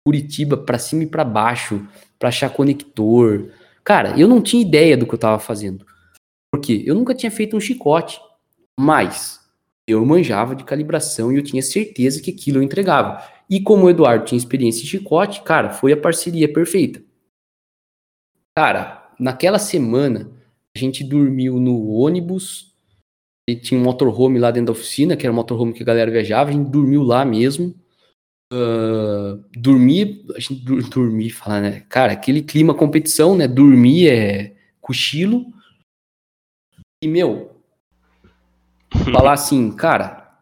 Curitiba 0.04 0.56
para 0.56 0.78
cima 0.78 1.02
e 1.02 1.06
para 1.06 1.24
baixo 1.24 1.86
para 2.18 2.30
achar 2.30 2.50
conector, 2.50 3.50
Cara, 3.88 4.20
eu 4.20 4.28
não 4.28 4.42
tinha 4.42 4.60
ideia 4.60 4.98
do 4.98 5.06
que 5.06 5.14
eu 5.14 5.18
tava 5.18 5.38
fazendo. 5.38 5.86
Porque 6.52 6.82
eu 6.86 6.94
nunca 6.94 7.14
tinha 7.14 7.30
feito 7.30 7.56
um 7.56 7.60
chicote, 7.60 8.20
mas 8.78 9.40
eu 9.86 10.04
manjava 10.04 10.54
de 10.54 10.64
calibração 10.64 11.32
e 11.32 11.36
eu 11.36 11.42
tinha 11.42 11.62
certeza 11.62 12.22
que 12.22 12.30
aquilo 12.30 12.58
eu 12.58 12.62
entregava. 12.62 13.22
E 13.48 13.60
como 13.60 13.86
o 13.86 13.90
Eduardo 13.90 14.24
tinha 14.24 14.38
experiência 14.38 14.82
em 14.82 14.86
chicote, 14.86 15.42
cara, 15.42 15.70
foi 15.70 15.92
a 15.92 15.96
parceria 15.96 16.52
perfeita. 16.52 17.02
Cara, 18.56 19.12
naquela 19.18 19.58
semana 19.58 20.30
a 20.76 20.78
gente 20.78 21.02
dormiu 21.04 21.58
no 21.58 21.88
ônibus, 21.88 22.68
e 23.48 23.56
tinha 23.56 23.80
um 23.80 23.82
motorhome 23.82 24.38
lá 24.38 24.50
dentro 24.50 24.66
da 24.66 24.78
oficina, 24.78 25.16
que 25.16 25.24
era 25.24 25.32
o 25.32 25.34
motorhome 25.34 25.72
que 25.72 25.82
a 25.82 25.86
galera 25.86 26.10
viajava, 26.10 26.50
a 26.50 26.52
gente 26.52 26.68
dormiu 26.68 27.02
lá 27.02 27.24
mesmo. 27.24 27.74
Uh, 28.52 29.42
dormir, 29.56 30.22
a 30.36 30.38
gente 30.38 30.56
dormir, 30.90 31.30
falar, 31.30 31.62
né? 31.62 31.82
Cara, 31.88 32.12
aquele 32.12 32.42
clima 32.42 32.74
competição, 32.74 33.34
né? 33.34 33.48
Dormir 33.48 34.10
é 34.10 34.54
cochilo. 34.82 35.46
E, 37.02 37.06
meu, 37.06 37.62
falar 39.12 39.32
assim, 39.32 39.70
cara, 39.70 40.36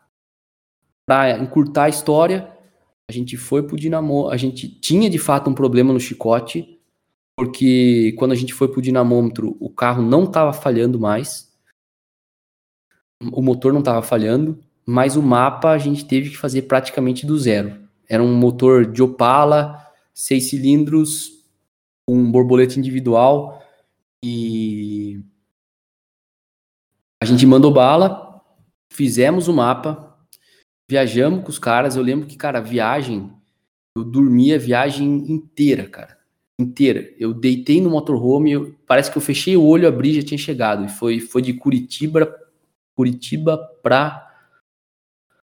pra 1.06 1.38
encurtar 1.38 1.84
a 1.84 1.88
história, 1.88 2.50
a 3.08 3.12
gente 3.12 3.36
foi 3.36 3.62
pro 3.62 3.76
Dinamo, 3.76 4.28
a 4.28 4.36
gente 4.36 4.68
tinha 4.68 5.10
de 5.10 5.18
fato 5.18 5.50
um 5.50 5.54
problema 5.54 5.92
no 5.92 6.00
chicote, 6.00 6.80
porque 7.36 8.14
quando 8.18 8.32
a 8.32 8.34
gente 8.34 8.54
foi 8.54 8.68
pro 8.68 8.80
dinamômetro, 8.80 9.56
o 9.60 9.68
carro 9.68 10.02
não 10.02 10.26
tava 10.26 10.52
falhando 10.52 10.98
mais, 10.98 11.52
o 13.20 13.42
motor 13.42 13.72
não 13.72 13.82
tava 13.82 14.02
falhando, 14.02 14.58
mas 14.84 15.16
o 15.16 15.22
mapa 15.22 15.70
a 15.70 15.78
gente 15.78 16.04
teve 16.06 16.30
que 16.30 16.36
fazer 16.36 16.62
praticamente 16.62 17.26
do 17.26 17.38
zero. 17.38 17.86
Era 18.08 18.22
um 18.22 18.34
motor 18.34 18.90
de 18.90 19.02
Opala, 19.02 19.84
seis 20.14 20.48
cilindros, 20.48 21.44
um 22.08 22.30
borboleta 22.30 22.78
individual 22.78 23.62
e 24.24 25.20
a 27.20 27.24
gente 27.24 27.46
mandou 27.46 27.72
bala, 27.72 28.42
fizemos 28.92 29.48
o 29.48 29.52
mapa, 29.52 30.16
viajamos 30.88 31.42
com 31.42 31.50
os 31.50 31.58
caras. 31.58 31.96
Eu 31.96 32.02
lembro 32.02 32.26
que, 32.26 32.36
cara, 32.36 32.60
viagem, 32.60 33.32
eu 33.96 34.04
dormi 34.04 34.52
a 34.52 34.58
viagem 34.58 35.30
inteira, 35.30 35.88
cara. 35.88 36.16
Inteira. 36.58 37.14
Eu 37.18 37.34
deitei 37.34 37.80
no 37.80 37.90
motorhome, 37.90 38.52
eu, 38.52 38.74
parece 38.86 39.10
que 39.10 39.18
eu 39.18 39.22
fechei 39.22 39.56
o 39.56 39.64
olho, 39.64 39.88
abri 39.88 40.14
já 40.14 40.22
tinha 40.22 40.38
chegado. 40.38 40.84
E 40.84 40.88
foi, 40.88 41.20
foi 41.20 41.42
de 41.42 41.52
Curitiba, 41.54 42.34
Curitiba 42.94 43.58
pra 43.82 44.26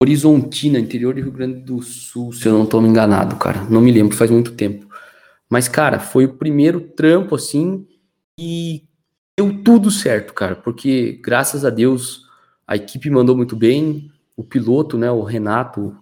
Horizontina, 0.01 0.79
interior 0.79 1.13
do 1.13 1.21
Rio 1.21 1.31
Grande 1.31 1.61
do 1.61 1.81
Sul, 1.81 2.33
se 2.33 2.47
eu 2.47 2.53
não 2.53 2.63
estou 2.63 2.81
me 2.81 2.89
enganado, 2.89 3.37
cara. 3.37 3.63
Não 3.69 3.79
me 3.79 3.91
lembro, 3.91 4.15
faz 4.15 4.29
muito 4.29 4.53
tempo. 4.53 4.85
Mas, 5.49 5.67
cara, 5.67 5.99
foi 5.99 6.25
o 6.25 6.33
primeiro 6.33 6.81
trampo, 6.81 7.35
assim, 7.35 7.87
e 8.37 8.83
deu 9.37 9.63
tudo 9.63 9.89
certo, 9.89 10.33
cara, 10.33 10.55
porque, 10.55 11.19
graças 11.23 11.65
a 11.65 11.69
Deus, 11.69 12.27
a 12.67 12.75
equipe 12.75 13.09
mandou 13.09 13.35
muito 13.35 13.55
bem, 13.55 14.11
o 14.35 14.43
piloto, 14.43 14.97
né, 14.97 15.11
o 15.11 15.23
Renato, 15.23 15.81
o 15.81 15.97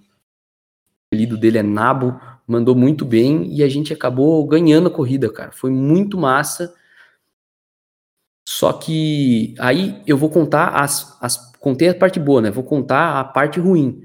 apelido 1.07 1.37
dele 1.37 1.57
é 1.57 1.63
Nabo, 1.63 2.19
mandou 2.47 2.75
muito 2.75 3.05
bem, 3.05 3.53
e 3.53 3.63
a 3.63 3.69
gente 3.69 3.93
acabou 3.93 4.45
ganhando 4.45 4.87
a 4.87 4.91
corrida, 4.91 5.31
cara. 5.31 5.51
Foi 5.51 5.71
muito 5.71 6.17
massa. 6.17 6.73
Só 8.47 8.73
que 8.73 9.55
aí 9.57 10.01
eu 10.05 10.17
vou 10.17 10.29
contar 10.29 10.69
as, 10.69 11.17
as 11.21 11.51
contei 11.61 11.89
a 11.89 11.95
parte 11.95 12.19
boa, 12.19 12.41
né? 12.41 12.51
Vou 12.51 12.63
contar 12.63 13.19
a 13.19 13.23
parte 13.23 13.59
ruim. 13.59 14.03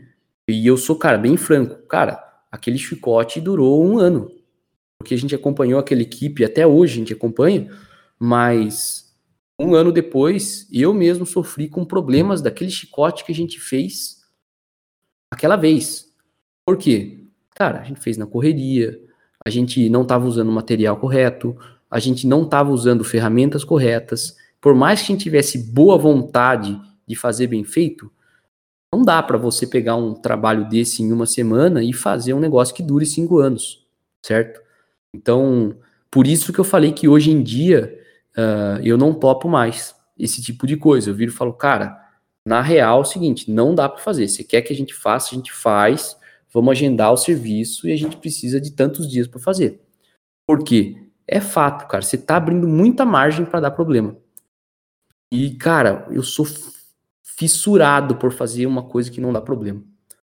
E 0.48 0.65
eu 0.65 0.77
sou, 0.77 0.97
cara, 0.97 1.19
bem 1.19 1.36
franco. 1.36 1.86
Cara, 1.89 2.23
aquele 2.53 2.78
chicote 2.78 3.40
durou 3.40 3.85
um 3.85 3.98
ano. 3.98 4.31
Porque 4.98 5.15
a 5.15 5.19
gente 5.19 5.35
acompanhou 5.35 5.81
aquela 5.81 6.03
equipe, 6.03 6.44
até 6.44 6.66
hoje 6.66 6.94
a 6.94 6.97
gente 6.98 7.12
acompanha, 7.12 7.69
mas 8.19 9.06
um 9.59 9.74
ano 9.74 9.91
depois, 9.91 10.69
eu 10.70 10.93
mesmo 10.93 11.24
sofri 11.24 11.69
com 11.69 11.85
problemas 11.85 12.43
daquele 12.43 12.70
chicote 12.70 13.24
que 13.24 13.33
a 13.33 13.35
gente 13.35 13.59
fez 13.59 14.23
aquela 15.31 15.57
vez. 15.57 16.12
Por 16.65 16.77
quê? 16.77 17.24
Cara, 17.55 17.81
a 17.81 17.85
gente 17.85 18.01
fez 18.01 18.16
na 18.16 18.27
correria, 18.27 19.01
a 19.45 19.51
gente 19.51 19.89
não 19.89 20.03
estava 20.03 20.27
usando 20.27 20.49
o 20.49 20.53
material 20.53 20.99
correto, 20.99 21.57
a 21.91 21.99
gente 21.99 22.27
não 22.27 22.43
estava 22.43 22.70
usando 22.70 23.03
ferramentas 23.05 23.65
corretas. 23.65 24.37
Por 24.61 24.74
mais 24.74 25.01
que 25.01 25.07
a 25.07 25.15
gente 25.15 25.23
tivesse 25.23 25.73
boa 25.73 25.97
vontade 25.97 26.78
de 27.07 27.16
fazer 27.16 27.47
bem 27.47 27.65
feito, 27.65 28.11
não 28.93 29.03
dá 29.03 29.23
para 29.23 29.39
você 29.39 29.66
pegar 29.66 29.97
um 29.97 30.15
trabalho 30.15 30.69
desse 30.69 31.03
em 31.03 31.12
uma 31.12 31.27
semana 31.27 31.83
e 31.83 31.93
fazer 31.93 32.35
um 32.35 32.41
negócio 32.41 32.74
que 32.74 32.83
dure 32.83 33.07
cinco 33.07 33.39
anos, 33.39 33.87
certo? 34.24 34.61
Então, 35.15 35.77
por 36.11 36.27
isso 36.27 36.53
que 36.53 36.59
eu 36.59 36.65
falei 36.65 36.93
que 36.93 37.09
hoje 37.09 37.31
em 37.31 37.43
dia 37.43 38.06
uh, 38.36 38.80
eu 38.82 38.96
não 38.96 39.14
topo 39.14 39.48
mais 39.48 39.94
esse 40.18 40.42
tipo 40.42 40.66
de 40.66 40.76
coisa. 40.76 41.10
Eu 41.10 41.14
viro 41.14 41.30
e 41.32 41.34
falo, 41.34 41.52
cara, 41.52 42.00
na 42.46 42.60
real 42.60 42.98
é 42.98 43.00
o 43.02 43.04
seguinte, 43.04 43.50
não 43.50 43.74
dá 43.74 43.88
para 43.88 44.02
fazer. 44.02 44.28
Você 44.28 44.44
quer 44.44 44.62
que 44.62 44.72
a 44.72 44.76
gente 44.76 44.94
faça, 44.94 45.34
a 45.34 45.34
gente 45.36 45.52
faz, 45.52 46.16
vamos 46.52 46.72
agendar 46.72 47.12
o 47.12 47.16
serviço 47.16 47.88
e 47.88 47.92
a 47.92 47.96
gente 47.96 48.16
precisa 48.16 48.60
de 48.60 48.70
tantos 48.70 49.10
dias 49.10 49.26
para 49.26 49.40
fazer. 49.40 49.80
Por 50.46 50.62
quê? 50.62 51.02
É 51.26 51.40
fato, 51.40 51.88
cara, 51.88 52.02
você 52.02 52.16
tá 52.16 52.36
abrindo 52.36 52.68
muita 52.68 53.04
margem 53.04 53.44
para 53.44 53.60
dar 53.60 53.72
problema. 53.72 54.16
E, 55.32 55.50
cara, 55.56 56.06
eu 56.12 56.22
sou 56.22 56.46
fissurado 57.22 58.16
por 58.16 58.32
fazer 58.32 58.64
uma 58.66 58.84
coisa 58.84 59.10
que 59.10 59.20
não 59.20 59.32
dá 59.32 59.40
problema. 59.40 59.82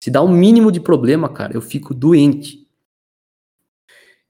Se 0.02 0.10
dá 0.10 0.22
um 0.22 0.32
mínimo 0.32 0.72
de 0.72 0.80
problema, 0.80 1.28
cara, 1.28 1.52
eu 1.54 1.60
fico 1.60 1.92
doente. 1.92 2.66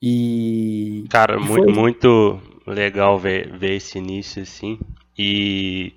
E. 0.02 1.04
Cara, 1.10 1.36
e 1.36 1.44
muito, 1.44 1.70
muito 1.70 2.40
legal 2.68 3.18
ver, 3.18 3.56
ver 3.56 3.76
esse 3.76 3.98
início 3.98 4.42
assim. 4.42 4.78
E 5.16 5.92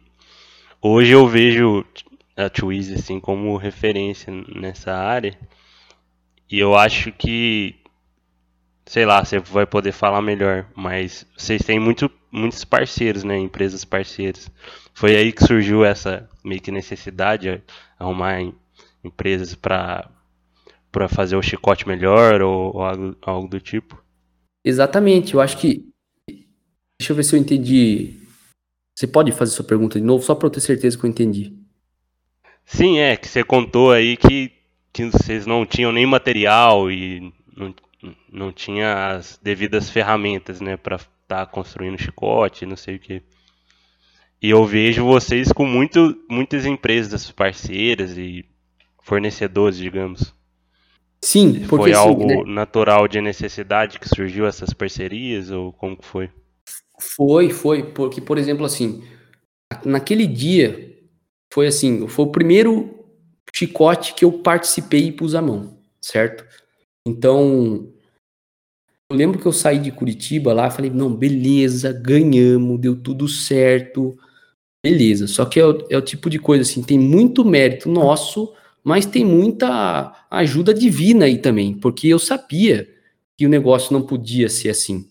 hoje 0.81 1.11
eu 1.11 1.27
vejo 1.27 1.85
a 2.35 2.49
Twizy 2.49 2.95
assim 2.95 3.19
como 3.19 3.57
referência 3.57 4.33
nessa 4.55 4.93
área. 4.93 5.37
E 6.49 6.59
eu 6.59 6.75
acho 6.75 7.11
que 7.11 7.75
sei 8.85 9.05
lá, 9.05 9.23
você 9.23 9.39
vai 9.39 9.65
poder 9.65 9.93
falar 9.93 10.21
melhor, 10.21 10.65
mas 10.75 11.25
vocês 11.37 11.61
têm 11.63 11.79
muito, 11.79 12.11
muitos 12.31 12.65
parceiros, 12.65 13.23
né? 13.23 13.37
Empresas 13.37 13.85
parceiras. 13.85 14.51
Foi 14.93 15.15
aí 15.15 15.31
que 15.31 15.45
surgiu 15.45 15.85
essa 15.85 16.29
meio 16.43 16.59
que 16.61 16.71
necessidade 16.71 17.43
de 17.43 17.63
arrumar 17.97 18.41
empresas 19.03 19.55
para 19.55 20.09
para 20.91 21.07
fazer 21.07 21.37
o 21.37 21.41
chicote 21.41 21.87
melhor 21.87 22.41
ou, 22.41 22.75
ou 22.75 22.83
algo, 22.83 23.15
algo, 23.21 23.47
do 23.47 23.61
tipo? 23.61 24.03
Exatamente, 24.63 25.33
eu 25.33 25.39
acho 25.39 25.57
que. 25.57 25.89
Deixa 27.01 27.13
eu 27.13 27.15
ver 27.15 27.23
se 27.23 27.35
eu 27.35 27.39
entendi. 27.39 28.13
Você 28.95 29.07
pode 29.07 29.31
fazer 29.31 29.53
sua 29.53 29.65
pergunta 29.65 29.99
de 29.99 30.05
novo, 30.05 30.23
só 30.23 30.35
para 30.35 30.45
eu 30.45 30.51
ter 30.51 30.59
certeza 30.59 30.95
que 30.95 31.03
eu 31.03 31.09
entendi. 31.09 31.51
Sim, 32.63 32.99
é, 32.99 33.17
que 33.17 33.27
você 33.27 33.43
contou 33.43 33.91
aí 33.91 34.15
que, 34.15 34.51
que 34.93 35.05
vocês 35.05 35.47
não 35.47 35.65
tinham 35.65 35.91
nem 35.91 36.05
material 36.05 36.91
e 36.91 37.33
não, 37.57 37.73
não 38.31 38.51
tinha 38.51 39.15
as 39.15 39.39
devidas 39.41 39.89
ferramentas, 39.89 40.61
né, 40.61 40.77
para 40.77 40.97
estar 40.97 41.07
tá 41.27 41.45
construindo 41.47 41.99
chicote, 41.99 42.67
não 42.67 42.77
sei 42.77 42.97
o 42.97 42.99
que. 42.99 43.23
E 44.39 44.51
eu 44.51 44.63
vejo 44.63 45.03
vocês 45.03 45.51
com 45.51 45.65
muito, 45.65 46.15
muitas 46.29 46.67
empresas 46.67 47.31
parceiras 47.31 48.15
e 48.15 48.45
fornecedores, 49.01 49.75
digamos. 49.75 50.35
Sim, 51.19 51.65
porque 51.67 51.85
foi 51.85 51.93
algo 51.93 52.27
né? 52.27 52.43
natural 52.45 53.07
de 53.07 53.19
necessidade 53.19 53.99
que 53.99 54.07
surgiu 54.07 54.45
essas 54.45 54.71
parcerias 54.71 55.49
ou 55.49 55.73
como 55.73 55.97
que 55.97 56.05
foi? 56.05 56.29
Foi, 57.01 57.49
foi, 57.49 57.83
porque 57.83 58.21
por 58.21 58.37
exemplo 58.37 58.65
assim, 58.65 59.03
naquele 59.83 60.27
dia 60.27 60.97
foi 61.51 61.67
assim, 61.67 62.07
foi 62.07 62.25
o 62.25 62.31
primeiro 62.31 63.05
chicote 63.53 64.13
que 64.13 64.23
eu 64.23 64.31
participei 64.31 65.07
e 65.07 65.11
pus 65.11 65.35
a 65.35 65.41
mão, 65.41 65.77
certo? 65.99 66.45
Então, 67.05 67.91
eu 69.09 69.15
lembro 69.17 69.39
que 69.39 69.45
eu 69.45 69.51
saí 69.51 69.79
de 69.79 69.91
Curitiba 69.91 70.53
lá, 70.53 70.69
falei, 70.69 70.89
não, 70.89 71.13
beleza, 71.13 71.91
ganhamos, 71.91 72.79
deu 72.79 72.95
tudo 72.95 73.27
certo, 73.27 74.17
beleza. 74.83 75.27
Só 75.27 75.43
que 75.45 75.59
é 75.59 75.65
o, 75.65 75.85
é 75.89 75.97
o 75.97 76.01
tipo 76.01 76.29
de 76.29 76.39
coisa 76.39 76.61
assim, 76.61 76.81
tem 76.81 76.97
muito 76.97 77.43
mérito 77.43 77.89
nosso, 77.89 78.53
mas 78.83 79.05
tem 79.05 79.25
muita 79.25 80.25
ajuda 80.29 80.73
divina 80.73 81.25
aí 81.25 81.37
também, 81.37 81.73
porque 81.73 82.07
eu 82.07 82.19
sabia 82.19 82.87
que 83.37 83.45
o 83.45 83.49
negócio 83.49 83.91
não 83.91 84.01
podia 84.01 84.47
ser 84.47 84.69
assim. 84.69 85.07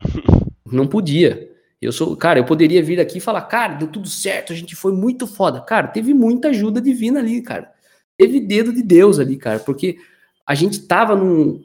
Não 0.70 0.86
podia. 0.86 1.50
Eu 1.80 1.92
sou, 1.92 2.16
cara, 2.16 2.38
eu 2.38 2.44
poderia 2.44 2.82
vir 2.82 2.98
aqui 2.98 3.18
e 3.18 3.20
falar, 3.20 3.42
cara, 3.42 3.74
deu 3.74 3.88
tudo 3.88 4.08
certo, 4.08 4.52
a 4.52 4.56
gente 4.56 4.74
foi 4.74 4.92
muito 4.92 5.26
foda. 5.26 5.60
Cara, 5.60 5.88
teve 5.88 6.14
muita 6.14 6.48
ajuda 6.48 6.80
divina 6.80 7.20
ali, 7.20 7.42
cara. 7.42 7.72
Teve 8.16 8.40
dedo 8.40 8.72
de 8.72 8.82
Deus 8.82 9.18
ali, 9.18 9.36
cara, 9.36 9.60
porque 9.60 9.98
a 10.46 10.54
gente 10.54 10.86
tava 10.86 11.14
num. 11.14 11.62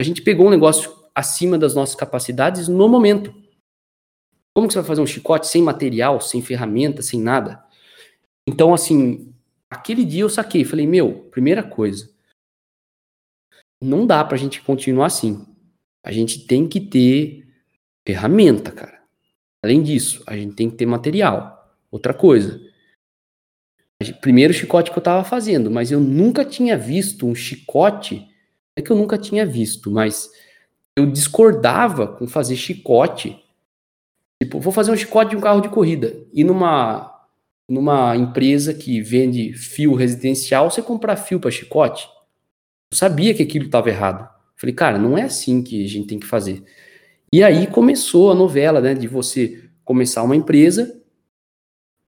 A 0.00 0.04
gente 0.04 0.22
pegou 0.22 0.48
um 0.48 0.50
negócio 0.50 0.92
acima 1.14 1.56
das 1.56 1.74
nossas 1.74 1.94
capacidades 1.94 2.66
no 2.66 2.88
momento. 2.88 3.32
Como 4.52 4.66
que 4.66 4.72
você 4.72 4.80
vai 4.80 4.88
fazer 4.88 5.00
um 5.00 5.06
chicote 5.06 5.46
sem 5.46 5.62
material, 5.62 6.20
sem 6.20 6.42
ferramenta, 6.42 7.00
sem 7.02 7.20
nada? 7.20 7.62
Então, 8.46 8.74
assim, 8.74 9.32
aquele 9.70 10.04
dia 10.04 10.22
eu 10.22 10.28
saquei, 10.28 10.64
falei, 10.64 10.86
meu, 10.86 11.28
primeira 11.30 11.62
coisa, 11.62 12.10
não 13.82 14.06
dá 14.06 14.24
pra 14.24 14.36
gente 14.36 14.62
continuar 14.62 15.06
assim. 15.06 15.46
A 16.04 16.12
gente 16.12 16.46
tem 16.46 16.68
que 16.68 16.80
ter 16.80 17.43
ferramenta, 18.06 18.70
cara. 18.70 19.00
Além 19.62 19.82
disso, 19.82 20.22
a 20.26 20.36
gente 20.36 20.54
tem 20.54 20.70
que 20.70 20.76
ter 20.76 20.86
material. 20.86 21.76
Outra 21.90 22.12
coisa, 22.12 22.60
primeiro 24.20 24.52
chicote 24.52 24.90
que 24.90 24.98
eu 24.98 25.02
tava 25.02 25.24
fazendo, 25.24 25.70
mas 25.70 25.90
eu 25.90 26.00
nunca 26.00 26.44
tinha 26.44 26.76
visto 26.76 27.26
um 27.26 27.34
chicote, 27.34 28.26
é 28.76 28.82
que 28.82 28.90
eu 28.90 28.96
nunca 28.96 29.16
tinha 29.16 29.46
visto, 29.46 29.90
mas 29.90 30.28
eu 30.96 31.06
discordava 31.06 32.06
com 32.06 32.26
fazer 32.26 32.56
chicote. 32.56 33.38
Tipo, 34.42 34.60
vou 34.60 34.72
fazer 34.72 34.90
um 34.90 34.96
chicote 34.96 35.30
de 35.30 35.36
um 35.36 35.40
carro 35.40 35.60
de 35.60 35.68
corrida. 35.68 36.14
E 36.32 36.44
numa 36.44 37.10
numa 37.66 38.14
empresa 38.14 38.74
que 38.74 39.00
vende 39.00 39.54
fio 39.54 39.94
residencial, 39.94 40.70
você 40.70 40.82
comprar 40.82 41.16
fio 41.16 41.40
para 41.40 41.50
chicote? 41.50 42.06
Eu 42.90 42.96
sabia 42.96 43.32
que 43.32 43.42
aquilo 43.42 43.66
estava 43.66 43.88
errado. 43.88 44.28
Falei, 44.56 44.74
cara, 44.74 44.98
não 44.98 45.16
é 45.16 45.22
assim 45.22 45.62
que 45.62 45.82
a 45.82 45.88
gente 45.88 46.06
tem 46.06 46.18
que 46.18 46.26
fazer. 46.26 46.62
E 47.34 47.42
aí 47.42 47.66
começou 47.66 48.30
a 48.30 48.34
novela, 48.34 48.80
né, 48.80 48.94
de 48.94 49.08
você 49.08 49.68
começar 49.84 50.22
uma 50.22 50.36
empresa 50.36 51.02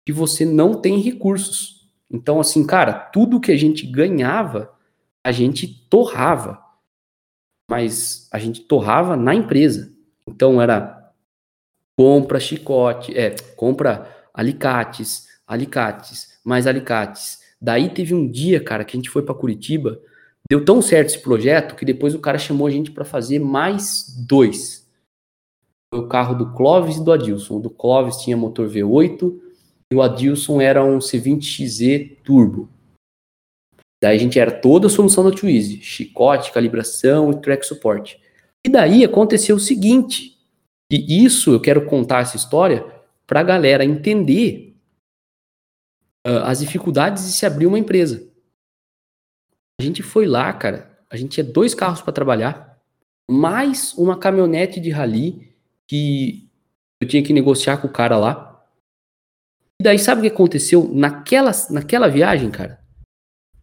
que 0.07 0.13
você 0.13 0.45
não 0.45 0.81
tem 0.81 1.01
recursos. 1.01 1.91
Então, 2.09 2.39
assim, 2.39 2.65
cara, 2.65 2.93
tudo 2.93 3.41
que 3.41 3.51
a 3.51 3.57
gente 3.57 3.85
ganhava, 3.89 4.73
a 5.25 5.33
gente 5.33 5.67
torrava. 5.91 6.63
Mas 7.69 8.29
a 8.31 8.39
gente 8.39 8.61
torrava 8.61 9.17
na 9.17 9.35
empresa. 9.35 9.93
Então, 10.29 10.63
era 10.63 11.13
compra 11.99 12.39
chicote, 12.39 13.13
é, 13.19 13.35
compra 13.57 14.09
alicates, 14.33 15.27
alicates, 15.45 16.39
mais 16.45 16.69
alicates. 16.69 17.41
Daí 17.61 17.93
teve 17.93 18.15
um 18.15 18.31
dia, 18.31 18.63
cara, 18.63 18.85
que 18.85 18.97
a 18.97 18.99
gente 18.99 19.11
foi 19.11 19.25
para 19.25 19.35
Curitiba, 19.35 20.01
deu 20.49 20.65
tão 20.65 20.81
certo 20.81 21.09
esse 21.09 21.19
projeto 21.19 21.75
que 21.75 21.85
depois 21.85 22.15
o 22.15 22.21
cara 22.21 22.39
chamou 22.39 22.69
a 22.69 22.71
gente 22.71 22.93
para 22.93 23.05
fazer 23.05 23.41
mais 23.41 24.15
dois. 24.25 24.86
Foi 25.97 26.05
o 26.05 26.09
carro 26.09 26.35
do 26.35 26.53
Clóvis 26.53 26.97
e 26.97 27.05
do 27.05 27.11
Adilson. 27.11 27.57
O 27.57 27.61
do 27.61 27.71
Clóvis 27.71 28.19
tinha 28.19 28.37
motor 28.37 28.69
V8, 28.69 29.41
e 29.91 29.97
o 29.97 30.03
Adilson 30.03 30.61
era 30.61 30.85
um 30.85 30.99
C20XZ 30.99 32.19
Turbo. 32.23 32.69
Daí 34.03 34.15
a 34.15 34.21
gente 34.21 34.39
era 34.39 34.51
toda 34.51 34.89
a 34.89 34.91
solução 34.91 35.25
da 35.25 35.35
Twizy, 35.35 35.81
chicote, 35.81 36.53
calibração 36.53 37.31
e 37.31 37.41
track 37.41 37.67
support. 37.67 38.19
E 38.67 38.69
daí 38.69 39.05
aconteceu 39.05 39.57
o 39.57 39.61
seguinte, 39.61 40.37
e 40.93 41.25
isso 41.25 41.51
eu 41.53 41.61
quero 41.61 41.87
contar 41.87 42.21
essa 42.21 42.37
história 42.37 42.85
para 43.27 43.41
a 43.41 43.45
galera 43.45 43.83
entender 43.83 44.77
uh, 46.27 46.45
as 46.45 46.59
dificuldades 46.59 47.25
de 47.25 47.33
se 47.33 47.47
abrir 47.47 47.67
uma 47.67 47.79
empresa. 47.79 48.31
A 49.81 49.83
gente 49.83 50.03
foi 50.03 50.27
lá, 50.27 50.53
cara, 50.53 51.01
a 51.09 51.17
gente 51.17 51.31
tinha 51.31 51.45
dois 51.45 51.75
carros 51.75 52.03
para 52.03 52.13
trabalhar, 52.13 52.79
mais 53.31 53.95
uma 53.95 54.19
caminhonete 54.19 54.79
de 54.79 54.91
rally 54.91 55.56
que 55.89 56.49
eu 57.01 57.09
tinha 57.09 57.23
que 57.23 57.33
negociar 57.33 57.79
com 57.79 57.87
o 57.87 57.93
cara 57.93 58.19
lá. 58.19 58.67
E 59.81 59.85
daí, 59.85 59.99
sabe 59.99 60.21
o 60.21 60.23
que 60.23 60.35
aconteceu 60.35 60.93
naquela, 60.93 61.51
naquela 61.71 62.09
viagem, 62.09 62.51
cara? 62.51 62.83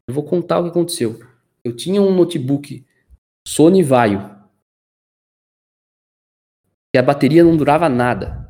Eu 0.07 0.13
vou 0.13 0.23
contar 0.23 0.59
o 0.59 0.63
que 0.63 0.69
aconteceu. 0.69 1.19
Eu 1.63 1.75
tinha 1.75 2.01
um 2.01 2.13
notebook 2.13 2.85
Sony 3.47 3.81
Vaio. 3.81 4.19
E 6.95 6.99
a 6.99 7.01
bateria 7.01 7.43
não 7.43 7.57
durava 7.57 7.89
nada. 7.89 8.43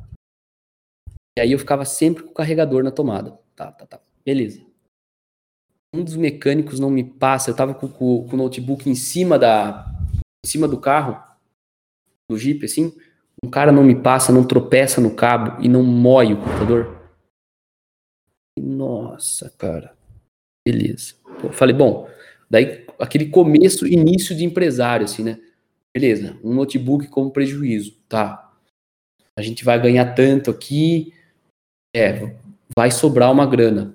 E 1.38 1.42
aí 1.42 1.52
eu 1.52 1.60
ficava 1.60 1.86
sempre 1.86 2.24
com 2.24 2.32
o 2.32 2.34
carregador 2.34 2.84
na 2.84 2.92
tomada. 2.92 3.40
Tá, 3.56 3.72
tá, 3.72 3.86
tá. 3.86 4.02
Beleza. 4.26 4.66
Um 5.94 6.04
dos 6.04 6.16
mecânicos 6.16 6.80
não 6.80 6.90
me 6.90 7.04
passa. 7.04 7.50
Eu 7.50 7.56
tava 7.56 7.74
com, 7.74 7.88
com, 7.88 8.28
com 8.28 8.36
o 8.36 8.38
notebook 8.38 8.90
em 8.90 8.96
cima 8.96 9.40
da. 9.40 9.86
Em 10.46 10.50
cima 10.50 10.68
do 10.68 10.80
carro. 10.80 11.22
Do 12.30 12.38
Jeep, 12.38 12.66
assim. 12.66 12.94
Um 13.44 13.50
cara 13.50 13.74
não 13.74 13.84
me 13.84 13.94
passa, 13.94 14.32
não 14.32 14.48
tropeça 14.48 15.02
no 15.02 15.14
cabo 15.14 15.62
e 15.62 15.68
não 15.68 15.84
moe 15.84 16.34
o 16.34 16.38
computador. 16.38 16.98
Nossa, 18.58 19.54
cara. 19.58 19.94
Beleza. 20.66 21.16
Eu 21.44 21.52
falei, 21.52 21.76
bom, 21.76 22.10
daí 22.50 22.86
aquele 22.98 23.30
começo, 23.30 23.86
início 23.86 24.34
de 24.34 24.46
empresário, 24.46 25.04
assim, 25.04 25.24
né? 25.24 25.42
Beleza, 25.94 26.40
um 26.42 26.54
notebook 26.54 27.08
como 27.08 27.32
prejuízo, 27.32 27.98
tá? 28.08 28.52
A 29.38 29.42
gente 29.42 29.66
vai 29.66 29.80
ganhar 29.80 30.16
tanto 30.16 30.50
aqui, 30.50 31.14
é, 31.94 32.36
vai 32.76 32.92
sobrar 32.92 33.30
uma 33.30 33.46
grana. 33.46 33.94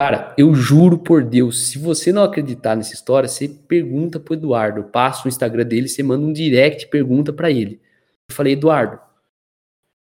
Cara, 0.00 0.34
eu 0.36 0.52
juro 0.54 0.98
por 0.98 1.22
Deus, 1.22 1.68
se 1.68 1.78
você 1.78 2.12
não 2.12 2.24
acreditar 2.24 2.74
nessa 2.74 2.94
história, 2.94 3.28
você 3.28 3.48
pergunta 3.48 4.18
pro 4.18 4.34
Eduardo, 4.34 4.84
passa 4.84 5.26
o 5.26 5.28
Instagram 5.28 5.64
dele, 5.64 5.88
você 5.88 6.02
manda 6.02 6.26
um 6.26 6.32
direct, 6.32 6.88
pergunta 6.88 7.32
para 7.32 7.50
ele. 7.50 7.80
Falei, 8.32 8.54
Eduardo, 8.54 9.00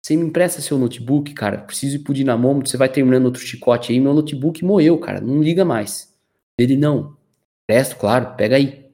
você 0.05 0.15
me 0.15 0.25
empresta 0.25 0.61
seu 0.61 0.77
notebook, 0.77 1.33
cara? 1.33 1.59
Preciso 1.59 1.95
ir 1.95 1.99
pro 1.99 2.13
dinamômetro, 2.13 2.69
você 2.69 2.77
vai 2.77 2.87
terminando 2.87 3.25
outro 3.25 3.41
chicote 3.41 3.91
aí. 3.91 3.99
Meu 3.99 4.13
notebook 4.13 4.63
moeu, 4.63 4.99
cara. 4.99 5.19
Não 5.19 5.41
liga 5.41 5.65
mais. 5.65 6.15
Ele, 6.59 6.77
não. 6.77 7.17
Presto, 7.67 7.97
claro, 7.97 8.35
pega 8.35 8.55
aí. 8.55 8.85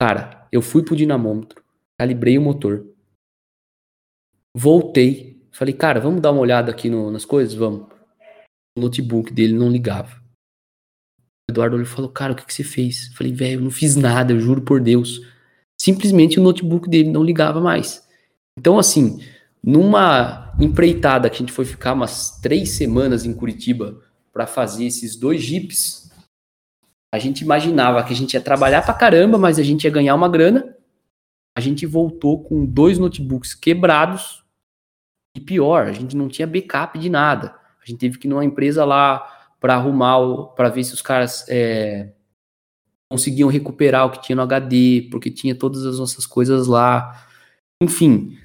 Cara, 0.00 0.48
eu 0.50 0.62
fui 0.62 0.82
pro 0.82 0.96
dinamômetro, 0.96 1.62
calibrei 1.98 2.38
o 2.38 2.40
motor. 2.40 2.86
Voltei. 4.56 5.38
Falei, 5.52 5.74
cara, 5.74 6.00
vamos 6.00 6.22
dar 6.22 6.32
uma 6.32 6.40
olhada 6.40 6.70
aqui 6.70 6.88
no, 6.88 7.10
nas 7.10 7.26
coisas? 7.26 7.52
Vamos. 7.52 7.86
O 8.76 8.80
notebook 8.80 9.32
dele 9.32 9.52
não 9.52 9.68
ligava. 9.68 10.16
O 11.18 11.52
Eduardo 11.52 11.76
olhou 11.76 11.86
e 11.86 11.90
falou, 11.90 12.10
cara, 12.10 12.32
o 12.32 12.36
que, 12.36 12.46
que 12.46 12.54
você 12.54 12.64
fez? 12.64 13.08
Falei, 13.14 13.32
velho, 13.32 13.60
eu 13.60 13.64
não 13.64 13.70
fiz 13.70 13.96
nada, 13.96 14.32
eu 14.32 14.40
juro 14.40 14.62
por 14.62 14.80
Deus. 14.80 15.20
Simplesmente 15.78 16.40
o 16.40 16.42
notebook 16.42 16.88
dele 16.88 17.10
não 17.10 17.22
ligava 17.22 17.60
mais. 17.60 18.08
Então, 18.60 18.78
assim, 18.78 19.24
numa 19.62 20.54
empreitada 20.60 21.30
que 21.30 21.36
a 21.36 21.38
gente 21.38 21.52
foi 21.52 21.64
ficar 21.64 21.94
umas 21.94 22.38
três 22.40 22.70
semanas 22.70 23.24
em 23.24 23.32
Curitiba 23.32 24.00
para 24.32 24.46
fazer 24.46 24.84
esses 24.84 25.16
dois 25.16 25.42
jipes, 25.42 26.10
a 27.12 27.18
gente 27.18 27.40
imaginava 27.40 28.04
que 28.04 28.12
a 28.12 28.16
gente 28.16 28.34
ia 28.34 28.40
trabalhar 28.40 28.82
pra 28.82 28.94
caramba, 28.94 29.38
mas 29.38 29.58
a 29.58 29.62
gente 29.62 29.84
ia 29.84 29.90
ganhar 29.90 30.14
uma 30.14 30.28
grana 30.28 30.76
a 31.56 31.60
gente 31.60 31.84
voltou 31.84 32.42
com 32.42 32.64
dois 32.64 32.98
notebooks 32.98 33.54
quebrados 33.54 34.44
e 35.36 35.40
pior, 35.40 35.86
a 35.86 35.92
gente 35.92 36.16
não 36.16 36.28
tinha 36.28 36.46
backup 36.46 36.98
de 36.98 37.08
nada. 37.08 37.54
A 37.82 37.86
gente 37.86 37.98
teve 37.98 38.18
que 38.18 38.26
ir 38.26 38.30
numa 38.30 38.44
empresa 38.44 38.84
lá 38.84 39.20
para 39.60 39.74
arrumar, 39.74 40.54
para 40.54 40.68
ver 40.68 40.84
se 40.84 40.94
os 40.94 41.02
caras 41.02 41.44
é, 41.48 42.12
conseguiam 43.10 43.48
recuperar 43.48 44.06
o 44.06 44.10
que 44.10 44.22
tinha 44.22 44.36
no 44.36 44.42
HD, 44.42 45.08
porque 45.10 45.30
tinha 45.30 45.54
todas 45.54 45.84
as 45.84 45.98
nossas 45.98 46.26
coisas 46.26 46.66
lá. 46.66 47.26
Enfim, 47.82 48.38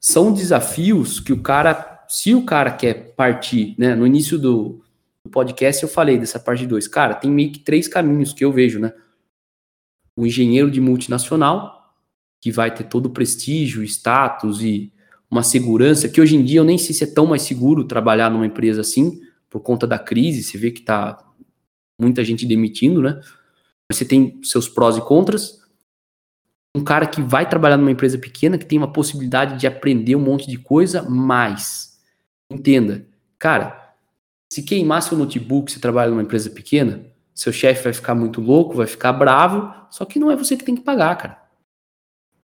são 0.00 0.32
desafios 0.32 1.20
que 1.20 1.32
o 1.32 1.42
cara, 1.42 2.04
se 2.08 2.34
o 2.34 2.44
cara 2.44 2.72
quer 2.72 3.14
partir, 3.14 3.74
né? 3.78 3.94
No 3.94 4.06
início 4.06 4.38
do, 4.38 4.82
do 5.24 5.30
podcast 5.30 5.82
eu 5.82 5.88
falei 5.88 6.18
dessa 6.18 6.40
parte 6.40 6.66
2. 6.66 6.88
Cara, 6.88 7.14
tem 7.14 7.30
meio 7.30 7.52
que 7.52 7.58
três 7.58 7.86
caminhos 7.86 8.32
que 8.32 8.44
eu 8.44 8.50
vejo, 8.50 8.80
né? 8.80 8.92
O 10.16 10.26
engenheiro 10.26 10.70
de 10.70 10.80
multinacional, 10.80 11.94
que 12.40 12.50
vai 12.50 12.74
ter 12.74 12.84
todo 12.84 13.06
o 13.06 13.10
prestígio, 13.10 13.84
status 13.84 14.62
e 14.62 14.90
uma 15.30 15.42
segurança, 15.42 16.08
que 16.08 16.20
hoje 16.20 16.34
em 16.34 16.44
dia 16.44 16.60
eu 16.60 16.64
nem 16.64 16.78
sei 16.78 16.94
se 16.94 17.04
é 17.04 17.06
tão 17.06 17.26
mais 17.26 17.42
seguro 17.42 17.84
trabalhar 17.84 18.30
numa 18.30 18.46
empresa 18.46 18.80
assim, 18.80 19.20
por 19.48 19.60
conta 19.60 19.86
da 19.86 19.98
crise, 19.98 20.42
você 20.42 20.56
vê 20.56 20.70
que 20.70 20.80
tá 20.80 21.22
muita 22.00 22.24
gente 22.24 22.46
demitindo, 22.46 23.02
né? 23.02 23.20
Você 23.92 24.04
tem 24.04 24.40
seus 24.42 24.68
prós 24.68 24.96
e 24.96 25.00
contras. 25.00 25.59
Um 26.76 26.84
cara 26.84 27.06
que 27.06 27.20
vai 27.20 27.48
trabalhar 27.48 27.76
numa 27.76 27.90
empresa 27.90 28.16
pequena, 28.16 28.56
que 28.56 28.64
tem 28.64 28.78
uma 28.78 28.92
possibilidade 28.92 29.58
de 29.58 29.66
aprender 29.66 30.14
um 30.14 30.20
monte 30.20 30.48
de 30.48 30.56
coisa, 30.56 31.02
mas 31.02 32.00
entenda, 32.50 33.06
cara, 33.38 33.94
se 34.52 34.62
queimar 34.62 35.02
seu 35.02 35.16
notebook, 35.16 35.70
você 35.70 35.80
trabalha 35.80 36.10
numa 36.10 36.22
empresa 36.22 36.50
pequena, 36.50 37.04
seu 37.34 37.52
chefe 37.52 37.84
vai 37.84 37.92
ficar 37.92 38.14
muito 38.14 38.40
louco, 38.40 38.74
vai 38.74 38.86
ficar 38.86 39.12
bravo, 39.12 39.72
só 39.90 40.04
que 40.04 40.18
não 40.18 40.30
é 40.30 40.36
você 40.36 40.56
que 40.56 40.64
tem 40.64 40.74
que 40.74 40.82
pagar, 40.82 41.16
cara. 41.16 41.42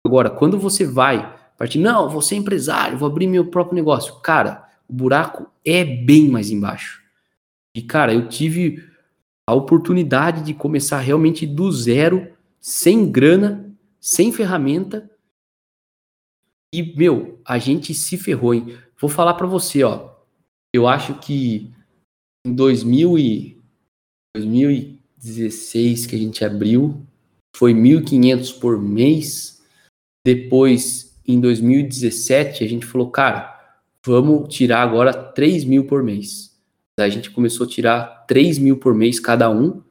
Agora, 0.05 0.29
quando 0.29 0.59
você 0.59 0.85
vai 0.85 1.35
partir, 1.57 1.79
não, 1.79 2.09
vou 2.09 2.21
ser 2.21 2.35
empresário, 2.35 2.97
vou 2.97 3.07
abrir 3.07 3.27
meu 3.27 3.45
próprio 3.45 3.75
negócio. 3.75 4.15
Cara, 4.21 4.67
o 4.89 4.93
buraco 4.93 5.47
é 5.63 5.83
bem 5.85 6.27
mais 6.27 6.49
embaixo. 6.49 7.01
E, 7.75 7.81
cara, 7.81 8.13
eu 8.13 8.27
tive 8.27 8.83
a 9.47 9.53
oportunidade 9.53 10.43
de 10.43 10.53
começar 10.53 10.99
realmente 10.99 11.45
do 11.45 11.71
zero, 11.71 12.27
sem 12.59 13.09
grana, 13.09 13.70
sem 14.01 14.31
ferramenta. 14.31 15.09
E, 16.73 16.81
meu, 16.97 17.39
a 17.45 17.57
gente 17.57 17.93
se 17.93 18.17
ferrou, 18.17 18.53
hein? 18.53 18.77
Vou 18.99 19.09
falar 19.09 19.35
para 19.35 19.47
você, 19.47 19.83
ó. 19.83 20.15
Eu 20.73 20.87
acho 20.87 21.19
que 21.19 21.71
em 22.45 22.53
2000 22.53 23.19
e 23.19 23.61
2016 24.35 26.05
que 26.05 26.15
a 26.15 26.19
gente 26.19 26.43
abriu, 26.43 27.05
foi 27.55 27.73
1.500 27.73 28.59
por 28.59 28.79
mês. 28.81 29.61
Depois 30.25 31.19
em 31.27 31.39
2017, 31.39 32.63
a 32.63 32.67
gente 32.67 32.85
falou, 32.85 33.11
cara, 33.11 33.79
vamos 34.05 34.53
tirar 34.53 34.81
agora 34.81 35.13
3 35.13 35.65
mil 35.65 35.85
por 35.85 36.03
mês. 36.03 36.57
A 36.99 37.09
gente 37.09 37.31
começou 37.31 37.65
a 37.65 37.69
tirar 37.69 38.25
3 38.27 38.57
mil 38.57 38.77
por 38.77 38.93
mês 38.93 39.19
cada 39.19 39.49
um. 39.49 39.81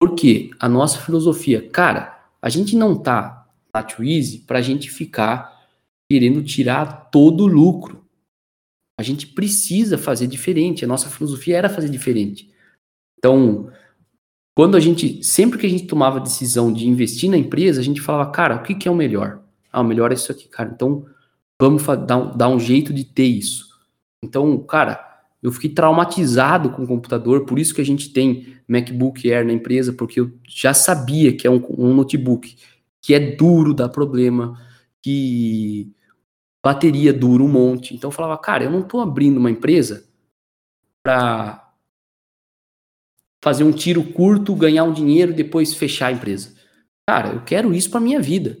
Porque 0.00 0.50
a 0.58 0.68
nossa 0.68 0.98
filosofia, 0.98 1.68
cara, 1.70 2.15
a 2.46 2.48
gente 2.48 2.76
não 2.76 2.94
tá 2.94 3.44
na 3.74 3.82
Twizy 3.82 4.38
para 4.46 4.60
a 4.60 4.62
gente 4.62 4.88
ficar 4.88 5.66
querendo 6.08 6.44
tirar 6.44 7.10
todo 7.10 7.40
o 7.40 7.46
lucro. 7.48 8.06
A 8.96 9.02
gente 9.02 9.26
precisa 9.26 9.98
fazer 9.98 10.28
diferente. 10.28 10.84
A 10.84 10.88
nossa 10.88 11.10
filosofia 11.10 11.58
era 11.58 11.68
fazer 11.68 11.88
diferente. 11.88 12.48
Então, 13.18 13.68
quando 14.56 14.76
a 14.76 14.80
gente, 14.80 15.24
sempre 15.24 15.58
que 15.58 15.66
a 15.66 15.68
gente 15.68 15.88
tomava 15.88 16.18
a 16.18 16.22
decisão 16.22 16.72
de 16.72 16.86
investir 16.86 17.28
na 17.28 17.36
empresa, 17.36 17.80
a 17.80 17.84
gente 17.84 18.00
falava, 18.00 18.30
cara, 18.30 18.54
o 18.54 18.62
que, 18.62 18.76
que 18.76 18.86
é 18.86 18.90
o 18.92 18.94
melhor? 18.94 19.42
Ah, 19.72 19.80
o 19.80 19.84
melhor 19.84 20.12
é 20.12 20.14
isso 20.14 20.30
aqui, 20.30 20.46
cara. 20.46 20.70
Então, 20.72 21.04
vamos 21.60 21.82
dar 22.06 22.16
um, 22.16 22.36
dar 22.36 22.48
um 22.48 22.60
jeito 22.60 22.94
de 22.94 23.02
ter 23.02 23.26
isso. 23.26 23.66
Então, 24.22 24.56
cara, 24.60 25.04
eu 25.42 25.52
fiquei 25.52 25.70
traumatizado 25.70 26.70
com 26.70 26.82
o 26.82 26.86
computador, 26.86 27.44
por 27.44 27.58
isso 27.58 27.74
que 27.74 27.80
a 27.80 27.84
gente 27.84 28.12
tem 28.12 28.56
MacBook 28.66 29.30
Air 29.30 29.46
na 29.46 29.52
empresa, 29.52 29.92
porque 29.92 30.20
eu 30.20 30.32
já 30.48 30.74
sabia 30.74 31.36
que 31.36 31.46
é 31.46 31.50
um, 31.50 31.62
um 31.78 31.94
notebook 31.94 32.56
que 33.00 33.14
é 33.14 33.20
duro, 33.20 33.72
dá 33.72 33.88
problema, 33.88 34.60
que 35.02 35.92
bateria 36.64 37.12
dura 37.12 37.42
um 37.42 37.48
monte. 37.48 37.94
Então 37.94 38.08
eu 38.08 38.12
falava, 38.12 38.36
cara, 38.38 38.64
eu 38.64 38.70
não 38.70 38.80
estou 38.80 39.00
abrindo 39.00 39.36
uma 39.36 39.50
empresa 39.50 40.04
para 41.04 41.72
fazer 43.40 43.62
um 43.62 43.70
tiro 43.70 44.02
curto, 44.02 44.56
ganhar 44.56 44.82
um 44.82 44.92
dinheiro 44.92 45.30
e 45.30 45.36
depois 45.36 45.74
fechar 45.74 46.08
a 46.08 46.12
empresa. 46.12 46.54
Cara, 47.08 47.34
eu 47.34 47.44
quero 47.44 47.72
isso 47.72 47.88
para 47.88 48.00
minha 48.00 48.20
vida. 48.20 48.58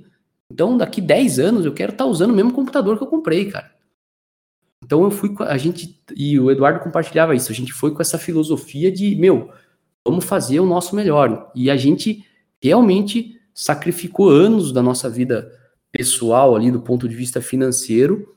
Então, 0.48 0.76
daqui 0.76 1.00
10 1.00 1.40
anos, 1.40 1.64
eu 1.64 1.74
quero 1.74 1.90
estar 1.90 2.04
tá 2.04 2.10
usando 2.10 2.30
o 2.30 2.34
mesmo 2.34 2.52
computador 2.52 2.96
que 2.96 3.02
eu 3.02 3.08
comprei, 3.08 3.50
cara. 3.50 3.75
Então, 4.84 5.02
eu 5.02 5.10
fui 5.10 5.34
com 5.34 5.42
a 5.42 5.56
gente, 5.56 6.02
e 6.14 6.38
o 6.38 6.50
Eduardo 6.50 6.80
compartilhava 6.80 7.34
isso, 7.34 7.50
a 7.50 7.54
gente 7.54 7.72
foi 7.72 7.92
com 7.92 8.02
essa 8.02 8.18
filosofia 8.18 8.90
de, 8.90 9.16
meu, 9.16 9.50
vamos 10.06 10.24
fazer 10.24 10.60
o 10.60 10.66
nosso 10.66 10.94
melhor. 10.94 11.50
E 11.54 11.70
a 11.70 11.76
gente 11.76 12.24
realmente 12.62 13.40
sacrificou 13.54 14.28
anos 14.28 14.72
da 14.72 14.82
nossa 14.82 15.08
vida 15.08 15.50
pessoal 15.90 16.54
ali, 16.54 16.70
do 16.70 16.80
ponto 16.80 17.08
de 17.08 17.16
vista 17.16 17.40
financeiro, 17.40 18.36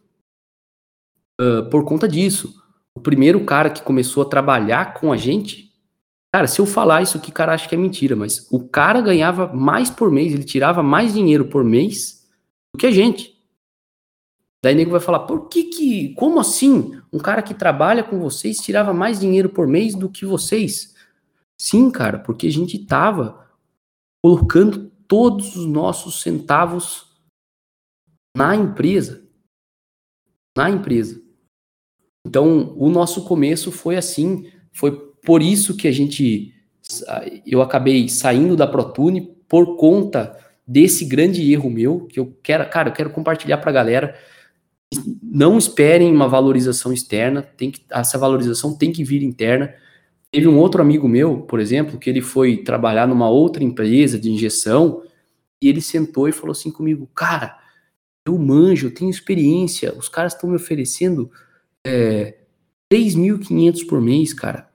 uh, 1.40 1.70
por 1.70 1.84
conta 1.84 2.08
disso. 2.08 2.56
O 2.96 3.02
primeiro 3.02 3.44
cara 3.46 3.70
que 3.70 3.82
começou 3.82 4.24
a 4.24 4.30
trabalhar 4.30 4.94
com 4.94 5.12
a 5.12 5.18
gente 5.18 5.70
Cara, 6.32 6.46
se 6.46 6.62
eu 6.62 6.66
falar 6.66 7.02
isso 7.02 7.18
aqui, 7.18 7.32
cara 7.32 7.54
acha 7.54 7.68
que 7.68 7.74
é 7.74 7.78
mentira, 7.78 8.16
mas 8.16 8.48
o 8.52 8.68
cara 8.68 9.02
ganhava 9.02 9.52
mais 9.52 9.90
por 9.90 10.12
mês, 10.12 10.32
ele 10.32 10.44
tirava 10.44 10.84
mais 10.84 11.14
dinheiro 11.14 11.46
por 11.46 11.64
mês 11.64 12.28
do 12.74 12.78
que 12.78 12.86
a 12.86 12.92
gente. 12.92 13.36
Daí 14.64 14.76
nego 14.76 14.92
vai 14.92 15.00
falar, 15.00 15.20
por 15.20 15.48
que 15.48 15.64
que, 15.64 16.14
como 16.16 16.40
assim? 16.40 17.00
Um 17.14 17.20
cara 17.20 17.42
que 17.42 17.54
trabalha 17.54 18.04
com 18.04 18.20
vocês 18.20 18.58
tirava 18.58 18.94
mais 18.94 19.20
dinheiro 19.20 19.50
por 19.50 19.68
mês 19.68 19.96
do 19.96 20.10
que 20.10 20.26
vocês? 20.26 20.96
Sim, 21.58 21.90
cara, 21.90 22.20
porque 22.20 22.48
a 22.48 22.52
gente 22.52 22.86
tava 22.86 23.48
colocando 24.24 24.92
todos 25.08 25.56
os 25.56 25.66
nossos 25.66 26.22
centavos 26.22 27.08
na 28.36 28.56
empresa. 28.56 29.26
Na 30.58 30.70
empresa. 30.70 31.22
Então, 32.28 32.76
o 32.78 32.90
nosso 32.90 33.26
começo 33.26 33.72
foi 33.72 33.96
assim, 33.96 34.52
foi 34.74 34.92
por 35.26 35.42
isso 35.42 35.76
que 35.76 35.88
a 35.88 35.92
gente 35.92 36.54
eu 37.46 37.62
acabei 37.62 38.10
saindo 38.10 38.56
da 38.56 38.66
Protune 38.66 39.22
por 39.48 39.78
conta 39.78 40.38
desse 40.66 41.06
grande 41.06 41.52
erro 41.52 41.70
meu, 41.70 42.06
que 42.08 42.20
eu 42.20 42.38
quero, 42.44 42.68
cara, 42.70 42.90
eu 42.90 42.94
quero 42.94 43.10
compartilhar 43.12 43.58
para 43.58 43.70
a 43.70 43.74
galera. 43.74 44.20
Não 45.32 45.58
esperem 45.58 46.12
uma 46.12 46.28
valorização 46.28 46.92
externa, 46.92 47.44
tem 47.44 47.70
que, 47.70 47.82
essa 47.92 48.18
valorização 48.18 48.76
tem 48.76 48.92
que 48.92 49.04
vir 49.04 49.22
interna. 49.22 49.72
Teve 50.32 50.48
um 50.48 50.58
outro 50.58 50.82
amigo 50.82 51.08
meu, 51.08 51.42
por 51.42 51.60
exemplo, 51.60 52.00
que 52.00 52.10
ele 52.10 52.22
foi 52.22 52.58
trabalhar 52.58 53.08
numa 53.08 53.30
outra 53.30 53.64
empresa 53.64 54.18
de 54.18 54.32
injeção 54.32 55.04
e 55.62 55.68
ele 55.70 55.82
sentou 55.82 56.28
e 56.28 56.32
falou 56.32 56.52
assim 56.52 56.72
comigo, 56.72 57.08
cara, 57.14 57.60
eu 58.28 58.38
manjo, 58.38 58.88
eu 58.88 58.94
tenho 58.94 59.12
experiência, 59.12 59.94
os 59.96 60.10
caras 60.10 60.34
estão 60.34 60.50
me 60.50 60.56
oferecendo 60.56 61.32
é, 61.86 62.38
3.500 62.92 63.88
por 63.88 64.02
mês, 64.02 64.34
cara. 64.34 64.68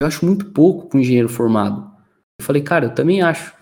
Eu 0.00 0.06
acho 0.06 0.24
muito 0.24 0.46
pouco 0.52 0.88
para 0.88 0.98
um 0.98 1.00
engenheiro 1.02 1.28
formado. 1.28 1.92
Eu 2.40 2.46
falei, 2.46 2.62
cara, 2.62 2.86
eu 2.86 2.94
também 2.94 3.20
acho. 3.20 3.54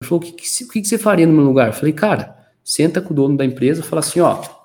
Ele 0.00 0.08
falou, 0.08 0.22
o 0.22 0.24
que, 0.24 0.32
que, 0.32 0.68
que, 0.68 0.82
que 0.82 0.88
você 0.88 0.98
faria 0.98 1.26
no 1.26 1.32
meu 1.32 1.44
lugar? 1.44 1.68
Eu 1.68 1.72
falei, 1.72 1.92
cara, 1.92 2.36
senta 2.62 3.00
com 3.00 3.12
o 3.12 3.16
dono 3.16 3.36
da 3.36 3.44
empresa 3.44 3.80
e 3.80 3.84
fala 3.84 4.00
assim, 4.00 4.20
ó, 4.20 4.63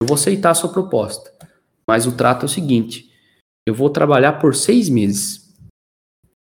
eu 0.00 0.06
vou 0.06 0.14
aceitar 0.14 0.50
a 0.50 0.54
sua 0.54 0.72
proposta, 0.72 1.32
mas 1.86 2.06
o 2.06 2.16
trato 2.16 2.42
é 2.42 2.46
o 2.46 2.48
seguinte, 2.48 3.12
eu 3.66 3.74
vou 3.74 3.90
trabalhar 3.90 4.34
por 4.34 4.54
seis 4.54 4.88
meses. 4.88 5.54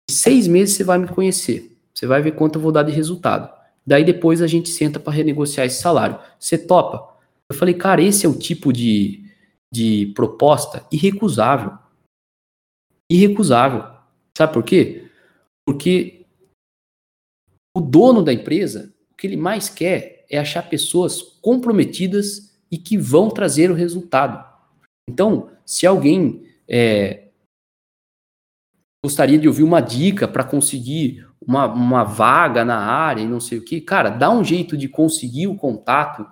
Em 0.10 0.14
seis 0.14 0.48
meses 0.48 0.76
você 0.76 0.84
vai 0.84 0.98
me 0.98 1.08
conhecer, 1.08 1.78
você 1.94 2.06
vai 2.06 2.22
ver 2.22 2.34
quanto 2.34 2.56
eu 2.56 2.62
vou 2.62 2.72
dar 2.72 2.84
de 2.84 2.92
resultado. 2.92 3.52
Daí 3.86 4.04
depois 4.04 4.42
a 4.42 4.48
gente 4.48 4.70
senta 4.70 5.00
para 5.00 5.14
renegociar 5.14 5.68
esse 5.68 5.82
salário. 5.82 6.18
Você 6.40 6.58
topa? 6.58 7.18
Eu 7.50 7.56
falei, 7.56 7.74
cara, 7.74 8.02
esse 8.02 8.26
é 8.26 8.30
o 8.30 8.38
tipo 8.38 8.72
de, 8.72 9.30
de 9.72 10.12
proposta 10.16 10.86
irrecusável 10.92 11.78
irrecusável. 13.14 13.84
Sabe 14.36 14.54
por 14.54 14.64
quê? 14.64 15.10
Porque 15.66 16.26
o 17.76 17.82
dono 17.82 18.24
da 18.24 18.34
empresa, 18.34 18.94
o 19.12 19.16
que 19.16 19.28
ele 19.28 19.38
mais 19.38 19.70
quer 19.70 20.26
é 20.30 20.38
achar 20.40 20.68
pessoas 20.68 21.22
comprometidas 21.42 22.53
e 22.74 22.78
que 22.78 22.98
vão 22.98 23.30
trazer 23.30 23.70
o 23.70 23.76
resultado. 23.76 24.44
Então, 25.10 25.52
se 25.66 25.86
alguém 25.86 26.44
é, 26.68 27.28
gostaria 29.06 29.38
de 29.38 29.48
ouvir 29.48 29.64
uma 29.64 29.82
dica 29.82 30.28
para 30.28 30.44
conseguir 30.44 31.28
uma, 31.46 31.68
uma 31.68 32.04
vaga 32.04 32.66
na 32.66 32.80
área 32.80 33.22
e 33.22 33.28
não 33.28 33.40
sei 33.40 33.60
o 33.60 33.64
que, 33.64 33.80
cara, 33.80 34.10
dá 34.10 34.32
um 34.32 34.44
jeito 34.44 34.76
de 34.76 34.88
conseguir 34.88 35.48
o 35.48 35.56
contato 35.56 36.26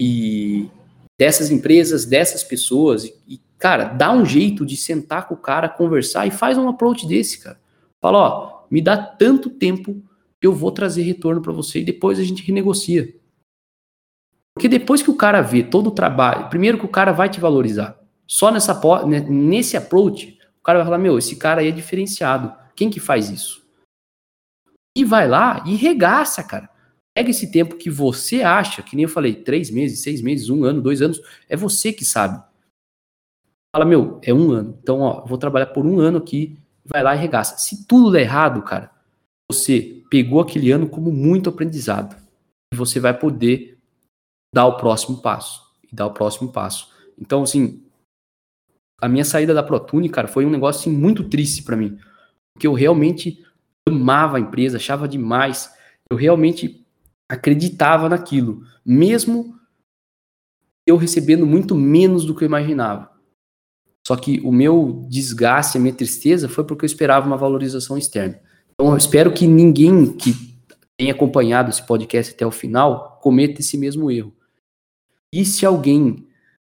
e 0.00 0.70
dessas 1.18 1.50
empresas, 1.50 2.06
dessas 2.06 2.42
pessoas 2.42 3.04
e, 3.26 3.40
Cara, 3.58 3.84
dá 3.84 4.12
um 4.12 4.24
jeito 4.24 4.66
de 4.66 4.76
sentar 4.76 5.26
com 5.26 5.34
o 5.34 5.38
cara, 5.38 5.68
conversar 5.68 6.26
e 6.26 6.30
faz 6.30 6.58
um 6.58 6.68
approach 6.68 7.06
desse, 7.06 7.42
cara. 7.42 7.58
Fala, 8.02 8.18
ó, 8.18 8.66
me 8.70 8.82
dá 8.82 8.96
tanto 8.96 9.48
tempo 9.48 10.02
eu 10.42 10.52
vou 10.52 10.70
trazer 10.70 11.02
retorno 11.02 11.40
para 11.40 11.52
você 11.52 11.80
e 11.80 11.84
depois 11.84 12.18
a 12.18 12.22
gente 12.22 12.44
renegocia. 12.44 13.12
Porque 14.56 14.70
depois 14.70 15.02
que 15.02 15.10
o 15.10 15.16
cara 15.16 15.42
vê 15.42 15.62
todo 15.62 15.88
o 15.88 15.90
trabalho, 15.90 16.48
primeiro 16.48 16.78
que 16.78 16.86
o 16.86 16.88
cara 16.88 17.12
vai 17.12 17.28
te 17.28 17.38
valorizar. 17.38 18.00
Só 18.26 18.50
nessa 18.50 18.72
né, 19.06 19.20
nesse 19.20 19.76
approach, 19.76 20.38
o 20.58 20.62
cara 20.62 20.78
vai 20.78 20.86
falar: 20.86 20.96
"Meu, 20.96 21.18
esse 21.18 21.36
cara 21.36 21.60
aí 21.60 21.68
é 21.68 21.70
diferenciado. 21.70 22.54
Quem 22.74 22.88
que 22.88 22.98
faz 22.98 23.28
isso?" 23.28 23.62
E 24.96 25.04
vai 25.04 25.28
lá 25.28 25.62
e 25.66 25.76
regaça, 25.76 26.42
cara. 26.42 26.70
Pega 27.14 27.28
esse 27.28 27.52
tempo 27.52 27.76
que 27.76 27.90
você 27.90 28.42
acha, 28.42 28.82
que 28.82 28.96
nem 28.96 29.02
eu 29.02 29.10
falei, 29.10 29.34
três 29.34 29.70
meses, 29.70 30.00
seis 30.00 30.22
meses, 30.22 30.48
um 30.48 30.64
ano, 30.64 30.80
dois 30.80 31.02
anos, 31.02 31.20
é 31.50 31.54
você 31.54 31.92
que 31.92 32.04
sabe. 32.04 32.42
Fala, 33.74 33.84
meu, 33.84 34.18
é 34.22 34.32
um 34.32 34.52
ano. 34.52 34.78
Então, 34.82 35.00
ó, 35.00 35.22
vou 35.26 35.36
trabalhar 35.36 35.66
por 35.66 35.84
um 35.84 36.00
ano 36.00 36.16
aqui, 36.16 36.58
vai 36.82 37.02
lá 37.02 37.14
e 37.14 37.18
regaça. 37.18 37.58
Se 37.58 37.86
tudo 37.86 38.10
der 38.10 38.22
errado, 38.22 38.62
cara, 38.62 38.90
você 39.50 40.02
pegou 40.08 40.40
aquele 40.40 40.70
ano 40.70 40.88
como 40.88 41.12
muito 41.12 41.50
aprendizado. 41.50 42.16
E 42.72 42.76
você 42.76 42.98
vai 42.98 43.12
poder 43.12 43.75
dar 44.54 44.66
o 44.66 44.76
próximo 44.76 45.20
passo. 45.20 45.62
E 45.90 45.94
dar 45.94 46.06
o 46.06 46.12
próximo 46.12 46.50
passo. 46.50 46.92
Então, 47.18 47.42
assim, 47.42 47.82
a 49.00 49.08
minha 49.08 49.24
saída 49.24 49.52
da 49.52 49.62
Protune, 49.62 50.08
cara, 50.08 50.28
foi 50.28 50.44
um 50.46 50.50
negócio 50.50 50.80
assim, 50.80 50.90
muito 50.90 51.28
triste 51.28 51.62
para 51.62 51.76
mim. 51.76 51.98
Porque 52.54 52.66
eu 52.66 52.72
realmente 52.72 53.44
amava 53.88 54.36
a 54.36 54.40
empresa, 54.40 54.78
achava 54.78 55.06
demais. 55.06 55.70
Eu 56.10 56.16
realmente 56.16 56.86
acreditava 57.28 58.08
naquilo, 58.08 58.64
mesmo 58.84 59.56
eu 60.86 60.96
recebendo 60.96 61.44
muito 61.44 61.74
menos 61.74 62.24
do 62.24 62.34
que 62.34 62.44
eu 62.44 62.46
imaginava. 62.46 63.10
Só 64.06 64.16
que 64.16 64.40
o 64.44 64.52
meu 64.52 65.04
desgaste, 65.08 65.76
a 65.76 65.80
minha 65.80 65.92
tristeza 65.92 66.48
foi 66.48 66.62
porque 66.62 66.84
eu 66.84 66.86
esperava 66.86 67.26
uma 67.26 67.36
valorização 67.36 67.98
externa. 67.98 68.40
Então 68.72 68.92
eu 68.92 68.96
espero 68.96 69.32
que 69.32 69.48
ninguém 69.48 70.16
que 70.16 70.55
tenha 70.98 71.12
acompanhado 71.12 71.70
esse 71.70 71.84
podcast 71.84 72.34
até 72.34 72.46
o 72.46 72.50
final 72.50 73.18
cometa 73.20 73.60
esse 73.60 73.76
mesmo 73.76 74.10
erro. 74.10 74.34
E 75.32 75.44
se 75.44 75.66
alguém 75.66 76.26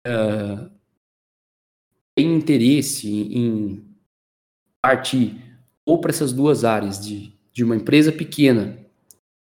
uh, 0.07 0.69
tem 2.18 2.34
interesse 2.34 3.10
em 3.10 3.85
partir 4.81 5.41
ou 5.85 5.99
para 5.99 6.11
essas 6.11 6.34
duas 6.34 6.64
áreas 6.64 6.99
de, 6.99 7.34
de 7.52 7.64
uma 7.64 7.76
empresa 7.76 8.11
pequena 8.11 8.80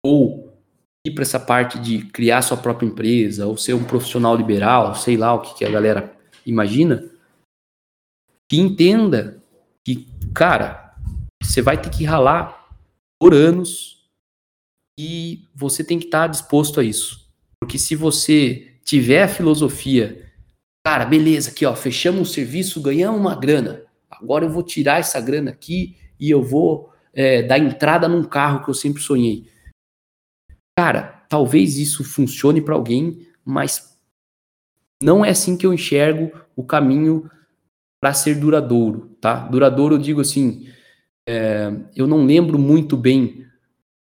ou 0.04 0.56
ir 1.04 1.12
para 1.12 1.22
essa 1.22 1.40
parte 1.40 1.78
de 1.78 2.04
criar 2.06 2.42
sua 2.42 2.56
própria 2.56 2.86
empresa 2.86 3.46
ou 3.46 3.56
ser 3.56 3.74
um 3.74 3.84
profissional 3.84 4.36
liberal, 4.36 4.94
sei 4.94 5.16
lá 5.16 5.32
o 5.34 5.40
que, 5.40 5.54
que 5.58 5.64
a 5.64 5.70
galera 5.70 6.14
imagina, 6.44 7.10
que 8.48 8.58
entenda 8.58 9.42
que, 9.84 10.06
cara, 10.34 10.94
você 11.42 11.62
vai 11.62 11.80
ter 11.80 11.90
que 11.90 12.04
ralar 12.04 12.68
por 13.18 13.34
anos 13.34 13.99
e 14.98 15.48
você 15.54 15.82
tem 15.82 15.98
que 15.98 16.06
estar 16.06 16.26
disposto 16.26 16.80
a 16.80 16.84
isso. 16.84 17.28
Porque 17.60 17.78
se 17.78 17.94
você 17.94 18.74
tiver 18.84 19.22
a 19.22 19.28
filosofia, 19.28 20.26
cara, 20.84 21.04
beleza, 21.04 21.50
aqui 21.50 21.64
ó, 21.64 21.74
fechamos 21.74 22.28
o 22.28 22.32
serviço, 22.32 22.80
ganhamos 22.80 23.20
uma 23.20 23.34
grana. 23.34 23.84
Agora 24.10 24.44
eu 24.44 24.50
vou 24.50 24.62
tirar 24.62 25.00
essa 25.00 25.20
grana 25.20 25.50
aqui 25.50 25.96
e 26.18 26.30
eu 26.30 26.42
vou 26.42 26.92
é, 27.12 27.42
dar 27.42 27.58
entrada 27.58 28.08
num 28.08 28.24
carro 28.24 28.64
que 28.64 28.70
eu 28.70 28.74
sempre 28.74 29.02
sonhei. 29.02 29.48
Cara, 30.78 31.24
talvez 31.28 31.76
isso 31.76 32.02
funcione 32.02 32.60
para 32.60 32.74
alguém, 32.74 33.26
mas 33.44 33.98
não 35.02 35.24
é 35.24 35.30
assim 35.30 35.56
que 35.56 35.66
eu 35.66 35.72
enxergo 35.72 36.30
o 36.56 36.64
caminho 36.64 37.30
para 38.00 38.14
ser 38.14 38.34
duradouro, 38.34 39.16
tá? 39.20 39.46
Duradouro 39.48 39.94
eu 39.94 39.98
digo 39.98 40.20
assim, 40.20 40.66
é, 41.28 41.70
eu 41.94 42.06
não 42.06 42.24
lembro 42.24 42.58
muito 42.58 42.96
bem 42.96 43.46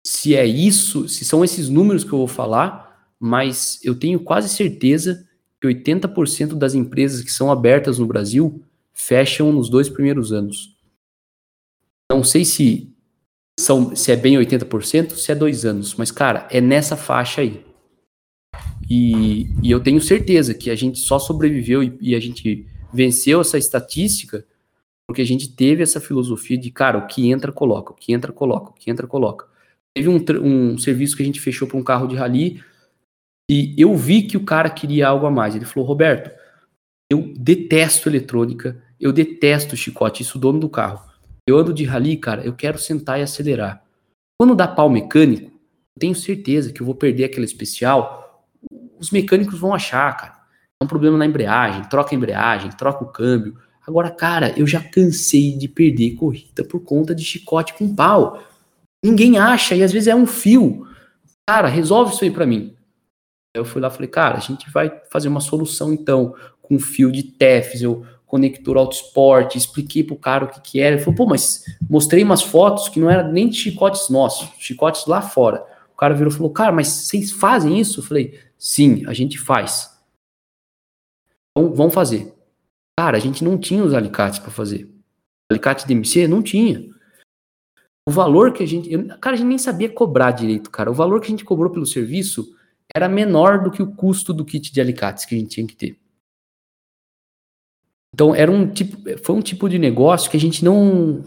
se 0.09 0.35
é 0.35 0.43
isso, 0.43 1.07
se 1.07 1.23
são 1.23 1.43
esses 1.43 1.69
números 1.69 2.03
que 2.03 2.11
eu 2.11 2.17
vou 2.17 2.27
falar, 2.27 3.13
mas 3.19 3.79
eu 3.83 3.93
tenho 3.93 4.19
quase 4.19 4.49
certeza 4.49 5.23
que 5.61 5.67
80% 5.67 6.55
das 6.55 6.73
empresas 6.73 7.21
que 7.21 7.31
são 7.31 7.51
abertas 7.51 7.99
no 7.99 8.07
Brasil 8.07 8.59
fecham 8.91 9.51
nos 9.51 9.69
dois 9.69 9.87
primeiros 9.87 10.33
anos. 10.33 10.75
Não 12.11 12.23
sei 12.23 12.43
se 12.43 12.91
são, 13.59 13.95
se 13.95 14.11
é 14.11 14.15
bem 14.15 14.33
80%, 14.33 15.11
se 15.11 15.31
é 15.31 15.35
dois 15.35 15.63
anos, 15.63 15.93
mas 15.93 16.09
cara, 16.09 16.47
é 16.49 16.59
nessa 16.59 16.97
faixa 16.97 17.41
aí. 17.41 17.63
E, 18.89 19.47
e 19.61 19.69
eu 19.69 19.79
tenho 19.79 20.01
certeza 20.01 20.55
que 20.55 20.71
a 20.71 20.75
gente 20.75 20.97
só 20.97 21.19
sobreviveu 21.19 21.83
e, 21.83 21.95
e 22.01 22.15
a 22.15 22.19
gente 22.19 22.65
venceu 22.91 23.41
essa 23.41 23.59
estatística 23.59 24.43
porque 25.05 25.21
a 25.21 25.25
gente 25.25 25.49
teve 25.49 25.83
essa 25.83 26.01
filosofia 26.01 26.57
de, 26.57 26.71
cara, 26.71 26.97
o 26.97 27.05
que 27.05 27.29
entra, 27.29 27.51
coloca, 27.51 27.91
o 27.91 27.95
que 27.95 28.11
entra, 28.11 28.33
coloca, 28.33 28.71
o 28.71 28.73
que 28.73 28.89
entra, 28.89 29.05
coloca. 29.05 29.48
Teve 29.95 30.09
um, 30.09 30.23
um 30.41 30.77
serviço 30.77 31.15
que 31.15 31.23
a 31.23 31.25
gente 31.25 31.41
fechou 31.41 31.67
para 31.67 31.77
um 31.77 31.83
carro 31.83 32.07
de 32.07 32.15
rally 32.15 32.63
e 33.49 33.73
eu 33.77 33.95
vi 33.95 34.23
que 34.23 34.37
o 34.37 34.45
cara 34.45 34.69
queria 34.69 35.07
algo 35.07 35.25
a 35.25 35.31
mais. 35.31 35.55
Ele 35.55 35.65
falou, 35.65 35.87
Roberto, 35.87 36.31
eu 37.11 37.33
detesto 37.35 38.07
eletrônica, 38.07 38.81
eu 38.99 39.11
detesto 39.11 39.75
chicote, 39.75 40.21
isso 40.21 40.37
dono 40.37 40.59
do 40.59 40.69
carro. 40.69 41.09
Eu 41.47 41.57
ando 41.57 41.73
de 41.73 41.83
rally, 41.83 42.15
cara, 42.17 42.45
eu 42.45 42.53
quero 42.53 42.77
sentar 42.77 43.19
e 43.19 43.23
acelerar. 43.23 43.83
Quando 44.39 44.55
dá 44.55 44.67
pau 44.67 44.87
mecânico, 44.87 45.51
tenho 45.97 46.13
certeza 46.13 46.71
que 46.71 46.81
eu 46.81 46.85
vou 46.85 46.93
perder 46.93 47.23
aquele 47.23 47.45
especial. 47.45 48.45
Os 48.99 49.09
mecânicos 49.09 49.59
vão 49.59 49.73
achar, 49.73 50.15
cara. 50.15 50.39
É 50.79 50.85
um 50.85 50.87
problema 50.87 51.17
na 51.17 51.25
embreagem, 51.25 51.83
troca 51.89 52.13
a 52.13 52.17
embreagem, 52.17 52.69
troca 52.71 53.03
o 53.03 53.11
câmbio. 53.11 53.57
Agora, 53.85 54.11
cara, 54.11 54.53
eu 54.55 54.67
já 54.67 54.79
cansei 54.79 55.57
de 55.57 55.67
perder 55.67 56.15
corrida 56.15 56.63
por 56.63 56.81
conta 56.81 57.15
de 57.15 57.23
chicote 57.23 57.73
com 57.73 57.93
pau. 57.93 58.41
Ninguém 59.03 59.37
acha 59.37 59.75
e 59.75 59.83
às 59.83 59.91
vezes 59.91 60.07
é 60.07 60.15
um 60.15 60.25
fio. 60.25 60.87
Cara, 61.47 61.67
resolve 61.67 62.13
isso 62.13 62.23
aí 62.23 62.31
para 62.31 62.45
mim. 62.45 62.75
Eu 63.53 63.65
fui 63.65 63.81
lá 63.81 63.87
e 63.87 63.91
falei, 63.91 64.07
cara, 64.07 64.37
a 64.37 64.41
gente 64.41 64.69
vai 64.69 64.91
fazer 65.11 65.27
uma 65.27 65.39
solução 65.39 65.91
então 65.91 66.35
com 66.61 66.77
fio 66.77 67.11
de 67.11 67.23
Tefzel, 67.23 68.05
conector 68.25 68.77
Autosport, 68.77 69.55
expliquei 69.55 70.03
pro 70.03 70.15
cara 70.15 70.45
o 70.45 70.47
que 70.47 70.61
que 70.61 70.79
era. 70.79 70.95
Ele 70.95 71.03
falou, 71.03 71.15
pô, 71.15 71.25
mas 71.25 71.65
mostrei 71.89 72.23
umas 72.23 72.43
fotos 72.43 72.87
que 72.87 72.99
não 72.99 73.09
eram 73.09 73.31
nem 73.31 73.49
de 73.49 73.57
chicotes 73.57 74.09
nossos, 74.09 74.47
chicotes 74.59 75.07
lá 75.07 75.21
fora. 75.21 75.65
O 75.91 75.97
cara 75.97 76.13
virou 76.13 76.31
e 76.31 76.35
falou, 76.35 76.51
cara, 76.51 76.71
mas 76.71 76.87
vocês 76.87 77.31
fazem 77.31 77.79
isso? 77.79 77.99
Eu 77.99 78.03
falei, 78.03 78.39
sim, 78.57 79.03
a 79.07 79.13
gente 79.13 79.39
faz. 79.39 79.99
Então, 81.51 81.73
vamos 81.73 81.93
fazer. 81.93 82.33
Cara, 82.97 83.17
a 83.17 83.19
gente 83.19 83.43
não 83.43 83.57
tinha 83.57 83.83
os 83.83 83.93
alicates 83.93 84.39
para 84.39 84.51
fazer. 84.51 84.87
Alicate 85.51 85.87
DMC? 85.87 86.27
Não 86.27 86.43
tinha. 86.43 86.87
O 88.09 88.11
valor 88.11 88.51
que 88.51 88.63
a 88.63 88.65
gente. 88.65 88.91
Eu, 88.91 89.05
cara, 89.19 89.35
a 89.35 89.37
gente 89.37 89.47
nem 89.47 89.59
sabia 89.59 89.87
cobrar 89.87 90.31
direito, 90.31 90.71
cara. 90.71 90.89
O 90.89 90.95
valor 90.95 91.21
que 91.21 91.27
a 91.27 91.29
gente 91.29 91.45
cobrou 91.45 91.69
pelo 91.69 91.85
serviço 91.85 92.55
era 92.91 93.07
menor 93.07 93.61
do 93.61 93.69
que 93.69 93.83
o 93.83 93.91
custo 93.91 94.33
do 94.33 94.43
kit 94.43 94.73
de 94.73 94.81
alicates 94.81 95.25
que 95.25 95.35
a 95.35 95.37
gente 95.37 95.51
tinha 95.51 95.67
que 95.67 95.75
ter. 95.75 95.95
Então 98.11 98.33
era 98.33 98.49
um 98.49 98.65
tipo, 98.65 98.97
foi 99.23 99.35
um 99.35 99.41
tipo 99.41 99.69
de 99.69 99.77
negócio 99.77 100.31
que 100.31 100.37
a 100.37 100.39
gente 100.39 100.65
não 100.65 101.23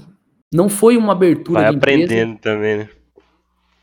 não 0.52 0.68
foi 0.68 0.96
uma 0.96 1.12
abertura 1.12 1.60
vai 1.60 1.70
aprendendo 1.70 2.36
também, 2.40 2.78
né? 2.78 2.88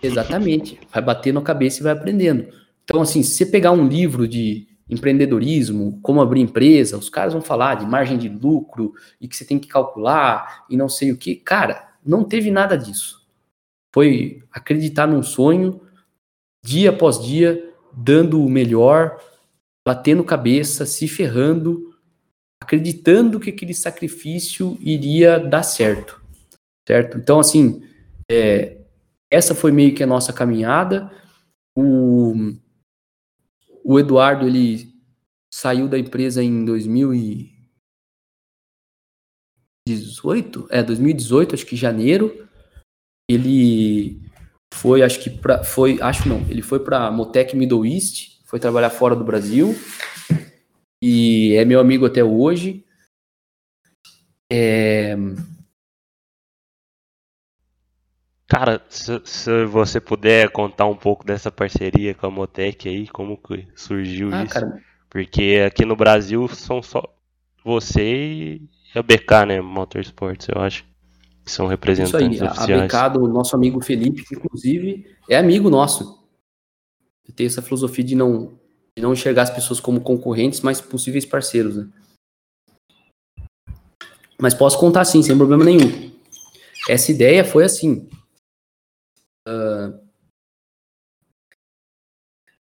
Exatamente, 0.03 0.77
vai 0.91 1.01
batendo 1.01 1.39
a 1.39 1.41
cabeça 1.41 1.79
e 1.79 1.83
vai 1.83 1.93
aprendendo. 1.93 2.49
Então 2.83 2.99
assim, 3.01 3.23
se 3.23 3.35
você 3.35 3.45
pegar 3.45 3.71
um 3.71 3.87
livro 3.87 4.27
de 4.27 4.67
empreendedorismo, 4.89 5.97
como 6.01 6.19
abrir 6.19 6.41
empresa, 6.41 6.97
os 6.97 7.09
caras 7.09 7.31
vão 7.31 7.41
falar 7.41 7.75
de 7.75 7.85
margem 7.85 8.17
de 8.17 8.27
lucro 8.27 8.91
e 9.21 9.27
que 9.29 9.37
você 9.37 9.45
tem 9.45 9.57
que 9.57 9.69
calcular 9.69 10.65
e 10.69 10.75
não 10.75 10.89
sei 10.89 11.13
o 11.13 11.17
que. 11.17 11.33
Cara, 11.35 11.88
não 12.09 12.23
teve 12.23 12.49
nada 12.49 12.77
disso. 12.77 13.25
Foi 13.93 14.43
acreditar 14.51 15.07
num 15.07 15.23
sonho, 15.23 15.81
dia 16.63 16.89
após 16.89 17.23
dia, 17.23 17.73
dando 17.93 18.43
o 18.43 18.49
melhor, 18.49 19.21
batendo 19.85 20.23
cabeça, 20.23 20.85
se 20.85 21.07
ferrando 21.07 21.89
acreditando 22.61 23.39
que 23.39 23.49
aquele 23.49 23.73
sacrifício 23.73 24.77
iria 24.81 25.39
dar 25.39 25.63
certo, 25.63 26.21
certo? 26.87 27.17
Então, 27.17 27.39
assim, 27.39 27.81
é, 28.29 28.77
essa 29.31 29.55
foi 29.55 29.71
meio 29.71 29.95
que 29.95 30.03
a 30.03 30.07
nossa 30.07 30.33
caminhada. 30.33 31.11
O, 31.75 32.33
o 33.83 33.99
Eduardo, 33.99 34.45
ele 34.45 34.93
saiu 35.51 35.87
da 35.87 35.97
empresa 35.97 36.43
em 36.43 36.51
2018, 39.95 40.67
é, 40.69 40.83
2018, 40.83 41.55
acho 41.55 41.65
que 41.65 41.75
janeiro. 41.75 42.47
Ele 43.29 44.19
foi, 44.73 45.01
acho 45.03 45.19
que 45.19 45.29
pra, 45.29 45.63
foi, 45.63 45.99
acho 46.01 46.27
não, 46.27 46.39
ele 46.49 46.61
foi 46.61 46.79
para 46.79 47.11
Motec 47.11 47.55
Middle 47.55 47.85
East, 47.85 48.39
foi 48.45 48.59
trabalhar 48.59 48.89
fora 48.89 49.15
do 49.15 49.23
Brasil 49.23 49.75
e 51.01 51.55
é 51.55 51.65
meu 51.65 51.79
amigo 51.79 52.05
até 52.05 52.23
hoje. 52.23 52.83
É... 54.51 55.15
Cara, 58.47 58.83
se, 58.89 59.21
se, 59.25 59.65
você 59.65 60.01
puder 60.01 60.49
contar 60.49 60.87
um 60.87 60.95
pouco 60.95 61.23
dessa 61.23 61.51
parceria 61.51 62.15
com 62.15 62.25
a 62.25 62.31
Motec 62.31 62.89
aí, 62.89 63.07
como 63.07 63.37
que 63.37 63.67
surgiu 63.75 64.33
ah, 64.33 64.43
isso? 64.43 64.53
Cara... 64.53 64.83
Porque 65.07 65.63
aqui 65.65 65.85
no 65.85 65.95
Brasil 65.95 66.47
são 66.47 66.81
só 66.81 67.03
você 67.63 68.01
e 68.01 68.69
a 68.95 69.03
BK, 69.03 69.45
né? 69.47 69.61
Motorsports, 69.61 70.47
eu 70.47 70.61
acho. 70.61 70.85
São 71.45 71.67
representantes 71.67 72.35
Isso 72.35 72.43
aí, 72.43 72.49
oficiais. 72.49 72.93
A 72.93 73.09
BK 73.09 73.17
nosso 73.27 73.55
amigo 73.55 73.81
Felipe, 73.81 74.23
que 74.23 74.35
inclusive 74.35 75.15
é 75.29 75.37
amigo 75.37 75.69
nosso. 75.69 76.19
Eu 77.27 77.33
tenho 77.33 77.47
essa 77.47 77.61
filosofia 77.61 78.03
de 78.03 78.15
não, 78.15 78.59
de 78.95 79.01
não 79.01 79.13
enxergar 79.13 79.43
as 79.43 79.49
pessoas 79.49 79.79
como 79.79 80.01
concorrentes, 80.01 80.61
mas 80.61 80.81
possíveis 80.81 81.25
parceiros, 81.25 81.75
né? 81.75 81.89
Mas 84.41 84.53
posso 84.53 84.79
contar 84.79 85.05
sim, 85.05 85.21
sem 85.21 85.37
problema 85.37 85.65
nenhum. 85.65 86.11
Essa 86.87 87.11
ideia 87.11 87.43
foi 87.43 87.65
assim. 87.65 88.09
Uh, 89.47 89.99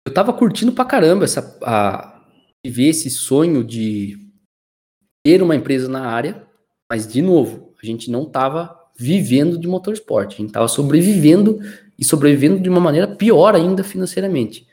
eu 0.07 0.15
tava 0.15 0.32
curtindo 0.32 0.73
pra 0.73 0.85
caramba 0.85 1.24
essa, 1.24 1.59
a, 1.62 2.24
viver 2.65 2.89
esse 2.89 3.11
sonho 3.11 3.62
de 3.62 4.26
ter 5.27 5.43
uma 5.43 5.57
empresa 5.57 5.89
na 5.89 6.07
área, 6.07 6.47
mas 6.89 7.05
de 7.05 7.20
novo, 7.20 7.74
a 7.82 7.85
gente 7.85 8.09
não 8.09 8.31
tava 8.31 8.81
vivendo 8.97 9.59
de 9.59 9.66
motorsport, 9.66 10.32
a 10.32 10.36
gente 10.36 10.53
tava 10.53 10.69
sobrevivendo 10.69 11.59
e 11.98 12.05
sobrevivendo 12.05 12.61
de 12.61 12.70
uma 12.70 12.78
maneira 12.78 13.09
pior 13.09 13.57
ainda 13.57 13.82
financeiramente. 13.82 14.69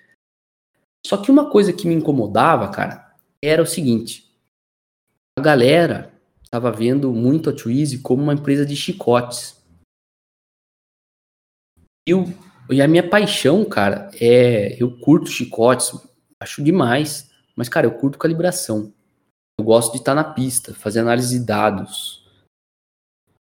Só 1.03 1.17
que 1.17 1.31
uma 1.31 1.49
coisa 1.49 1.73
que 1.73 1.87
me 1.87 1.95
incomodava, 1.95 2.69
cara, 2.69 3.15
era 3.41 3.63
o 3.63 3.65
seguinte: 3.65 4.31
a 5.39 5.41
galera 5.41 6.13
tava 6.51 6.71
vendo 6.71 7.11
muito 7.11 7.49
a 7.49 7.53
Twizy 7.53 8.03
como 8.03 8.21
uma 8.21 8.35
empresa 8.35 8.63
de 8.63 8.75
chicotes. 8.75 9.59
E, 12.07 12.11
eu, 12.11 12.31
e 12.69 12.79
a 12.79 12.87
minha 12.87 13.09
paixão, 13.09 13.65
cara, 13.65 14.11
é 14.21 14.77
eu 14.79 14.99
curto 14.99 15.31
chicotes, 15.31 15.99
acho 16.39 16.63
demais, 16.63 17.31
mas 17.55 17.67
cara, 17.67 17.87
eu 17.87 17.97
curto 17.97 18.19
calibração. 18.19 18.92
Eu 19.63 19.65
gosto 19.65 19.93
de 19.93 19.99
estar 19.99 20.13
na 20.13 20.25
pista, 20.25 20.73
fazer 20.73 20.99
análise 20.99 21.39
de 21.39 21.45
dados, 21.45 22.21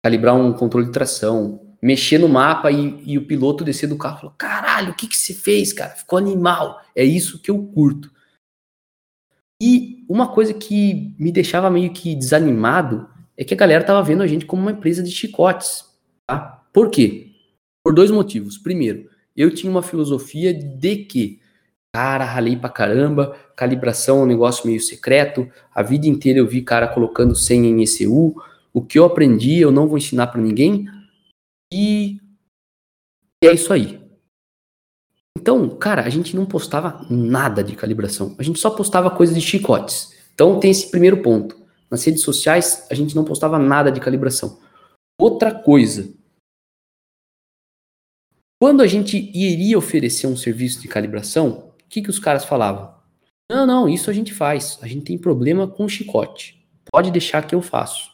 calibrar 0.05 0.37
um 0.37 0.53
controle 0.53 0.85
de 0.85 0.93
tração, 0.93 1.75
mexer 1.81 2.19
no 2.19 2.29
mapa 2.29 2.71
e, 2.71 3.03
e 3.11 3.17
o 3.17 3.25
piloto 3.27 3.65
descer 3.65 3.87
do 3.87 3.97
carro 3.97 4.19
e 4.19 4.21
falar: 4.21 4.35
caralho, 4.35 4.93
o 4.93 4.95
que, 4.95 5.07
que 5.07 5.17
você 5.17 5.33
fez, 5.33 5.73
cara? 5.73 5.95
Ficou 5.95 6.19
animal. 6.19 6.79
É 6.95 7.03
isso 7.03 7.41
que 7.41 7.51
eu 7.51 7.63
curto. 7.69 8.13
E 9.63 10.05
uma 10.11 10.31
coisa 10.31 10.53
que 10.53 11.15
me 11.19 11.33
deixava 11.33 11.71
meio 11.71 11.91
que 11.91 12.15
desanimado 12.15 13.09
é 13.35 13.43
que 13.43 13.55
a 13.55 13.57
galera 13.57 13.83
tava 13.83 14.03
vendo 14.03 14.23
a 14.23 14.27
gente 14.27 14.45
como 14.45 14.61
uma 14.61 14.73
empresa 14.73 15.03
de 15.03 15.11
chicotes. 15.11 15.87
Tá? 16.29 16.63
Por 16.71 16.91
quê? 16.91 17.33
Por 17.83 17.95
dois 17.95 18.11
motivos. 18.11 18.59
Primeiro, 18.59 19.09
eu 19.35 19.55
tinha 19.55 19.71
uma 19.71 19.83
filosofia 19.83 20.53
de 20.53 20.97
que, 20.97 21.40
cara, 21.95 22.25
ralei 22.25 22.57
pra 22.57 22.69
caramba, 22.69 23.37
calibração 23.57 24.21
é 24.21 24.23
um 24.23 24.27
negócio 24.27 24.67
meio 24.67 24.81
secreto, 24.81 25.51
a 25.75 25.83
vida 25.83 26.07
inteira 26.07 26.39
eu 26.39 26.47
vi 26.47 26.63
cara 26.63 26.89
colocando 26.89 27.35
senha 27.35 27.69
em 27.69 27.83
ECU, 27.83 28.41
o 28.73 28.83
que 28.83 28.99
eu 28.99 29.05
aprendi 29.05 29.59
eu 29.59 29.73
não 29.73 29.89
vou 29.89 29.99
ensinar 29.99 30.29
para 30.29 30.41
ninguém, 30.41 30.87
e 31.73 32.21
é 33.43 33.53
isso 33.53 33.73
aí. 33.73 34.01
Então, 35.39 35.69
cara, 35.79 36.03
a 36.03 36.11
gente 36.11 36.37
não 36.37 36.45
postava 36.45 37.07
nada 37.09 37.65
de 37.65 37.75
calibração. 37.75 38.35
A 38.39 38.43
gente 38.43 38.59
só 38.59 38.71
postava 38.71 39.11
coisas 39.11 39.35
de 39.35 39.41
chicotes. 39.41 40.15
Então 40.35 40.61
tem 40.61 40.71
esse 40.71 40.91
primeiro 40.91 41.23
ponto. 41.23 41.59
Nas 41.91 42.05
redes 42.05 42.23
sociais, 42.23 42.87
a 42.91 42.95
gente 42.95 43.17
não 43.17 43.25
postava 43.25 43.59
nada 43.59 43.91
de 43.91 44.01
calibração. 44.01 44.61
Outra 45.19 45.55
coisa. 45.55 46.13
Quando 48.61 48.83
a 48.83 48.87
gente 48.87 49.17
iria 49.35 49.79
oferecer 49.79 50.27
um 50.27 50.37
serviço 50.37 50.83
de 50.83 50.89
calibração, 50.89 51.70
que, 51.91 52.01
que 52.01 52.09
os 52.09 52.19
caras 52.19 52.45
falavam? 52.45 52.95
Não, 53.51 53.67
não, 53.67 53.89
isso 53.89 54.09
a 54.09 54.13
gente 54.13 54.33
faz. 54.33 54.79
A 54.81 54.87
gente 54.87 55.07
tem 55.07 55.19
problema 55.19 55.67
com 55.67 55.89
chicote. 55.89 56.65
Pode 56.91 57.11
deixar 57.11 57.47
que 57.47 57.55
eu 57.55 57.61
faço. 57.61 58.11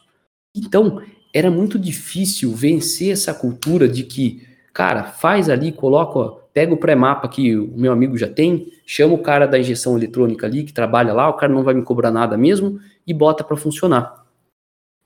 Então, 0.55 1.01
era 1.33 1.51
muito 1.51 1.77
difícil 1.77 2.51
vencer 2.53 3.11
essa 3.11 3.33
cultura 3.33 3.87
de 3.87 4.03
que, 4.03 4.47
cara, 4.73 5.03
faz 5.03 5.47
ali, 5.47 5.71
coloca, 5.71 6.41
pega 6.51 6.73
o 6.73 6.77
pré-mapa 6.77 7.29
que 7.29 7.55
o 7.55 7.77
meu 7.77 7.93
amigo 7.93 8.17
já 8.17 8.27
tem, 8.27 8.71
chama 8.85 9.13
o 9.13 9.21
cara 9.21 9.45
da 9.45 9.59
injeção 9.59 9.95
eletrônica 9.95 10.47
ali 10.47 10.63
que 10.63 10.73
trabalha 10.73 11.13
lá, 11.13 11.29
o 11.29 11.35
cara 11.35 11.53
não 11.53 11.63
vai 11.63 11.75
me 11.75 11.83
cobrar 11.83 12.09
nada 12.09 12.35
mesmo 12.35 12.79
e 13.05 13.13
bota 13.13 13.43
para 13.43 13.55
funcionar. 13.55 14.25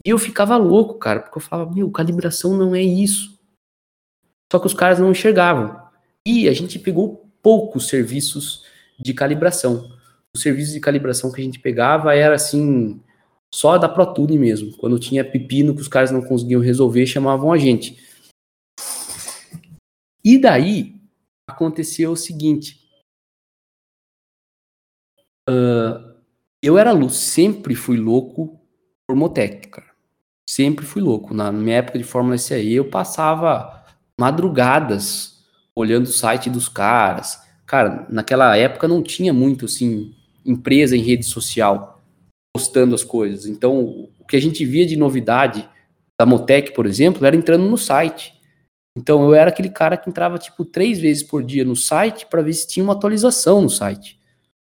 E 0.06 0.10
eu 0.10 0.18
ficava 0.18 0.56
louco, 0.56 0.95
cara, 0.95 1.19
porque 1.19 1.38
eu 1.38 1.41
falava, 1.41 1.72
meu, 1.72 1.91
calibração 1.91 2.56
não 2.56 2.73
é 2.73 2.81
isso. 2.81 3.38
Só 4.52 4.60
que 4.60 4.68
os 4.68 4.73
caras 4.73 4.99
não 4.99 5.11
enxergavam. 5.11 5.80
E 6.26 6.48
a 6.48 6.53
gente 6.53 6.80
pegou 6.80 7.20
poucos 7.41 7.88
serviços 7.88 8.63
de 8.99 9.13
calibração. 9.13 9.91
Os 10.35 10.41
serviços 10.41 10.73
de 10.73 10.80
calibração 10.80 11.31
que 11.31 11.41
a 11.41 11.43
gente 11.43 11.59
pegava 11.59 12.15
era 12.15 12.35
assim, 12.35 13.01
só 13.53 13.77
da 13.77 13.89
ProTune 13.89 14.38
mesmo. 14.38 14.76
Quando 14.77 14.99
tinha 14.99 15.30
pepino 15.30 15.76
que 15.76 15.81
os 15.81 15.88
caras 15.88 16.11
não 16.11 16.22
conseguiam 16.22 16.61
resolver, 16.61 17.05
chamavam 17.05 17.51
a 17.51 17.57
gente. 17.57 17.97
E 20.23 20.38
daí 20.38 20.95
aconteceu 21.47 22.11
o 22.11 22.18
seguinte. 22.18 22.80
Uh, 25.49 26.15
eu 26.61 26.77
era 26.77 26.91
louco, 26.91 27.13
sempre 27.13 27.76
fui 27.76 27.97
louco 27.97 28.59
por 29.07 29.15
Motec. 29.15 29.81
Sempre 30.47 30.85
fui 30.85 31.01
louco. 31.01 31.34
Na 31.34 31.51
minha 31.51 31.77
época 31.77 31.97
de 31.97 32.03
Fórmula 32.03 32.38
SAE, 32.38 32.73
eu 32.73 32.89
passava 32.89 33.85
madrugadas 34.19 35.31
olhando 35.76 36.06
o 36.06 36.11
site 36.11 36.49
dos 36.49 36.68
caras. 36.68 37.41
Cara, 37.65 38.06
naquela 38.10 38.56
época 38.56 38.88
não 38.88 39.02
tinha 39.02 39.34
muito, 39.34 39.65
assim, 39.65 40.14
empresa 40.45 40.95
em 40.95 41.02
rede 41.02 41.26
social 41.26 42.02
postando 42.53 42.93
as 42.93 43.03
coisas. 43.03 43.45
Então, 43.45 44.10
o 44.19 44.26
que 44.27 44.35
a 44.35 44.41
gente 44.41 44.65
via 44.65 44.85
de 44.85 44.98
novidade 44.98 45.68
da 46.19 46.26
Motec, 46.26 46.73
por 46.73 46.85
exemplo, 46.85 47.26
era 47.26 47.35
entrando 47.35 47.65
no 47.65 47.77
site. 47.77 48.34
Então, 48.98 49.23
eu 49.23 49.34
era 49.34 49.49
aquele 49.49 49.69
cara 49.69 49.95
que 49.95 50.10
entrava 50.10 50.38
tipo 50.38 50.65
três 50.65 50.99
vezes 50.99 51.23
por 51.23 51.43
dia 51.43 51.64
no 51.64 51.76
site 51.76 52.26
para 52.26 52.41
ver 52.41 52.53
se 52.53 52.68
tinha 52.68 52.84
uma 52.84 52.93
atualização 52.93 53.61
no 53.61 53.69
site. 53.69 54.19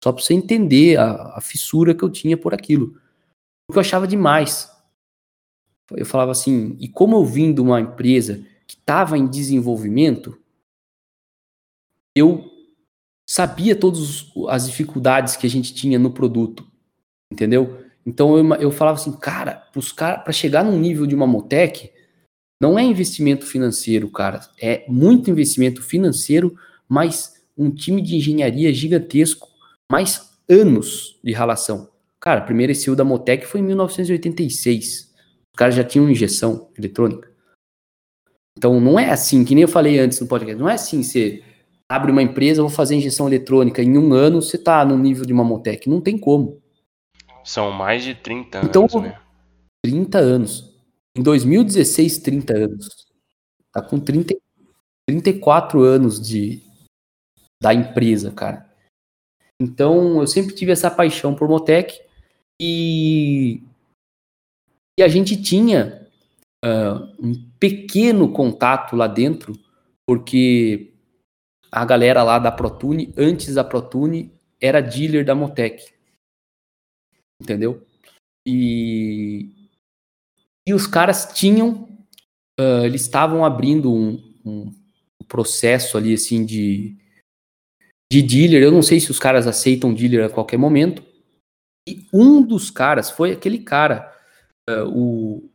Só 0.02 0.12
para 0.12 0.22
você 0.22 0.34
entender 0.34 0.98
a, 0.98 1.34
a, 1.36 1.40
fissura 1.40 1.94
que 1.94 2.02
eu 2.02 2.10
tinha 2.10 2.36
por 2.36 2.54
aquilo. 2.54 2.96
Porque 3.66 3.78
eu 3.78 3.80
achava 3.80 4.06
demais. 4.06 4.70
Eu 5.90 6.06
falava 6.06 6.32
assim, 6.32 6.76
e 6.80 6.88
como 6.88 7.16
eu 7.16 7.24
vim 7.24 7.52
de 7.52 7.60
uma 7.60 7.80
empresa 7.80 8.44
que 8.66 8.74
estava 8.74 9.18
em 9.18 9.26
desenvolvimento, 9.26 10.38
eu 12.16 12.50
sabia 13.28 13.74
todas 13.74 14.26
as 14.48 14.66
dificuldades 14.66 15.36
que 15.36 15.46
a 15.46 15.50
gente 15.50 15.74
tinha 15.74 15.98
no 15.98 16.10
produto 16.12 16.70
entendeu? 17.32 17.78
Então 18.04 18.36
eu, 18.36 18.54
eu 18.56 18.70
falava 18.70 19.00
assim, 19.00 19.12
cara, 19.12 19.66
para 20.22 20.32
chegar 20.32 20.64
num 20.64 20.78
nível 20.78 21.06
de 21.06 21.14
uma 21.14 21.26
Motec, 21.26 21.90
não 22.60 22.78
é 22.78 22.82
investimento 22.82 23.46
financeiro, 23.46 24.08
cara, 24.08 24.40
é 24.60 24.84
muito 24.88 25.30
investimento 25.30 25.82
financeiro, 25.82 26.56
mas 26.88 27.42
um 27.56 27.70
time 27.70 28.00
de 28.02 28.16
engenharia 28.16 28.72
gigantesco, 28.72 29.48
mais 29.90 30.30
anos 30.48 31.18
de 31.24 31.32
relação. 31.32 31.90
Cara, 32.20 32.40
a 32.40 32.44
primeira 32.44 32.72
ECU 32.72 32.94
da 32.94 33.04
Motec 33.04 33.46
foi 33.46 33.60
em 33.60 33.64
1986. 33.64 35.12
Os 35.52 35.56
caras 35.56 35.74
já 35.74 35.82
tinham 35.82 36.08
injeção 36.08 36.70
eletrônica. 36.78 37.30
Então 38.56 38.80
não 38.80 38.98
é 38.98 39.10
assim, 39.10 39.44
que 39.44 39.54
nem 39.54 39.62
eu 39.62 39.68
falei 39.68 39.98
antes 39.98 40.20
no 40.20 40.26
podcast, 40.26 40.60
não 40.60 40.68
é 40.68 40.74
assim, 40.74 41.02
você 41.02 41.42
abre 41.92 42.10
uma 42.10 42.22
empresa, 42.22 42.62
vou 42.62 42.70
fazer 42.70 42.94
injeção 42.94 43.26
eletrônica, 43.26 43.82
em 43.82 43.98
um 43.98 44.14
ano 44.14 44.40
você 44.40 44.56
tá 44.56 44.82
no 44.82 44.96
nível 44.96 45.26
de 45.26 45.32
uma 45.32 45.44
Motec. 45.44 45.88
Não 45.90 46.00
tem 46.00 46.16
como. 46.16 46.62
São 47.44 47.70
mais 47.70 48.02
de 48.02 48.14
30 48.14 48.62
então, 48.64 48.82
anos, 48.84 49.02
né? 49.02 49.20
30 49.84 50.18
anos. 50.18 50.74
Em 51.16 51.22
2016, 51.22 52.18
30 52.18 52.56
anos. 52.56 53.06
Tá 53.70 53.82
com 53.82 54.00
30, 54.00 54.34
34 55.06 55.82
anos 55.82 56.20
de 56.20 56.62
da 57.62 57.74
empresa, 57.74 58.32
cara. 58.32 58.68
Então, 59.60 60.20
eu 60.20 60.26
sempre 60.26 60.54
tive 60.54 60.72
essa 60.72 60.90
paixão 60.90 61.34
por 61.34 61.48
Motec 61.48 62.00
e, 62.60 63.62
e 64.98 65.02
a 65.02 65.08
gente 65.08 65.40
tinha 65.40 66.08
uh, 66.64 67.24
um 67.24 67.32
pequeno 67.60 68.32
contato 68.32 68.96
lá 68.96 69.06
dentro, 69.06 69.52
porque 70.04 70.91
a 71.72 71.84
galera 71.84 72.22
lá 72.22 72.38
da 72.38 72.52
Protune, 72.52 73.12
antes 73.16 73.54
da 73.54 73.64
Protune, 73.64 74.30
era 74.60 74.80
dealer 74.80 75.24
da 75.24 75.34
Motec 75.34 75.92
entendeu? 77.42 77.84
E, 78.46 79.68
e 80.66 80.72
os 80.72 80.86
caras 80.86 81.32
tinham, 81.34 81.88
uh, 82.58 82.84
eles 82.84 83.02
estavam 83.02 83.44
abrindo 83.44 83.92
um, 83.92 84.14
um, 84.44 84.72
processo 85.28 85.96
ali, 85.96 86.14
assim, 86.14 86.44
de, 86.44 86.96
de 88.12 88.22
dealer. 88.22 88.62
Eu 88.62 88.70
não 88.70 88.82
sei 88.82 89.00
se 89.00 89.10
os 89.10 89.18
caras 89.18 89.46
aceitam 89.46 89.94
dealer 89.94 90.26
a 90.26 90.30
qualquer 90.30 90.58
momento. 90.58 91.02
E 91.88 92.06
um 92.12 92.42
dos 92.42 92.70
caras 92.70 93.10
foi 93.10 93.32
aquele 93.32 93.58
cara, 93.58 94.14
uh, 94.70 94.88
o, 94.88 95.50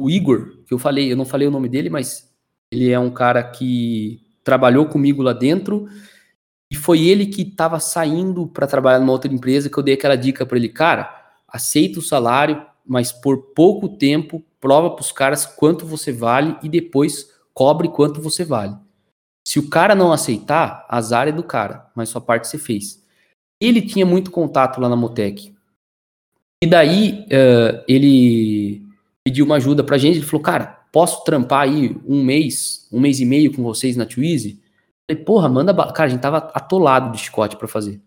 o 0.00 0.10
Igor, 0.10 0.64
que 0.64 0.74
eu 0.74 0.78
falei, 0.78 1.12
eu 1.12 1.16
não 1.16 1.24
falei 1.24 1.46
o 1.46 1.52
nome 1.52 1.68
dele, 1.68 1.88
mas 1.88 2.34
ele 2.72 2.90
é 2.90 2.98
um 2.98 3.10
cara 3.10 3.42
que 3.42 4.27
trabalhou 4.48 4.86
comigo 4.86 5.20
lá 5.20 5.34
dentro 5.34 5.86
e 6.72 6.74
foi 6.74 7.02
ele 7.06 7.26
que 7.26 7.42
estava 7.42 7.78
saindo 7.78 8.46
para 8.46 8.66
trabalhar 8.66 8.98
numa 8.98 9.12
outra 9.12 9.30
empresa 9.30 9.68
que 9.68 9.76
eu 9.76 9.82
dei 9.82 9.92
aquela 9.92 10.16
dica 10.16 10.46
para 10.46 10.56
ele, 10.56 10.70
cara, 10.70 11.34
aceita 11.46 11.98
o 11.98 12.02
salário, 12.02 12.64
mas 12.86 13.12
por 13.12 13.52
pouco 13.54 13.90
tempo 13.90 14.42
prova 14.58 14.88
para 14.88 15.02
os 15.02 15.12
caras 15.12 15.44
quanto 15.44 15.84
você 15.84 16.10
vale 16.10 16.56
e 16.62 16.68
depois 16.68 17.30
cobre 17.52 17.90
quanto 17.90 18.22
você 18.22 18.42
vale. 18.42 18.74
Se 19.46 19.58
o 19.58 19.68
cara 19.68 19.94
não 19.94 20.12
aceitar, 20.12 20.86
azar 20.88 21.28
é 21.28 21.32
do 21.32 21.42
cara, 21.42 21.90
mas 21.94 22.08
sua 22.08 22.22
parte 22.22 22.48
você 22.48 22.56
fez. 22.56 23.04
Ele 23.60 23.82
tinha 23.82 24.06
muito 24.06 24.30
contato 24.30 24.80
lá 24.80 24.88
na 24.88 24.96
Motec. 24.96 25.54
E 26.64 26.66
daí 26.66 27.26
uh, 27.26 27.84
ele 27.86 28.82
pediu 29.22 29.44
uma 29.44 29.56
ajuda 29.56 29.84
pra 29.84 29.98
gente, 29.98 30.16
ele 30.16 30.26
falou, 30.26 30.42
cara, 30.42 30.77
posso 30.92 31.24
trampar 31.24 31.62
aí 31.62 31.96
um 32.06 32.24
mês, 32.24 32.88
um 32.92 33.00
mês 33.00 33.20
e 33.20 33.24
meio 33.24 33.54
com 33.54 33.62
vocês 33.62 33.96
na 33.96 34.06
Twizy? 34.06 34.62
Falei, 35.08 35.24
porra, 35.24 35.48
manda. 35.48 35.74
Cara, 35.92 36.04
a 36.04 36.08
gente 36.08 36.20
tava 36.20 36.38
atolado 36.54 37.12
de 37.12 37.18
chicote 37.18 37.56
para 37.56 37.68
fazer. 37.68 38.00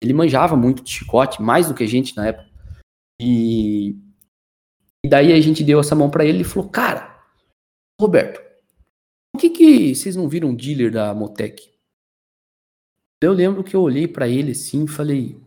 Ele 0.00 0.12
manjava 0.12 0.56
muito 0.56 0.82
de 0.82 0.90
chicote, 0.90 1.42
mais 1.42 1.68
do 1.68 1.74
que 1.74 1.84
a 1.84 1.88
gente 1.88 2.16
na 2.16 2.28
época. 2.28 2.48
E, 3.20 3.96
e 5.04 5.08
daí 5.08 5.32
a 5.32 5.40
gente 5.40 5.64
deu 5.64 5.80
essa 5.80 5.94
mão 5.94 6.10
para 6.10 6.24
ele 6.24 6.42
e 6.42 6.44
falou: 6.44 6.68
Cara, 6.68 7.20
Roberto, 8.00 8.40
por 9.32 9.40
que, 9.40 9.50
que 9.50 9.94
vocês 9.94 10.16
não 10.16 10.28
viram 10.28 10.54
dealer 10.54 10.92
da 10.92 11.12
Motec? 11.14 11.70
Eu 13.20 13.32
lembro 13.32 13.64
que 13.64 13.74
eu 13.74 13.82
olhei 13.82 14.06
para 14.06 14.28
ele 14.28 14.52
assim 14.52 14.84
e 14.84 14.88
falei. 14.88 15.40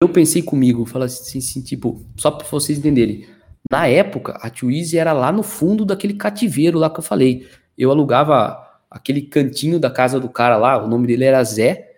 Eu 0.00 0.08
pensei 0.12 0.42
comigo, 0.42 0.84
falei 0.84 1.06
assim, 1.06 1.38
assim 1.38 1.62
tipo, 1.62 2.04
só 2.16 2.30
para 2.30 2.46
vocês 2.46 2.78
entenderem. 2.78 3.37
Na 3.70 3.86
época, 3.86 4.32
a 4.40 4.48
Twizy 4.48 4.96
era 4.96 5.12
lá 5.12 5.30
no 5.30 5.42
fundo 5.42 5.84
daquele 5.84 6.14
cativeiro 6.14 6.78
lá 6.78 6.88
que 6.88 7.00
eu 7.00 7.04
falei. 7.04 7.48
Eu 7.76 7.90
alugava 7.90 8.66
aquele 8.90 9.22
cantinho 9.22 9.78
da 9.78 9.90
casa 9.90 10.18
do 10.18 10.28
cara 10.28 10.56
lá, 10.56 10.82
o 10.82 10.88
nome 10.88 11.06
dele 11.06 11.24
era 11.24 11.44
Zé. 11.44 11.92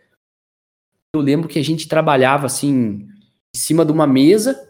Eu 1.14 1.20
lembro 1.20 1.48
que 1.48 1.58
a 1.58 1.64
gente 1.64 1.88
trabalhava 1.88 2.46
assim, 2.46 3.08
em 3.54 3.58
cima 3.58 3.84
de 3.84 3.92
uma 3.92 4.06
mesa, 4.06 4.68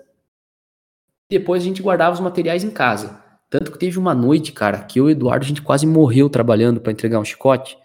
depois 1.31 1.63
a 1.63 1.65
gente 1.65 1.83
guardava 1.83 2.15
os 2.15 2.21
materiais 2.21 2.65
em 2.65 2.71
casa. 2.71 3.23
Tanto 3.49 3.73
que 3.73 3.79
teve 3.79 3.99
uma 3.99 4.15
noite, 4.15 4.53
cara, 4.53 4.85
que 4.85 5.01
eu 5.01 5.09
e 5.09 5.09
o 5.09 5.11
Eduardo, 5.11 5.45
a 5.45 5.49
gente 5.49 5.63
quase 5.63 5.87
morreu 5.87 6.29
trabalhando 6.29 6.81
para 6.81 6.93
entregar 6.93 7.19
um 7.19 7.25
chicote. 7.25 7.77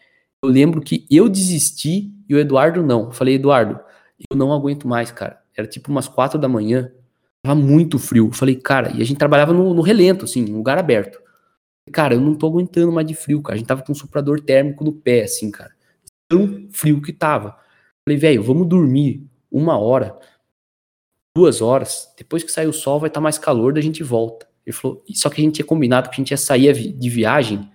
Eu 0.44 0.50
lembro 0.50 0.82
que 0.82 1.08
eu 1.10 1.28
desisti 1.28 2.14
e 2.30 2.36
o 2.36 2.40
Eduardo 2.40 2.84
não. 2.84 3.06
Eu 3.06 3.12
falei, 3.12 3.36
Eduardo, 3.36 3.80
eu 4.30 4.38
não 4.38 4.54
aguento 4.54 4.88
mais, 4.88 5.12
cara. 5.12 5.42
Era 5.56 5.68
tipo 5.68 5.92
umas 5.92 6.08
quatro 6.08 6.38
da 6.38 6.48
manhã, 6.48 6.92
tava 7.46 7.56
muito 7.56 8.00
frio. 8.00 8.28
Eu 8.28 8.32
falei, 8.32 8.56
cara, 8.56 8.92
e 8.92 9.02
a 9.02 9.06
gente 9.06 9.18
trabalhava 9.18 9.54
no, 9.54 9.74
no 9.74 9.82
relento, 9.82 10.26
assim, 10.26 10.42
em 10.42 10.54
lugar 10.54 10.78
aberto. 10.78 11.20
Cara, 11.92 12.16
eu 12.16 12.22
não 12.22 12.34
tô 12.34 12.48
aguentando 12.48 12.92
mais 12.92 13.06
de 13.06 13.14
frio, 13.14 13.42
cara. 13.42 13.56
A 13.56 13.58
gente 13.58 13.68
tava 13.68 13.84
com 13.84 13.92
um 13.92 13.96
soprador 13.96 14.42
térmico 14.42 14.84
no 14.84 14.92
pé, 14.92 15.24
assim, 15.24 15.52
cara. 15.52 15.72
Tão 16.28 16.68
frio 16.72 17.02
que 17.02 17.14
tava. 17.14 17.58
Falei, 18.08 18.18
velho, 18.18 18.42
vamos 18.42 18.68
dormir 18.68 19.24
uma 19.52 19.78
hora, 19.78 20.18
duas 21.36 21.62
horas. 21.62 22.12
Depois 22.18 22.44
que 22.44 22.52
sair 22.52 22.68
o 22.68 22.74
sol, 22.74 23.00
vai 23.00 23.10
estar 23.10 23.20
tá 23.20 23.24
mais 23.24 23.38
calor, 23.38 23.74
da 23.74 23.82
gente 23.82 24.04
volta. 24.04 24.48
Ele 24.66 24.76
falou, 24.76 25.04
só 25.14 25.30
que 25.30 25.40
a 25.40 25.44
gente 25.44 25.56
tinha 25.56 25.66
combinado 25.66 26.10
que 26.10 26.16
a 26.16 26.18
gente 26.18 26.32
ia 26.32 26.38
sair 26.38 26.74
de 26.74 27.10
viagem 27.10 27.70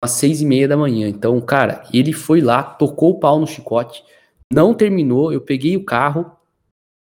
às 0.00 0.12
seis 0.12 0.40
e 0.40 0.46
meia 0.46 0.68
da 0.68 0.76
manhã. 0.76 1.08
Então, 1.08 1.40
cara, 1.40 1.82
ele 1.92 2.12
foi 2.12 2.40
lá, 2.40 2.62
tocou 2.62 3.10
o 3.10 3.18
pau 3.18 3.40
no 3.40 3.46
chicote, 3.46 4.04
não 4.52 4.72
terminou. 4.72 5.32
Eu 5.32 5.40
peguei 5.40 5.76
o 5.76 5.84
carro, 5.84 6.37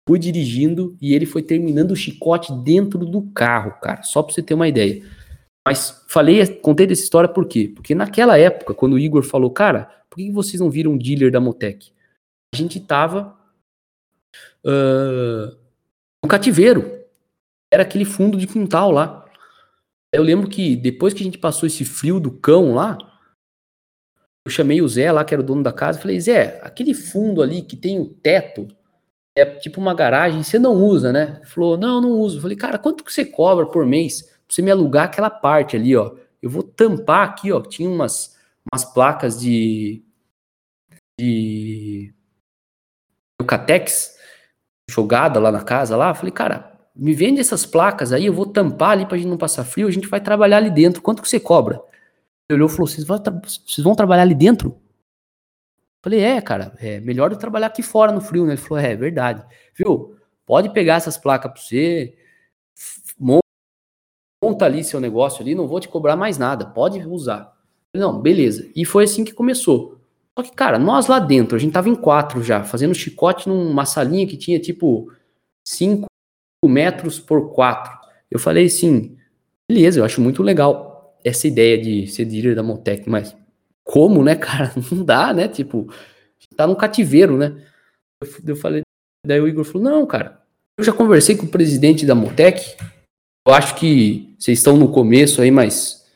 fui 0.08 0.18
dirigindo 0.18 0.96
e 1.00 1.14
ele 1.14 1.26
foi 1.26 1.42
terminando 1.42 1.92
o 1.92 1.96
chicote 1.96 2.52
dentro 2.62 3.00
do 3.06 3.22
carro, 3.32 3.78
cara. 3.80 4.02
Só 4.02 4.22
pra 4.22 4.34
você 4.34 4.42
ter 4.42 4.54
uma 4.54 4.68
ideia. 4.68 5.02
Mas 5.66 6.04
falei, 6.08 6.44
contei 6.56 6.86
dessa 6.86 7.02
história 7.02 7.28
por 7.28 7.46
quê? 7.46 7.72
Porque 7.74 7.94
naquela 7.94 8.36
época, 8.36 8.74
quando 8.74 8.94
o 8.94 8.98
Igor 8.98 9.22
falou, 9.22 9.50
cara, 9.50 9.84
por 10.10 10.16
que 10.16 10.30
vocês 10.30 10.60
não 10.60 10.70
viram 10.70 10.98
dealer 10.98 11.30
da 11.30 11.40
Motec? 11.40 11.92
A 12.52 12.56
gente 12.56 12.80
tava 12.80 13.36
uh, 14.66 15.56
no 16.22 16.28
cativeiro. 16.28 17.00
Era 17.72 17.84
aquele 17.84 18.04
fundo 18.04 18.36
de 18.36 18.46
quintal 18.46 18.90
lá. 18.90 19.24
Eu 20.12 20.22
lembro 20.22 20.48
que 20.48 20.76
depois 20.76 21.14
que 21.14 21.22
a 21.22 21.24
gente 21.24 21.38
passou 21.38 21.66
esse 21.66 21.84
frio 21.84 22.20
do 22.20 22.30
cão 22.30 22.74
lá, 22.74 22.98
eu 24.44 24.50
chamei 24.50 24.82
o 24.82 24.88
Zé 24.88 25.10
lá, 25.10 25.24
que 25.24 25.32
era 25.32 25.42
o 25.42 25.46
dono 25.46 25.62
da 25.62 25.72
casa, 25.72 25.98
e 25.98 26.02
falei, 26.02 26.20
Zé, 26.20 26.60
aquele 26.62 26.92
fundo 26.92 27.40
ali 27.40 27.62
que 27.62 27.76
tem 27.76 27.98
o 27.98 28.06
teto, 28.06 28.68
é 29.36 29.44
tipo 29.44 29.80
uma 29.80 29.94
garagem, 29.94 30.42
você 30.42 30.58
não 30.58 30.74
usa, 30.74 31.12
né? 31.12 31.36
Ele 31.38 31.46
falou, 31.46 31.76
não, 31.76 32.00
não 32.00 32.10
uso. 32.10 32.40
Falei, 32.40 32.56
cara, 32.56 32.78
quanto 32.78 33.02
que 33.02 33.12
você 33.12 33.24
cobra 33.24 33.66
por 33.66 33.86
mês? 33.86 34.32
você 34.52 34.62
me 34.62 34.70
alugar 34.70 35.04
aquela 35.04 35.30
parte 35.30 35.76
ali, 35.76 35.96
ó. 35.96 36.14
Eu 36.40 36.50
vou 36.50 36.62
tampar 36.62 37.28
aqui, 37.28 37.50
ó. 37.52 37.60
Tinha 37.62 37.88
umas, 37.88 38.36
umas 38.70 38.84
placas 38.84 39.40
de. 39.40 40.02
de. 41.18 42.12
Eucatex 43.40 44.18
jogada 44.90 45.40
lá 45.40 45.50
na 45.50 45.62
casa 45.62 45.96
lá. 45.96 46.14
Falei, 46.14 46.32
cara, 46.32 46.78
me 46.94 47.14
vende 47.14 47.40
essas 47.40 47.64
placas 47.64 48.12
aí, 48.12 48.26
eu 48.26 48.32
vou 48.32 48.46
tampar 48.46 48.90
ali 48.90 49.06
pra 49.06 49.16
gente 49.16 49.28
não 49.28 49.38
passar 49.38 49.64
frio, 49.64 49.88
a 49.88 49.90
gente 49.90 50.08
vai 50.08 50.20
trabalhar 50.20 50.58
ali 50.58 50.70
dentro. 50.70 51.00
Quanto 51.00 51.22
que 51.22 51.28
você 51.28 51.40
cobra? 51.40 51.82
Ele 52.48 52.56
olhou 52.56 52.68
e 52.68 52.72
falou: 52.72 52.86
vocês 52.86 53.06
vão, 53.06 53.22
vocês 53.42 53.82
vão 53.82 53.94
trabalhar 53.94 54.22
ali 54.22 54.34
dentro? 54.34 54.81
Falei, 56.02 56.20
é, 56.20 56.40
cara, 56.40 56.74
é 56.78 56.98
melhor 57.00 57.30
eu 57.30 57.38
trabalhar 57.38 57.68
aqui 57.68 57.82
fora 57.82 58.10
no 58.10 58.20
frio, 58.20 58.44
né? 58.44 58.54
Ele 58.54 58.60
falou, 58.60 58.82
é, 58.82 58.92
é 58.92 58.96
verdade. 58.96 59.44
Viu? 59.74 60.16
Pode 60.44 60.72
pegar 60.72 60.96
essas 60.96 61.16
placas 61.16 61.52
pra 61.52 61.60
você, 61.60 62.14
monta 64.42 64.64
ali 64.64 64.82
seu 64.82 64.98
negócio 64.98 65.40
ali, 65.40 65.54
não 65.54 65.68
vou 65.68 65.78
te 65.78 65.88
cobrar 65.88 66.16
mais 66.16 66.36
nada, 66.36 66.66
pode 66.66 66.98
usar. 67.06 67.52
Não, 67.94 68.20
beleza. 68.20 68.68
E 68.74 68.84
foi 68.84 69.04
assim 69.04 69.24
que 69.24 69.32
começou. 69.32 70.00
Só 70.36 70.42
que, 70.42 70.52
cara, 70.52 70.78
nós 70.78 71.06
lá 71.06 71.18
dentro, 71.20 71.56
a 71.56 71.58
gente 71.58 71.72
tava 71.72 71.88
em 71.88 71.94
quatro 71.94 72.42
já, 72.42 72.64
fazendo 72.64 72.94
chicote 72.94 73.48
numa 73.48 73.84
salinha 73.84 74.26
que 74.26 74.36
tinha 74.36 74.58
tipo 74.58 75.12
5 75.64 76.06
metros 76.64 77.20
por 77.20 77.52
4. 77.52 77.92
Eu 78.30 78.40
falei 78.40 78.66
assim, 78.66 79.16
beleza, 79.70 80.00
eu 80.00 80.04
acho 80.04 80.20
muito 80.20 80.42
legal 80.42 81.18
essa 81.24 81.46
ideia 81.46 81.80
de 81.80 82.06
ser 82.08 82.24
dealer 82.24 82.56
da 82.56 82.62
Motec, 82.62 83.08
mas 83.08 83.36
como, 83.92 84.24
né, 84.24 84.34
cara? 84.34 84.72
Não 84.90 85.04
dá, 85.04 85.34
né? 85.34 85.46
Tipo, 85.46 85.92
tá 86.56 86.66
num 86.66 86.74
cativeiro, 86.74 87.36
né? 87.36 87.62
Eu, 88.22 88.28
eu 88.46 88.56
falei, 88.56 88.80
daí 89.26 89.38
o 89.38 89.46
Igor 89.46 89.64
falou, 89.64 89.82
não, 89.82 90.06
cara, 90.06 90.40
eu 90.78 90.84
já 90.84 90.92
conversei 90.92 91.36
com 91.36 91.44
o 91.44 91.50
presidente 91.50 92.06
da 92.06 92.14
Motec, 92.14 92.74
eu 93.46 93.52
acho 93.52 93.74
que 93.74 94.34
vocês 94.38 94.58
estão 94.58 94.78
no 94.78 94.90
começo 94.90 95.42
aí, 95.42 95.50
mas 95.50 96.06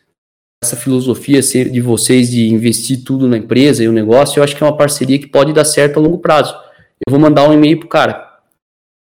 essa 0.64 0.74
filosofia 0.74 1.42
de 1.42 1.80
vocês 1.82 2.30
de 2.30 2.48
investir 2.48 3.04
tudo 3.04 3.28
na 3.28 3.36
empresa 3.36 3.84
e 3.84 3.88
o 3.88 3.92
negócio, 3.92 4.38
eu 4.38 4.44
acho 4.44 4.56
que 4.56 4.62
é 4.62 4.66
uma 4.66 4.76
parceria 4.76 5.18
que 5.18 5.26
pode 5.26 5.52
dar 5.52 5.64
certo 5.66 5.98
a 5.98 6.02
longo 6.02 6.18
prazo. 6.18 6.54
Eu 7.06 7.10
vou 7.10 7.20
mandar 7.20 7.46
um 7.46 7.52
e-mail 7.52 7.78
pro 7.78 7.88
cara. 7.88 8.40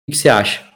O 0.08 0.12
que 0.12 0.18
você 0.18 0.28
acha? 0.28 0.68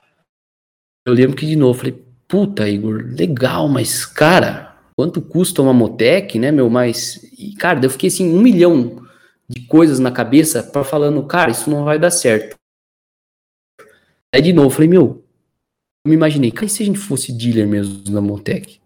Eu 1.06 1.14
lembro 1.14 1.36
que 1.36 1.46
de 1.46 1.58
novo 1.58 1.80
falei, 1.80 2.02
puta, 2.28 2.70
Igor, 2.70 3.04
legal, 3.12 3.68
mas 3.68 4.06
cara, 4.06 4.69
quanto 5.00 5.22
custa 5.22 5.62
uma 5.62 5.72
Motec, 5.72 6.38
né, 6.38 6.52
meu? 6.52 6.70
Mas, 6.70 7.24
e, 7.40 7.56
cara, 7.56 7.80
eu 7.82 7.90
fiquei 7.90 8.10
assim, 8.10 8.36
um 8.36 8.42
milhão 8.42 9.02
de 9.48 9.66
coisas 9.66 9.98
na 9.98 10.12
cabeça 10.12 10.62
para 10.62 10.84
falando, 10.84 11.26
cara, 11.26 11.50
isso 11.50 11.70
não 11.70 11.86
vai 11.86 11.98
dar 11.98 12.12
certo. 12.12 12.58
Aí 14.36 14.42
de 14.42 14.52
novo, 14.52 14.70
falei, 14.70 14.90
meu, 14.90 15.24
eu 16.06 16.10
me 16.10 16.16
imaginei, 16.16 16.52
cara, 16.52 16.66
e 16.66 16.70
se 16.70 16.84
a 16.84 16.86
gente 16.86 17.00
fosse 17.00 17.32
dealer 17.32 17.66
mesmo 17.66 18.12
na 18.12 18.20
Montec? 18.20 18.82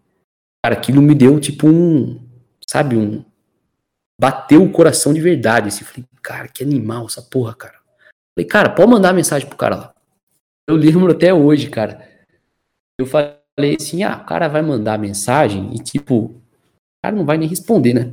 Cara, 0.63 0.75
aquilo 0.77 1.01
me 1.01 1.15
deu 1.15 1.39
tipo 1.39 1.67
um, 1.67 2.23
sabe, 2.69 2.95
um. 2.95 3.25
Bateu 4.21 4.61
o 4.61 4.71
coração 4.71 5.15
de 5.15 5.19
verdade. 5.19 5.69
Assim, 5.69 5.83
falei, 5.83 6.05
cara, 6.21 6.47
que 6.47 6.63
animal 6.63 7.07
essa 7.07 7.23
porra, 7.23 7.55
cara. 7.55 7.79
Falei, 8.37 8.47
cara, 8.47 8.69
pode 8.69 8.91
mandar 8.91 9.13
mensagem 9.13 9.47
pro 9.47 9.57
cara 9.57 9.75
lá. 9.75 9.95
Eu 10.69 10.75
lembro 10.75 11.11
até 11.11 11.33
hoje, 11.33 11.71
cara. 11.71 12.07
Eu 12.99 13.07
falei 13.07 13.42
assim, 13.59 14.03
ah, 14.03 14.19
o 14.21 14.25
cara 14.25 14.47
vai 14.47 14.61
mandar 14.61 14.97
mensagem 14.97 15.73
e 15.73 15.79
tipo, 15.79 16.15
o 16.15 16.41
cara 17.03 17.15
não 17.15 17.25
vai 17.25 17.37
nem 17.37 17.47
responder, 17.47 17.93
né? 17.93 18.11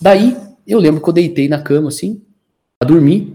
Daí, 0.00 0.36
eu 0.66 0.78
lembro 0.78 1.02
que 1.02 1.08
eu 1.08 1.12
deitei 1.12 1.48
na 1.48 1.62
cama 1.62 1.88
assim, 1.88 2.22
pra 2.78 2.88
dormir. 2.88 3.34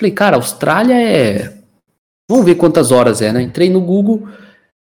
Falei, 0.00 0.12
cara, 0.12 0.36
Austrália 0.36 0.94
é 0.94 1.62
Vamos 2.32 2.46
ver 2.46 2.54
quantas 2.54 2.90
horas 2.90 3.20
é, 3.20 3.30
né? 3.30 3.42
Entrei 3.42 3.68
no 3.68 3.82
Google, 3.82 4.26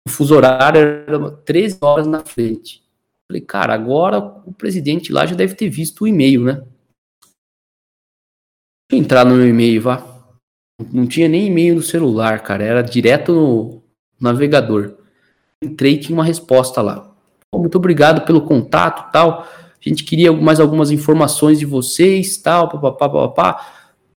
o 0.07 0.09
fuso 0.09 0.33
horário 0.33 0.79
era 0.79 1.29
13 1.29 1.77
horas 1.81 2.07
na 2.07 2.23
frente. 2.23 2.81
Falei, 3.29 3.41
cara, 3.41 3.73
agora 3.73 4.17
o 4.17 4.53
presidente 4.53 5.11
lá 5.11 5.25
já 5.25 5.35
deve 5.35 5.53
ter 5.53 5.69
visto 5.69 6.05
o 6.05 6.07
e-mail, 6.07 6.45
né? 6.45 6.53
Deixa 8.89 8.93
eu 8.93 8.99
entrar 8.99 9.25
no 9.25 9.35
meu 9.35 9.45
e-mail, 9.45 9.81
vá. 9.81 10.29
Não 10.89 11.05
tinha 11.05 11.27
nem 11.27 11.47
e-mail 11.47 11.75
no 11.75 11.81
celular, 11.81 12.41
cara. 12.43 12.63
Era 12.63 12.81
direto 12.81 13.33
no 13.33 13.82
navegador. 14.23 14.95
Entrei 15.61 15.97
tinha 15.97 16.17
uma 16.17 16.23
resposta 16.23 16.81
lá. 16.81 17.11
Muito 17.53 17.77
obrigado 17.77 18.25
pelo 18.25 18.41
contato 18.41 19.11
tal. 19.11 19.41
A 19.43 19.89
gente 19.89 20.03
queria 20.03 20.31
mais 20.31 20.59
algumas 20.59 20.91
informações 20.91 21.59
de 21.59 21.65
vocês, 21.65 22.37
tal, 22.37 22.69
papapá, 22.69 23.09
papapá. 23.09 23.73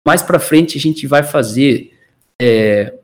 Mais 0.07 0.23
para 0.23 0.39
frente 0.39 0.77
a 0.77 0.81
gente 0.81 1.07
vai 1.07 1.23
fazer 1.23 1.99
é, 2.41 2.95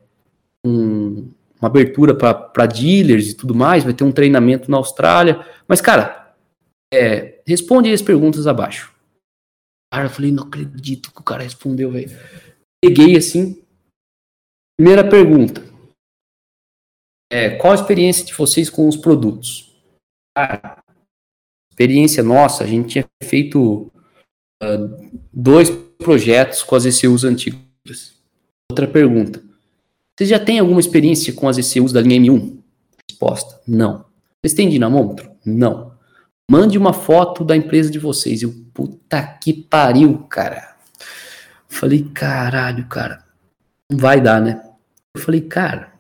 um, 0.65 1.29
uma 1.61 1.69
abertura 1.69 2.15
para 2.15 2.67
dealers 2.67 3.31
e 3.31 3.35
tudo 3.35 3.55
mais, 3.55 3.85
vai 3.85 3.95
ter 3.95 4.05
um 4.05 4.13
treinamento 4.13 4.71
na 4.71 4.77
Austrália. 4.77 5.45
Mas, 5.67 5.81
cara, 5.81 6.35
é, 6.93 7.41
responde 7.47 7.93
as 7.93 8.03
perguntas 8.03 8.47
abaixo. 8.47 8.93
Cara, 9.93 10.07
eu 10.07 10.11
falei, 10.11 10.31
não 10.31 10.45
acredito 10.45 11.13
que 11.13 11.21
o 11.21 11.25
cara 11.25 11.43
respondeu, 11.43 11.91
velho. 11.91 12.11
Peguei 12.85 13.17
assim. 13.17 13.61
Primeira 14.79 15.09
pergunta. 15.09 15.70
É, 17.31 17.51
qual 17.51 17.73
a 17.73 17.77
experiência 17.77 18.25
de 18.25 18.35
vocês 18.35 18.69
com 18.69 18.89
os 18.89 18.97
produtos? 18.97 19.73
Cara, 20.37 20.83
experiência 21.71 22.23
nossa, 22.23 22.65
a 22.65 22.67
gente 22.67 22.89
tinha 22.89 23.07
feito 23.23 23.91
uh, 24.63 25.21
dois 25.33 25.71
projetos 25.71 26.63
com 26.63 26.75
as 26.75 26.85
ECUs 26.85 27.25
antigas. 27.25 28.15
Outra 28.71 28.89
pergunta. 28.89 29.43
Vocês 30.17 30.29
já 30.29 30.39
têm 30.39 30.59
alguma 30.59 30.81
experiência 30.81 31.33
com 31.33 31.49
as 31.49 31.57
ECUs 31.57 31.93
da 31.93 32.01
linha 32.01 32.21
M1? 32.21 32.59
Resposta: 33.09 33.61
não. 33.67 34.05
Vocês 34.43 34.55
têm 34.55 34.69
dinamômetro? 34.69 35.31
Não. 35.45 35.93
Mande 36.51 36.77
uma 36.77 36.93
foto 36.93 37.45
da 37.45 37.57
empresa 37.57 37.91
de 37.91 37.99
vocês. 37.99 38.43
Eu, 38.43 38.53
puta 38.75 39.23
que 39.23 39.53
pariu, 39.53 40.19
cara. 40.29 40.77
Falei, 41.69 42.03
caralho, 42.13 42.87
cara. 42.89 43.25
Não 43.89 43.99
vai 43.99 44.21
dar, 44.21 44.41
né? 44.41 44.61
Eu 45.15 45.23
falei, 45.23 45.41
cara, 45.41 45.93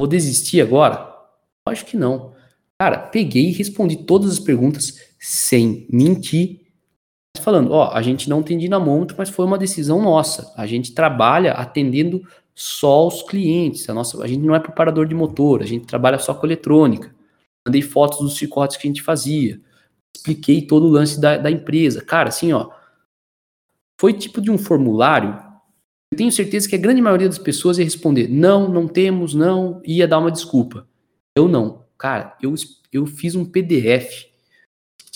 vou 0.00 0.08
desistir 0.08 0.60
agora? 0.60 1.14
Acho 1.66 1.84
que 1.84 1.96
não. 1.96 2.34
Cara, 2.78 2.98
peguei 2.98 3.48
e 3.48 3.52
respondi 3.52 3.96
todas 3.96 4.30
as 4.30 4.38
perguntas 4.38 5.00
sem 5.18 5.86
mentir. 5.90 6.66
Falando, 7.40 7.72
ó, 7.72 7.90
a 7.92 8.02
gente 8.02 8.28
não 8.28 8.42
tem 8.42 8.58
dinamômetro, 8.58 9.16
mas 9.18 9.28
foi 9.28 9.44
uma 9.44 9.58
decisão 9.58 10.00
nossa. 10.02 10.52
A 10.56 10.66
gente 10.66 10.92
trabalha 10.92 11.52
atendendo 11.52 12.22
só 12.54 13.06
os 13.06 13.22
clientes. 13.22 13.88
A, 13.88 13.94
nossa, 13.94 14.22
a 14.22 14.26
gente 14.26 14.42
não 14.42 14.54
é 14.54 14.60
preparador 14.60 15.06
de 15.06 15.14
motor, 15.14 15.62
a 15.62 15.66
gente 15.66 15.86
trabalha 15.86 16.18
só 16.18 16.34
com 16.34 16.46
eletrônica. 16.46 17.14
Mandei 17.66 17.82
fotos 17.82 18.20
dos 18.20 18.36
chicotes 18.36 18.76
que 18.76 18.86
a 18.86 18.90
gente 18.90 19.02
fazia. 19.02 19.60
Expliquei 20.16 20.62
todo 20.62 20.86
o 20.86 20.90
lance 20.90 21.20
da, 21.20 21.36
da 21.36 21.50
empresa. 21.50 22.02
Cara, 22.02 22.28
assim, 22.28 22.52
ó. 22.52 22.70
Foi 24.00 24.12
tipo 24.12 24.40
de 24.40 24.50
um 24.50 24.58
formulário. 24.58 25.45
Tenho 26.16 26.32
certeza 26.32 26.68
que 26.68 26.74
a 26.74 26.78
grande 26.78 27.00
maioria 27.00 27.28
das 27.28 27.38
pessoas 27.38 27.78
ia 27.78 27.84
responder: 27.84 28.28
não, 28.28 28.68
não 28.68 28.88
temos, 28.88 29.34
não, 29.34 29.80
ia 29.84 30.08
dar 30.08 30.18
uma 30.18 30.30
desculpa. 30.30 30.86
Eu 31.36 31.46
não. 31.46 31.84
Cara, 31.98 32.36
eu, 32.42 32.54
eu 32.92 33.06
fiz 33.06 33.34
um 33.34 33.44
PDF 33.44 34.26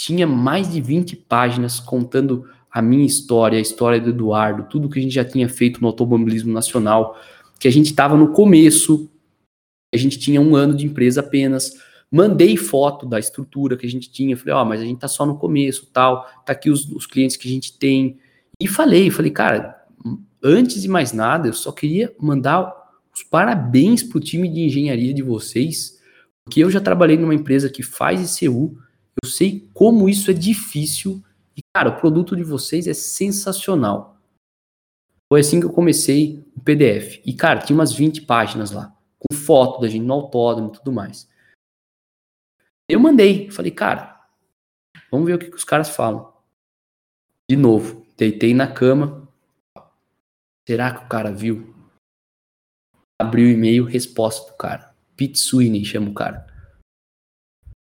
tinha 0.01 0.27
mais 0.27 0.72
de 0.72 0.81
20 0.81 1.14
páginas 1.14 1.78
contando 1.78 2.48
a 2.70 2.81
minha 2.81 3.05
história, 3.05 3.59
a 3.59 3.60
história 3.60 4.01
do 4.01 4.09
Eduardo, 4.09 4.62
tudo 4.62 4.89
que 4.89 4.98
a 4.98 5.02
gente 5.02 5.14
já 5.14 5.24
tinha 5.27 5.47
feito 5.47 5.78
no 5.82 5.89
automobilismo 5.89 6.51
nacional, 6.51 7.20
que 7.59 7.68
a 7.68 7.70
gente 7.70 7.90
estava 7.90 8.16
no 8.16 8.32
começo, 8.32 9.10
a 9.94 9.98
gente 9.98 10.18
tinha 10.18 10.40
um 10.40 10.56
ano 10.56 10.74
de 10.74 10.86
empresa 10.86 11.20
apenas. 11.20 11.74
Mandei 12.10 12.56
foto 12.56 13.05
da 13.05 13.18
estrutura 13.18 13.77
que 13.77 13.85
a 13.85 13.90
gente 13.90 14.10
tinha, 14.10 14.35
falei, 14.39 14.55
ó, 14.55 14.62
oh, 14.62 14.64
mas 14.64 14.81
a 14.81 14.85
gente 14.85 15.01
tá 15.01 15.06
só 15.06 15.27
no 15.27 15.36
começo, 15.36 15.86
tal, 15.93 16.27
tá 16.47 16.55
aqui 16.55 16.70
os, 16.70 16.86
os 16.86 17.05
clientes 17.05 17.36
que 17.36 17.47
a 17.47 17.51
gente 17.51 17.77
tem. 17.78 18.18
E 18.59 18.66
falei, 18.66 19.10
falei, 19.10 19.31
cara, 19.31 19.85
antes 20.43 20.83
de 20.83 20.89
mais 20.89 21.12
nada, 21.12 21.49
eu 21.49 21.53
só 21.53 21.73
queria 21.73 22.15
mandar 22.19 22.73
os 23.15 23.23
parabéns 23.23 24.03
pro 24.03 24.21
time 24.21 24.49
de 24.49 24.61
engenharia 24.61 25.12
de 25.12 25.23
vocês, 25.23 26.01
porque 26.45 26.61
eu 26.61 26.71
já 26.71 26.81
trabalhei 26.81 27.17
numa 27.17 27.35
empresa 27.35 27.69
que 27.69 27.83
faz 27.83 28.41
ICU, 28.41 28.79
eu 29.23 29.29
sei 29.29 29.69
como 29.75 30.09
isso 30.09 30.31
é 30.31 30.35
difícil 30.35 31.23
e, 31.57 31.62
cara, 31.75 31.91
o 31.91 32.01
produto 32.01 32.35
de 32.35 32.43
vocês 32.43 32.87
é 32.87 32.95
sensacional. 32.95 34.19
Foi 35.31 35.41
assim 35.41 35.61
que 35.61 35.67
eu 35.67 35.73
comecei 35.73 36.45
o 36.57 36.61
PDF. 36.61 37.21
E, 37.25 37.35
cara, 37.35 37.61
tinha 37.61 37.77
umas 37.77 37.93
20 37.93 38.23
páginas 38.23 38.71
lá, 38.71 38.97
com 39.19 39.37
foto 39.37 39.81
da 39.81 39.89
gente 39.89 40.05
no 40.05 40.15
autódromo 40.15 40.71
e 40.71 40.79
tudo 40.79 40.93
mais. 40.93 41.29
Eu 42.89 42.99
mandei, 42.99 43.51
falei, 43.51 43.71
cara, 43.71 44.21
vamos 45.11 45.27
ver 45.27 45.35
o 45.35 45.39
que, 45.39 45.51
que 45.51 45.57
os 45.57 45.65
caras 45.65 45.91
falam. 45.91 46.33
De 47.49 47.57
novo, 47.57 48.07
deitei 48.17 48.55
na 48.55 48.67
cama. 48.67 49.29
Será 50.70 50.94
que 50.94 51.05
o 51.05 51.09
cara 51.09 51.32
viu? 51.32 51.74
Abriu 53.20 53.48
o 53.48 53.51
e-mail, 53.51 53.84
resposta 53.84 54.52
do 54.52 54.56
cara. 54.56 54.94
Pete 55.16 55.36
Sweeney 55.36 55.84
chama 55.84 56.10
o 56.10 56.14
cara. 56.14 56.47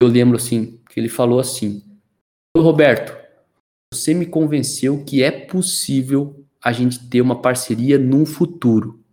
Eu 0.00 0.06
lembro 0.06 0.36
assim, 0.36 0.80
que 0.88 1.00
ele 1.00 1.08
falou 1.08 1.40
assim: 1.40 1.82
Roberto, 2.56 3.12
você 3.92 4.14
me 4.14 4.24
convenceu 4.24 5.04
que 5.04 5.24
é 5.24 5.32
possível 5.32 6.46
a 6.62 6.70
gente 6.70 7.04
ter 7.08 7.20
uma 7.20 7.42
parceria 7.42 7.98
num 7.98 8.24
futuro. 8.24 9.04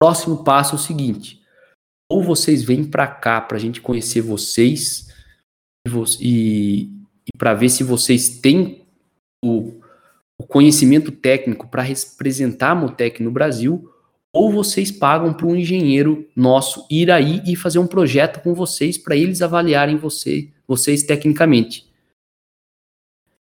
Próximo 0.00 0.44
passo 0.44 0.76
é 0.76 0.78
o 0.78 0.80
seguinte: 0.80 1.44
ou 2.08 2.22
vocês 2.22 2.62
vêm 2.62 2.88
para 2.88 3.08
cá 3.08 3.40
para 3.40 3.56
a 3.56 3.60
gente 3.60 3.80
conhecer 3.80 4.20
vocês 4.20 5.12
e, 6.20 6.84
e 6.84 7.36
para 7.36 7.52
ver 7.52 7.68
se 7.68 7.82
vocês 7.82 8.38
têm 8.38 8.86
o, 9.44 9.82
o 10.38 10.46
conhecimento 10.46 11.12
técnico 11.12 11.68
para 11.68 11.82
representar 11.82 12.70
a 12.70 12.74
Motec 12.74 13.22
no 13.22 13.30
Brasil, 13.30 13.90
ou 14.32 14.50
vocês 14.50 14.90
pagam 14.90 15.32
para 15.32 15.46
um 15.46 15.54
engenheiro 15.54 16.28
nosso 16.34 16.86
ir 16.90 17.10
aí 17.10 17.40
e 17.46 17.54
fazer 17.54 17.78
um 17.78 17.86
projeto 17.86 18.42
com 18.42 18.52
vocês 18.52 18.98
para 18.98 19.16
eles 19.16 19.42
avaliarem 19.42 19.96
você, 19.96 20.48
vocês 20.66 21.04
tecnicamente. 21.04 21.88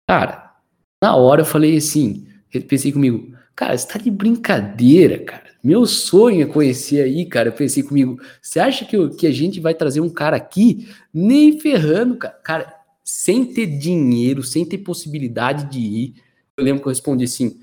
Cara, 0.09 0.55
na 1.03 1.17
hora 1.17 1.41
eu 1.41 1.47
falei 1.47 1.77
assim, 1.77 2.29
pensei 2.69 2.93
comigo, 2.93 3.37
cara, 3.57 3.77
você 3.77 3.89
tá 3.89 3.99
de 3.99 4.11
brincadeira, 4.11 5.19
cara. 5.19 5.47
Meu 5.63 5.85
sonho 5.85 6.43
é 6.43 6.47
conhecer 6.47 7.03
aí, 7.03 7.27
cara. 7.27 7.49
Eu 7.49 7.53
pensei 7.53 7.83
comigo, 7.83 8.21
você 8.41 8.61
acha 8.61 8.85
que, 8.85 8.97
eu, 8.97 9.11
que 9.11 9.27
a 9.27 9.33
gente 9.33 9.59
vai 9.59 9.75
trazer 9.75 10.01
um 10.01 10.09
cara 10.09 10.37
aqui? 10.37 10.89
Nem 11.13 11.59
ferrando, 11.59 12.17
cara. 12.17 12.35
Cara, 12.45 12.75
sem 13.03 13.45
ter 13.45 13.67
dinheiro, 13.67 14.45
sem 14.45 14.65
ter 14.65 14.79
possibilidade 14.79 15.69
de 15.69 15.81
ir. 15.81 16.15
Eu 16.57 16.65
lembro 16.65 16.83
que 16.83 16.89
eu 16.89 16.93
respondi 16.93 17.25
assim, 17.25 17.61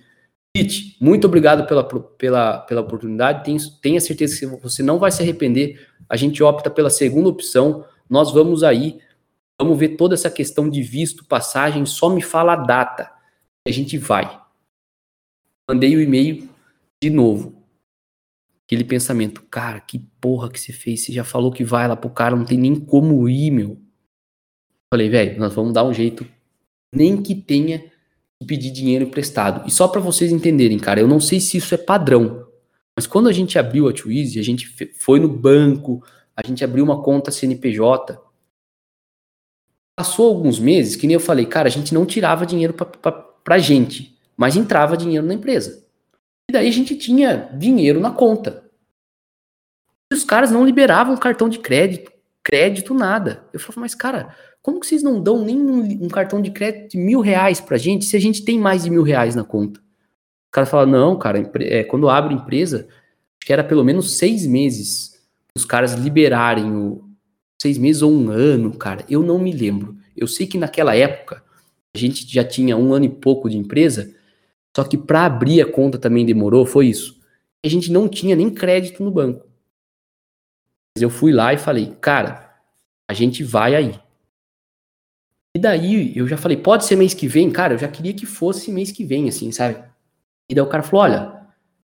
Pete, 0.55 0.95
muito 1.01 1.25
obrigado 1.25 1.65
pela, 1.65 1.83
pela, 1.83 2.59
pela 2.59 2.81
oportunidade. 2.81 3.43
Tenho, 3.43 3.57
tenha 3.81 3.99
certeza 3.99 4.39
que 4.39 4.45
você 4.45 4.83
não 4.83 4.99
vai 4.99 5.11
se 5.11 5.21
arrepender. 5.21 5.87
A 6.07 6.15
gente 6.15 6.43
opta 6.43 6.69
pela 6.69 6.91
segunda 6.91 7.27
opção. 7.29 7.83
Nós 8.07 8.31
vamos 8.31 8.63
aí, 8.63 8.99
vamos 9.59 9.79
ver 9.79 9.95
toda 9.97 10.13
essa 10.13 10.29
questão 10.29 10.69
de 10.69 10.83
visto, 10.83 11.25
passagem. 11.25 11.87
Só 11.87 12.07
me 12.07 12.21
fala 12.21 12.53
a 12.53 12.57
data. 12.57 13.11
A 13.67 13.71
gente 13.71 13.97
vai. 13.97 14.39
Mandei 15.67 15.95
o 15.95 16.01
e-mail 16.01 16.47
de 17.01 17.09
novo. 17.09 17.63
Aquele 18.67 18.83
pensamento, 18.83 19.41
cara, 19.49 19.79
que 19.81 19.97
porra 20.21 20.51
que 20.51 20.59
você 20.59 20.71
fez? 20.71 21.03
Você 21.03 21.11
já 21.11 21.23
falou 21.23 21.51
que 21.51 21.63
vai 21.63 21.87
lá 21.87 21.95
pro 21.95 22.11
cara, 22.11 22.35
não 22.35 22.45
tem 22.45 22.59
nem 22.59 22.79
como 22.79 23.27
ir, 23.27 23.49
meu. 23.49 23.81
Falei, 24.93 25.09
velho, 25.09 25.39
nós 25.39 25.53
vamos 25.53 25.73
dar 25.73 25.83
um 25.83 25.93
jeito. 25.93 26.27
Nem 26.93 27.21
que 27.23 27.33
tenha 27.33 27.91
pedir 28.43 28.71
dinheiro 28.71 29.05
emprestado. 29.05 29.67
E 29.67 29.71
só 29.71 29.87
para 29.87 30.01
vocês 30.01 30.31
entenderem, 30.31 30.79
cara, 30.79 30.99
eu 30.99 31.07
não 31.07 31.19
sei 31.19 31.39
se 31.39 31.57
isso 31.57 31.73
é 31.73 31.77
padrão, 31.77 32.47
mas 32.95 33.07
quando 33.07 33.27
a 33.27 33.31
gente 33.31 33.57
abriu 33.57 33.87
a 33.87 33.93
Twizy, 33.93 34.39
a 34.39 34.43
gente 34.43 34.67
foi 34.99 35.19
no 35.19 35.27
banco, 35.27 36.03
a 36.35 36.45
gente 36.45 36.63
abriu 36.63 36.83
uma 36.83 37.01
conta 37.01 37.31
CNPJ. 37.31 38.21
Passou 39.95 40.27
alguns 40.27 40.59
meses, 40.59 40.95
que 40.95 41.07
nem 41.07 41.15
eu 41.15 41.19
falei, 41.19 41.45
cara, 41.45 41.67
a 41.67 41.71
gente 41.71 41.93
não 41.93 42.05
tirava 42.05 42.45
dinheiro 42.45 42.73
pra 42.73 43.57
gente, 43.57 44.17
mas 44.35 44.55
entrava 44.55 44.97
dinheiro 44.97 45.25
na 45.25 45.33
empresa. 45.33 45.85
E 46.49 46.53
daí 46.53 46.67
a 46.67 46.71
gente 46.71 46.95
tinha 46.95 47.49
dinheiro 47.53 47.99
na 47.99 48.11
conta. 48.11 48.63
E 50.11 50.15
os 50.15 50.23
caras 50.23 50.51
não 50.51 50.65
liberavam 50.65 51.17
cartão 51.17 51.49
de 51.49 51.59
crédito, 51.59 52.11
crédito, 52.43 52.93
nada. 52.93 53.47
Eu 53.53 53.59
falava, 53.59 53.81
mas 53.81 53.95
cara, 53.95 54.35
como 54.63 54.79
que 54.79 54.87
vocês 54.87 55.03
não 55.03 55.21
dão 55.21 55.43
nem 55.43 55.61
um, 55.61 56.05
um, 56.05 56.07
cartão 56.07 56.41
de 56.41 56.49
crédito 56.49 56.91
de 56.91 56.97
mil 56.97 57.19
reais 57.19 57.59
pra 57.59 57.77
gente 57.77 58.05
se 58.05 58.15
a 58.15 58.19
gente 58.19 58.45
tem 58.45 58.57
mais 58.57 58.85
de 58.85 58.89
mil 58.89 59.03
reais 59.03 59.35
na 59.35 59.43
conta? 59.43 59.81
O 59.81 60.51
cara 60.53 60.65
fala, 60.65 60.85
não, 60.85 61.19
cara, 61.19 61.51
é, 61.59 61.83
quando 61.83 62.09
abre 62.09 62.33
empresa, 62.33 62.87
acho 62.87 63.45
que 63.45 63.51
era 63.51 63.63
pelo 63.63 63.83
menos 63.83 64.17
seis 64.17 64.47
meses 64.47 65.21
os 65.55 65.65
caras 65.65 65.93
liberarem 65.93 66.73
o 66.73 67.03
seis 67.61 67.77
meses 67.77 68.01
ou 68.01 68.11
um 68.11 68.29
ano, 68.29 68.75
cara. 68.75 69.05
Eu 69.09 69.21
não 69.21 69.37
me 69.37 69.51
lembro. 69.51 69.97
Eu 70.15 70.27
sei 70.27 70.47
que 70.47 70.57
naquela 70.57 70.95
época 70.95 71.43
a 71.93 71.97
gente 71.97 72.25
já 72.31 72.43
tinha 72.43 72.77
um 72.77 72.93
ano 72.93 73.05
e 73.05 73.09
pouco 73.09 73.49
de 73.49 73.57
empresa, 73.57 74.15
só 74.75 74.83
que 74.83 74.97
para 74.97 75.25
abrir 75.25 75.61
a 75.61 75.69
conta 75.69 75.99
também 75.99 76.25
demorou, 76.25 76.65
foi 76.65 76.87
isso. 76.87 77.21
A 77.65 77.67
gente 77.67 77.91
não 77.91 78.07
tinha 78.07 78.35
nem 78.35 78.49
crédito 78.49 79.03
no 79.03 79.11
banco. 79.11 79.45
Mas 80.95 81.01
eu 81.01 81.09
fui 81.09 81.33
lá 81.33 81.53
e 81.53 81.57
falei, 81.57 81.93
cara, 81.99 82.53
a 83.09 83.13
gente 83.13 83.43
vai 83.43 83.75
aí. 83.75 83.99
E 85.55 85.59
daí 85.59 86.17
eu 86.17 86.27
já 86.27 86.35
falei, 86.35 86.57
pode 86.57 86.85
ser 86.85 86.95
mês 86.95 87.13
que 87.13 87.27
vem? 87.27 87.51
Cara, 87.51 87.75
eu 87.75 87.77
já 87.77 87.87
queria 87.87 88.13
que 88.13 88.25
fosse 88.25 88.71
mês 88.71 88.91
que 88.91 89.05
vem, 89.05 89.29
assim, 89.29 89.51
sabe? 89.51 89.83
E 90.49 90.55
daí 90.55 90.63
o 90.63 90.69
cara 90.69 90.81
falou, 90.81 91.03
olha, 91.03 91.43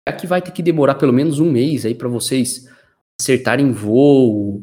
já 0.07 0.15
que 0.15 0.27
vai 0.27 0.43
ter 0.43 0.51
que 0.51 0.63
demorar 0.63 0.97
pelo 0.97 1.13
menos 1.13 1.39
um 1.39 1.51
mês 1.51 1.87
aí 1.87 1.95
para 1.95 2.09
vocês 2.09 2.69
acertarem 3.19 3.73
voo, 3.73 4.63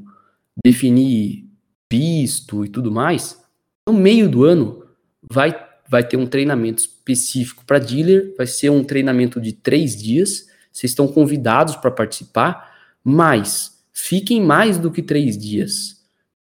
definir 0.64 1.50
visto 1.92 2.64
e 2.64 2.70
tudo 2.70 2.92
mais, 2.92 3.42
no 3.88 3.94
meio 3.94 4.30
do 4.30 4.44
ano 4.44 4.84
vai, 5.30 5.54
vai 5.90 6.08
ter 6.08 6.18
um 6.18 6.28
treinamento 6.28 6.82
específico 6.82 7.66
para 7.66 7.80
dealer, 7.80 8.36
vai 8.38 8.46
ser 8.46 8.70
um 8.70 8.84
treinamento 8.84 9.42
de 9.42 9.52
três 9.52 9.96
dias, 10.00 10.48
vocês 10.72 10.92
estão 10.92 11.08
convidados 11.08 11.76
para 11.76 11.90
participar, 11.90 12.72
mas 13.04 13.84
fiquem 13.92 14.42
mais 14.42 14.78
do 14.78 14.92
que 14.92 15.02
três 15.02 15.38
dias 15.38 16.01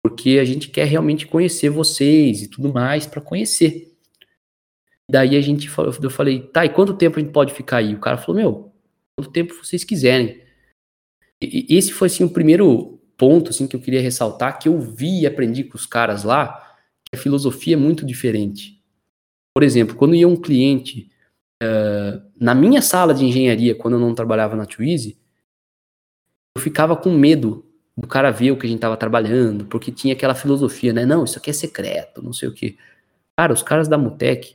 porque 0.07 0.39
a 0.39 0.45
gente 0.45 0.69
quer 0.69 0.85
realmente 0.85 1.27
conhecer 1.27 1.69
vocês 1.69 2.43
e 2.43 2.49
tudo 2.49 2.73
mais 2.73 3.09
para 3.09 3.21
conhecer. 3.21 3.93
Daí 5.11 5.37
a 5.37 5.41
gente 5.41 5.69
falou, 5.69 5.93
eu 6.01 6.11
falei, 6.11 6.43
tá, 6.43 6.65
e 6.65 6.69
quanto 6.69 6.97
tempo 6.97 7.19
a 7.19 7.21
gente 7.21 7.33
pode 7.33 7.53
ficar 7.53 7.79
aí? 7.79 7.93
O 7.93 7.99
cara 7.99 8.17
falou, 8.17 8.41
meu, 8.41 8.73
quanto 9.17 9.33
tempo 9.33 9.53
vocês 9.53 9.83
quiserem. 9.83 10.41
e, 11.43 11.67
esse 11.77 11.93
foi 11.93 12.07
assim 12.07 12.23
o 12.23 12.31
primeiro 12.31 13.01
ponto 13.17 13.51
assim 13.51 13.67
que 13.67 13.75
eu 13.75 13.81
queria 13.81 14.01
ressaltar 14.01 14.61
que 14.61 14.69
eu 14.69 14.79
vi 14.79 15.23
e 15.23 15.27
aprendi 15.27 15.65
com 15.65 15.77
os 15.77 15.87
caras 15.87 16.23
lá 16.23 16.77
que 17.05 17.17
a 17.17 17.19
filosofia 17.19 17.75
é 17.75 17.77
muito 17.77 18.07
diferente. 18.07 18.81
Por 19.53 19.65
exemplo, 19.65 19.97
quando 19.97 20.15
ia 20.15 20.29
um 20.29 20.41
cliente 20.41 21.11
uh, 21.61 22.23
na 22.39 22.55
minha 22.55 22.81
sala 22.81 23.13
de 23.13 23.25
engenharia, 23.25 23.75
quando 23.75 23.95
eu 23.95 24.01
não 24.01 24.15
trabalhava 24.15 24.55
na 24.55 24.67
Twizy, 24.67 25.19
eu 26.57 26.63
ficava 26.63 26.97
com 26.97 27.11
medo 27.11 27.66
do 27.97 28.07
cara 28.07 28.31
ver 28.31 28.51
o 28.51 28.59
que 28.59 28.67
a 28.67 28.69
gente 28.69 28.81
tava 28.81 28.97
trabalhando, 28.97 29.65
porque 29.67 29.91
tinha 29.91 30.13
aquela 30.13 30.35
filosofia, 30.35 30.93
né? 30.93 31.07
Não, 31.07 31.25
isso 31.25 31.39
aqui 31.39 31.51
é 31.51 31.53
secreto, 31.53 32.23
não 32.23 32.33
sei 32.33 32.49
o 32.49 32.53
que. 32.53 32.77
Cara, 33.37 33.53
os 33.53 33.63
caras 33.63 33.89
da 33.89 33.97
Mutec, 33.97 34.55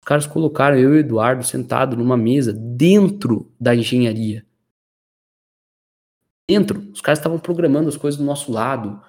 os 0.00 0.06
caras 0.06 0.26
colocaram 0.26 0.76
eu 0.76 0.94
e 0.94 0.96
o 0.96 1.00
Eduardo 1.00 1.44
sentado 1.44 1.96
numa 1.96 2.16
mesa 2.16 2.52
dentro 2.52 3.52
da 3.60 3.74
engenharia. 3.74 4.44
Dentro. 6.48 6.90
Os 6.92 7.02
caras 7.02 7.18
estavam 7.18 7.38
programando 7.38 7.90
as 7.90 7.96
coisas 7.96 8.18
do 8.18 8.24
nosso 8.24 8.50
lado. 8.50 9.02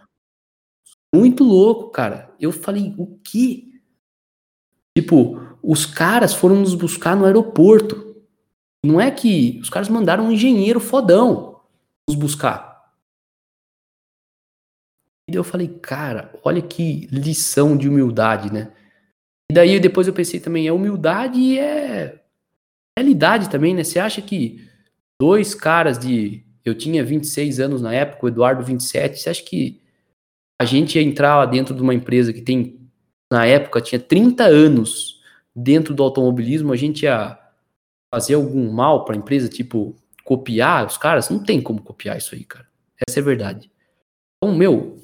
Muito 1.16 1.44
louco, 1.44 1.90
cara. 1.90 2.36
Eu 2.38 2.52
falei, 2.52 2.94
o 2.98 3.18
que? 3.24 3.82
Tipo, 4.98 5.40
os 5.64 5.86
caras 5.86 6.34
foram 6.34 6.58
nos 6.58 6.76
buscar 6.76 7.16
no 7.16 7.24
aeroporto. 7.24 8.18
Não 8.84 9.00
é 9.00 9.10
que 9.10 9.58
os 9.62 9.70
caras 9.70 9.88
mandaram 9.88 10.26
um 10.26 10.32
engenheiro 10.34 10.82
fodão 10.82 11.62
nos 12.08 12.18
buscar. 12.18 12.69
E 15.36 15.38
eu 15.38 15.44
falei, 15.44 15.68
cara, 15.68 16.34
olha 16.44 16.62
que 16.62 17.08
lição 17.12 17.78
de 17.78 17.88
humildade, 17.88 18.52
né? 18.52 18.72
E 19.52 19.54
daí 19.54 19.80
depois 19.80 20.08
eu 20.08 20.14
pensei 20.14 20.40
também, 20.40 20.68
é 20.68 20.72
humildade 20.72 21.40
e 21.40 21.60
é 21.60 22.22
realidade 22.98 23.50
também, 23.50 23.74
né? 23.74 23.84
Você 23.84 24.00
acha 24.00 24.22
que 24.22 24.68
dois 25.20 25.56
caras 25.56 25.98
de. 25.98 26.46
Eu 26.64 26.76
tinha 26.76 27.04
26 27.04 27.60
anos 27.60 27.82
na 27.82 27.94
época, 27.94 28.26
o 28.26 28.30
Eduardo 28.30 28.64
27, 28.64 29.20
você 29.20 29.30
acha 29.30 29.44
que 29.44 29.82
a 30.62 30.66
gente 30.66 30.98
ia 30.98 31.02
entrar 31.02 31.38
lá 31.38 31.46
dentro 31.46 31.74
de 31.74 31.82
uma 31.82 31.94
empresa 31.94 32.34
que 32.34 32.42
tem, 32.42 32.80
na 33.32 33.46
época, 33.46 33.82
tinha 33.82 34.00
30 34.00 34.44
anos 34.44 35.22
dentro 35.56 35.94
do 35.96 36.04
automobilismo, 36.04 36.74
a 36.74 36.76
gente 36.76 37.04
ia 37.04 37.40
fazer 38.14 38.34
algum 38.36 38.72
mal 38.72 39.06
para 39.06 39.16
a 39.16 39.18
empresa, 39.18 39.48
tipo, 39.48 39.96
copiar 40.24 40.86
os 40.86 40.98
caras? 40.98 41.30
Não 41.30 41.42
tem 41.42 41.62
como 41.62 41.82
copiar 41.82 42.18
isso 42.18 42.36
aí, 42.36 42.44
cara. 42.44 42.68
Essa 43.08 43.20
é 43.20 43.22
a 43.22 43.26
verdade. 43.26 43.72
Então, 44.38 44.56
meu, 44.56 44.99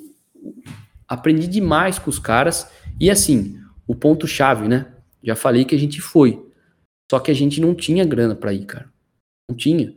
aprendi 1.08 1.48
demais 1.48 2.00
com 2.00 2.10
os 2.10 2.20
caras. 2.20 2.72
E 3.00 3.10
assim, 3.10 3.60
o 3.88 3.96
ponto-chave, 3.96 4.68
né? 4.68 4.94
Já 5.24 5.36
falei 5.36 5.66
que 5.66 5.76
a 5.76 5.80
gente 5.80 6.02
foi. 6.02 6.44
Só 7.10 7.20
que 7.20 7.32
a 7.32 7.34
gente 7.34 7.62
não 7.62 7.76
tinha 7.76 8.06
grana 8.06 8.36
para 8.36 8.54
ir, 8.54 8.66
cara. 8.66 8.92
Não 9.50 9.56
tinha. 9.56 9.96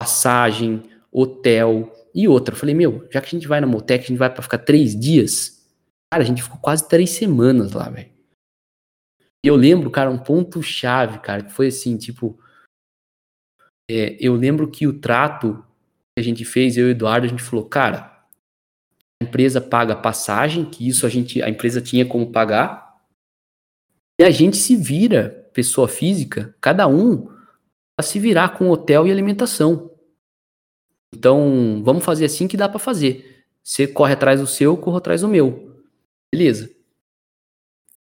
Passagem, 0.00 0.82
hotel 1.10 1.92
e 2.14 2.26
outra. 2.26 2.54
Eu 2.54 2.58
falei, 2.58 2.74
meu, 2.74 3.08
já 3.10 3.20
que 3.20 3.28
a 3.28 3.30
gente 3.30 3.46
vai 3.46 3.60
na 3.60 3.66
Motec, 3.66 4.04
a 4.04 4.08
gente 4.08 4.18
vai 4.18 4.32
para 4.32 4.42
ficar 4.42 4.58
três 4.58 4.98
dias. 4.98 5.64
Cara, 6.12 6.22
a 6.22 6.26
gente 6.26 6.42
ficou 6.42 6.58
quase 6.58 6.88
três 6.88 7.10
semanas 7.10 7.72
lá, 7.72 7.88
velho. 7.88 8.12
E 9.44 9.48
eu 9.48 9.56
lembro, 9.56 9.90
cara, 9.90 10.10
um 10.10 10.18
ponto-chave, 10.18 11.18
cara, 11.18 11.44
que 11.44 11.52
foi 11.52 11.68
assim, 11.68 11.96
tipo. 11.96 12.38
É, 13.90 14.16
eu 14.18 14.34
lembro 14.34 14.70
que 14.70 14.86
o 14.86 14.98
trato 14.98 15.62
que 16.16 16.20
a 16.20 16.22
gente 16.22 16.44
fez, 16.44 16.76
eu 16.76 16.86
e 16.86 16.88
o 16.88 16.90
Eduardo, 16.92 17.26
a 17.26 17.30
gente 17.30 17.42
falou, 17.42 17.68
cara, 17.68 18.13
empresa 19.24 19.60
paga 19.60 19.96
passagem, 19.96 20.64
que 20.64 20.86
isso 20.86 21.06
a 21.06 21.08
gente, 21.08 21.42
a 21.42 21.48
empresa 21.48 21.80
tinha 21.80 22.06
como 22.06 22.30
pagar, 22.30 22.84
e 24.20 24.24
a 24.24 24.30
gente 24.30 24.56
se 24.56 24.76
vira, 24.76 25.48
pessoa 25.52 25.88
física, 25.88 26.54
cada 26.60 26.86
um 26.86 27.28
a 27.98 28.02
se 28.02 28.18
virar 28.18 28.50
com 28.50 28.70
hotel 28.70 29.06
e 29.06 29.10
alimentação. 29.10 29.90
Então, 31.14 31.82
vamos 31.84 32.04
fazer 32.04 32.24
assim 32.24 32.46
que 32.46 32.56
dá 32.56 32.68
para 32.68 32.78
fazer. 32.78 33.46
Você 33.62 33.86
corre 33.86 34.12
atrás 34.12 34.40
do 34.40 34.46
seu, 34.46 34.72
eu 34.72 34.76
corro 34.76 34.98
atrás 34.98 35.22
do 35.22 35.28
meu. 35.28 35.82
Beleza. 36.32 36.70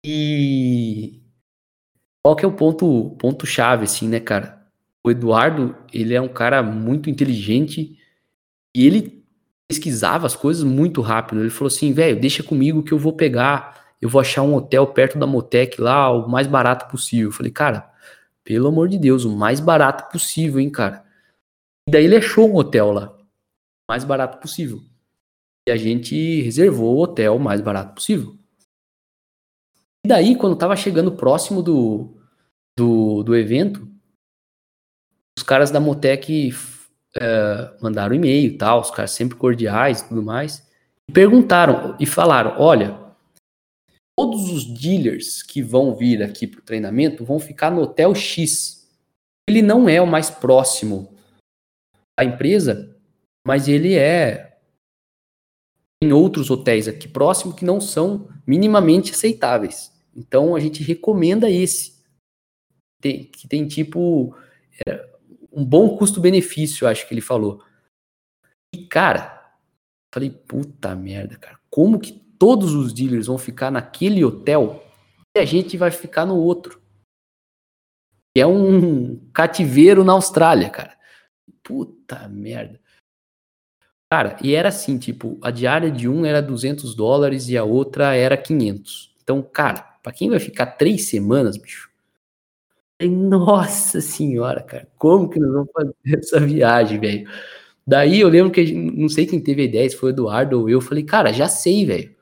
E 0.05 1.21
qual 2.21 2.35
que 2.35 2.43
é 2.43 2.47
o 2.47 2.55
ponto 2.55 3.11
ponto 3.19 3.45
chave 3.45 3.83
assim, 3.83 4.07
né, 4.07 4.19
cara? 4.19 4.65
O 5.05 5.11
Eduardo, 5.11 5.75
ele 5.93 6.13
é 6.13 6.21
um 6.21 6.29
cara 6.29 6.63
muito 6.63 7.09
inteligente 7.09 7.99
e 8.75 8.87
ele 8.87 9.22
pesquisava 9.67 10.25
as 10.25 10.35
coisas 10.35 10.63
muito 10.63 11.01
rápido. 11.01 11.41
Ele 11.41 11.49
falou 11.49 11.67
assim, 11.67 11.91
velho, 11.93 12.19
deixa 12.19 12.43
comigo 12.43 12.83
que 12.83 12.91
eu 12.91 12.99
vou 12.99 13.13
pegar, 13.13 13.83
eu 14.01 14.09
vou 14.09 14.21
achar 14.21 14.41
um 14.41 14.55
hotel 14.55 14.87
perto 14.87 15.17
da 15.17 15.25
Motec 15.25 15.79
lá, 15.79 16.11
o 16.11 16.29
mais 16.29 16.47
barato 16.47 16.89
possível. 16.89 17.29
Eu 17.29 17.31
falei, 17.31 17.51
cara, 17.51 17.91
pelo 18.43 18.67
amor 18.67 18.89
de 18.89 18.97
Deus, 18.97 19.25
o 19.25 19.35
mais 19.35 19.59
barato 19.59 20.11
possível, 20.11 20.59
hein, 20.59 20.69
cara. 20.69 21.03
E 21.87 21.91
daí 21.91 22.05
ele 22.05 22.17
achou 22.17 22.49
um 22.49 22.55
hotel 22.55 22.91
lá, 22.91 23.15
o 23.17 23.91
mais 23.91 24.03
barato 24.03 24.37
possível. 24.39 24.81
E 25.67 25.71
a 25.71 25.77
gente 25.77 26.41
reservou 26.41 26.95
o 26.95 27.01
hotel 27.01 27.39
mais 27.39 27.61
barato 27.61 27.95
possível. 27.95 28.37
E 30.05 30.09
daí, 30.09 30.35
quando 30.35 30.57
tava 30.57 30.75
chegando 30.75 31.15
próximo 31.15 31.63
do, 31.63 32.17
do, 32.77 33.23
do 33.23 33.35
evento, 33.35 33.87
os 35.37 35.43
caras 35.43 35.71
da 35.71 35.79
Motec 35.79 36.51
uh, 37.17 37.83
mandaram 37.83 38.15
e-mail 38.15 38.53
e 38.53 38.57
tal, 38.57 38.81
os 38.81 38.91
caras 38.91 39.11
sempre 39.11 39.37
cordiais 39.37 40.01
e 40.01 40.09
tudo 40.09 40.23
mais, 40.23 40.67
e 41.09 41.11
perguntaram 41.11 41.95
e 41.99 42.05
falaram: 42.05 42.55
olha, 42.59 42.97
todos 44.17 44.49
os 44.49 44.65
dealers 44.65 45.41
que 45.41 45.61
vão 45.61 45.95
vir 45.95 46.21
aqui 46.21 46.47
para 46.47 46.59
o 46.59 46.63
treinamento 46.63 47.25
vão 47.25 47.39
ficar 47.39 47.71
no 47.71 47.81
Hotel 47.81 48.13
X. 48.13 48.83
Ele 49.49 49.61
não 49.61 49.89
é 49.89 50.01
o 50.01 50.07
mais 50.07 50.29
próximo 50.29 51.13
da 52.17 52.23
empresa, 52.23 52.95
mas 53.45 53.67
ele 53.67 53.95
é 53.95 54.57
em 56.01 56.11
outros 56.11 56.49
hotéis 56.49 56.87
aqui 56.87 57.07
próximo 57.07 57.55
que 57.55 57.65
não 57.65 57.79
são 57.79 58.29
minimamente 58.45 59.11
aceitáveis. 59.11 59.91
Então 60.15 60.55
a 60.55 60.59
gente 60.59 60.83
recomenda 60.83 61.49
esse. 61.49 61.93
Tem, 63.01 63.25
que 63.25 63.47
tem 63.47 63.67
tipo. 63.67 64.35
É, 64.87 65.12
um 65.53 65.63
bom 65.63 65.95
custo-benefício, 65.97 66.87
acho 66.87 67.07
que 67.07 67.13
ele 67.13 67.21
falou. 67.21 67.63
E, 68.73 68.85
cara, 68.85 69.53
falei, 70.13 70.29
puta 70.29 70.95
merda, 70.95 71.37
cara, 71.37 71.59
como 71.69 71.99
que 71.99 72.11
todos 72.11 72.73
os 72.73 72.91
dealers 72.91 73.27
vão 73.27 73.37
ficar 73.37 73.71
naquele 73.71 74.23
hotel 74.23 74.83
e 75.35 75.39
a 75.39 75.45
gente 75.45 75.77
vai 75.77 75.91
ficar 75.91 76.25
no 76.25 76.35
outro? 76.35 76.83
é 78.35 78.47
um 78.47 79.17
cativeiro 79.31 80.03
na 80.03 80.13
Austrália, 80.13 80.69
cara. 80.69 80.97
Puta 81.61 82.27
merda. 82.27 82.79
Cara, 84.11 84.37
e 84.43 84.53
era 84.53 84.69
assim, 84.69 84.97
tipo, 84.97 85.39
a 85.41 85.51
diária 85.51 85.89
de 85.89 86.07
um 86.07 86.25
era 86.25 86.41
200 86.41 86.95
dólares 86.95 87.47
e 87.49 87.57
a 87.57 87.63
outra 87.63 88.15
era 88.15 88.37
500. 88.37 89.15
Então, 89.21 89.41
cara, 89.41 89.81
para 90.03 90.11
quem 90.11 90.29
vai 90.29 90.39
ficar 90.39 90.65
três 90.67 91.09
semanas, 91.09 91.57
bicho, 91.57 91.89
nossa 93.01 93.99
senhora, 93.99 94.61
cara, 94.61 94.87
como 94.97 95.29
que 95.29 95.39
nós 95.39 95.51
vamos 95.51 95.69
fazer 95.73 95.95
essa 96.19 96.39
viagem, 96.39 96.99
velho? 96.99 97.29
Daí 97.85 98.19
eu 98.19 98.29
lembro 98.29 98.51
que, 98.51 98.71
não 98.71 99.09
sei 99.09 99.25
quem 99.25 99.41
teve 99.41 99.61
a 99.63 99.65
ideia, 99.65 99.89
se 99.89 99.97
foi 99.97 100.11
o 100.11 100.13
Eduardo 100.13 100.59
ou 100.59 100.69
eu, 100.69 100.79
falei, 100.79 101.03
cara, 101.03 101.33
já 101.33 101.49
sei, 101.49 101.85
velho. 101.85 102.15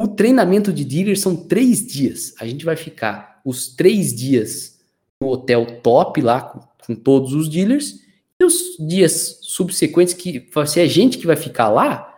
O 0.00 0.08
treinamento 0.08 0.72
de 0.72 0.84
dealer 0.84 1.18
são 1.18 1.36
três 1.36 1.86
dias. 1.86 2.34
A 2.40 2.46
gente 2.46 2.64
vai 2.64 2.76
ficar 2.76 3.40
os 3.44 3.68
três 3.68 4.14
dias 4.14 4.80
no 5.20 5.28
hotel 5.28 5.80
top 5.80 6.20
lá, 6.20 6.40
com, 6.40 6.60
com 6.86 6.94
todos 6.94 7.32
os 7.32 7.48
dealers, 7.48 8.00
e 8.38 8.44
os 8.44 8.76
dias 8.78 9.38
subsequentes, 9.42 10.12
que 10.12 10.50
se 10.66 10.80
é 10.80 10.86
gente 10.86 11.16
que 11.16 11.26
vai 11.26 11.36
ficar 11.36 11.68
lá, 11.68 12.12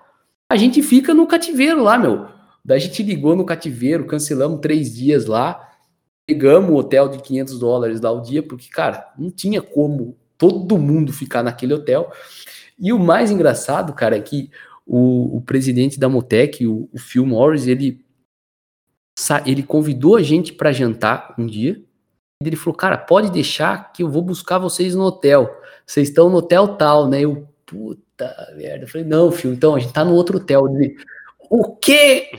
a 0.51 0.57
gente 0.57 0.83
fica 0.83 1.13
no 1.13 1.27
cativeiro 1.27 1.83
lá, 1.83 1.99
meu. 1.99 2.27
Daí 2.65 2.79
a 2.79 2.81
gente 2.81 3.03
ligou 3.03 3.37
no 3.37 3.45
cativeiro, 3.45 4.07
cancelamos 4.07 4.61
três 4.61 4.95
dias 4.95 5.27
lá, 5.27 5.74
pegamos 6.27 6.71
o 6.71 6.77
hotel 6.77 7.09
de 7.09 7.19
500 7.19 7.59
dólares 7.59 8.01
lá 8.01 8.11
o 8.11 8.21
dia, 8.21 8.43
porque, 8.43 8.69
cara, 8.69 9.13
não 9.19 9.31
tinha 9.31 9.61
como 9.61 10.17
todo 10.39 10.79
mundo 10.79 11.13
ficar 11.13 11.43
naquele 11.43 11.75
hotel. 11.75 12.11
E 12.79 12.93
o 12.93 12.99
mais 12.99 13.31
engraçado, 13.31 13.93
cara, 13.93 14.17
é 14.17 14.21
que 14.21 14.51
o, 14.87 15.37
o 15.37 15.41
presidente 15.41 15.99
da 15.99 16.09
Motec, 16.09 16.67
o, 16.67 16.89
o 16.93 16.99
Phil 16.99 17.25
Morris, 17.25 17.67
ele, 17.67 18.05
ele 19.47 19.63
convidou 19.63 20.17
a 20.17 20.23
gente 20.23 20.53
para 20.53 20.73
jantar 20.73 21.35
um 21.39 21.47
dia. 21.47 21.81
E 22.43 22.47
ele 22.47 22.57
falou, 22.57 22.77
cara, 22.77 22.99
pode 22.99 23.31
deixar 23.31 23.93
que 23.93 24.03
eu 24.03 24.11
vou 24.11 24.23
buscar 24.23 24.59
vocês 24.59 24.95
no 24.95 25.05
hotel. 25.05 25.51
Vocês 25.87 26.09
estão 26.09 26.29
no 26.29 26.39
hotel 26.39 26.77
tal, 26.77 27.09
né? 27.09 27.21
Eu, 27.21 27.49
puta 27.65 28.53
merda. 28.57 28.85
Eu 28.85 28.89
falei, 28.89 29.07
não, 29.07 29.31
Phil, 29.31 29.53
então 29.53 29.75
a 29.75 29.79
gente 29.79 29.93
tá 29.93 30.05
no 30.05 30.15
outro 30.15 30.39
hotel. 30.39 30.67
Ele, 30.69 30.97
o 31.57 31.77
quê? 31.77 32.31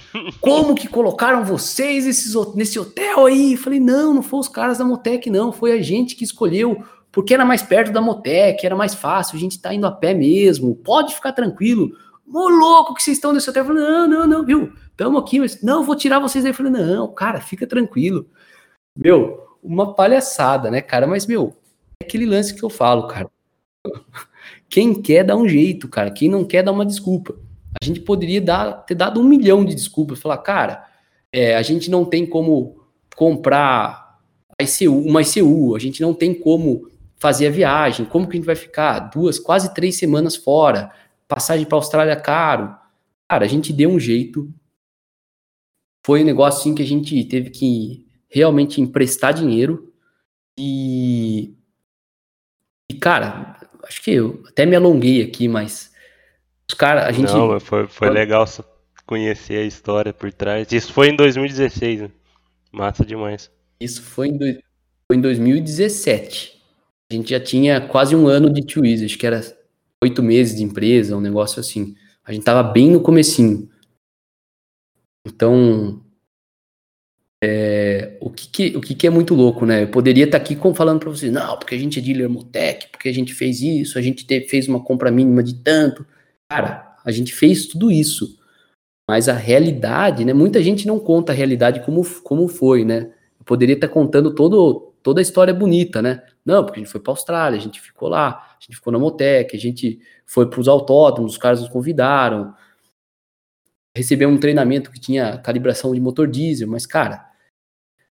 Como 0.41 0.75
que 0.75 0.89
colocaram 0.89 1.45
vocês 1.45 2.05
esses, 2.05 2.35
nesse 2.53 2.77
hotel 2.77 3.27
aí? 3.27 3.55
Falei, 3.55 3.79
não, 3.79 4.13
não 4.13 4.21
foi 4.21 4.41
os 4.41 4.49
caras 4.49 4.77
da 4.77 4.83
Motec, 4.83 5.29
não. 5.29 5.53
Foi 5.53 5.71
a 5.71 5.81
gente 5.81 6.17
que 6.17 6.25
escolheu, 6.25 6.83
porque 7.13 7.33
era 7.33 7.45
mais 7.45 7.61
perto 7.61 7.93
da 7.93 8.01
Motec, 8.01 8.65
era 8.65 8.75
mais 8.75 8.93
fácil, 8.93 9.37
a 9.37 9.39
gente 9.39 9.61
tá 9.61 9.73
indo 9.73 9.87
a 9.87 9.91
pé 9.91 10.13
mesmo. 10.13 10.75
Pode 10.75 11.15
ficar 11.15 11.31
tranquilo. 11.31 11.95
Ô, 12.27 12.49
louco 12.49 12.93
que 12.93 13.01
vocês 13.01 13.15
estão 13.15 13.31
nesse 13.31 13.49
hotel. 13.49 13.63
falei, 13.63 13.83
não, 13.83 14.05
não, 14.05 14.27
não, 14.27 14.45
viu? 14.45 14.73
Tamo 14.97 15.17
aqui, 15.17 15.39
mas 15.39 15.63
não, 15.63 15.81
vou 15.81 15.95
tirar 15.95 16.19
vocês 16.19 16.43
daí. 16.43 16.51
falei, 16.51 16.73
não, 16.73 17.07
cara, 17.07 17.39
fica 17.39 17.65
tranquilo. 17.65 18.27
Meu, 18.97 19.47
uma 19.63 19.95
palhaçada, 19.95 20.69
né, 20.69 20.81
cara? 20.81 21.07
Mas, 21.07 21.25
meu, 21.25 21.55
é 22.01 22.05
aquele 22.05 22.25
lance 22.25 22.53
que 22.53 22.63
eu 22.63 22.69
falo, 22.69 23.07
cara. 23.07 23.29
Quem 24.67 24.93
quer 25.01 25.23
dá 25.23 25.37
um 25.37 25.47
jeito, 25.47 25.87
cara. 25.87 26.11
Quem 26.11 26.27
não 26.27 26.43
quer 26.43 26.63
dá 26.63 26.71
uma 26.73 26.85
desculpa. 26.85 27.44
A 27.81 27.85
gente 27.85 27.99
poderia 27.99 28.41
dar, 28.41 28.85
ter 28.85 28.95
dado 28.95 29.19
um 29.19 29.23
milhão 29.23 29.63
de 29.65 29.75
desculpas. 29.75 30.19
Falar, 30.19 30.37
cara, 30.39 30.85
é, 31.31 31.55
a 31.55 31.61
gente 31.61 31.89
não 31.89 32.05
tem 32.05 32.25
como 32.25 32.81
comprar 33.15 34.19
ICU, 34.61 34.97
uma 34.99 35.21
ICU, 35.21 35.75
a 35.75 35.79
gente 35.79 36.01
não 36.01 36.13
tem 36.13 36.33
como 36.33 36.89
fazer 37.17 37.47
a 37.47 37.51
viagem, 37.51 38.05
como 38.05 38.27
que 38.27 38.33
a 38.33 38.35
gente 38.37 38.45
vai 38.45 38.55
ficar 38.55 38.99
duas, 38.99 39.39
quase 39.39 39.73
três 39.73 39.97
semanas 39.97 40.35
fora, 40.35 40.91
passagem 41.27 41.65
para 41.65 41.77
a 41.77 41.79
Austrália 41.79 42.15
caro. 42.15 42.75
Cara, 43.27 43.45
a 43.45 43.47
gente 43.47 43.73
deu 43.73 43.89
um 43.89 43.99
jeito. 43.99 44.53
Foi 46.05 46.21
um 46.21 46.25
negócio 46.25 46.59
assim 46.59 46.75
que 46.75 46.83
a 46.83 46.85
gente 46.85 47.23
teve 47.25 47.49
que 47.49 48.05
realmente 48.29 48.79
emprestar 48.79 49.33
dinheiro 49.33 49.91
e 50.57 51.55
e 52.89 52.93
cara, 52.93 53.57
acho 53.83 54.01
que 54.03 54.11
eu 54.11 54.43
até 54.47 54.65
me 54.65 54.75
alonguei 54.75 55.23
aqui, 55.23 55.47
mas 55.47 55.91
os 56.69 56.73
caras, 56.73 57.05
a 57.05 57.11
gente 57.11 57.31
Não, 57.31 57.59
foi, 57.59 57.87
foi 57.87 58.09
legal 58.09 58.45
conhecer 59.05 59.57
a 59.57 59.63
história 59.63 60.13
por 60.13 60.31
trás. 60.31 60.71
Isso 60.71 60.91
foi 60.91 61.09
em 61.09 61.15
2016, 61.15 62.01
né? 62.01 62.11
Massa 62.71 63.05
demais. 63.05 63.51
Isso 63.79 64.01
foi 64.01 64.29
em, 64.29 64.37
do... 64.37 64.45
foi 65.07 65.17
em 65.17 65.21
2017. 65.21 66.61
A 67.11 67.13
gente 67.13 67.29
já 67.29 67.39
tinha 67.39 67.79
quase 67.81 68.15
um 68.15 68.27
ano 68.27 68.51
de 68.51 68.65
Twizy, 68.65 69.05
acho 69.05 69.17
que 69.17 69.27
era 69.27 69.41
oito 70.03 70.23
meses 70.23 70.57
de 70.57 70.63
empresa, 70.63 71.15
um 71.15 71.21
negócio 71.21 71.59
assim. 71.59 71.95
A 72.23 72.33
gente 72.33 72.43
tava 72.43 72.63
bem 72.63 72.91
no 72.91 72.99
comecinho. 72.99 73.69
Então, 75.27 76.03
é, 77.43 78.17
o, 78.19 78.29
que, 78.31 78.47
que 78.49 78.77
o 78.77 78.81
que, 78.81 78.95
que, 78.95 79.05
é 79.05 79.09
muito 79.09 79.35
louco, 79.35 79.65
né? 79.65 79.83
Eu 79.83 79.89
poderia 79.89 80.25
estar 80.25 80.39
tá 80.39 80.43
aqui 80.43 80.57
falando 80.75 80.99
para 80.99 81.09
vocês, 81.09 81.31
não, 81.31 81.57
porque 81.57 81.75
a 81.75 81.77
gente 81.77 81.99
é 81.99 82.01
dealer 82.01 82.29
Motec, 82.29 82.87
porque 82.89 83.07
a 83.07 83.13
gente 83.13 83.33
fez 83.33 83.61
isso, 83.61 83.99
a 83.99 84.01
gente 84.01 84.25
te, 84.25 84.41
fez 84.47 84.67
uma 84.67 84.83
compra 84.83 85.11
mínima 85.11 85.43
de 85.43 85.55
tanto. 85.55 86.05
Cara, 86.55 86.95
a 87.03 87.11
gente 87.11 87.33
fez 87.33 87.65
tudo 87.65 87.91
isso. 87.91 88.39
Mas 89.09 89.27
a 89.27 89.33
realidade, 89.33 90.23
né? 90.23 90.33
Muita 90.33 90.63
gente 90.63 90.87
não 90.87 90.99
conta 90.99 91.31
a 91.31 91.35
realidade 91.35 91.83
como, 91.83 92.03
como 92.21 92.47
foi, 92.47 92.85
né? 92.85 93.11
Eu 93.37 93.45
poderia 93.45 93.75
estar 93.75 93.89
contando 93.89 94.33
todo, 94.33 94.93
toda 95.03 95.19
a 95.19 95.21
história 95.21 95.53
bonita, 95.53 96.01
né? 96.01 96.23
Não, 96.45 96.63
porque 96.63 96.79
a 96.79 96.83
gente 96.83 96.91
foi 96.91 97.01
para 97.01 97.11
a 97.11 97.13
Austrália, 97.13 97.59
a 97.59 97.61
gente 97.61 97.81
ficou 97.81 98.07
lá, 98.07 98.29
a 98.29 98.63
gente 98.63 98.75
ficou 98.75 98.93
na 98.93 98.97
Motec, 98.97 99.55
a 99.55 99.59
gente 99.59 99.99
foi 100.25 100.49
para 100.49 100.59
os 100.59 100.67
autódromos, 100.67 101.33
os 101.33 101.37
caras 101.37 101.59
nos 101.59 101.69
convidaram, 101.69 102.55
recebeu 103.95 104.29
um 104.29 104.39
treinamento 104.39 104.91
que 104.91 104.99
tinha 104.99 105.37
calibração 105.39 105.93
de 105.93 105.99
motor 105.99 106.27
diesel, 106.27 106.67
mas, 106.67 106.85
cara, 106.85 107.29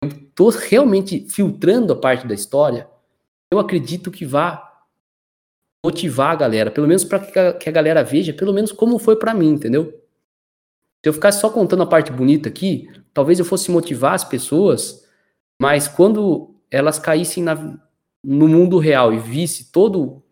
eu 0.04 0.10
tô 0.36 0.50
realmente 0.50 1.28
filtrando 1.28 1.92
a 1.92 1.96
parte 1.96 2.28
da 2.28 2.36
história, 2.36 2.88
eu 3.52 3.60
acredito 3.60 4.12
que 4.12 4.26
vá 4.26 4.67
motivar 5.86 6.32
a 6.32 6.36
galera, 6.36 6.72
pelo 6.72 6.88
menos 6.88 7.04
para 7.04 7.54
que 7.54 7.70
a 7.70 7.72
galera 7.72 8.04
veja, 8.04 8.34
pelo 8.34 8.54
menos 8.54 8.72
como 8.72 9.00
foi 9.00 9.16
para 9.16 9.34
mim, 9.34 9.50
entendeu? 9.50 10.04
Se 11.04 11.10
eu 11.10 11.14
ficasse 11.14 11.40
só 11.40 11.50
contando 11.50 11.84
a 11.84 11.88
parte 11.88 12.12
bonita 12.12 12.50
aqui, 12.50 12.90
talvez 13.14 13.40
eu 13.40 13.46
fosse 13.46 13.72
motivar 13.72 14.14
as 14.14 14.24
pessoas, 14.24 15.08
mas 15.62 15.88
quando 15.88 16.56
elas 16.70 17.00
caíssem 17.00 17.44
na, 17.44 17.56
no 18.24 18.48
mundo 18.48 18.78
real 18.78 19.14
e 19.14 19.20
visse 19.20 19.72
todo 19.72 20.24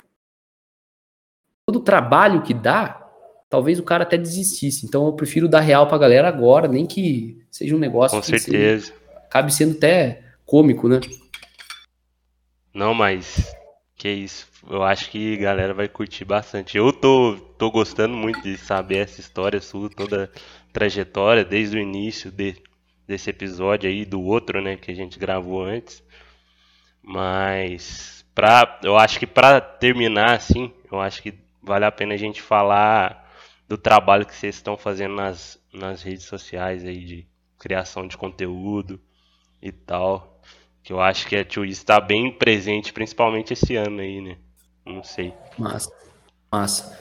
todo 1.68 1.78
o 1.78 1.84
trabalho 1.84 2.44
que 2.44 2.54
dá, 2.54 3.10
talvez 3.50 3.80
o 3.80 3.84
cara 3.84 4.04
até 4.04 4.18
desistisse. 4.18 4.86
Então 4.86 5.06
eu 5.08 5.14
prefiro 5.14 5.48
dar 5.48 5.62
real 5.62 5.88
pra 5.88 5.98
galera 5.98 6.28
agora, 6.28 6.68
nem 6.68 6.86
que 6.86 7.44
seja 7.50 7.76
um 7.76 7.80
negócio 7.80 8.18
Com 8.18 8.24
certeza. 8.24 8.88
Seja, 8.88 8.94
acabe 9.26 9.54
sendo 9.54 9.78
até 9.78 10.24
cômico, 10.46 10.88
né? 10.88 11.00
Não, 12.74 12.94
mas 12.94 13.56
que 14.06 14.12
isso. 14.12 14.48
Eu 14.70 14.84
acho 14.84 15.10
que 15.10 15.34
a 15.34 15.42
galera 15.42 15.74
vai 15.74 15.88
curtir 15.88 16.26
bastante. 16.26 16.78
Eu 16.78 16.94
tô, 16.94 17.38
tô 17.58 17.72
gostando 17.72 18.16
muito 18.16 18.40
de 18.40 18.56
saber 18.56 18.98
essa 18.98 19.20
história 19.20 19.60
sua, 19.60 19.90
toda 19.90 20.26
a 20.26 20.40
trajetória, 20.72 21.44
desde 21.44 21.76
o 21.76 21.82
início 21.82 22.30
de, 22.30 22.56
desse 23.08 23.32
episódio 23.32 23.90
aí, 23.90 24.06
do 24.06 24.22
outro, 24.22 24.62
né, 24.62 24.78
que 24.78 24.92
a 24.92 24.94
gente 24.94 25.18
gravou 25.18 25.64
antes. 25.64 26.04
Mas 27.02 28.24
pra, 28.36 28.80
eu 28.84 28.96
acho 28.96 29.18
que 29.18 29.26
para 29.26 29.60
terminar 29.60 30.36
assim, 30.36 30.72
eu 30.92 31.02
acho 31.02 31.24
que 31.24 31.34
vale 31.64 31.86
a 31.86 31.92
pena 31.92 32.14
a 32.14 32.18
gente 32.18 32.44
falar 32.44 33.28
do 33.68 33.76
trabalho 33.76 34.26
que 34.26 34.36
vocês 34.36 34.54
estão 34.54 34.78
fazendo 34.78 35.16
nas, 35.16 35.60
nas 35.74 36.04
redes 36.04 36.26
sociais 36.26 36.86
aí 36.86 37.04
de 37.04 37.28
criação 37.58 38.08
de 38.08 38.18
conteúdo 38.18 39.02
e 39.60 39.72
tal. 39.72 40.35
Que 40.86 40.94
eu 40.94 41.02
acho 41.02 41.28
que 41.28 41.36
a 41.36 41.44
Tio 41.44 41.66
está 41.66 42.00
bem 42.00 42.32
presente, 42.32 42.94
principalmente 42.94 43.54
esse 43.54 43.76
ano 43.76 44.02
aí, 44.02 44.22
né? 44.22 44.38
Não 44.86 45.04
sei. 45.04 45.34
Massa. 45.58 45.92
Massa. 46.52 47.00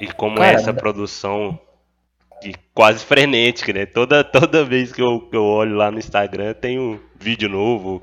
E 0.00 0.06
como 0.06 0.36
Cara, 0.36 0.52
é 0.52 0.54
essa 0.54 0.72
produção 0.72 1.60
de 2.40 2.54
quase 2.72 3.04
frenética, 3.04 3.74
né? 3.74 3.84
Toda, 3.84 4.24
toda 4.24 4.64
vez 4.64 4.90
que 4.90 5.02
eu, 5.02 5.20
que 5.20 5.36
eu 5.36 5.44
olho 5.44 5.76
lá 5.76 5.90
no 5.90 5.98
Instagram 5.98 6.54
tem 6.54 6.78
um 6.78 6.98
vídeo 7.14 7.46
novo, 7.46 8.02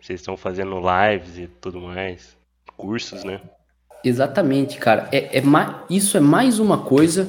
vocês 0.00 0.20
estão 0.20 0.36
fazendo 0.36 0.80
lives 0.80 1.38
e 1.38 1.48
tudo 1.48 1.80
mais, 1.80 2.36
cursos, 2.76 3.24
né? 3.24 3.40
Exatamente, 4.04 4.78
cara. 4.78 5.08
É, 5.10 5.38
é 5.38 5.42
isso 5.90 6.16
é 6.16 6.20
mais 6.20 6.60
uma 6.60 6.84
coisa 6.84 7.28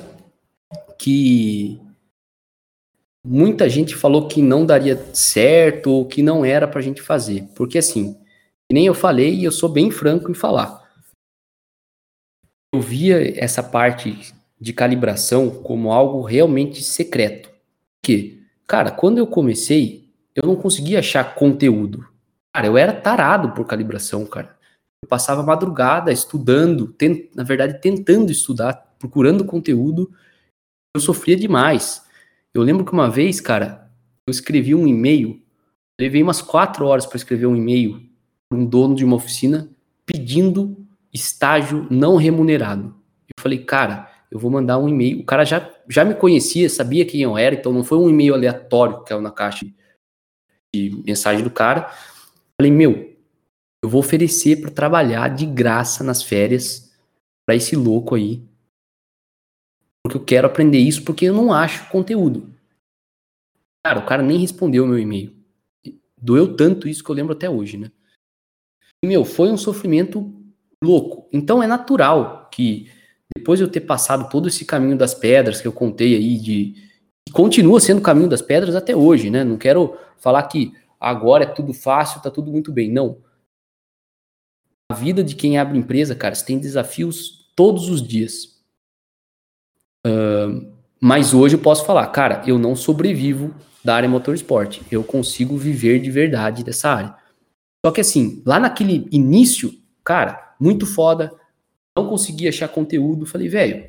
que 0.99 1.81
muita 3.25 3.69
gente 3.69 3.95
falou 3.95 4.27
que 4.27 4.41
não 4.41 4.65
daria 4.65 4.97
certo 5.13 5.91
ou 5.91 6.05
que 6.05 6.21
não 6.21 6.43
era 6.43 6.67
pra 6.67 6.81
gente 6.81 7.01
fazer. 7.01 7.47
Porque 7.55 7.77
assim, 7.77 8.17
nem 8.71 8.85
eu 8.85 8.93
falei 8.93 9.33
e 9.33 9.43
eu 9.43 9.51
sou 9.51 9.69
bem 9.69 9.89
franco 9.89 10.29
em 10.29 10.33
falar. 10.35 10.83
Eu 12.73 12.81
via 12.81 13.39
essa 13.39 13.61
parte 13.61 14.33
de 14.59 14.73
calibração 14.73 15.49
como 15.49 15.91
algo 15.91 16.21
realmente 16.21 16.81
secreto. 16.83 17.49
Porque, 18.01 18.41
cara, 18.67 18.91
quando 18.91 19.19
eu 19.19 19.27
comecei, 19.27 20.09
eu 20.35 20.47
não 20.47 20.55
conseguia 20.55 20.99
achar 20.99 21.35
conteúdo. 21.35 22.07
Cara, 22.53 22.67
eu 22.67 22.77
era 22.77 22.93
tarado 22.93 23.51
por 23.51 23.65
calibração, 23.65 24.25
cara. 24.25 24.57
Eu 25.03 25.07
passava 25.07 25.43
madrugada 25.43 26.11
estudando, 26.11 26.87
tent, 26.87 27.29
na 27.35 27.43
verdade, 27.43 27.79
tentando 27.79 28.31
estudar, 28.31 28.95
procurando 28.97 29.45
conteúdo. 29.45 30.11
Eu 30.95 31.01
sofria 31.01 31.35
demais. 31.35 32.02
Eu 32.53 32.61
lembro 32.61 32.85
que 32.85 32.91
uma 32.91 33.09
vez, 33.09 33.41
cara, 33.41 33.91
eu 34.27 34.31
escrevi 34.31 34.75
um 34.75 34.87
e-mail, 34.87 35.41
levei 35.99 36.21
umas 36.21 36.41
quatro 36.41 36.85
horas 36.85 37.05
para 37.05 37.17
escrever 37.17 37.47
um 37.47 37.55
e-mail 37.55 38.01
para 38.49 38.59
um 38.59 38.65
dono 38.65 38.95
de 38.95 39.03
uma 39.03 39.15
oficina 39.15 39.69
pedindo 40.05 40.85
estágio 41.11 41.87
não 41.89 42.15
remunerado. 42.15 42.95
Eu 43.37 43.41
falei, 43.41 43.59
cara, 43.63 44.11
eu 44.29 44.39
vou 44.39 44.51
mandar 44.51 44.77
um 44.79 44.89
e-mail. 44.89 45.21
O 45.21 45.25
cara 45.25 45.45
já, 45.45 45.71
já 45.89 46.03
me 46.03 46.15
conhecia, 46.15 46.69
sabia 46.69 47.05
quem 47.05 47.21
eu 47.21 47.37
era, 47.37 47.55
então 47.55 47.71
não 47.71 47.83
foi 47.83 47.97
um 47.97 48.09
e-mail 48.09 48.33
aleatório 48.33 48.99
que 48.99 49.09
caiu 49.09 49.21
na 49.21 49.31
caixa 49.31 49.65
de 50.73 51.03
mensagem 51.05 51.43
do 51.43 51.51
cara. 51.51 51.91
Falei, 52.59 52.71
meu, 52.71 53.13
eu 53.83 53.89
vou 53.89 53.99
oferecer 53.99 54.61
para 54.61 54.71
trabalhar 54.71 55.27
de 55.29 55.45
graça 55.45 56.03
nas 56.03 56.23
férias 56.23 56.91
para 57.45 57.55
esse 57.55 57.75
louco 57.75 58.15
aí. 58.15 58.43
Porque 60.03 60.17
eu 60.17 60.23
quero 60.23 60.47
aprender 60.47 60.79
isso 60.79 61.03
porque 61.03 61.25
eu 61.25 61.33
não 61.33 61.53
acho 61.53 61.89
conteúdo. 61.89 62.53
Cara, 63.85 63.99
o 63.99 64.05
cara 64.05 64.21
nem 64.21 64.37
respondeu 64.37 64.83
o 64.83 64.87
meu 64.87 64.99
e-mail. 64.99 65.33
Doeu 66.21 66.55
tanto 66.55 66.87
isso 66.87 67.03
que 67.03 67.09
eu 67.09 67.15
lembro 67.15 67.33
até 67.33 67.49
hoje, 67.49 67.77
né? 67.77 67.91
E, 69.03 69.07
meu, 69.07 69.25
foi 69.25 69.49
um 69.49 69.57
sofrimento 69.57 70.33
louco. 70.81 71.27
Então 71.31 71.61
é 71.61 71.67
natural 71.67 72.49
que 72.49 72.89
depois 73.35 73.59
de 73.59 73.65
eu 73.65 73.71
ter 73.71 73.81
passado 73.81 74.29
todo 74.29 74.47
esse 74.47 74.65
caminho 74.65 74.97
das 74.97 75.13
pedras 75.13 75.59
que 75.59 75.67
eu 75.67 75.73
contei 75.73 76.15
aí 76.15 76.37
de 76.37 76.75
continua 77.31 77.79
sendo 77.79 77.99
o 77.99 78.03
caminho 78.03 78.29
das 78.29 78.41
pedras 78.41 78.75
até 78.75 78.95
hoje, 78.95 79.29
né? 79.29 79.43
Não 79.43 79.57
quero 79.57 79.97
falar 80.17 80.43
que 80.43 80.73
agora 80.99 81.43
é 81.43 81.47
tudo 81.47 81.73
fácil, 81.73 82.21
tá 82.21 82.29
tudo 82.29 82.51
muito 82.51 82.71
bem. 82.71 82.91
Não. 82.91 83.21
A 84.91 84.95
vida 84.95 85.23
de 85.23 85.35
quem 85.35 85.57
abre 85.57 85.77
empresa, 85.77 86.15
cara, 86.15 86.35
você 86.35 86.45
tem 86.45 86.59
desafios 86.59 87.51
todos 87.55 87.89
os 87.89 88.05
dias. 88.05 88.52
Uh, 90.05 90.71
mas 90.99 91.33
hoje 91.33 91.55
eu 91.55 91.59
posso 91.59 91.85
falar, 91.85 92.07
cara, 92.07 92.41
eu 92.45 92.57
não 92.57 92.75
sobrevivo 92.75 93.53
da 93.83 93.95
área 93.95 94.07
motorsport. 94.07 94.81
Eu 94.91 95.03
consigo 95.03 95.57
viver 95.57 95.99
de 95.99 96.09
verdade 96.09 96.63
dessa 96.63 96.89
área. 96.89 97.15
Só 97.85 97.91
que 97.91 98.01
assim, 98.01 98.41
lá 98.45 98.59
naquele 98.59 99.07
início, 99.11 99.73
cara, 100.03 100.55
muito 100.59 100.85
foda, 100.85 101.31
não 101.97 102.07
consegui 102.07 102.47
achar 102.47 102.69
conteúdo. 102.69 103.25
Falei, 103.25 103.49
velho, 103.49 103.83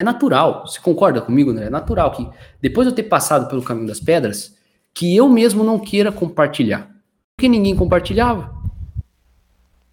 é 0.00 0.04
natural. 0.04 0.66
Você 0.66 0.80
concorda 0.80 1.20
comigo, 1.20 1.52
né? 1.52 1.66
É 1.66 1.70
natural 1.70 2.12
que 2.12 2.28
depois 2.60 2.86
de 2.86 2.92
eu 2.92 2.96
ter 2.96 3.04
passado 3.04 3.48
pelo 3.48 3.62
caminho 3.62 3.86
das 3.86 4.00
pedras, 4.00 4.56
que 4.94 5.14
eu 5.14 5.28
mesmo 5.28 5.62
não 5.62 5.78
queira 5.78 6.10
compartilhar. 6.10 6.90
Porque 7.36 7.48
ninguém 7.48 7.76
compartilhava. 7.76 8.54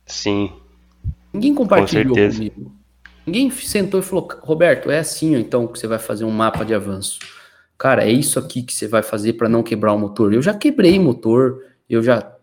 Sim. 0.06 0.52
Ninguém 1.34 1.54
compartilhou 1.54 2.16
Com 2.16 2.32
comigo. 2.32 2.72
Ninguém 3.26 3.50
sentou 3.52 4.00
e 4.00 4.04
falou, 4.04 4.28
Roberto, 4.41 4.91
é 4.91 5.00
assim 5.00 5.36
então 5.36 5.66
que 5.68 5.80
você 5.80 5.88
vai 5.88 6.00
fazer 6.00 6.26
um 6.26 6.32
mapa 6.32 6.66
de 6.66 6.74
avanço. 6.74 7.20
Cara, 7.78 8.04
é 8.04 8.12
isso 8.12 8.38
aqui 8.38 8.62
que 8.62 8.74
você 8.74 8.88
vai 8.88 9.02
fazer 9.02 9.34
para 9.34 9.48
não 9.48 9.64
quebrar 9.64 9.94
o 9.94 10.00
motor. 10.00 10.34
Eu 10.34 10.41
já 10.41 10.54
quebrei 10.54 11.00
motor, 11.00 11.64
eu 11.90 12.04
já 12.04 12.36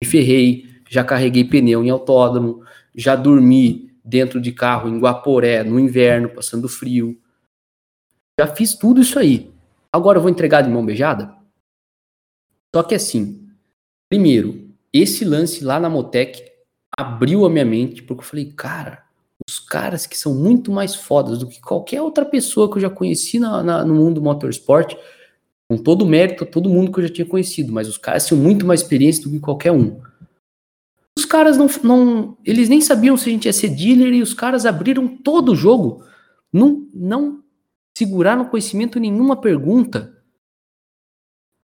me 0.00 0.08
ferrei, 0.08 0.68
já 0.88 1.04
carreguei 1.04 1.44
pneu 1.44 1.82
em 1.82 1.90
autódromo, 1.90 2.64
já 2.94 3.16
dormi 3.16 3.92
dentro 4.04 4.40
de 4.40 4.52
carro 4.52 4.88
em 4.88 4.98
Guaporé, 4.98 5.62
no 5.64 5.78
inverno, 5.78 6.30
passando 6.30 6.68
frio. 6.68 7.20
Já 8.40 8.46
fiz 8.46 8.74
tudo 8.74 9.00
isso 9.00 9.18
aí. 9.18 9.52
Agora 9.92 10.18
eu 10.18 10.22
vou 10.22 10.30
entregar 10.30 10.62
de 10.62 10.70
mão 10.70 10.86
beijada? 10.86 11.34
Só 12.74 12.82
que 12.82 12.94
assim, 12.94 13.48
primeiro, 14.08 14.70
esse 14.92 15.24
lance 15.24 15.64
lá 15.64 15.80
na 15.80 15.90
Motec 15.90 16.44
abriu 16.96 17.44
a 17.44 17.50
minha 17.50 17.64
mente, 17.64 18.02
porque 18.02 18.22
eu 18.22 18.26
falei, 18.26 18.52
cara, 18.52 19.04
os 19.48 19.58
caras 19.58 20.06
que 20.06 20.16
são 20.16 20.34
muito 20.34 20.70
mais 20.70 20.94
fodas 20.94 21.38
do 21.38 21.48
que 21.48 21.58
qualquer 21.58 22.02
outra 22.02 22.26
pessoa 22.26 22.70
que 22.70 22.76
eu 22.76 22.82
já 22.82 22.90
conheci 22.90 23.38
na, 23.38 23.62
na, 23.62 23.82
no 23.82 23.94
mundo 23.94 24.16
do 24.16 24.22
motorsport, 24.22 24.94
com 25.66 25.78
todo 25.78 26.02
o 26.02 26.06
mérito 26.06 26.44
todo 26.44 26.68
mundo 26.68 26.92
que 26.92 27.00
eu 27.00 27.08
já 27.08 27.14
tinha 27.14 27.26
conhecido, 27.26 27.72
mas 27.72 27.88
os 27.88 27.96
caras 27.96 28.26
tinham 28.26 28.42
muito 28.42 28.66
mais 28.66 28.82
experiência 28.82 29.24
do 29.24 29.30
que 29.30 29.40
qualquer 29.40 29.72
um. 29.72 30.02
Os 31.16 31.24
caras 31.24 31.56
não, 31.56 31.66
não. 31.82 32.36
Eles 32.44 32.68
nem 32.68 32.82
sabiam 32.82 33.16
se 33.16 33.30
a 33.30 33.32
gente 33.32 33.46
ia 33.46 33.52
ser 33.52 33.70
dealer 33.70 34.12
e 34.12 34.22
os 34.22 34.34
caras 34.34 34.66
abriram 34.66 35.08
todo 35.08 35.52
o 35.52 35.56
jogo. 35.56 36.04
Não, 36.52 36.86
não 36.92 37.42
seguraram 37.96 38.44
conhecimento 38.44 39.00
nenhuma 39.00 39.34
pergunta. 39.34 40.14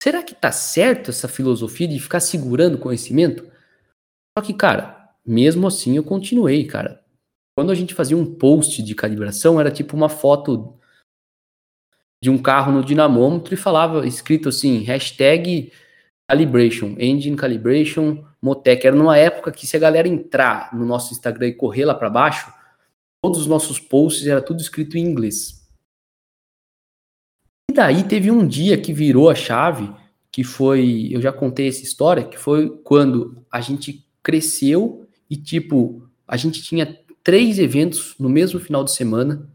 Será 0.01 0.23
que 0.23 0.33
tá 0.33 0.51
certo 0.51 1.11
essa 1.11 1.27
filosofia 1.27 1.87
de 1.87 1.99
ficar 1.99 2.19
segurando 2.19 2.79
conhecimento? 2.79 3.45
Só 4.35 4.43
que, 4.43 4.53
cara, 4.53 5.11
mesmo 5.23 5.67
assim 5.67 5.97
eu 5.97 6.03
continuei, 6.03 6.65
cara. 6.65 6.99
Quando 7.59 7.71
a 7.71 7.75
gente 7.75 7.93
fazia 7.93 8.15
um 8.15 8.25
post 8.25 8.81
de 8.81 8.95
calibração, 8.95 9.59
era 9.59 9.69
tipo 9.69 9.93
uma 9.93 10.07
foto 10.07 10.79
de 12.23 12.29
um 12.29 12.37
carro 12.37 12.71
no 12.71 12.81
dinamômetro 12.81 13.53
e 13.53 13.57
falava, 13.57 14.07
escrito 14.07 14.47
assim, 14.47 14.77
hashtag 14.83 15.69
calibration, 16.31 16.95
engine 16.97 17.35
calibration, 17.35 18.23
Motec. 18.41 18.87
Era 18.87 18.95
numa 18.95 19.17
época 19.17 19.51
que 19.51 19.67
se 19.67 19.75
a 19.75 19.79
galera 19.79 20.07
entrar 20.07 20.73
no 20.73 20.85
nosso 20.85 21.11
Instagram 21.11 21.49
e 21.49 21.53
correr 21.53 21.83
lá 21.83 21.93
para 21.93 22.09
baixo, 22.09 22.49
todos 23.21 23.41
os 23.41 23.45
nossos 23.45 23.77
posts 23.77 24.25
era 24.25 24.41
tudo 24.41 24.61
escrito 24.61 24.97
em 24.97 25.01
inglês. 25.01 25.69
E 27.69 27.73
daí 27.73 28.05
teve 28.05 28.31
um 28.31 28.47
dia 28.47 28.79
que 28.79 28.93
virou 28.93 29.29
a 29.29 29.35
chave, 29.35 29.93
que 30.31 30.45
foi, 30.45 31.09
eu 31.11 31.21
já 31.21 31.33
contei 31.33 31.67
essa 31.67 31.83
história, 31.83 32.23
que 32.23 32.37
foi 32.37 32.69
quando 32.85 33.45
a 33.51 33.59
gente 33.59 34.07
cresceu 34.23 35.05
e 35.29 35.35
tipo, 35.35 36.09
a 36.25 36.37
gente 36.37 36.63
tinha 36.63 36.97
três 37.29 37.59
eventos 37.59 38.15
no 38.17 38.27
mesmo 38.27 38.59
final 38.59 38.83
de 38.83 38.91
semana. 38.91 39.47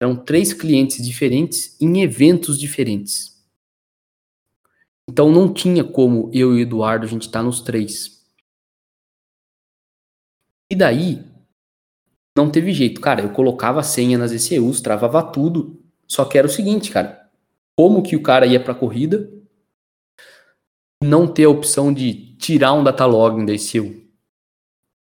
Eram 0.00 0.14
três 0.14 0.52
clientes 0.52 1.04
diferentes 1.04 1.76
em 1.80 2.00
eventos 2.00 2.56
diferentes. 2.56 3.44
Então 5.10 5.28
não 5.28 5.52
tinha 5.52 5.82
como 5.82 6.30
eu 6.32 6.56
e 6.56 6.58
o 6.58 6.60
Eduardo 6.60 7.04
a 7.04 7.08
gente 7.08 7.22
estar 7.22 7.40
tá 7.40 7.44
nos 7.44 7.60
três. 7.60 8.24
E 10.70 10.76
daí 10.76 11.24
não 12.36 12.52
teve 12.52 12.72
jeito, 12.72 13.00
cara. 13.00 13.22
Eu 13.22 13.32
colocava 13.32 13.80
a 13.80 13.82
senha 13.82 14.16
nas 14.16 14.30
ECUs, 14.30 14.80
travava 14.80 15.20
tudo. 15.20 15.82
Só 16.06 16.24
que 16.24 16.38
era 16.38 16.46
o 16.46 16.50
seguinte, 16.50 16.92
cara. 16.92 17.28
Como 17.76 18.00
que 18.00 18.14
o 18.14 18.22
cara 18.22 18.46
ia 18.46 18.62
para 18.62 18.76
corrida 18.76 19.28
não 21.02 21.26
ter 21.26 21.46
a 21.46 21.50
opção 21.50 21.92
de 21.92 22.36
tirar 22.36 22.74
um 22.74 22.84
data 22.84 23.04
login 23.06 23.44
da 23.44 23.54
ECU? 23.54 24.07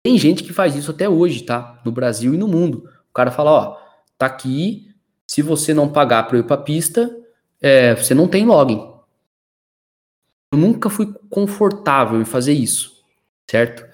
Tem 0.05 0.19
gente 0.19 0.45
que 0.45 0.53
faz 0.53 0.77
isso 0.77 0.91
até 0.91 1.09
hoje, 1.09 1.43
tá? 1.45 1.81
No 1.83 1.91
Brasil 1.91 2.35
e 2.35 2.37
no 2.37 2.47
mundo. 2.47 2.91
O 3.09 3.15
cara 3.15 3.31
fala, 3.31 3.51
ó, 3.51 3.79
tá 4.19 4.27
aqui, 4.27 4.95
se 5.27 5.41
você 5.41 5.73
não 5.73 5.91
pagar 5.91 6.25
para 6.25 6.37
eu 6.37 6.41
ir 6.41 6.47
pra 6.47 6.59
pista, 6.59 7.11
é, 7.61 7.95
você 7.95 8.15
não 8.15 8.29
tem 8.29 8.45
login. 8.45 8.87
Eu 10.53 10.59
nunca 10.59 10.91
fui 10.91 11.13
confortável 11.31 12.21
em 12.21 12.25
fazer 12.25 12.53
isso, 12.53 13.03
certo? 13.51 13.85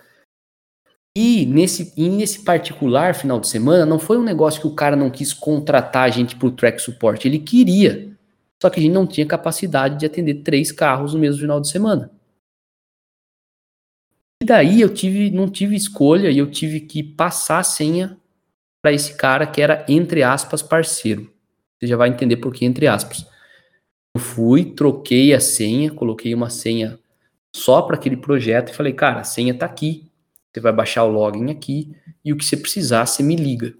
E 1.16 1.46
nesse, 1.46 1.92
e 1.96 2.08
nesse 2.08 2.44
particular 2.44 3.14
final 3.14 3.38
de 3.38 3.48
semana, 3.48 3.86
não 3.86 3.98
foi 3.98 4.18
um 4.18 4.22
negócio 4.22 4.60
que 4.60 4.66
o 4.66 4.74
cara 4.74 4.96
não 4.96 5.10
quis 5.10 5.32
contratar 5.32 6.04
a 6.04 6.10
gente 6.10 6.34
pro 6.34 6.50
track 6.50 6.82
support. 6.82 7.24
Ele 7.24 7.38
queria. 7.38 8.16
Só 8.60 8.68
que 8.68 8.80
a 8.80 8.82
gente 8.82 8.92
não 8.92 9.06
tinha 9.06 9.26
capacidade 9.26 9.98
de 9.98 10.06
atender 10.06 10.42
três 10.42 10.72
carros 10.72 11.14
no 11.14 11.20
mesmo 11.20 11.40
final 11.40 11.60
de 11.60 11.68
semana. 11.68 12.10
E 14.42 14.46
daí 14.46 14.80
eu 14.80 14.92
tive, 14.92 15.30
não 15.30 15.48
tive 15.48 15.76
escolha 15.76 16.30
e 16.30 16.38
eu 16.38 16.50
tive 16.50 16.80
que 16.80 17.02
passar 17.02 17.58
a 17.58 17.62
senha 17.62 18.16
para 18.82 18.92
esse 18.92 19.14
cara 19.14 19.46
que 19.46 19.60
era, 19.60 19.84
entre 19.88 20.22
aspas, 20.22 20.62
parceiro. 20.62 21.30
Você 21.78 21.86
já 21.86 21.96
vai 21.96 22.08
entender 22.08 22.38
por 22.38 22.52
que 22.52 22.64
entre 22.64 22.86
aspas. 22.86 23.26
Eu 24.14 24.20
fui, 24.20 24.64
troquei 24.64 25.34
a 25.34 25.40
senha, 25.40 25.90
coloquei 25.90 26.34
uma 26.34 26.50
senha 26.50 26.98
só 27.54 27.82
para 27.82 27.96
aquele 27.96 28.16
projeto 28.16 28.70
e 28.70 28.74
falei, 28.74 28.92
cara, 28.92 29.20
a 29.20 29.24
senha 29.24 29.54
tá 29.54 29.66
aqui. 29.66 30.10
Você 30.52 30.60
vai 30.60 30.72
baixar 30.72 31.04
o 31.04 31.10
login 31.10 31.50
aqui 31.50 31.94
e 32.24 32.32
o 32.32 32.36
que 32.36 32.44
você 32.44 32.56
precisar, 32.56 33.06
você 33.06 33.22
me 33.22 33.36
liga. 33.36 33.74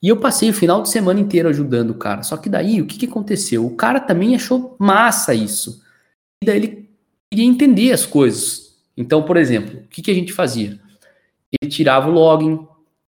E 0.00 0.08
eu 0.08 0.16
passei 0.16 0.48
o 0.48 0.54
final 0.54 0.80
de 0.80 0.90
semana 0.90 1.18
inteiro 1.18 1.48
ajudando 1.48 1.90
o 1.90 1.98
cara. 1.98 2.22
Só 2.22 2.36
que 2.36 2.48
daí, 2.48 2.80
o 2.80 2.86
que, 2.86 2.98
que 2.98 3.06
aconteceu? 3.06 3.66
O 3.66 3.74
cara 3.74 3.98
também 3.98 4.36
achou 4.36 4.76
massa 4.78 5.34
isso. 5.34 5.82
E 6.42 6.46
daí 6.46 6.56
ele 6.56 6.90
queria 7.30 7.46
entender 7.46 7.92
as 7.92 8.06
coisas. 8.06 8.67
Então, 8.98 9.22
por 9.22 9.36
exemplo, 9.36 9.78
o 9.78 9.88
que, 9.88 10.02
que 10.02 10.10
a 10.10 10.14
gente 10.14 10.32
fazia? 10.32 10.76
Ele 11.62 11.70
tirava 11.70 12.08
o 12.08 12.12
login, 12.12 12.66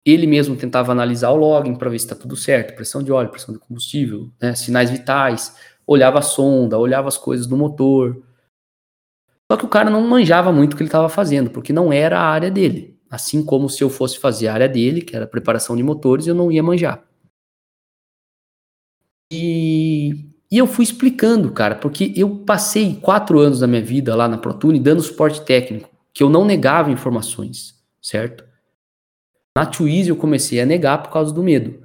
ele 0.05 0.27
mesmo 0.27 0.55
tentava 0.55 0.91
analisar 0.91 1.31
o 1.31 1.35
login 1.35 1.73
para 1.73 1.89
ver 1.89 1.97
se 1.97 2.05
está 2.05 2.15
tudo 2.15 2.35
certo, 2.35 2.75
pressão 2.75 3.01
de 3.01 3.11
óleo, 3.11 3.31
pressão 3.31 3.51
de 3.51 3.59
combustível, 3.59 4.29
né, 4.39 4.53
sinais 4.53 4.91
vitais, 4.91 5.57
olhava 5.87 6.19
a 6.19 6.21
sonda, 6.21 6.77
olhava 6.77 7.07
as 7.07 7.17
coisas 7.17 7.47
do 7.47 7.57
motor. 7.57 8.23
Só 9.51 9.57
que 9.57 9.65
o 9.65 9.69
cara 9.69 9.89
não 9.89 10.07
manjava 10.07 10.51
muito 10.51 10.73
o 10.73 10.77
que 10.77 10.83
ele 10.83 10.87
estava 10.87 11.09
fazendo, 11.09 11.49
porque 11.49 11.73
não 11.73 11.91
era 11.91 12.19
a 12.19 12.29
área 12.29 12.51
dele. 12.51 12.95
Assim 13.09 13.43
como 13.43 13.67
se 13.67 13.83
eu 13.83 13.89
fosse 13.89 14.19
fazer 14.19 14.49
a 14.49 14.53
área 14.53 14.69
dele, 14.69 15.01
que 15.01 15.15
era 15.15 15.25
preparação 15.25 15.75
de 15.75 15.81
motores, 15.81 16.27
eu 16.27 16.35
não 16.35 16.51
ia 16.51 16.61
manjar. 16.61 17.03
E 19.33 19.90
e 20.51 20.57
eu 20.57 20.67
fui 20.67 20.83
explicando, 20.83 21.49
cara, 21.51 21.75
porque 21.75 22.11
eu 22.13 22.29
passei 22.45 22.95
quatro 22.95 23.39
anos 23.39 23.61
da 23.61 23.67
minha 23.67 23.81
vida 23.81 24.13
lá 24.13 24.27
na 24.27 24.37
Protune 24.37 24.81
dando 24.81 25.01
suporte 25.01 25.41
técnico, 25.45 25.89
que 26.13 26.21
eu 26.21 26.29
não 26.29 26.43
negava 26.43 26.91
informações, 26.91 27.73
certo? 28.01 28.43
Na 29.55 29.65
Twizy 29.65 30.09
eu 30.09 30.15
comecei 30.17 30.59
a 30.59 30.65
negar 30.65 31.01
por 31.01 31.11
causa 31.11 31.33
do 31.33 31.41
medo. 31.41 31.81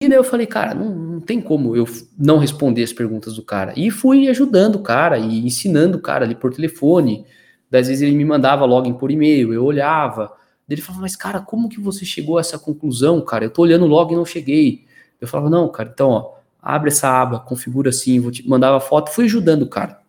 E 0.00 0.08
daí 0.08 0.18
eu 0.18 0.24
falei, 0.24 0.46
cara, 0.46 0.72
não, 0.72 0.94
não 0.94 1.20
tem 1.20 1.40
como 1.40 1.74
eu 1.74 1.84
não 2.16 2.38
responder 2.38 2.84
as 2.84 2.92
perguntas 2.92 3.34
do 3.34 3.42
cara. 3.42 3.72
E 3.76 3.90
fui 3.90 4.28
ajudando 4.28 4.76
o 4.76 4.82
cara 4.82 5.18
e 5.18 5.44
ensinando 5.44 5.98
o 5.98 6.00
cara 6.00 6.24
ali 6.24 6.34
por 6.34 6.52
telefone. 6.52 7.24
Das 7.68 7.88
vezes 7.88 8.02
ele 8.02 8.14
me 8.14 8.24
mandava 8.24 8.64
login 8.64 8.92
por 8.92 9.10
e-mail, 9.10 9.52
eu 9.52 9.64
olhava. 9.64 10.32
Ele 10.68 10.80
falava, 10.80 11.02
mas 11.02 11.16
cara, 11.16 11.40
como 11.40 11.68
que 11.68 11.80
você 11.80 12.04
chegou 12.04 12.38
a 12.38 12.40
essa 12.40 12.58
conclusão, 12.58 13.20
cara? 13.20 13.46
Eu 13.46 13.50
tô 13.50 13.62
olhando 13.62 13.86
login 13.86 14.14
e 14.14 14.16
não 14.16 14.24
cheguei. 14.24 14.84
Eu 15.20 15.26
falava, 15.26 15.48
não, 15.50 15.68
cara, 15.68 15.90
então, 15.92 16.10
ó, 16.10 16.35
abre 16.66 16.90
essa 16.90 17.08
aba, 17.08 17.38
configura 17.38 17.90
assim, 17.90 18.18
vou 18.18 18.32
te 18.32 18.46
mandava 18.46 18.80
foto, 18.80 19.12
fui 19.12 19.26
ajudando 19.26 19.62
o 19.62 19.70
cara. 19.70 20.02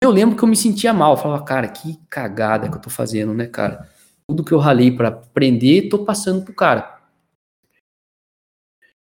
Eu 0.00 0.12
lembro 0.12 0.36
que 0.36 0.44
eu 0.44 0.48
me 0.48 0.56
sentia 0.56 0.94
mal, 0.94 1.14
eu 1.14 1.16
falava, 1.16 1.44
cara, 1.44 1.68
que 1.68 1.98
cagada 2.08 2.70
que 2.70 2.76
eu 2.76 2.80
tô 2.80 2.88
fazendo, 2.88 3.34
né, 3.34 3.46
cara? 3.46 3.90
Tudo 4.28 4.44
que 4.44 4.52
eu 4.52 4.58
ralei 4.58 4.92
para 4.92 5.08
aprender, 5.08 5.88
tô 5.88 6.04
passando 6.04 6.44
pro 6.44 6.54
cara. 6.54 7.00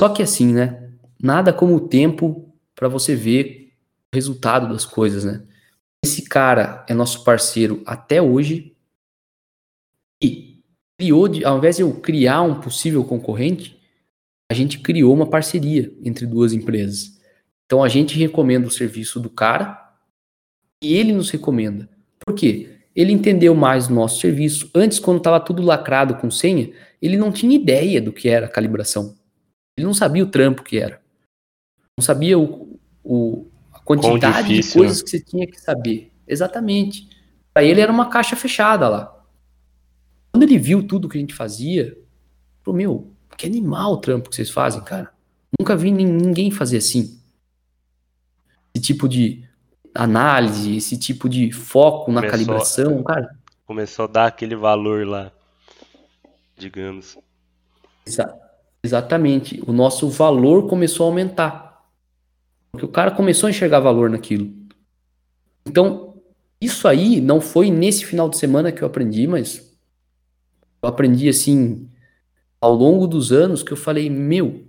Só 0.00 0.08
que 0.08 0.20
assim, 0.20 0.52
né? 0.52 0.90
Nada 1.22 1.52
como 1.52 1.76
o 1.76 1.88
tempo 1.88 2.52
para 2.74 2.88
você 2.88 3.14
ver 3.14 3.72
o 4.12 4.16
resultado 4.16 4.68
das 4.68 4.84
coisas, 4.84 5.24
né? 5.24 5.46
Esse 6.04 6.24
cara 6.24 6.84
é 6.88 6.92
nosso 6.92 7.22
parceiro 7.22 7.84
até 7.86 8.20
hoje 8.20 8.76
e 10.20 10.60
criou, 10.98 11.28
ao 11.44 11.58
invés 11.58 11.76
de 11.76 11.82
eu 11.82 12.00
criar 12.00 12.42
um 12.42 12.60
possível 12.60 13.04
concorrente, 13.04 13.80
a 14.52 14.54
gente 14.54 14.78
criou 14.80 15.14
uma 15.14 15.26
parceria 15.26 15.90
entre 16.04 16.26
duas 16.26 16.52
empresas. 16.52 17.18
Então 17.64 17.82
a 17.82 17.88
gente 17.88 18.18
recomenda 18.18 18.68
o 18.68 18.70
serviço 18.70 19.18
do 19.18 19.30
cara 19.30 19.82
e 20.82 20.94
ele 20.94 21.10
nos 21.10 21.30
recomenda. 21.30 21.88
Por 22.24 22.34
quê? 22.34 22.68
Ele 22.94 23.12
entendeu 23.12 23.54
mais 23.54 23.88
do 23.88 23.94
nosso 23.94 24.20
serviço. 24.20 24.70
Antes, 24.74 24.98
quando 24.98 25.16
estava 25.18 25.40
tudo 25.40 25.62
lacrado 25.62 26.16
com 26.16 26.30
senha, 26.30 26.70
ele 27.00 27.16
não 27.16 27.32
tinha 27.32 27.56
ideia 27.56 27.98
do 27.98 28.12
que 28.12 28.28
era 28.28 28.46
calibração. 28.46 29.16
Ele 29.74 29.86
não 29.86 29.94
sabia 29.94 30.22
o 30.22 30.30
trampo 30.30 30.62
que 30.62 30.76
era. 30.76 31.00
Não 31.98 32.04
sabia 32.04 32.38
o, 32.38 32.78
o 33.02 33.46
a 33.72 33.80
quantidade 33.80 34.48
difícil, 34.48 34.72
de 34.72 34.78
coisas 34.78 34.98
né? 34.98 35.04
que 35.04 35.10
você 35.10 35.20
tinha 35.20 35.46
que 35.46 35.58
saber. 35.58 36.12
Exatamente. 36.28 37.08
Para 37.54 37.64
ele 37.64 37.80
era 37.80 37.90
uma 37.90 38.10
caixa 38.10 38.36
fechada 38.36 38.86
lá. 38.86 39.18
Quando 40.30 40.42
ele 40.42 40.58
viu 40.58 40.86
tudo 40.86 41.08
que 41.08 41.16
a 41.16 41.20
gente 41.20 41.34
fazia, 41.34 41.96
falou, 42.62 42.76
meu, 42.76 43.11
que 43.36 43.46
animal 43.46 43.94
o 43.94 43.96
trampo 43.96 44.30
que 44.30 44.36
vocês 44.36 44.50
fazem, 44.50 44.82
cara. 44.82 45.12
Nunca 45.58 45.76
vi 45.76 45.90
ninguém 45.90 46.50
fazer 46.50 46.78
assim. 46.78 47.18
Esse 48.74 48.84
tipo 48.84 49.08
de 49.08 49.44
análise, 49.94 50.76
esse 50.76 50.96
tipo 50.96 51.28
de 51.28 51.52
foco 51.52 52.10
na 52.10 52.20
começou, 52.20 52.30
calibração, 52.30 53.02
cara. 53.02 53.36
Começou 53.66 54.04
a 54.06 54.08
dar 54.08 54.26
aquele 54.26 54.56
valor 54.56 55.06
lá, 55.06 55.30
digamos. 56.56 57.18
Exa 58.06 58.34
exatamente. 58.82 59.62
O 59.66 59.72
nosso 59.72 60.08
valor 60.08 60.68
começou 60.68 61.06
a 61.06 61.08
aumentar. 61.10 61.86
Porque 62.72 62.86
o 62.86 62.88
cara 62.88 63.10
começou 63.10 63.46
a 63.46 63.50
enxergar 63.50 63.80
valor 63.80 64.08
naquilo. 64.08 64.50
Então, 65.66 66.14
isso 66.60 66.88
aí 66.88 67.20
não 67.20 67.40
foi 67.40 67.70
nesse 67.70 68.04
final 68.04 68.28
de 68.28 68.38
semana 68.38 68.72
que 68.72 68.82
eu 68.82 68.86
aprendi, 68.86 69.26
mas 69.26 69.72
eu 70.82 70.88
aprendi 70.88 71.28
assim 71.28 71.88
ao 72.62 72.72
longo 72.72 73.08
dos 73.08 73.32
anos 73.32 73.60
que 73.60 73.72
eu 73.72 73.76
falei, 73.76 74.08
meu, 74.08 74.64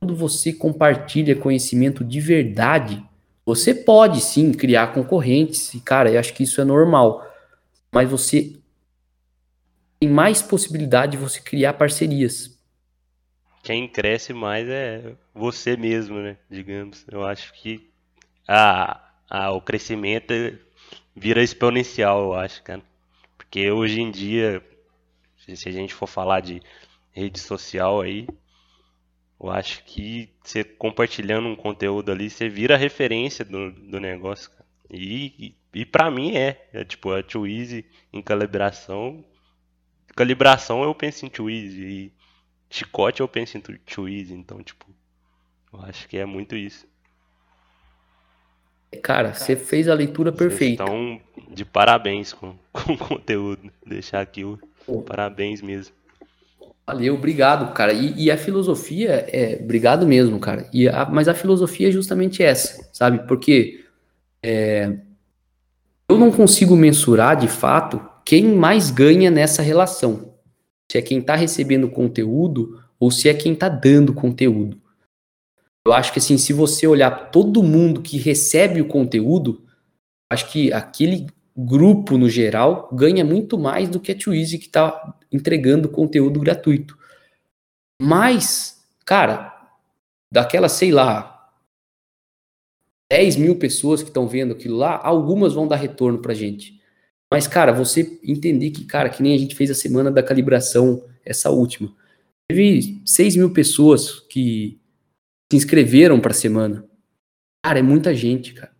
quando 0.00 0.16
você 0.16 0.50
compartilha 0.50 1.36
conhecimento 1.36 2.02
de 2.02 2.20
verdade, 2.20 3.04
você 3.44 3.74
pode 3.74 4.22
sim 4.22 4.50
criar 4.50 4.94
concorrentes, 4.94 5.74
e 5.74 5.80
cara, 5.80 6.10
eu 6.10 6.18
acho 6.18 6.32
que 6.32 6.42
isso 6.42 6.62
é 6.62 6.64
normal, 6.64 7.22
mas 7.92 8.10
você 8.10 8.56
tem 10.00 10.08
mais 10.08 10.40
possibilidade 10.40 11.12
de 11.12 11.18
você 11.18 11.38
criar 11.38 11.74
parcerias. 11.74 12.58
Quem 13.62 13.86
cresce 13.86 14.32
mais 14.32 14.66
é 14.66 15.14
você 15.34 15.76
mesmo, 15.76 16.18
né? 16.18 16.38
Digamos. 16.50 17.04
Eu 17.10 17.24
acho 17.26 17.52
que 17.54 17.90
a, 18.48 19.00
a, 19.28 19.52
o 19.52 19.60
crescimento 19.60 20.32
vira 21.14 21.42
exponencial, 21.42 22.22
eu 22.24 22.34
acho, 22.34 22.62
cara. 22.62 22.82
Porque 23.36 23.70
hoje 23.70 24.00
em 24.00 24.10
dia, 24.10 24.62
se 25.56 25.68
a 25.68 25.72
gente 25.72 25.94
for 25.94 26.06
falar 26.06 26.40
de 26.40 26.60
rede 27.10 27.38
social 27.38 28.00
aí, 28.00 28.26
eu 29.40 29.50
acho 29.50 29.84
que 29.84 30.32
você 30.42 30.64
compartilhando 30.64 31.48
um 31.48 31.56
conteúdo 31.56 32.10
ali, 32.10 32.30
você 32.30 32.48
vira 32.48 32.76
referência 32.76 33.44
do, 33.44 33.70
do 33.70 34.00
negócio. 34.00 34.50
Cara. 34.50 34.64
E, 34.90 35.54
e, 35.74 35.80
e 35.80 35.84
para 35.84 36.10
mim 36.10 36.36
é, 36.36 36.68
é 36.72 36.84
tipo, 36.84 37.12
a 37.12 37.22
Too 37.22 37.46
Easy 37.46 37.84
em 38.12 38.22
calibração. 38.22 39.24
Calibração 40.16 40.82
eu 40.82 40.94
penso 40.94 41.26
em 41.26 41.28
Too 41.28 41.50
Easy 41.50 41.82
e 41.82 42.12
chicote 42.70 43.20
eu 43.20 43.28
penso 43.28 43.58
em 43.58 43.60
Too 43.60 44.08
Easy, 44.08 44.34
então 44.34 44.62
tipo, 44.62 44.86
eu 45.72 45.82
acho 45.82 46.08
que 46.08 46.16
é 46.16 46.24
muito 46.24 46.56
isso. 46.56 46.86
Cara, 49.02 49.34
você 49.34 49.56
fez 49.56 49.88
a 49.88 49.94
leitura 49.94 50.32
perfeita. 50.32 50.82
Então, 50.82 51.20
de 51.50 51.64
parabéns 51.64 52.32
com, 52.32 52.56
com 52.72 52.92
o 52.92 52.98
conteúdo. 52.98 53.72
Deixar 53.84 54.20
aqui 54.20 54.44
o. 54.44 54.58
parabéns 55.06 55.62
mesmo. 55.62 55.94
Valeu, 56.86 57.14
obrigado, 57.14 57.72
cara. 57.72 57.92
E, 57.92 58.24
e, 58.24 58.30
a 58.30 58.36
filosofia 58.36 59.26
é. 59.28 59.58
Obrigado 59.62 60.06
mesmo, 60.06 60.38
cara. 60.38 60.68
E 60.72 60.86
a, 60.88 61.06
mas 61.06 61.28
a 61.28 61.34
filosofia 61.34 61.88
é 61.88 61.92
justamente 61.92 62.42
essa, 62.42 62.88
sabe? 62.92 63.26
Porque 63.26 63.84
é, 64.42 64.94
eu 66.08 66.18
não 66.18 66.30
consigo 66.30 66.76
mensurar 66.76 67.36
de 67.36 67.48
fato 67.48 68.06
quem 68.24 68.44
mais 68.44 68.90
ganha 68.90 69.30
nessa 69.30 69.62
relação. 69.62 70.34
Se 70.90 70.98
é 70.98 71.02
quem 71.02 71.18
está 71.18 71.34
recebendo 71.34 71.88
conteúdo 71.88 72.78
ou 73.00 73.10
se 73.10 73.28
é 73.28 73.34
quem 73.34 73.54
está 73.54 73.68
dando 73.70 74.12
conteúdo. 74.12 74.78
Eu 75.86 75.92
acho 75.92 76.12
que 76.12 76.18
assim, 76.18 76.36
se 76.36 76.52
você 76.52 76.86
olhar 76.86 77.30
todo 77.30 77.62
mundo 77.62 78.02
que 78.02 78.18
recebe 78.18 78.80
o 78.80 78.88
conteúdo, 78.88 79.62
acho 80.30 80.50
que 80.50 80.72
aquele 80.72 81.26
grupo 81.56 82.18
no 82.18 82.28
geral 82.28 82.88
ganha 82.92 83.24
muito 83.24 83.58
mais 83.58 83.88
do 83.88 84.00
que 84.00 84.12
a 84.12 84.18
Twizy 84.18 84.58
que 84.58 84.66
está 84.66 85.16
entregando 85.30 85.88
conteúdo 85.88 86.40
gratuito. 86.40 86.98
Mas, 88.00 88.84
cara, 89.04 89.52
daquelas, 90.32 90.72
sei 90.72 90.90
lá, 90.90 91.52
10 93.10 93.36
mil 93.36 93.58
pessoas 93.58 94.02
que 94.02 94.08
estão 94.08 94.26
vendo 94.26 94.52
aquilo 94.52 94.76
lá, 94.76 95.00
algumas 95.02 95.54
vão 95.54 95.68
dar 95.68 95.76
retorno 95.76 96.20
pra 96.20 96.34
gente. 96.34 96.82
Mas, 97.32 97.46
cara, 97.46 97.72
você 97.72 98.18
entender 98.22 98.70
que, 98.70 98.84
cara, 98.84 99.08
que 99.08 99.22
nem 99.22 99.34
a 99.34 99.38
gente 99.38 99.54
fez 99.54 99.70
a 99.70 99.74
semana 99.74 100.10
da 100.10 100.22
calibração, 100.22 101.04
essa 101.24 101.50
última. 101.50 101.94
Teve 102.48 103.02
6 103.06 103.36
mil 103.36 103.52
pessoas 103.52 104.20
que 104.20 104.80
se 105.50 105.56
inscreveram 105.56 106.20
para 106.20 106.32
a 106.32 106.34
semana. 106.34 106.88
Cara, 107.64 107.78
é 107.78 107.82
muita 107.82 108.14
gente, 108.14 108.52
cara. 108.54 108.74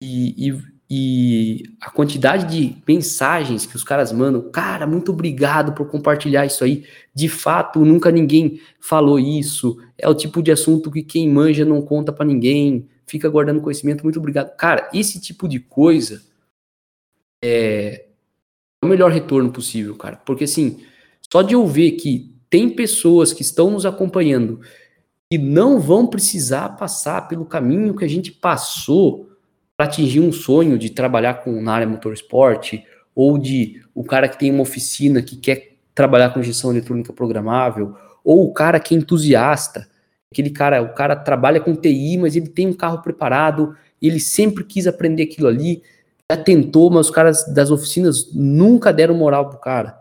E, 0.00 0.48
e, 0.48 0.71
e, 0.94 1.62
a 1.80 1.88
quantidade 1.88 2.54
de 2.54 2.76
mensagens 2.86 3.64
que 3.64 3.74
os 3.74 3.82
caras 3.82 4.12
mandam, 4.12 4.50
cara, 4.50 4.86
muito 4.86 5.10
obrigado 5.10 5.72
por 5.72 5.88
compartilhar 5.88 6.44
isso 6.44 6.62
aí. 6.62 6.84
De 7.14 7.30
fato, 7.30 7.82
nunca 7.82 8.12
ninguém 8.12 8.60
falou 8.78 9.18
isso. 9.18 9.78
É 9.96 10.06
o 10.06 10.14
tipo 10.14 10.42
de 10.42 10.52
assunto 10.52 10.90
que 10.90 11.02
quem 11.02 11.30
manja 11.30 11.64
não 11.64 11.80
conta 11.80 12.12
para 12.12 12.26
ninguém, 12.26 12.90
fica 13.06 13.26
guardando 13.26 13.62
conhecimento. 13.62 14.04
Muito 14.04 14.18
obrigado. 14.18 14.54
Cara, 14.54 14.90
esse 14.92 15.18
tipo 15.18 15.48
de 15.48 15.60
coisa 15.60 16.22
é 17.42 18.08
o 18.84 18.86
melhor 18.86 19.10
retorno 19.10 19.50
possível, 19.50 19.96
cara. 19.96 20.16
Porque 20.16 20.44
assim, 20.44 20.84
só 21.32 21.40
de 21.40 21.54
eu 21.54 21.66
ver 21.66 21.92
que 21.92 22.36
tem 22.50 22.68
pessoas 22.68 23.32
que 23.32 23.40
estão 23.40 23.70
nos 23.70 23.86
acompanhando 23.86 24.60
e 25.32 25.38
não 25.38 25.80
vão 25.80 26.06
precisar 26.06 26.76
passar 26.76 27.28
pelo 27.28 27.46
caminho 27.46 27.96
que 27.96 28.04
a 28.04 28.08
gente 28.08 28.30
passou 28.30 29.31
para 29.82 29.88
atingir 29.88 30.20
um 30.20 30.30
sonho 30.30 30.78
de 30.78 30.90
trabalhar 30.90 31.34
com 31.42 31.60
na 31.60 31.74
área 31.74 31.88
motorsport 31.88 32.74
ou 33.16 33.36
de 33.36 33.82
o 33.92 34.04
cara 34.04 34.28
que 34.28 34.38
tem 34.38 34.52
uma 34.52 34.62
oficina 34.62 35.20
que 35.20 35.36
quer 35.36 35.76
trabalhar 35.92 36.30
com 36.30 36.40
gestão 36.40 36.70
eletrônica 36.70 37.12
programável 37.12 37.96
ou 38.22 38.44
o 38.44 38.52
cara 38.52 38.78
que 38.78 38.94
é 38.94 38.98
entusiasta, 38.98 39.88
aquele 40.30 40.50
cara, 40.50 40.80
o 40.80 40.94
cara 40.94 41.16
trabalha 41.16 41.60
com 41.60 41.74
TI, 41.74 42.16
mas 42.16 42.36
ele 42.36 42.46
tem 42.46 42.68
um 42.68 42.72
carro 42.72 43.02
preparado, 43.02 43.76
ele 44.00 44.20
sempre 44.20 44.62
quis 44.62 44.86
aprender 44.86 45.24
aquilo 45.24 45.48
ali, 45.48 45.82
já 46.30 46.38
tentou, 46.38 46.88
mas 46.88 47.06
os 47.06 47.12
caras 47.12 47.44
das 47.52 47.72
oficinas 47.72 48.32
nunca 48.32 48.92
deram 48.92 49.16
moral 49.16 49.50
pro 49.50 49.58
cara. 49.58 50.00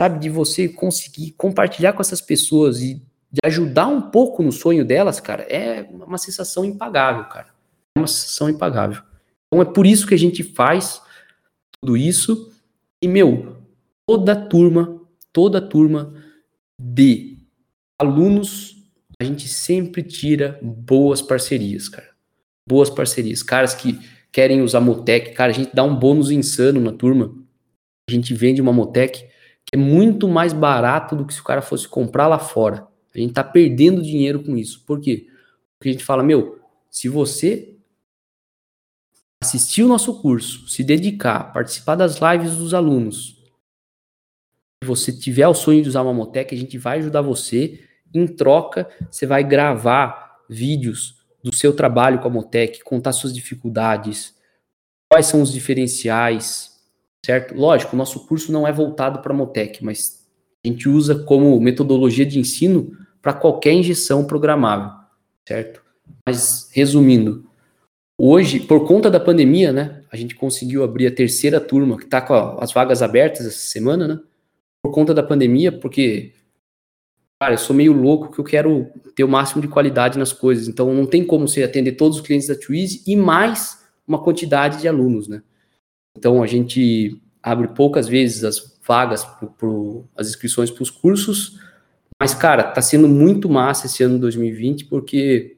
Sabe, 0.00 0.20
de 0.20 0.30
você 0.30 0.66
conseguir 0.70 1.32
compartilhar 1.32 1.92
com 1.92 2.00
essas 2.00 2.22
pessoas 2.22 2.80
e 2.80 2.94
de 3.30 3.40
ajudar 3.44 3.88
um 3.88 4.00
pouco 4.00 4.42
no 4.42 4.50
sonho 4.50 4.86
delas, 4.86 5.20
cara, 5.20 5.42
é 5.42 5.86
uma 5.92 6.16
sensação 6.16 6.64
impagável, 6.64 7.24
cara. 7.24 7.59
Uma 7.96 8.06
sensação 8.06 8.48
impagável. 8.48 9.02
Então 9.46 9.62
é 9.62 9.64
por 9.64 9.86
isso 9.86 10.06
que 10.06 10.14
a 10.14 10.18
gente 10.18 10.42
faz 10.42 11.02
tudo 11.80 11.96
isso. 11.96 12.52
E, 13.02 13.08
meu, 13.08 13.56
toda 14.06 14.36
turma, 14.36 15.00
toda 15.32 15.60
turma 15.60 16.14
de 16.80 17.38
alunos, 17.98 18.76
a 19.20 19.24
gente 19.24 19.48
sempre 19.48 20.02
tira 20.02 20.58
boas 20.62 21.20
parcerias, 21.20 21.88
cara. 21.88 22.10
Boas 22.66 22.88
parcerias. 22.88 23.42
Caras 23.42 23.74
que 23.74 23.98
querem 24.32 24.62
usar 24.62 24.80
Motec, 24.80 25.32
cara, 25.32 25.50
a 25.50 25.54
gente 25.54 25.74
dá 25.74 25.82
um 25.82 25.96
bônus 25.96 26.30
insano 26.30 26.80
na 26.80 26.92
turma. 26.92 27.34
A 28.08 28.12
gente 28.12 28.32
vende 28.32 28.62
uma 28.62 28.72
Motec 28.72 29.28
que 29.64 29.76
é 29.76 29.78
muito 29.78 30.28
mais 30.28 30.52
barato 30.52 31.14
do 31.14 31.24
que 31.24 31.34
se 31.34 31.40
o 31.40 31.44
cara 31.44 31.62
fosse 31.62 31.86
comprar 31.86 32.26
lá 32.26 32.38
fora. 32.38 32.86
A 33.14 33.18
gente 33.18 33.30
está 33.30 33.44
perdendo 33.44 34.02
dinheiro 34.02 34.42
com 34.42 34.56
isso. 34.56 34.84
Por 34.86 35.00
quê? 35.00 35.26
Porque 35.78 35.90
a 35.90 35.92
gente 35.92 36.04
fala, 36.04 36.22
meu, 36.22 36.60
se 36.88 37.08
você 37.08 37.76
assistir 39.42 39.82
o 39.82 39.88
nosso 39.88 40.20
curso, 40.20 40.68
se 40.68 40.84
dedicar, 40.84 41.52
participar 41.52 41.94
das 41.94 42.18
lives 42.20 42.56
dos 42.56 42.74
alunos, 42.74 43.40
se 44.82 44.86
você 44.86 45.12
tiver 45.12 45.46
o 45.46 45.52
sonho 45.52 45.82
de 45.82 45.90
usar 45.90 46.00
uma 46.00 46.14
Motec, 46.14 46.54
a 46.54 46.58
gente 46.58 46.78
vai 46.78 46.98
ajudar 46.98 47.20
você. 47.20 47.80
Em 48.14 48.26
troca, 48.26 48.88
você 49.10 49.26
vai 49.26 49.44
gravar 49.44 50.38
vídeos 50.48 51.20
do 51.44 51.54
seu 51.54 51.74
trabalho 51.76 52.18
com 52.18 52.28
a 52.28 52.30
Motec, 52.30 52.82
contar 52.82 53.12
suas 53.12 53.34
dificuldades, 53.34 54.34
quais 55.06 55.26
são 55.26 55.42
os 55.42 55.52
diferenciais, 55.52 56.80
certo? 57.24 57.54
Lógico, 57.54 57.94
o 57.94 57.98
nosso 57.98 58.26
curso 58.26 58.50
não 58.50 58.66
é 58.66 58.72
voltado 58.72 59.20
para 59.20 59.34
a 59.34 59.36
Motec, 59.36 59.84
mas 59.84 60.26
a 60.64 60.68
gente 60.68 60.88
usa 60.88 61.24
como 61.24 61.60
metodologia 61.60 62.24
de 62.24 62.38
ensino 62.38 62.96
para 63.20 63.34
qualquer 63.34 63.74
injeção 63.74 64.24
programável, 64.24 64.92
certo? 65.46 65.82
Mas 66.26 66.70
resumindo, 66.72 67.49
hoje, 68.20 68.60
por 68.60 68.86
conta 68.86 69.10
da 69.10 69.18
pandemia, 69.18 69.72
né, 69.72 70.02
a 70.12 70.16
gente 70.16 70.34
conseguiu 70.34 70.84
abrir 70.84 71.06
a 71.06 71.10
terceira 71.10 71.58
turma, 71.58 71.96
que 71.96 72.04
está 72.04 72.20
com 72.20 72.34
as 72.60 72.72
vagas 72.72 73.02
abertas 73.02 73.46
essa 73.46 73.58
semana, 73.58 74.06
né? 74.06 74.20
Por 74.82 74.92
conta 74.92 75.14
da 75.14 75.22
pandemia, 75.22 75.72
porque, 75.72 76.32
cara, 77.40 77.54
eu 77.54 77.58
sou 77.58 77.74
meio 77.74 77.92
louco 77.92 78.32
que 78.32 78.38
eu 78.38 78.44
quero 78.44 78.88
ter 79.14 79.24
o 79.24 79.28
máximo 79.28 79.62
de 79.62 79.68
qualidade 79.68 80.18
nas 80.18 80.32
coisas, 80.32 80.68
então 80.68 80.92
não 80.92 81.06
tem 81.06 81.24
como 81.24 81.48
você 81.48 81.62
atender 81.62 81.92
todos 81.92 82.18
os 82.18 82.26
clientes 82.26 82.48
da 82.48 82.54
Twizy 82.54 83.02
e 83.06 83.16
mais 83.16 83.78
uma 84.06 84.22
quantidade 84.22 84.80
de 84.80 84.88
alunos, 84.88 85.26
né? 85.26 85.42
Então 86.16 86.42
a 86.42 86.46
gente 86.46 87.18
abre 87.42 87.68
poucas 87.68 88.06
vezes 88.06 88.44
as 88.44 88.78
vagas, 88.86 89.24
para 89.24 89.68
as 90.16 90.28
inscrições 90.28 90.70
para 90.70 90.82
os 90.82 90.90
cursos, 90.90 91.58
mas, 92.20 92.34
cara, 92.34 92.64
tá 92.64 92.82
sendo 92.82 93.08
muito 93.08 93.48
massa 93.48 93.86
esse 93.86 94.02
ano 94.02 94.18
2020, 94.18 94.84
porque 94.86 95.56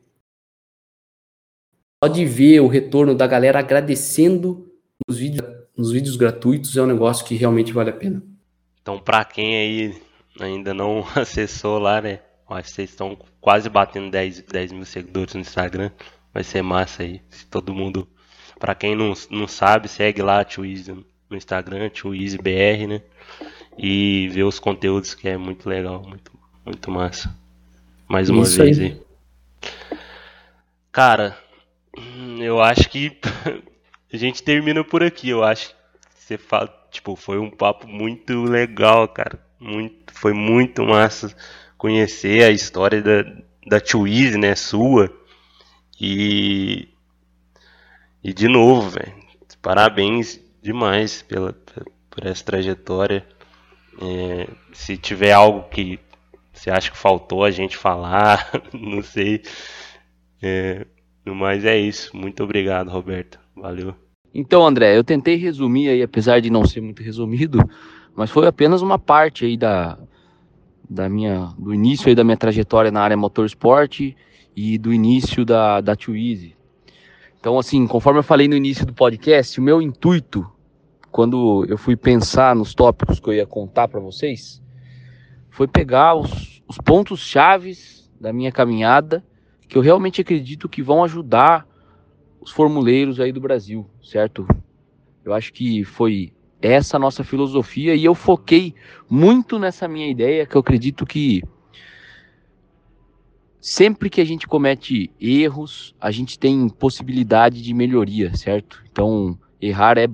só 2.03 2.09
de 2.09 2.25
ver 2.25 2.59
o 2.61 2.67
retorno 2.67 3.15
da 3.15 3.29
galera 3.29 3.61
agradecendo 3.61 4.69
nos 5.07 5.19
vídeos, 5.19 5.49
nos 5.77 5.93
vídeos 5.93 6.17
gratuitos 6.17 6.77
é 6.77 6.83
um 6.83 6.87
negócio 6.87 7.25
que 7.25 7.37
realmente 7.37 7.73
vale 7.73 7.91
a 7.91 7.93
pena. 7.93 8.21
Então, 8.81 8.99
para 8.99 9.25
quem 9.25 9.57
aí 9.57 10.03
ainda 10.41 10.75
não 10.75 11.07
acessou 11.15 11.79
lá, 11.79 12.01
né? 12.01 12.19
Acho 12.51 12.69
que 12.69 12.75
vocês 12.75 12.91
estão 12.91 13.17
quase 13.41 13.69
batendo 13.69 14.11
10, 14.11 14.43
10 14.43 14.73
mil 14.73 14.85
seguidores 14.85 15.35
no 15.35 15.41
Instagram. 15.41 15.93
Vai 16.35 16.43
ser 16.43 16.61
massa 16.61 17.05
aí. 17.05 17.23
Se 17.31 17.47
todo 17.47 17.73
mundo. 17.73 18.07
Para 18.59 18.75
quem 18.75 18.95
não, 18.95 19.13
não 19.31 19.49
sabe, 19.49 19.89
segue 19.89 20.23
lá 20.23 20.41
a 20.41 20.45
Twizy 20.45 20.93
no 20.93 21.37
Instagram, 21.37 21.89
TwizyBR, 21.89 22.87
né? 22.87 23.03
E 23.79 24.29
vê 24.33 24.43
os 24.43 24.59
conteúdos 24.59 25.15
que 25.15 25.29
é 25.29 25.37
muito 25.37 25.69
legal, 25.69 26.03
muito, 26.07 26.33
muito 26.65 26.91
massa. 26.91 27.35
Mais 28.07 28.29
uma 28.29 28.43
Isso 28.43 28.59
vez 28.59 28.79
aí. 28.79 28.85
aí. 28.87 29.03
Cara, 30.93 31.39
eu 32.39 32.61
acho 32.61 32.89
que 32.89 33.19
a 34.13 34.17
gente 34.17 34.43
termina 34.43 34.83
por 34.85 35.03
aqui. 35.03 35.29
Eu 35.29 35.43
acho 35.43 35.71
que 35.71 35.75
você 36.17 36.39
fala, 36.39 36.73
tipo, 36.91 37.17
foi 37.17 37.39
um 37.39 37.51
papo 37.51 37.87
muito 37.87 38.43
legal, 38.45 39.09
cara. 39.09 39.39
Muito, 39.59 40.13
foi 40.15 40.33
muito 40.33 40.85
massa 40.85 41.35
conhecer 41.79 42.45
a 42.45 42.51
história 42.51 43.03
da, 43.03 43.23
da 43.67 43.81
Twizy, 43.81 44.39
né, 44.39 44.55
sua. 44.55 45.13
E 46.01 46.89
e 48.25 48.33
de 48.33 48.47
novo, 48.47 48.89
velho, 48.91 49.13
parabéns 49.61 50.41
demais 50.63 51.23
pela 51.23 51.53
por 52.09 52.27
essa 52.27 52.45
trajetória. 52.45 53.27
É, 54.01 54.49
se 54.73 54.97
tiver 54.97 55.33
algo 55.33 55.69
que 55.69 55.99
você 56.53 56.71
acha 56.71 56.91
que 56.91 56.97
faltou 56.97 57.45
a 57.45 57.51
gente 57.51 57.77
falar, 57.77 58.51
não 58.73 59.03
sei. 59.03 59.43
É, 60.41 60.87
mas 61.27 61.65
é 61.65 61.79
isso. 61.79 62.17
Muito 62.17 62.43
obrigado, 62.43 62.89
Roberto. 62.89 63.39
Valeu. 63.55 63.95
Então, 64.35 64.67
André, 64.67 64.97
eu 64.97 65.05
tentei 65.05 65.37
resumir 65.37 65.89
aí, 65.89 66.03
apesar 66.03 66.41
de 66.41 66.51
não 66.51 66.65
ser 66.65 66.81
muito 66.81 67.03
resumido, 67.03 67.59
mas 68.15 68.31
foi 68.31 68.47
apenas 68.47 68.81
uma 68.81 68.99
parte 68.99 69.45
aí 69.45 69.57
da, 69.57 69.99
da 70.89 71.09
minha, 71.09 71.53
do 71.59 71.75
início 71.75 72.09
aí 72.09 72.15
da 72.15 72.25
minha 72.25 72.37
trajetória 72.37 72.91
na 72.91 73.01
área 73.01 73.17
motorsport 73.17 74.01
e 74.57 74.79
do 74.79 74.93
início 74.93 75.45
da, 75.45 75.81
da 75.81 75.95
Twizy. 75.95 76.57
Então, 77.39 77.59
assim, 77.59 77.87
conforme 77.87 78.21
eu 78.21 78.25
falei 78.25 78.49
no 78.49 78.57
início 78.57 78.87
do 78.87 78.93
podcast, 78.93 79.59
o 79.59 79.63
meu 79.63 79.83
intuito, 79.83 80.51
quando 81.11 81.67
eu 81.69 81.77
fui 81.77 81.97
pensar 81.97 82.55
nos 82.55 82.75
tópicos 82.75 83.21
que 83.21 83.29
eu 83.29 83.35
ia 83.35 83.47
contar 83.47 83.89
para 83.89 84.01
vocês, 84.01 84.63
foi 85.51 85.67
pegar 85.67 86.15
os, 86.15 86.63
os 86.67 86.79
pontos 86.79 87.21
chaves 87.21 88.11
da 88.19 88.33
minha 88.33 88.51
caminhada 88.53 89.23
que 89.73 89.79
eu 89.79 89.81
realmente 89.81 90.21
acredito 90.21 90.69
que 90.69 90.83
vão 90.83 91.03
ajudar 91.03 91.67
os 92.43 92.51
formuleiros 92.51 93.19
aí 93.19 93.33
do 93.33 93.41
Brasil, 93.41 93.89
certo? 94.03 94.47
Eu 95.25 95.33
acho 95.33 95.51
que 95.51 95.83
foi 95.83 96.31
essa 96.61 96.99
a 96.99 97.01
nossa 97.01 97.25
filosofia 97.25 97.95
e 97.95 98.05
eu 98.05 98.15
foquei 98.15 98.75
muito 99.09 99.59
nessa 99.59 99.89
minha 99.89 100.07
ideia, 100.11 100.45
que 100.45 100.55
eu 100.55 100.61
acredito 100.61 101.07
que 101.07 101.43
sempre 103.63 104.11
que 104.11 104.21
a 104.21 104.27
gente 104.27 104.47
comete 104.47 105.11
erros, 105.19 105.95
a 105.99 106.11
gente 106.11 106.39
tem 106.39 106.69
possibilidade 106.69 107.63
de 107.63 107.73
melhoria, 107.73 108.37
certo? 108.37 108.85
Então, 108.93 109.39
errar 109.59 109.97
é 109.97 110.07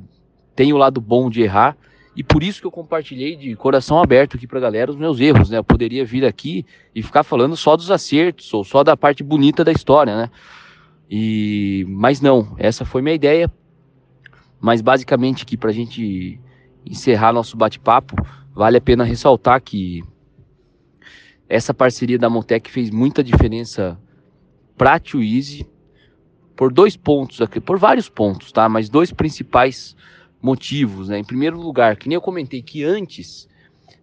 tem 0.55 0.73
o 0.73 0.77
lado 0.77 1.01
bom 1.01 1.29
de 1.29 1.43
errar, 1.43 1.77
e 2.19 2.25
por 2.25 2.43
isso 2.43 2.61
que 2.61 2.67
eu 2.67 2.71
compartilhei 2.73 3.37
de 3.37 3.55
coração 3.55 4.03
aberto 4.03 4.37
aqui 4.37 4.45
pra 4.45 4.59
galera 4.59 4.91
os 4.91 4.97
meus 4.97 5.21
erros, 5.21 5.51
né? 5.51 5.59
Eu 5.59 5.63
poderia 5.63 6.05
vir 6.05 6.25
aqui 6.25 6.67
e 6.93 7.01
ficar 7.01 7.23
falando 7.23 7.57
só 7.57 7.77
dos 7.77 7.93
acertos 7.93 8.53
ou 8.53 8.65
só 8.65 8.83
da 8.83 8.97
parte 8.97 9.23
bonita 9.23 9.65
da 9.65 9.71
história, 9.71 10.17
né? 10.17 10.31
E 11.09 11.87
mas 11.89 12.21
não, 12.21 12.57
essa 12.59 12.85
foi 12.85 13.03
minha 13.03 13.15
ideia. 13.15 13.49
Mas 14.61 14.81
basicamente 14.81 15.45
aqui 15.45 15.57
pra 15.57 15.71
gente 15.71 16.41
encerrar 16.85 17.33
nosso 17.33 17.57
bate-papo, 17.57 18.17
vale 18.53 18.79
a 18.79 18.81
pena 18.81 19.05
ressaltar 19.05 19.63
que 19.63 20.03
essa 21.49 21.73
parceria 21.73 22.19
da 22.19 22.29
Motec 22.29 22.69
fez 22.69 22.91
muita 22.91 23.23
diferença 23.23 23.97
para 24.77 24.95
a 24.95 24.99
Twizy 24.99 25.65
por 26.57 26.73
dois 26.73 26.97
pontos 26.97 27.41
aqui, 27.41 27.61
por 27.61 27.79
vários 27.79 28.09
pontos, 28.09 28.51
tá? 28.51 28.69
Mas 28.69 28.89
dois 28.89 29.13
principais 29.13 29.95
motivos, 30.41 31.09
né? 31.09 31.19
Em 31.19 31.25
primeiro 31.25 31.61
lugar, 31.61 31.97
que 31.97 32.09
nem 32.09 32.15
eu 32.15 32.21
comentei 32.21 32.63
que 32.63 32.85
antes, 32.85 33.49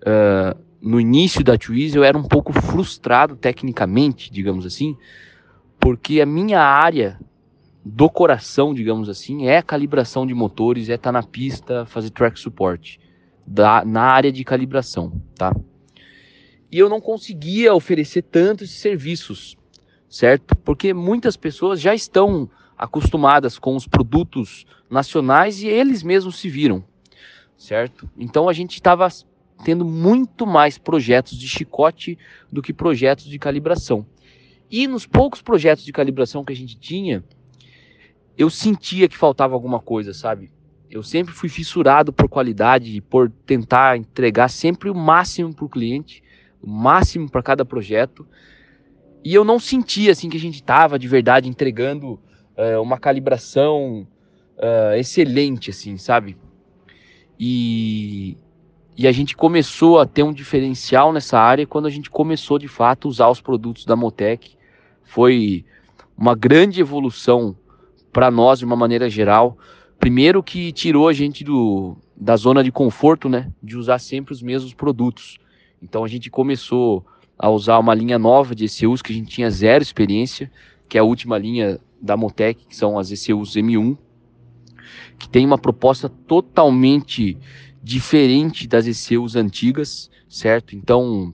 uh, 0.02 0.58
no 0.82 1.00
início 1.00 1.44
da 1.44 1.58
Twizy, 1.58 1.98
eu 1.98 2.04
era 2.04 2.18
um 2.18 2.24
pouco 2.24 2.54
frustrado 2.54 3.36
tecnicamente, 3.36 4.32
digamos 4.32 4.66
assim, 4.66 4.98
porque 5.80 6.22
a 6.22 6.26
minha 6.26 6.62
área 6.62 7.20
do 7.84 8.10
coração, 8.10 8.74
digamos 8.74 9.08
assim, 9.10 9.48
é 9.48 9.62
calibração 9.62 10.26
de 10.26 10.34
motores, 10.34 10.90
é 10.90 10.96
estar 10.96 11.10
tá 11.10 11.12
na 11.12 11.24
pista, 11.24 11.86
fazer 11.86 12.10
track 12.10 12.40
support, 12.40 12.98
da, 13.46 13.86
na 13.86 14.02
área 14.02 14.32
de 14.32 14.44
calibração, 14.44 15.22
tá? 15.36 15.56
E 16.72 16.80
eu 16.80 16.90
não 16.90 17.00
conseguia 17.00 17.74
oferecer 17.74 18.24
tantos 18.24 18.72
serviços, 18.72 19.56
certo? 20.10 20.56
Porque 20.58 20.94
muitas 20.94 21.38
pessoas 21.38 21.80
já 21.80 21.94
estão 21.94 22.50
acostumadas 22.78 23.58
com 23.58 23.76
os 23.76 23.88
produtos 23.88 24.66
nacionais 24.96 25.62
e 25.62 25.68
eles 25.68 26.02
mesmos 26.02 26.40
se 26.40 26.50
viram, 26.50 26.84
certo? 27.58 28.10
Então 28.18 28.50
a 28.50 28.54
gente 28.54 28.74
estava 28.74 29.08
tendo 29.64 29.86
muito 29.86 30.48
mais 30.48 30.78
projetos 30.78 31.38
de 31.38 31.48
chicote 31.48 32.18
do 32.52 32.62
que 32.62 32.74
projetos 32.74 33.26
de 33.26 33.38
calibração. 33.38 34.06
E 34.72 34.88
nos 34.88 35.06
poucos 35.06 35.42
projetos 35.42 35.86
de 35.86 35.92
calibração 35.92 36.44
que 36.44 36.52
a 36.52 36.56
gente 36.56 36.78
tinha, 36.80 37.24
eu 38.38 38.50
sentia 38.50 39.08
que 39.08 39.18
faltava 39.18 39.54
alguma 39.54 39.80
coisa, 39.80 40.14
sabe? 40.14 40.52
Eu 40.90 41.04
sempre 41.04 41.34
fui 41.34 41.50
fissurado 41.50 42.12
por 42.12 42.28
qualidade, 42.28 43.02
por 43.02 43.30
tentar 43.46 43.98
entregar 43.98 44.50
sempre 44.50 44.90
o 44.90 44.96
máximo 44.96 45.54
para 45.54 45.66
o 45.66 45.70
cliente, 45.70 46.24
o 46.62 46.70
máximo 46.70 47.30
para 47.30 47.44
cada 47.44 47.66
projeto. 47.66 48.28
E 49.24 49.34
eu 49.34 49.44
não 49.44 49.60
sentia 49.60 50.12
assim 50.12 50.30
que 50.30 50.38
a 50.38 50.40
gente 50.40 50.56
estava 50.56 50.98
de 50.98 51.08
verdade 51.08 51.50
entregando 51.50 52.14
uh, 52.58 52.82
uma 52.82 52.98
calibração 52.98 54.08
uh, 54.58 54.96
excelente, 54.98 55.70
assim, 55.70 55.98
sabe? 55.98 56.38
E, 57.40 58.38
e 58.98 59.08
a 59.08 59.12
gente 59.12 59.36
começou 59.36 60.00
a 60.00 60.06
ter 60.06 60.24
um 60.24 60.34
diferencial 60.34 61.12
nessa 61.12 61.40
área 61.40 61.68
quando 61.68 61.86
a 61.86 61.90
gente 61.90 62.10
começou 62.10 62.58
de 62.58 62.68
fato 62.68 63.08
a 63.08 63.10
usar 63.10 63.30
os 63.30 63.42
produtos 63.42 63.86
da 63.86 63.96
Motec. 63.96 64.56
Foi 65.04 65.66
uma 66.18 66.36
grande 66.36 66.80
evolução 66.80 67.56
para 68.12 68.32
nós 68.32 68.60
de 68.60 68.66
uma 68.66 68.76
maneira 68.76 69.10
geral. 69.10 69.58
Primeiro 70.00 70.42
que 70.42 70.72
tirou 70.72 71.08
a 71.08 71.14
gente 71.14 71.44
do, 71.44 71.98
da 72.16 72.36
zona 72.36 72.64
de 72.64 72.72
conforto, 72.72 73.28
né, 73.28 73.52
de 73.62 73.78
usar 73.78 74.00
sempre 74.00 74.34
os 74.34 74.42
mesmos 74.42 74.74
produtos. 74.74 75.38
Então 75.82 76.04
a 76.04 76.08
gente 76.08 76.30
começou 76.30 77.06
a 77.38 77.50
usar 77.50 77.78
uma 77.80 77.94
linha 77.94 78.18
nova 78.18 78.56
de 78.56 78.66
ECUs 78.66 79.02
que 79.02 79.12
a 79.12 79.16
gente 79.16 79.30
tinha 79.30 79.50
zero 79.52 79.84
experiência, 79.84 80.50
que 80.88 80.98
é 80.98 81.02
a 81.02 81.04
última 81.04 81.38
linha 81.38 81.80
da 82.02 82.16
Motec, 82.16 82.66
que 82.66 82.76
são 82.76 82.98
as 82.98 83.12
ECUs 83.12 83.56
M1, 83.56 83.98
que 85.18 85.28
tem 85.28 85.46
uma 85.46 85.58
proposta 85.58 86.10
totalmente 86.10 87.38
diferente 87.82 88.68
das 88.68 88.88
ECUs 88.88 89.36
antigas, 89.36 90.10
certo? 90.28 90.76
Então, 90.76 91.34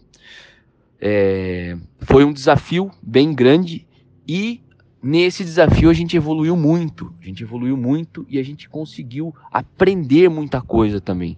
é, 1.00 1.78
foi 2.02 2.24
um 2.24 2.34
desafio 2.34 2.92
bem 3.02 3.34
grande 3.34 3.88
e 4.28 4.62
nesse 5.02 5.44
desafio 5.44 5.90
a 5.90 5.94
gente 5.94 6.16
evoluiu 6.16 6.56
muito, 6.56 7.14
a 7.20 7.26
gente 7.26 7.42
evoluiu 7.42 7.76
muito 7.76 8.26
e 8.30 8.38
a 8.38 8.44
gente 8.44 8.70
conseguiu 8.70 9.34
aprender 9.52 10.30
muita 10.30 10.62
coisa 10.62 11.02
também. 11.02 11.38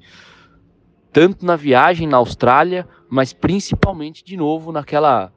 Tanto 1.12 1.46
na 1.46 1.56
viagem 1.56 2.08
na 2.08 2.18
Austrália, 2.18 2.88
mas 3.10 3.32
principalmente 3.32 4.24
de 4.24 4.36
novo 4.36 4.72
naquela 4.72 5.32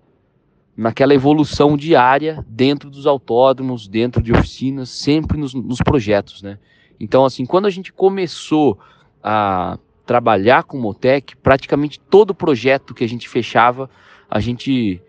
naquela 0.77 1.15
evolução 1.15 1.75
diária 1.75 2.45
dentro 2.47 2.91
dos 2.91 3.07
autódromos, 3.07 3.89
dentro 3.89 4.23
de 4.23 4.33
oficinas, 4.33 4.91
sempre 4.91 5.39
nos, 5.39 5.55
nos 5.55 5.79
projetos, 5.79 6.43
né? 6.43 6.59
Então, 6.99 7.25
assim, 7.25 7.45
quando 7.45 7.67
a 7.67 7.71
gente 7.71 7.93
começou 7.93 8.79
a 9.23 9.79
trabalhar 10.05 10.63
com 10.63 10.79
o 10.79 10.81
Motec, 10.81 11.37
praticamente 11.37 11.99
todo 11.99 12.35
projeto 12.35 12.95
que 12.95 13.05
a 13.05 13.09
gente 13.09 13.29
fechava, 13.29 13.91
a 14.31 14.41
gente 14.41 15.03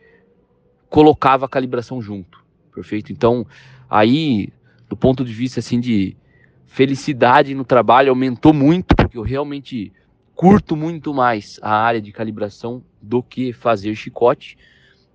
colocava 0.89 1.45
a 1.45 1.49
calibração 1.49 2.01
junto, 2.01 2.43
perfeito? 2.73 3.11
Então, 3.11 3.45
aí, 3.89 4.49
do 4.89 4.97
ponto 4.97 5.23
de 5.23 5.33
vista, 5.33 5.59
assim, 5.59 5.79
de 5.79 6.17
felicidade 6.65 7.53
no 7.53 7.63
trabalho, 7.63 8.09
aumentou 8.09 8.53
muito, 8.53 8.95
porque 8.95 9.17
eu 9.17 9.21
realmente 9.21 9.91
curto 10.35 10.75
muito 10.75 11.13
mais 11.13 11.59
a 11.61 11.75
área 11.75 12.01
de 12.01 12.11
calibração 12.11 12.83
do 13.01 13.23
que 13.23 13.51
fazer 13.53 13.95
chicote, 13.95 14.57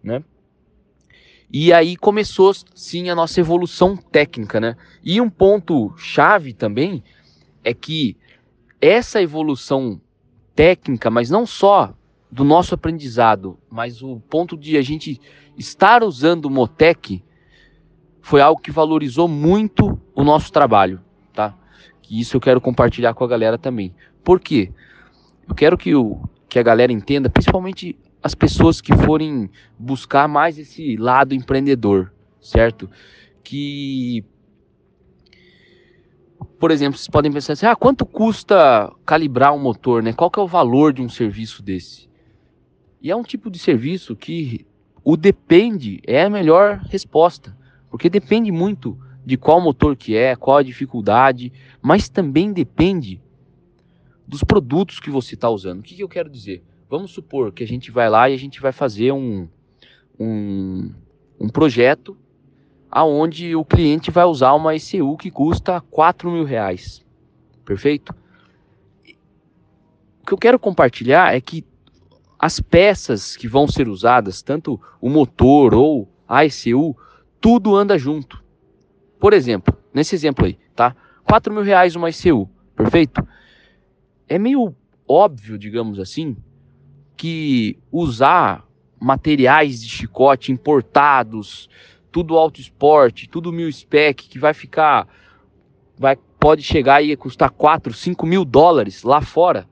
né? 0.02 0.22
E 1.52 1.70
aí 1.70 1.96
começou 1.96 2.52
sim 2.74 3.10
a 3.10 3.14
nossa 3.14 3.38
evolução 3.38 3.94
técnica, 3.94 4.58
né? 4.58 4.74
E 5.04 5.20
um 5.20 5.28
ponto 5.28 5.92
chave 5.98 6.54
também 6.54 7.04
é 7.62 7.74
que 7.74 8.16
essa 8.80 9.20
evolução 9.20 10.00
técnica, 10.54 11.10
mas 11.10 11.28
não 11.28 11.44
só 11.44 11.94
do 12.30 12.42
nosso 12.42 12.74
aprendizado, 12.74 13.58
mas 13.70 14.02
o 14.02 14.18
ponto 14.20 14.56
de 14.56 14.78
a 14.78 14.82
gente 14.82 15.20
estar 15.58 16.02
usando 16.02 16.46
o 16.46 16.50
Motec 16.50 17.22
foi 18.22 18.40
algo 18.40 18.60
que 18.60 18.70
valorizou 18.70 19.28
muito 19.28 20.00
o 20.14 20.24
nosso 20.24 20.50
trabalho, 20.50 21.02
tá? 21.34 21.54
Que 22.00 22.18
isso 22.18 22.34
eu 22.34 22.40
quero 22.40 22.62
compartilhar 22.62 23.12
com 23.12 23.24
a 23.24 23.28
galera 23.28 23.58
também. 23.58 23.94
Por 24.24 24.40
quê? 24.40 24.72
Eu 25.46 25.54
quero 25.54 25.76
que, 25.76 25.94
o, 25.94 26.22
que 26.48 26.58
a 26.58 26.62
galera 26.62 26.92
entenda, 26.92 27.28
principalmente 27.28 27.94
as 28.22 28.34
pessoas 28.34 28.80
que 28.80 28.94
forem 28.94 29.50
buscar 29.78 30.28
mais 30.28 30.58
esse 30.58 30.96
lado 30.96 31.34
empreendedor, 31.34 32.12
certo? 32.40 32.88
Que, 33.42 34.24
por 36.58 36.70
exemplo, 36.70 36.96
vocês 36.96 37.08
podem 37.08 37.32
pensar 37.32 37.54
assim, 37.54 37.66
ah, 37.66 37.74
quanto 37.74 38.06
custa 38.06 38.92
calibrar 39.04 39.52
um 39.52 39.58
motor, 39.58 40.02
né? 40.02 40.12
Qual 40.12 40.30
que 40.30 40.38
é 40.38 40.42
o 40.42 40.46
valor 40.46 40.92
de 40.92 41.02
um 41.02 41.08
serviço 41.08 41.62
desse? 41.62 42.08
E 43.00 43.10
é 43.10 43.16
um 43.16 43.24
tipo 43.24 43.50
de 43.50 43.58
serviço 43.58 44.14
que 44.14 44.64
o 45.02 45.16
depende 45.16 46.00
é 46.06 46.22
a 46.22 46.30
melhor 46.30 46.78
resposta, 46.88 47.56
porque 47.90 48.08
depende 48.08 48.52
muito 48.52 48.96
de 49.26 49.36
qual 49.36 49.60
motor 49.60 49.96
que 49.96 50.16
é, 50.16 50.36
qual 50.36 50.58
a 50.58 50.62
dificuldade, 50.62 51.52
mas 51.80 52.08
também 52.08 52.52
depende 52.52 53.20
dos 54.26 54.44
produtos 54.44 55.00
que 55.00 55.10
você 55.10 55.34
está 55.34 55.50
usando. 55.50 55.80
O 55.80 55.82
que, 55.82 55.96
que 55.96 56.02
eu 56.02 56.08
quero 56.08 56.30
dizer? 56.30 56.62
Vamos 56.92 57.12
supor 57.12 57.52
que 57.52 57.64
a 57.64 57.66
gente 57.66 57.90
vai 57.90 58.10
lá 58.10 58.28
e 58.28 58.34
a 58.34 58.36
gente 58.36 58.60
vai 58.60 58.70
fazer 58.70 59.12
um, 59.12 59.48
um, 60.20 60.92
um 61.40 61.48
projeto 61.48 62.14
aonde 62.90 63.56
o 63.56 63.64
cliente 63.64 64.10
vai 64.10 64.26
usar 64.26 64.52
uma 64.52 64.76
ECU 64.76 65.16
que 65.16 65.30
custa 65.30 65.80
4 65.80 66.30
mil 66.30 66.44
reais. 66.44 67.02
Perfeito? 67.64 68.14
O 70.20 70.26
que 70.26 70.34
eu 70.34 70.36
quero 70.36 70.58
compartilhar 70.58 71.34
é 71.34 71.40
que 71.40 71.64
as 72.38 72.60
peças 72.60 73.38
que 73.38 73.48
vão 73.48 73.66
ser 73.66 73.88
usadas, 73.88 74.42
tanto 74.42 74.78
o 75.00 75.08
motor 75.08 75.72
ou 75.72 76.06
a 76.28 76.44
ECU, 76.44 76.94
tudo 77.40 77.74
anda 77.74 77.96
junto. 77.96 78.44
Por 79.18 79.32
exemplo, 79.32 79.74
nesse 79.94 80.14
exemplo 80.14 80.44
aí, 80.44 80.58
tá? 80.76 80.94
4 81.24 81.54
mil 81.54 81.62
reais 81.62 81.96
uma 81.96 82.10
ECU, 82.10 82.50
perfeito? 82.76 83.26
É 84.28 84.38
meio 84.38 84.76
óbvio, 85.08 85.56
digamos 85.56 85.98
assim, 85.98 86.36
que 87.16 87.78
usar 87.90 88.66
materiais 89.00 89.82
de 89.82 89.88
chicote 89.88 90.52
importados, 90.52 91.68
tudo 92.10 92.36
auto 92.36 92.60
esporte, 92.60 93.28
tudo 93.28 93.52
mil 93.52 93.70
spec, 93.72 94.28
que 94.28 94.38
vai 94.38 94.54
ficar, 94.54 95.08
vai, 95.98 96.16
pode 96.38 96.62
chegar 96.62 97.02
e 97.02 97.16
custar 97.16 97.50
4, 97.50 97.92
5 97.92 98.26
mil 98.26 98.44
dólares 98.44 99.02
lá 99.02 99.20
fora, 99.20 99.66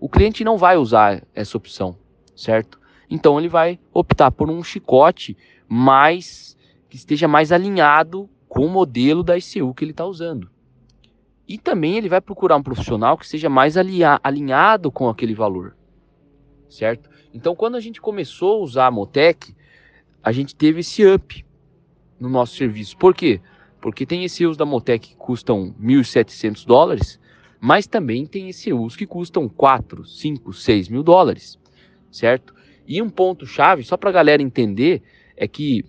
o 0.00 0.08
cliente 0.08 0.44
não 0.44 0.58
vai 0.58 0.76
usar 0.76 1.22
essa 1.34 1.56
opção, 1.56 1.96
certo? 2.36 2.78
Então 3.08 3.38
ele 3.38 3.48
vai 3.48 3.78
optar 3.92 4.30
por 4.30 4.50
um 4.50 4.62
chicote 4.62 5.36
mais 5.68 6.56
que 6.88 6.96
esteja 6.96 7.26
mais 7.26 7.52
alinhado 7.52 8.28
com 8.48 8.66
o 8.66 8.70
modelo 8.70 9.22
da 9.22 9.36
ICU 9.38 9.72
que 9.74 9.84
ele 9.84 9.92
está 9.92 10.04
usando. 10.04 10.50
E 11.46 11.58
também 11.58 11.96
ele 11.96 12.08
vai 12.08 12.20
procurar 12.20 12.56
um 12.56 12.62
profissional 12.62 13.18
que 13.18 13.26
seja 13.26 13.48
mais 13.48 13.76
alinhado 13.76 14.90
com 14.90 15.08
aquele 15.08 15.34
valor, 15.34 15.76
certo? 16.68 17.08
Então 17.32 17.54
quando 17.54 17.76
a 17.76 17.80
gente 17.80 18.00
começou 18.00 18.54
a 18.54 18.64
usar 18.64 18.86
a 18.86 18.90
Motec, 18.90 19.54
a 20.22 20.32
gente 20.32 20.54
teve 20.54 20.80
esse 20.80 21.06
up 21.06 21.44
no 22.18 22.28
nosso 22.28 22.56
serviço. 22.56 22.96
Por 22.96 23.14
quê? 23.14 23.40
Porque 23.80 24.06
tem 24.06 24.24
ECUs 24.24 24.56
da 24.56 24.64
Motec 24.64 25.08
que 25.08 25.16
custam 25.16 25.74
1.700 25.80 26.64
dólares 26.66 27.20
mas 27.66 27.86
também 27.86 28.26
tem 28.26 28.50
ECUs 28.50 28.94
que 28.94 29.06
custam 29.06 29.48
4, 29.48 30.04
5, 30.04 30.52
6 30.52 30.90
mil 30.90 31.02
dólares, 31.02 31.58
certo? 32.10 32.54
E 32.86 33.00
um 33.00 33.08
ponto 33.08 33.46
chave, 33.46 33.82
só 33.82 33.96
para 33.96 34.10
a 34.10 34.12
galera 34.12 34.42
entender, 34.42 35.02
é 35.34 35.48
que 35.48 35.82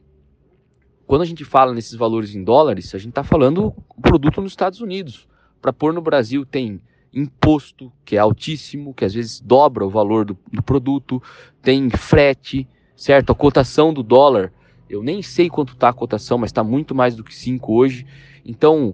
quando 1.05 1.23
a 1.23 1.25
gente 1.25 1.43
fala 1.43 1.73
nesses 1.73 1.95
valores 1.95 2.33
em 2.33 2.45
dólares, 2.45 2.95
a 2.95 2.97
gente 2.97 3.09
está 3.09 3.25
falando 3.25 3.75
o 3.89 4.01
produto 4.01 4.39
nos 4.39 4.53
Estados 4.53 4.79
Unidos. 4.79 5.27
Para 5.61 5.73
pôr 5.73 5.91
no 5.91 6.01
Brasil 6.01 6.45
tem 6.45 6.79
imposto, 7.15 7.91
que 8.03 8.17
é 8.17 8.19
altíssimo, 8.19 8.93
que 8.93 9.05
às 9.05 9.13
vezes 9.13 9.39
dobra 9.39 9.85
o 9.85 9.89
valor 9.89 10.25
do, 10.25 10.37
do 10.51 10.61
produto, 10.61 11.23
tem 11.61 11.89
frete, 11.89 12.67
certo? 12.95 13.31
A 13.31 13.35
cotação 13.35 13.93
do 13.93 14.03
dólar, 14.03 14.51
eu 14.89 15.01
nem 15.01 15.21
sei 15.21 15.49
quanto 15.49 15.73
está 15.73 15.89
a 15.89 15.93
cotação, 15.93 16.37
mas 16.37 16.49
está 16.49 16.63
muito 16.63 16.93
mais 16.93 17.15
do 17.15 17.23
que 17.23 17.33
5 17.33 17.73
hoje. 17.73 18.05
Então, 18.45 18.93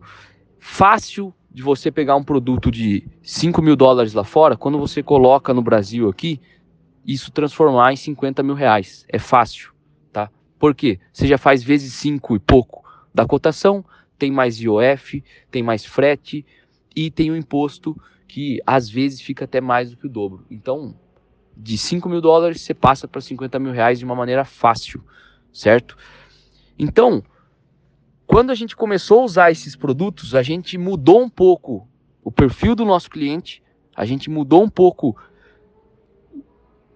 fácil 0.60 1.34
de 1.50 1.64
você 1.64 1.92
pegar 1.92 2.16
um 2.16 2.24
produto 2.24 2.70
de 2.70 3.06
5 3.24 3.60
mil 3.62 3.76
dólares 3.76 4.14
lá 4.14 4.24
fora, 4.24 4.56
quando 4.56 4.78
você 4.78 5.02
coloca 5.02 5.54
no 5.54 5.62
Brasil 5.62 6.08
aqui, 6.08 6.40
isso 7.06 7.32
transformar 7.32 7.92
em 7.92 7.96
50 7.96 8.44
mil 8.44 8.54
reais. 8.54 9.04
É 9.10 9.18
fácil, 9.18 9.74
tá? 10.14 10.30
Por 10.60 10.76
quê? 10.76 11.00
Você 11.12 11.26
já 11.26 11.40
faz 11.40 11.64
vezes 11.64 11.94
5 11.96 12.36
e 12.36 12.40
pouco 12.40 12.84
da 13.14 13.26
cotação, 13.26 13.84
tem 14.18 14.32
mais 14.32 14.62
IOF, 14.62 15.24
tem 15.50 15.64
mais 15.64 15.84
frete 15.84 16.46
e 16.96 17.10
tem 17.10 17.32
o 17.32 17.36
imposto 17.36 18.00
que 18.28 18.62
às 18.66 18.90
vezes 18.90 19.22
fica 19.22 19.46
até 19.46 19.60
mais 19.60 19.92
do 19.92 19.98
que 19.98 20.06
o 20.06 20.10
dobro. 20.10 20.46
Então, 20.50 20.96
de 21.56 21.78
5 21.78 22.08
mil 22.08 22.22
dólares 22.22 22.62
você 22.62 22.74
passa 22.74 23.08
para 23.08 23.22
50 23.22 23.60
mil 23.60 23.72
reais 23.72 24.00
de 24.00 24.06
uma 24.06 24.16
maneira 24.16 24.46
fácil, 24.46 25.04
certo? 25.52 25.98
Então, 26.80 27.24
quando 28.26 28.52
a 28.52 28.56
gente 28.56 28.76
começou 28.76 29.20
a 29.20 29.26
usar 29.26 29.52
esses 29.52 29.76
produtos, 29.76 30.34
a 30.34 30.42
gente 30.42 30.78
mudou 30.78 31.22
um 31.22 31.30
pouco 31.30 31.88
o 32.24 32.32
perfil 32.32 32.76
do 32.76 32.86
nosso 32.86 33.10
cliente, 33.10 33.62
a 33.96 34.06
gente 34.06 34.30
mudou 34.30 34.64
um 34.64 34.70
pouco 34.70 35.18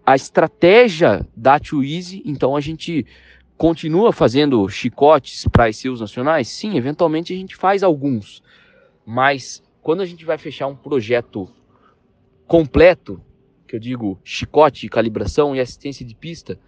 a 0.06 0.16
estratégia 0.16 1.28
da 1.36 1.60
Twizy, 1.60 2.22
então 2.26 2.56
a 2.56 2.62
gente 2.62 3.06
continua 3.58 4.14
fazendo 4.14 4.68
chicotes 4.70 5.48
para 5.48 5.72
seus 5.74 6.00
nacionais? 6.00 6.48
Sim, 6.48 6.78
eventualmente 6.78 7.34
a 7.34 7.36
gente 7.36 7.56
faz 7.56 7.84
alguns, 7.84 8.44
mas 9.06 9.64
quando 9.86 10.02
a 10.02 10.06
gente 10.08 10.26
vai 10.26 10.36
fechar 10.40 10.66
um 10.66 10.76
projeto 10.76 11.48
completo, 12.48 13.22
que 13.68 13.76
eu 13.76 13.80
digo 13.80 14.20
chicote, 14.24 14.90
calibração 14.90 15.56
e 15.56 15.60
assistência 15.60 16.04
de 16.04 16.16
pista, 16.16 16.60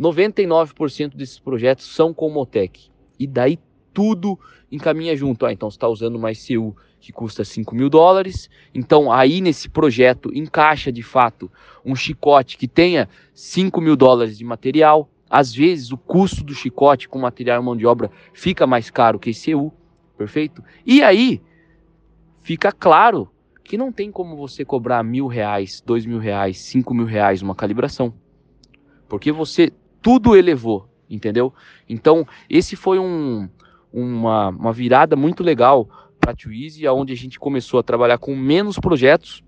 99% 0.00 1.14
desses 1.14 1.38
projetos 1.38 1.84
são 1.94 2.14
com 2.14 2.30
Motec. 2.30 2.88
E 3.18 3.26
daí 3.26 3.58
tudo 3.92 4.40
encaminha 4.70 5.14
junto. 5.14 5.44
Ah, 5.44 5.52
então 5.52 5.70
você 5.70 5.76
está 5.76 5.86
usando 5.86 6.16
uma 6.16 6.32
ICU 6.32 6.74
que 6.98 7.12
custa 7.12 7.44
5 7.44 7.74
mil 7.74 7.90
dólares. 7.90 8.48
Então 8.74 9.12
aí 9.12 9.42
nesse 9.42 9.68
projeto 9.68 10.34
encaixa 10.34 10.90
de 10.90 11.02
fato 11.02 11.52
um 11.84 11.94
chicote 11.94 12.56
que 12.56 12.66
tenha 12.66 13.10
5 13.34 13.78
mil 13.78 13.94
dólares 13.94 14.38
de 14.38 14.44
material. 14.46 15.06
Às 15.28 15.54
vezes 15.54 15.92
o 15.92 15.98
custo 15.98 16.42
do 16.42 16.54
chicote 16.54 17.10
com 17.10 17.18
material 17.18 17.60
e 17.60 17.64
mão 17.66 17.76
de 17.76 17.84
obra 17.84 18.10
fica 18.32 18.66
mais 18.66 18.88
caro 18.88 19.18
que 19.18 19.32
ICU, 19.32 19.70
perfeito? 20.16 20.64
E 20.86 21.02
aí 21.02 21.42
fica 22.42 22.72
claro 22.72 23.28
que 23.64 23.76
não 23.76 23.92
tem 23.92 24.10
como 24.10 24.36
você 24.36 24.64
cobrar 24.64 25.02
mil 25.02 25.26
reais, 25.26 25.82
dois 25.84 26.04
mil 26.04 26.18
reais, 26.18 26.58
cinco 26.58 26.92
mil 26.92 27.06
reais 27.06 27.42
uma 27.42 27.54
calibração, 27.54 28.12
porque 29.08 29.30
você 29.30 29.72
tudo 30.00 30.36
elevou, 30.36 30.88
entendeu? 31.08 31.52
Então 31.88 32.26
esse 32.48 32.76
foi 32.76 32.98
um 32.98 33.48
uma, 33.92 34.48
uma 34.48 34.72
virada 34.72 35.14
muito 35.14 35.42
legal 35.42 35.88
para 36.18 36.32
a 36.32 36.34
Twizy, 36.36 36.86
onde 36.88 37.12
a 37.12 37.16
gente 37.16 37.38
começou 37.38 37.78
a 37.78 37.82
trabalhar 37.82 38.18
com 38.18 38.34
menos 38.34 38.78
projetos 38.78 39.42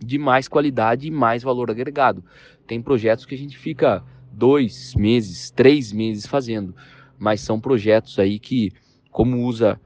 de 0.00 0.18
mais 0.18 0.48
qualidade 0.48 1.06
e 1.06 1.10
mais 1.10 1.42
valor 1.42 1.70
agregado. 1.70 2.24
Tem 2.66 2.80
projetos 2.80 3.24
que 3.26 3.34
a 3.34 3.38
gente 3.38 3.56
fica 3.56 4.02
dois 4.32 4.94
meses, 4.94 5.50
três 5.50 5.92
meses 5.92 6.26
fazendo, 6.26 6.74
mas 7.18 7.40
são 7.40 7.60
projetos 7.60 8.18
aí 8.18 8.38
que, 8.38 8.72
como 9.10 9.44
usa, 9.44 9.80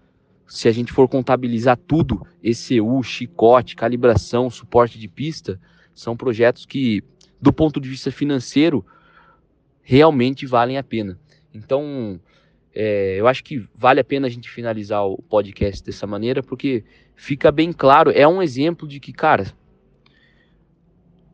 se 0.46 0.68
a 0.68 0.72
gente 0.72 0.92
for 0.92 1.08
contabilizar 1.08 1.76
tudo, 1.76 2.26
ECU, 2.42 3.02
chicote, 3.02 3.76
calibração, 3.76 4.50
suporte 4.50 4.98
de 4.98 5.08
pista, 5.08 5.60
são 5.94 6.16
projetos 6.16 6.66
que, 6.66 7.02
do 7.40 7.52
ponto 7.52 7.80
de 7.80 7.88
vista 7.88 8.10
financeiro, 8.10 8.84
realmente 9.82 10.46
valem 10.46 10.78
a 10.78 10.82
pena. 10.82 11.18
Então, 11.52 12.20
é, 12.74 13.16
eu 13.18 13.26
acho 13.26 13.44
que 13.44 13.66
vale 13.74 14.00
a 14.00 14.04
pena 14.04 14.26
a 14.26 14.30
gente 14.30 14.50
finalizar 14.50 15.04
o 15.06 15.18
podcast 15.18 15.84
dessa 15.84 16.06
maneira, 16.06 16.42
porque 16.42 16.84
fica 17.14 17.52
bem 17.52 17.72
claro, 17.72 18.10
é 18.10 18.26
um 18.26 18.42
exemplo 18.42 18.88
de 18.88 18.98
que, 18.98 19.12
cara, 19.12 19.52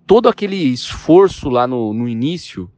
todo 0.07 0.29
aquele 0.29 0.57
esforço 0.57 1.49
lá 1.49 1.67
no, 1.67 1.93
no 1.93 2.09
início, 2.09 2.71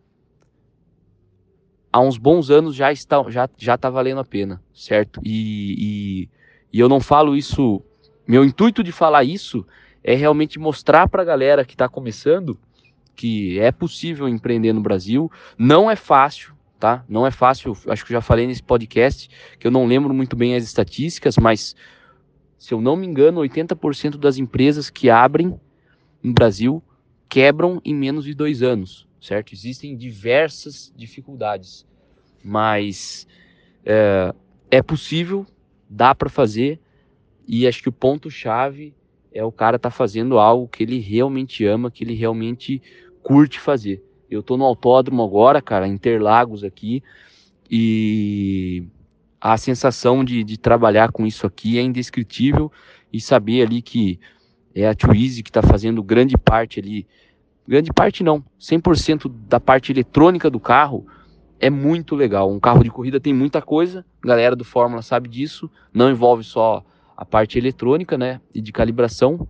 há 1.93 2.01
uns 2.01 2.19
bons 2.19 2.51
anos 2.51 2.75
já 2.75 2.93
está 2.93 3.23
já, 3.29 3.49
já 3.57 3.77
tá 3.77 3.91
valendo 3.91 4.21
a 4.21 4.25
pena, 4.25 4.63
certo? 4.73 5.21
E, 5.25 5.75
e, 5.79 6.29
e 6.73 6.81
eu 6.81 6.89
não 6.89 7.01
falo 7.01 7.37
isso, 7.37 7.83
meu 8.27 8.45
intuito 8.45 8.83
de 8.83 8.93
falar 8.93 9.25
isso 9.25 9.67
é 10.03 10.15
realmente 10.15 10.59
mostrar 10.59 11.09
para 11.09 11.23
a 11.23 11.25
galera 11.25 11.65
que 11.65 11.75
está 11.75 11.89
começando 11.89 12.59
que 13.21 13.59
é 13.59 13.71
possível 13.71 14.27
empreender 14.27 14.73
no 14.73 14.81
Brasil, 14.81 15.31
não 15.59 15.91
é 15.91 15.95
fácil, 15.95 16.55
tá? 16.79 17.05
Não 17.07 17.27
é 17.27 17.31
fácil, 17.31 17.77
acho 17.89 18.07
que 18.07 18.13
eu 18.13 18.17
já 18.17 18.23
falei 18.23 18.47
nesse 18.47 18.63
podcast, 18.63 19.29
que 19.59 19.67
eu 19.67 19.71
não 19.71 19.85
lembro 19.85 20.15
muito 20.15 20.35
bem 20.35 20.57
as 20.57 20.65
estatísticas, 20.65 21.37
mas 21.37 21.77
se 22.59 22.73
eu 22.73 22.81
não 22.81 22.97
me 22.97 23.07
engano, 23.07 23.43
80% 23.43 24.17
das 24.17 24.39
empresas 24.39 24.89
que 24.89 25.11
abrem 25.11 25.61
no 26.23 26.33
Brasil 26.33 26.83
quebram 27.29 27.79
em 27.85 27.95
menos 27.95 28.25
de 28.25 28.33
dois 28.33 28.63
anos, 28.63 29.07
certo? 29.21 29.53
Existem 29.53 29.97
diversas 29.97 30.93
dificuldades, 30.97 31.87
mas 32.43 33.27
é, 33.85 34.35
é 34.71 34.83
possível, 34.83 35.47
dá 35.89 36.15
para 36.15 36.29
fazer, 36.29 36.81
e 37.47 37.67
acho 37.67 37.83
que 37.83 37.89
o 37.89 37.93
ponto-chave 37.93 38.95
é 39.33 39.45
o 39.45 39.53
cara 39.53 39.79
tá 39.79 39.91
fazendo 39.91 40.39
algo 40.39 40.69
que 40.69 40.83
ele 40.83 40.99
realmente 40.99 41.65
ama, 41.65 41.91
que 41.91 42.03
ele 42.03 42.15
realmente 42.15 42.83
curte 43.23 43.61
fazer. 43.61 44.03
Eu 44.31 44.43
tô 44.43 44.57
no 44.57 44.65
autódromo 44.65 45.23
agora, 45.23 45.61
cara, 45.61 45.87
Interlagos 45.87 46.65
aqui, 46.65 47.03
e 47.71 48.85
a 49.41 49.57
sensação 49.57 50.25
de, 50.25 50.43
de 50.43 50.59
trabalhar 50.59 51.13
com 51.13 51.27
isso 51.27 51.47
aqui 51.47 51.79
é 51.79 51.83
indescritível 51.83 52.71
e 53.13 53.21
saber 53.21 53.63
ali 53.63 53.81
que 53.81 54.19
é 54.75 54.87
a 54.87 54.95
Twizy 54.95 55.43
que 55.43 55.51
está 55.51 55.63
fazendo 55.63 56.03
grande 56.03 56.37
parte 56.37 56.79
ali, 56.79 57.07
grande 57.71 57.93
parte 57.93 58.25
não, 58.25 58.45
100% 58.59 59.33
da 59.47 59.61
parte 59.61 59.93
eletrônica 59.93 60.51
do 60.51 60.59
carro 60.59 61.07
é 61.61 61.71
muito 61.71 62.17
legal. 62.17 62.51
Um 62.51 62.59
carro 62.59 62.83
de 62.83 62.91
corrida 62.91 63.21
tem 63.21 63.33
muita 63.33 63.63
coisa, 63.63 64.05
a 64.21 64.27
galera 64.27 64.57
do 64.57 64.65
Fórmula 64.65 65.03
sabe 65.03 65.29
disso, 65.29 65.71
não 65.95 66.11
envolve 66.11 66.43
só 66.43 66.85
a 67.17 67.25
parte 67.25 67.59
eletrônica, 67.59 68.19
né, 68.19 68.41
e 68.53 68.61
de 68.61 68.73
calibração, 68.73 69.47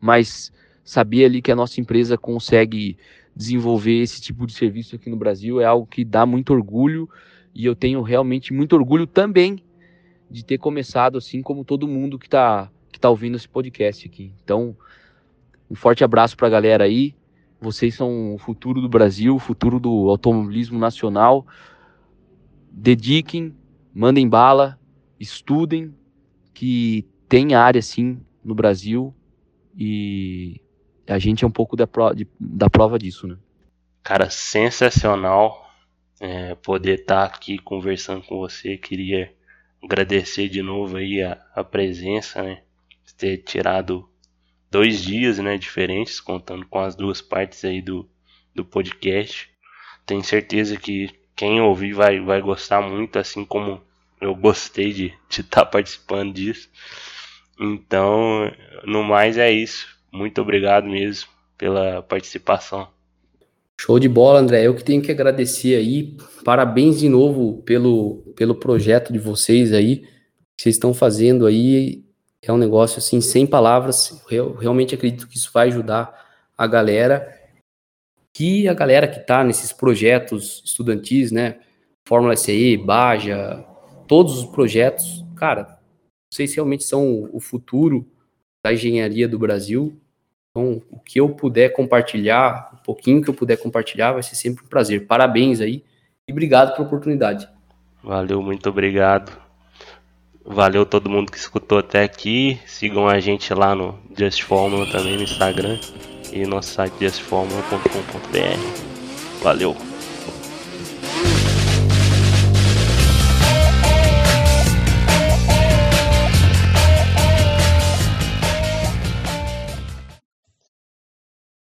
mas 0.00 0.50
saber 0.82 1.26
ali 1.26 1.42
que 1.42 1.52
a 1.52 1.56
nossa 1.56 1.82
empresa 1.82 2.16
consegue 2.16 2.96
desenvolver 3.36 4.00
esse 4.00 4.18
tipo 4.18 4.46
de 4.46 4.54
serviço 4.54 4.96
aqui 4.96 5.10
no 5.10 5.16
Brasil 5.16 5.60
é 5.60 5.66
algo 5.66 5.86
que 5.86 6.06
dá 6.06 6.24
muito 6.24 6.54
orgulho 6.54 7.08
e 7.54 7.66
eu 7.66 7.76
tenho 7.76 8.00
realmente 8.00 8.54
muito 8.54 8.74
orgulho 8.74 9.06
também 9.06 9.62
de 10.30 10.42
ter 10.42 10.56
começado 10.56 11.18
assim 11.18 11.42
como 11.42 11.62
todo 11.62 11.86
mundo 11.86 12.18
que 12.18 12.26
está 12.26 12.70
que 12.90 13.00
tá 13.00 13.08
ouvindo 13.08 13.36
esse 13.36 13.48
podcast 13.48 14.06
aqui. 14.06 14.32
Então, 14.44 14.76
um 15.72 15.74
forte 15.74 16.04
abraço 16.04 16.36
para 16.36 16.48
a 16.48 16.50
galera 16.50 16.84
aí. 16.84 17.14
Vocês 17.58 17.94
são 17.94 18.34
o 18.34 18.38
futuro 18.38 18.82
do 18.82 18.90
Brasil, 18.90 19.34
o 19.34 19.38
futuro 19.38 19.80
do 19.80 20.10
automobilismo 20.10 20.78
nacional. 20.78 21.46
Dediquem, 22.70 23.56
mandem 23.94 24.28
bala, 24.28 24.78
estudem, 25.18 25.94
que 26.52 27.08
tem 27.26 27.54
área 27.54 27.80
sim 27.80 28.20
no 28.44 28.54
Brasil 28.54 29.14
e 29.74 30.60
a 31.08 31.18
gente 31.18 31.42
é 31.42 31.46
um 31.46 31.50
pouco 31.50 31.74
da, 31.74 31.86
pro, 31.86 32.12
de, 32.12 32.28
da 32.38 32.68
prova 32.68 32.98
disso, 32.98 33.26
né? 33.26 33.38
Cara, 34.02 34.28
sensacional 34.28 35.70
é, 36.20 36.54
poder 36.54 37.00
estar 37.00 37.28
tá 37.28 37.34
aqui 37.34 37.56
conversando 37.56 38.20
com 38.26 38.38
você. 38.38 38.76
Queria 38.76 39.32
agradecer 39.82 40.50
de 40.50 40.60
novo 40.60 40.98
aí 40.98 41.22
a, 41.22 41.42
a 41.54 41.64
presença, 41.64 42.42
né? 42.42 42.60
Ter 43.16 43.38
tirado 43.38 44.11
dois 44.72 45.02
dias, 45.02 45.38
né, 45.38 45.58
diferentes, 45.58 46.18
contando 46.18 46.66
com 46.66 46.78
as 46.78 46.96
duas 46.96 47.20
partes 47.20 47.62
aí 47.62 47.82
do, 47.82 48.08
do 48.54 48.64
podcast. 48.64 49.50
Tenho 50.06 50.24
certeza 50.24 50.78
que 50.78 51.10
quem 51.36 51.60
ouvir 51.60 51.92
vai, 51.92 52.18
vai 52.20 52.40
gostar 52.40 52.80
muito, 52.80 53.18
assim 53.18 53.44
como 53.44 53.82
eu 54.18 54.34
gostei 54.34 54.94
de 54.94 55.12
estar 55.28 55.60
tá 55.60 55.66
participando 55.66 56.32
disso. 56.32 56.70
Então, 57.60 58.50
no 58.86 59.04
mais 59.04 59.36
é 59.36 59.52
isso. 59.52 59.86
Muito 60.10 60.40
obrigado 60.40 60.86
mesmo 60.88 61.28
pela 61.58 62.02
participação. 62.02 62.88
Show 63.78 63.98
de 63.98 64.08
bola, 64.08 64.40
André. 64.40 64.66
Eu 64.66 64.74
que 64.74 64.84
tenho 64.84 65.02
que 65.02 65.10
agradecer 65.10 65.76
aí. 65.76 66.16
Parabéns 66.44 66.98
de 66.98 67.10
novo 67.10 67.62
pelo, 67.62 68.22
pelo 68.34 68.54
projeto 68.54 69.12
de 69.12 69.18
vocês 69.18 69.72
aí. 69.72 69.98
Que 70.56 70.62
vocês 70.62 70.76
estão 70.76 70.94
fazendo 70.94 71.46
aí. 71.46 72.04
É 72.42 72.52
um 72.52 72.58
negócio 72.58 72.98
assim, 72.98 73.20
sem 73.20 73.46
palavras. 73.46 74.20
Eu 74.30 74.54
realmente 74.54 74.94
acredito 74.94 75.28
que 75.28 75.36
isso 75.36 75.50
vai 75.52 75.68
ajudar 75.68 76.26
a 76.58 76.66
galera. 76.66 77.40
Que 78.34 78.66
a 78.66 78.74
galera 78.74 79.06
que 79.06 79.20
está 79.20 79.44
nesses 79.44 79.72
projetos 79.72 80.62
estudantis, 80.64 81.30
né? 81.30 81.60
Fórmula 82.04 82.34
SE, 82.34 82.76
Baja, 82.78 83.64
todos 84.08 84.38
os 84.38 84.46
projetos, 84.46 85.24
cara, 85.36 85.78
vocês 86.32 86.54
realmente 86.54 86.82
são 86.82 87.28
o 87.32 87.38
futuro 87.38 88.06
da 88.64 88.72
engenharia 88.72 89.28
do 89.28 89.38
Brasil. 89.38 89.96
Então, 90.50 90.82
o 90.90 90.98
que 90.98 91.20
eu 91.20 91.28
puder 91.30 91.70
compartilhar, 91.70 92.70
um 92.74 92.82
pouquinho 92.82 93.22
que 93.22 93.30
eu 93.30 93.34
puder 93.34 93.56
compartilhar, 93.56 94.12
vai 94.12 94.22
ser 94.22 94.34
sempre 94.34 94.64
um 94.64 94.68
prazer. 94.68 95.06
Parabéns 95.06 95.60
aí 95.60 95.84
e 96.28 96.32
obrigado 96.32 96.74
pela 96.74 96.86
oportunidade. 96.86 97.48
Valeu, 98.02 98.42
muito 98.42 98.68
obrigado. 98.68 99.41
Valeu 100.44 100.84
todo 100.84 101.08
mundo 101.08 101.30
que 101.30 101.38
escutou 101.38 101.78
até 101.78 102.02
aqui. 102.02 102.58
Sigam 102.66 103.08
a 103.08 103.20
gente 103.20 103.54
lá 103.54 103.74
no 103.74 103.98
Just 104.16 104.42
Formula 104.42 104.90
também 104.90 105.16
no 105.16 105.22
Instagram 105.22 105.78
e 106.32 106.44
nosso 106.46 106.74
site 106.74 106.94
justformula.com.br. 107.00 109.42
Valeu. 109.42 109.91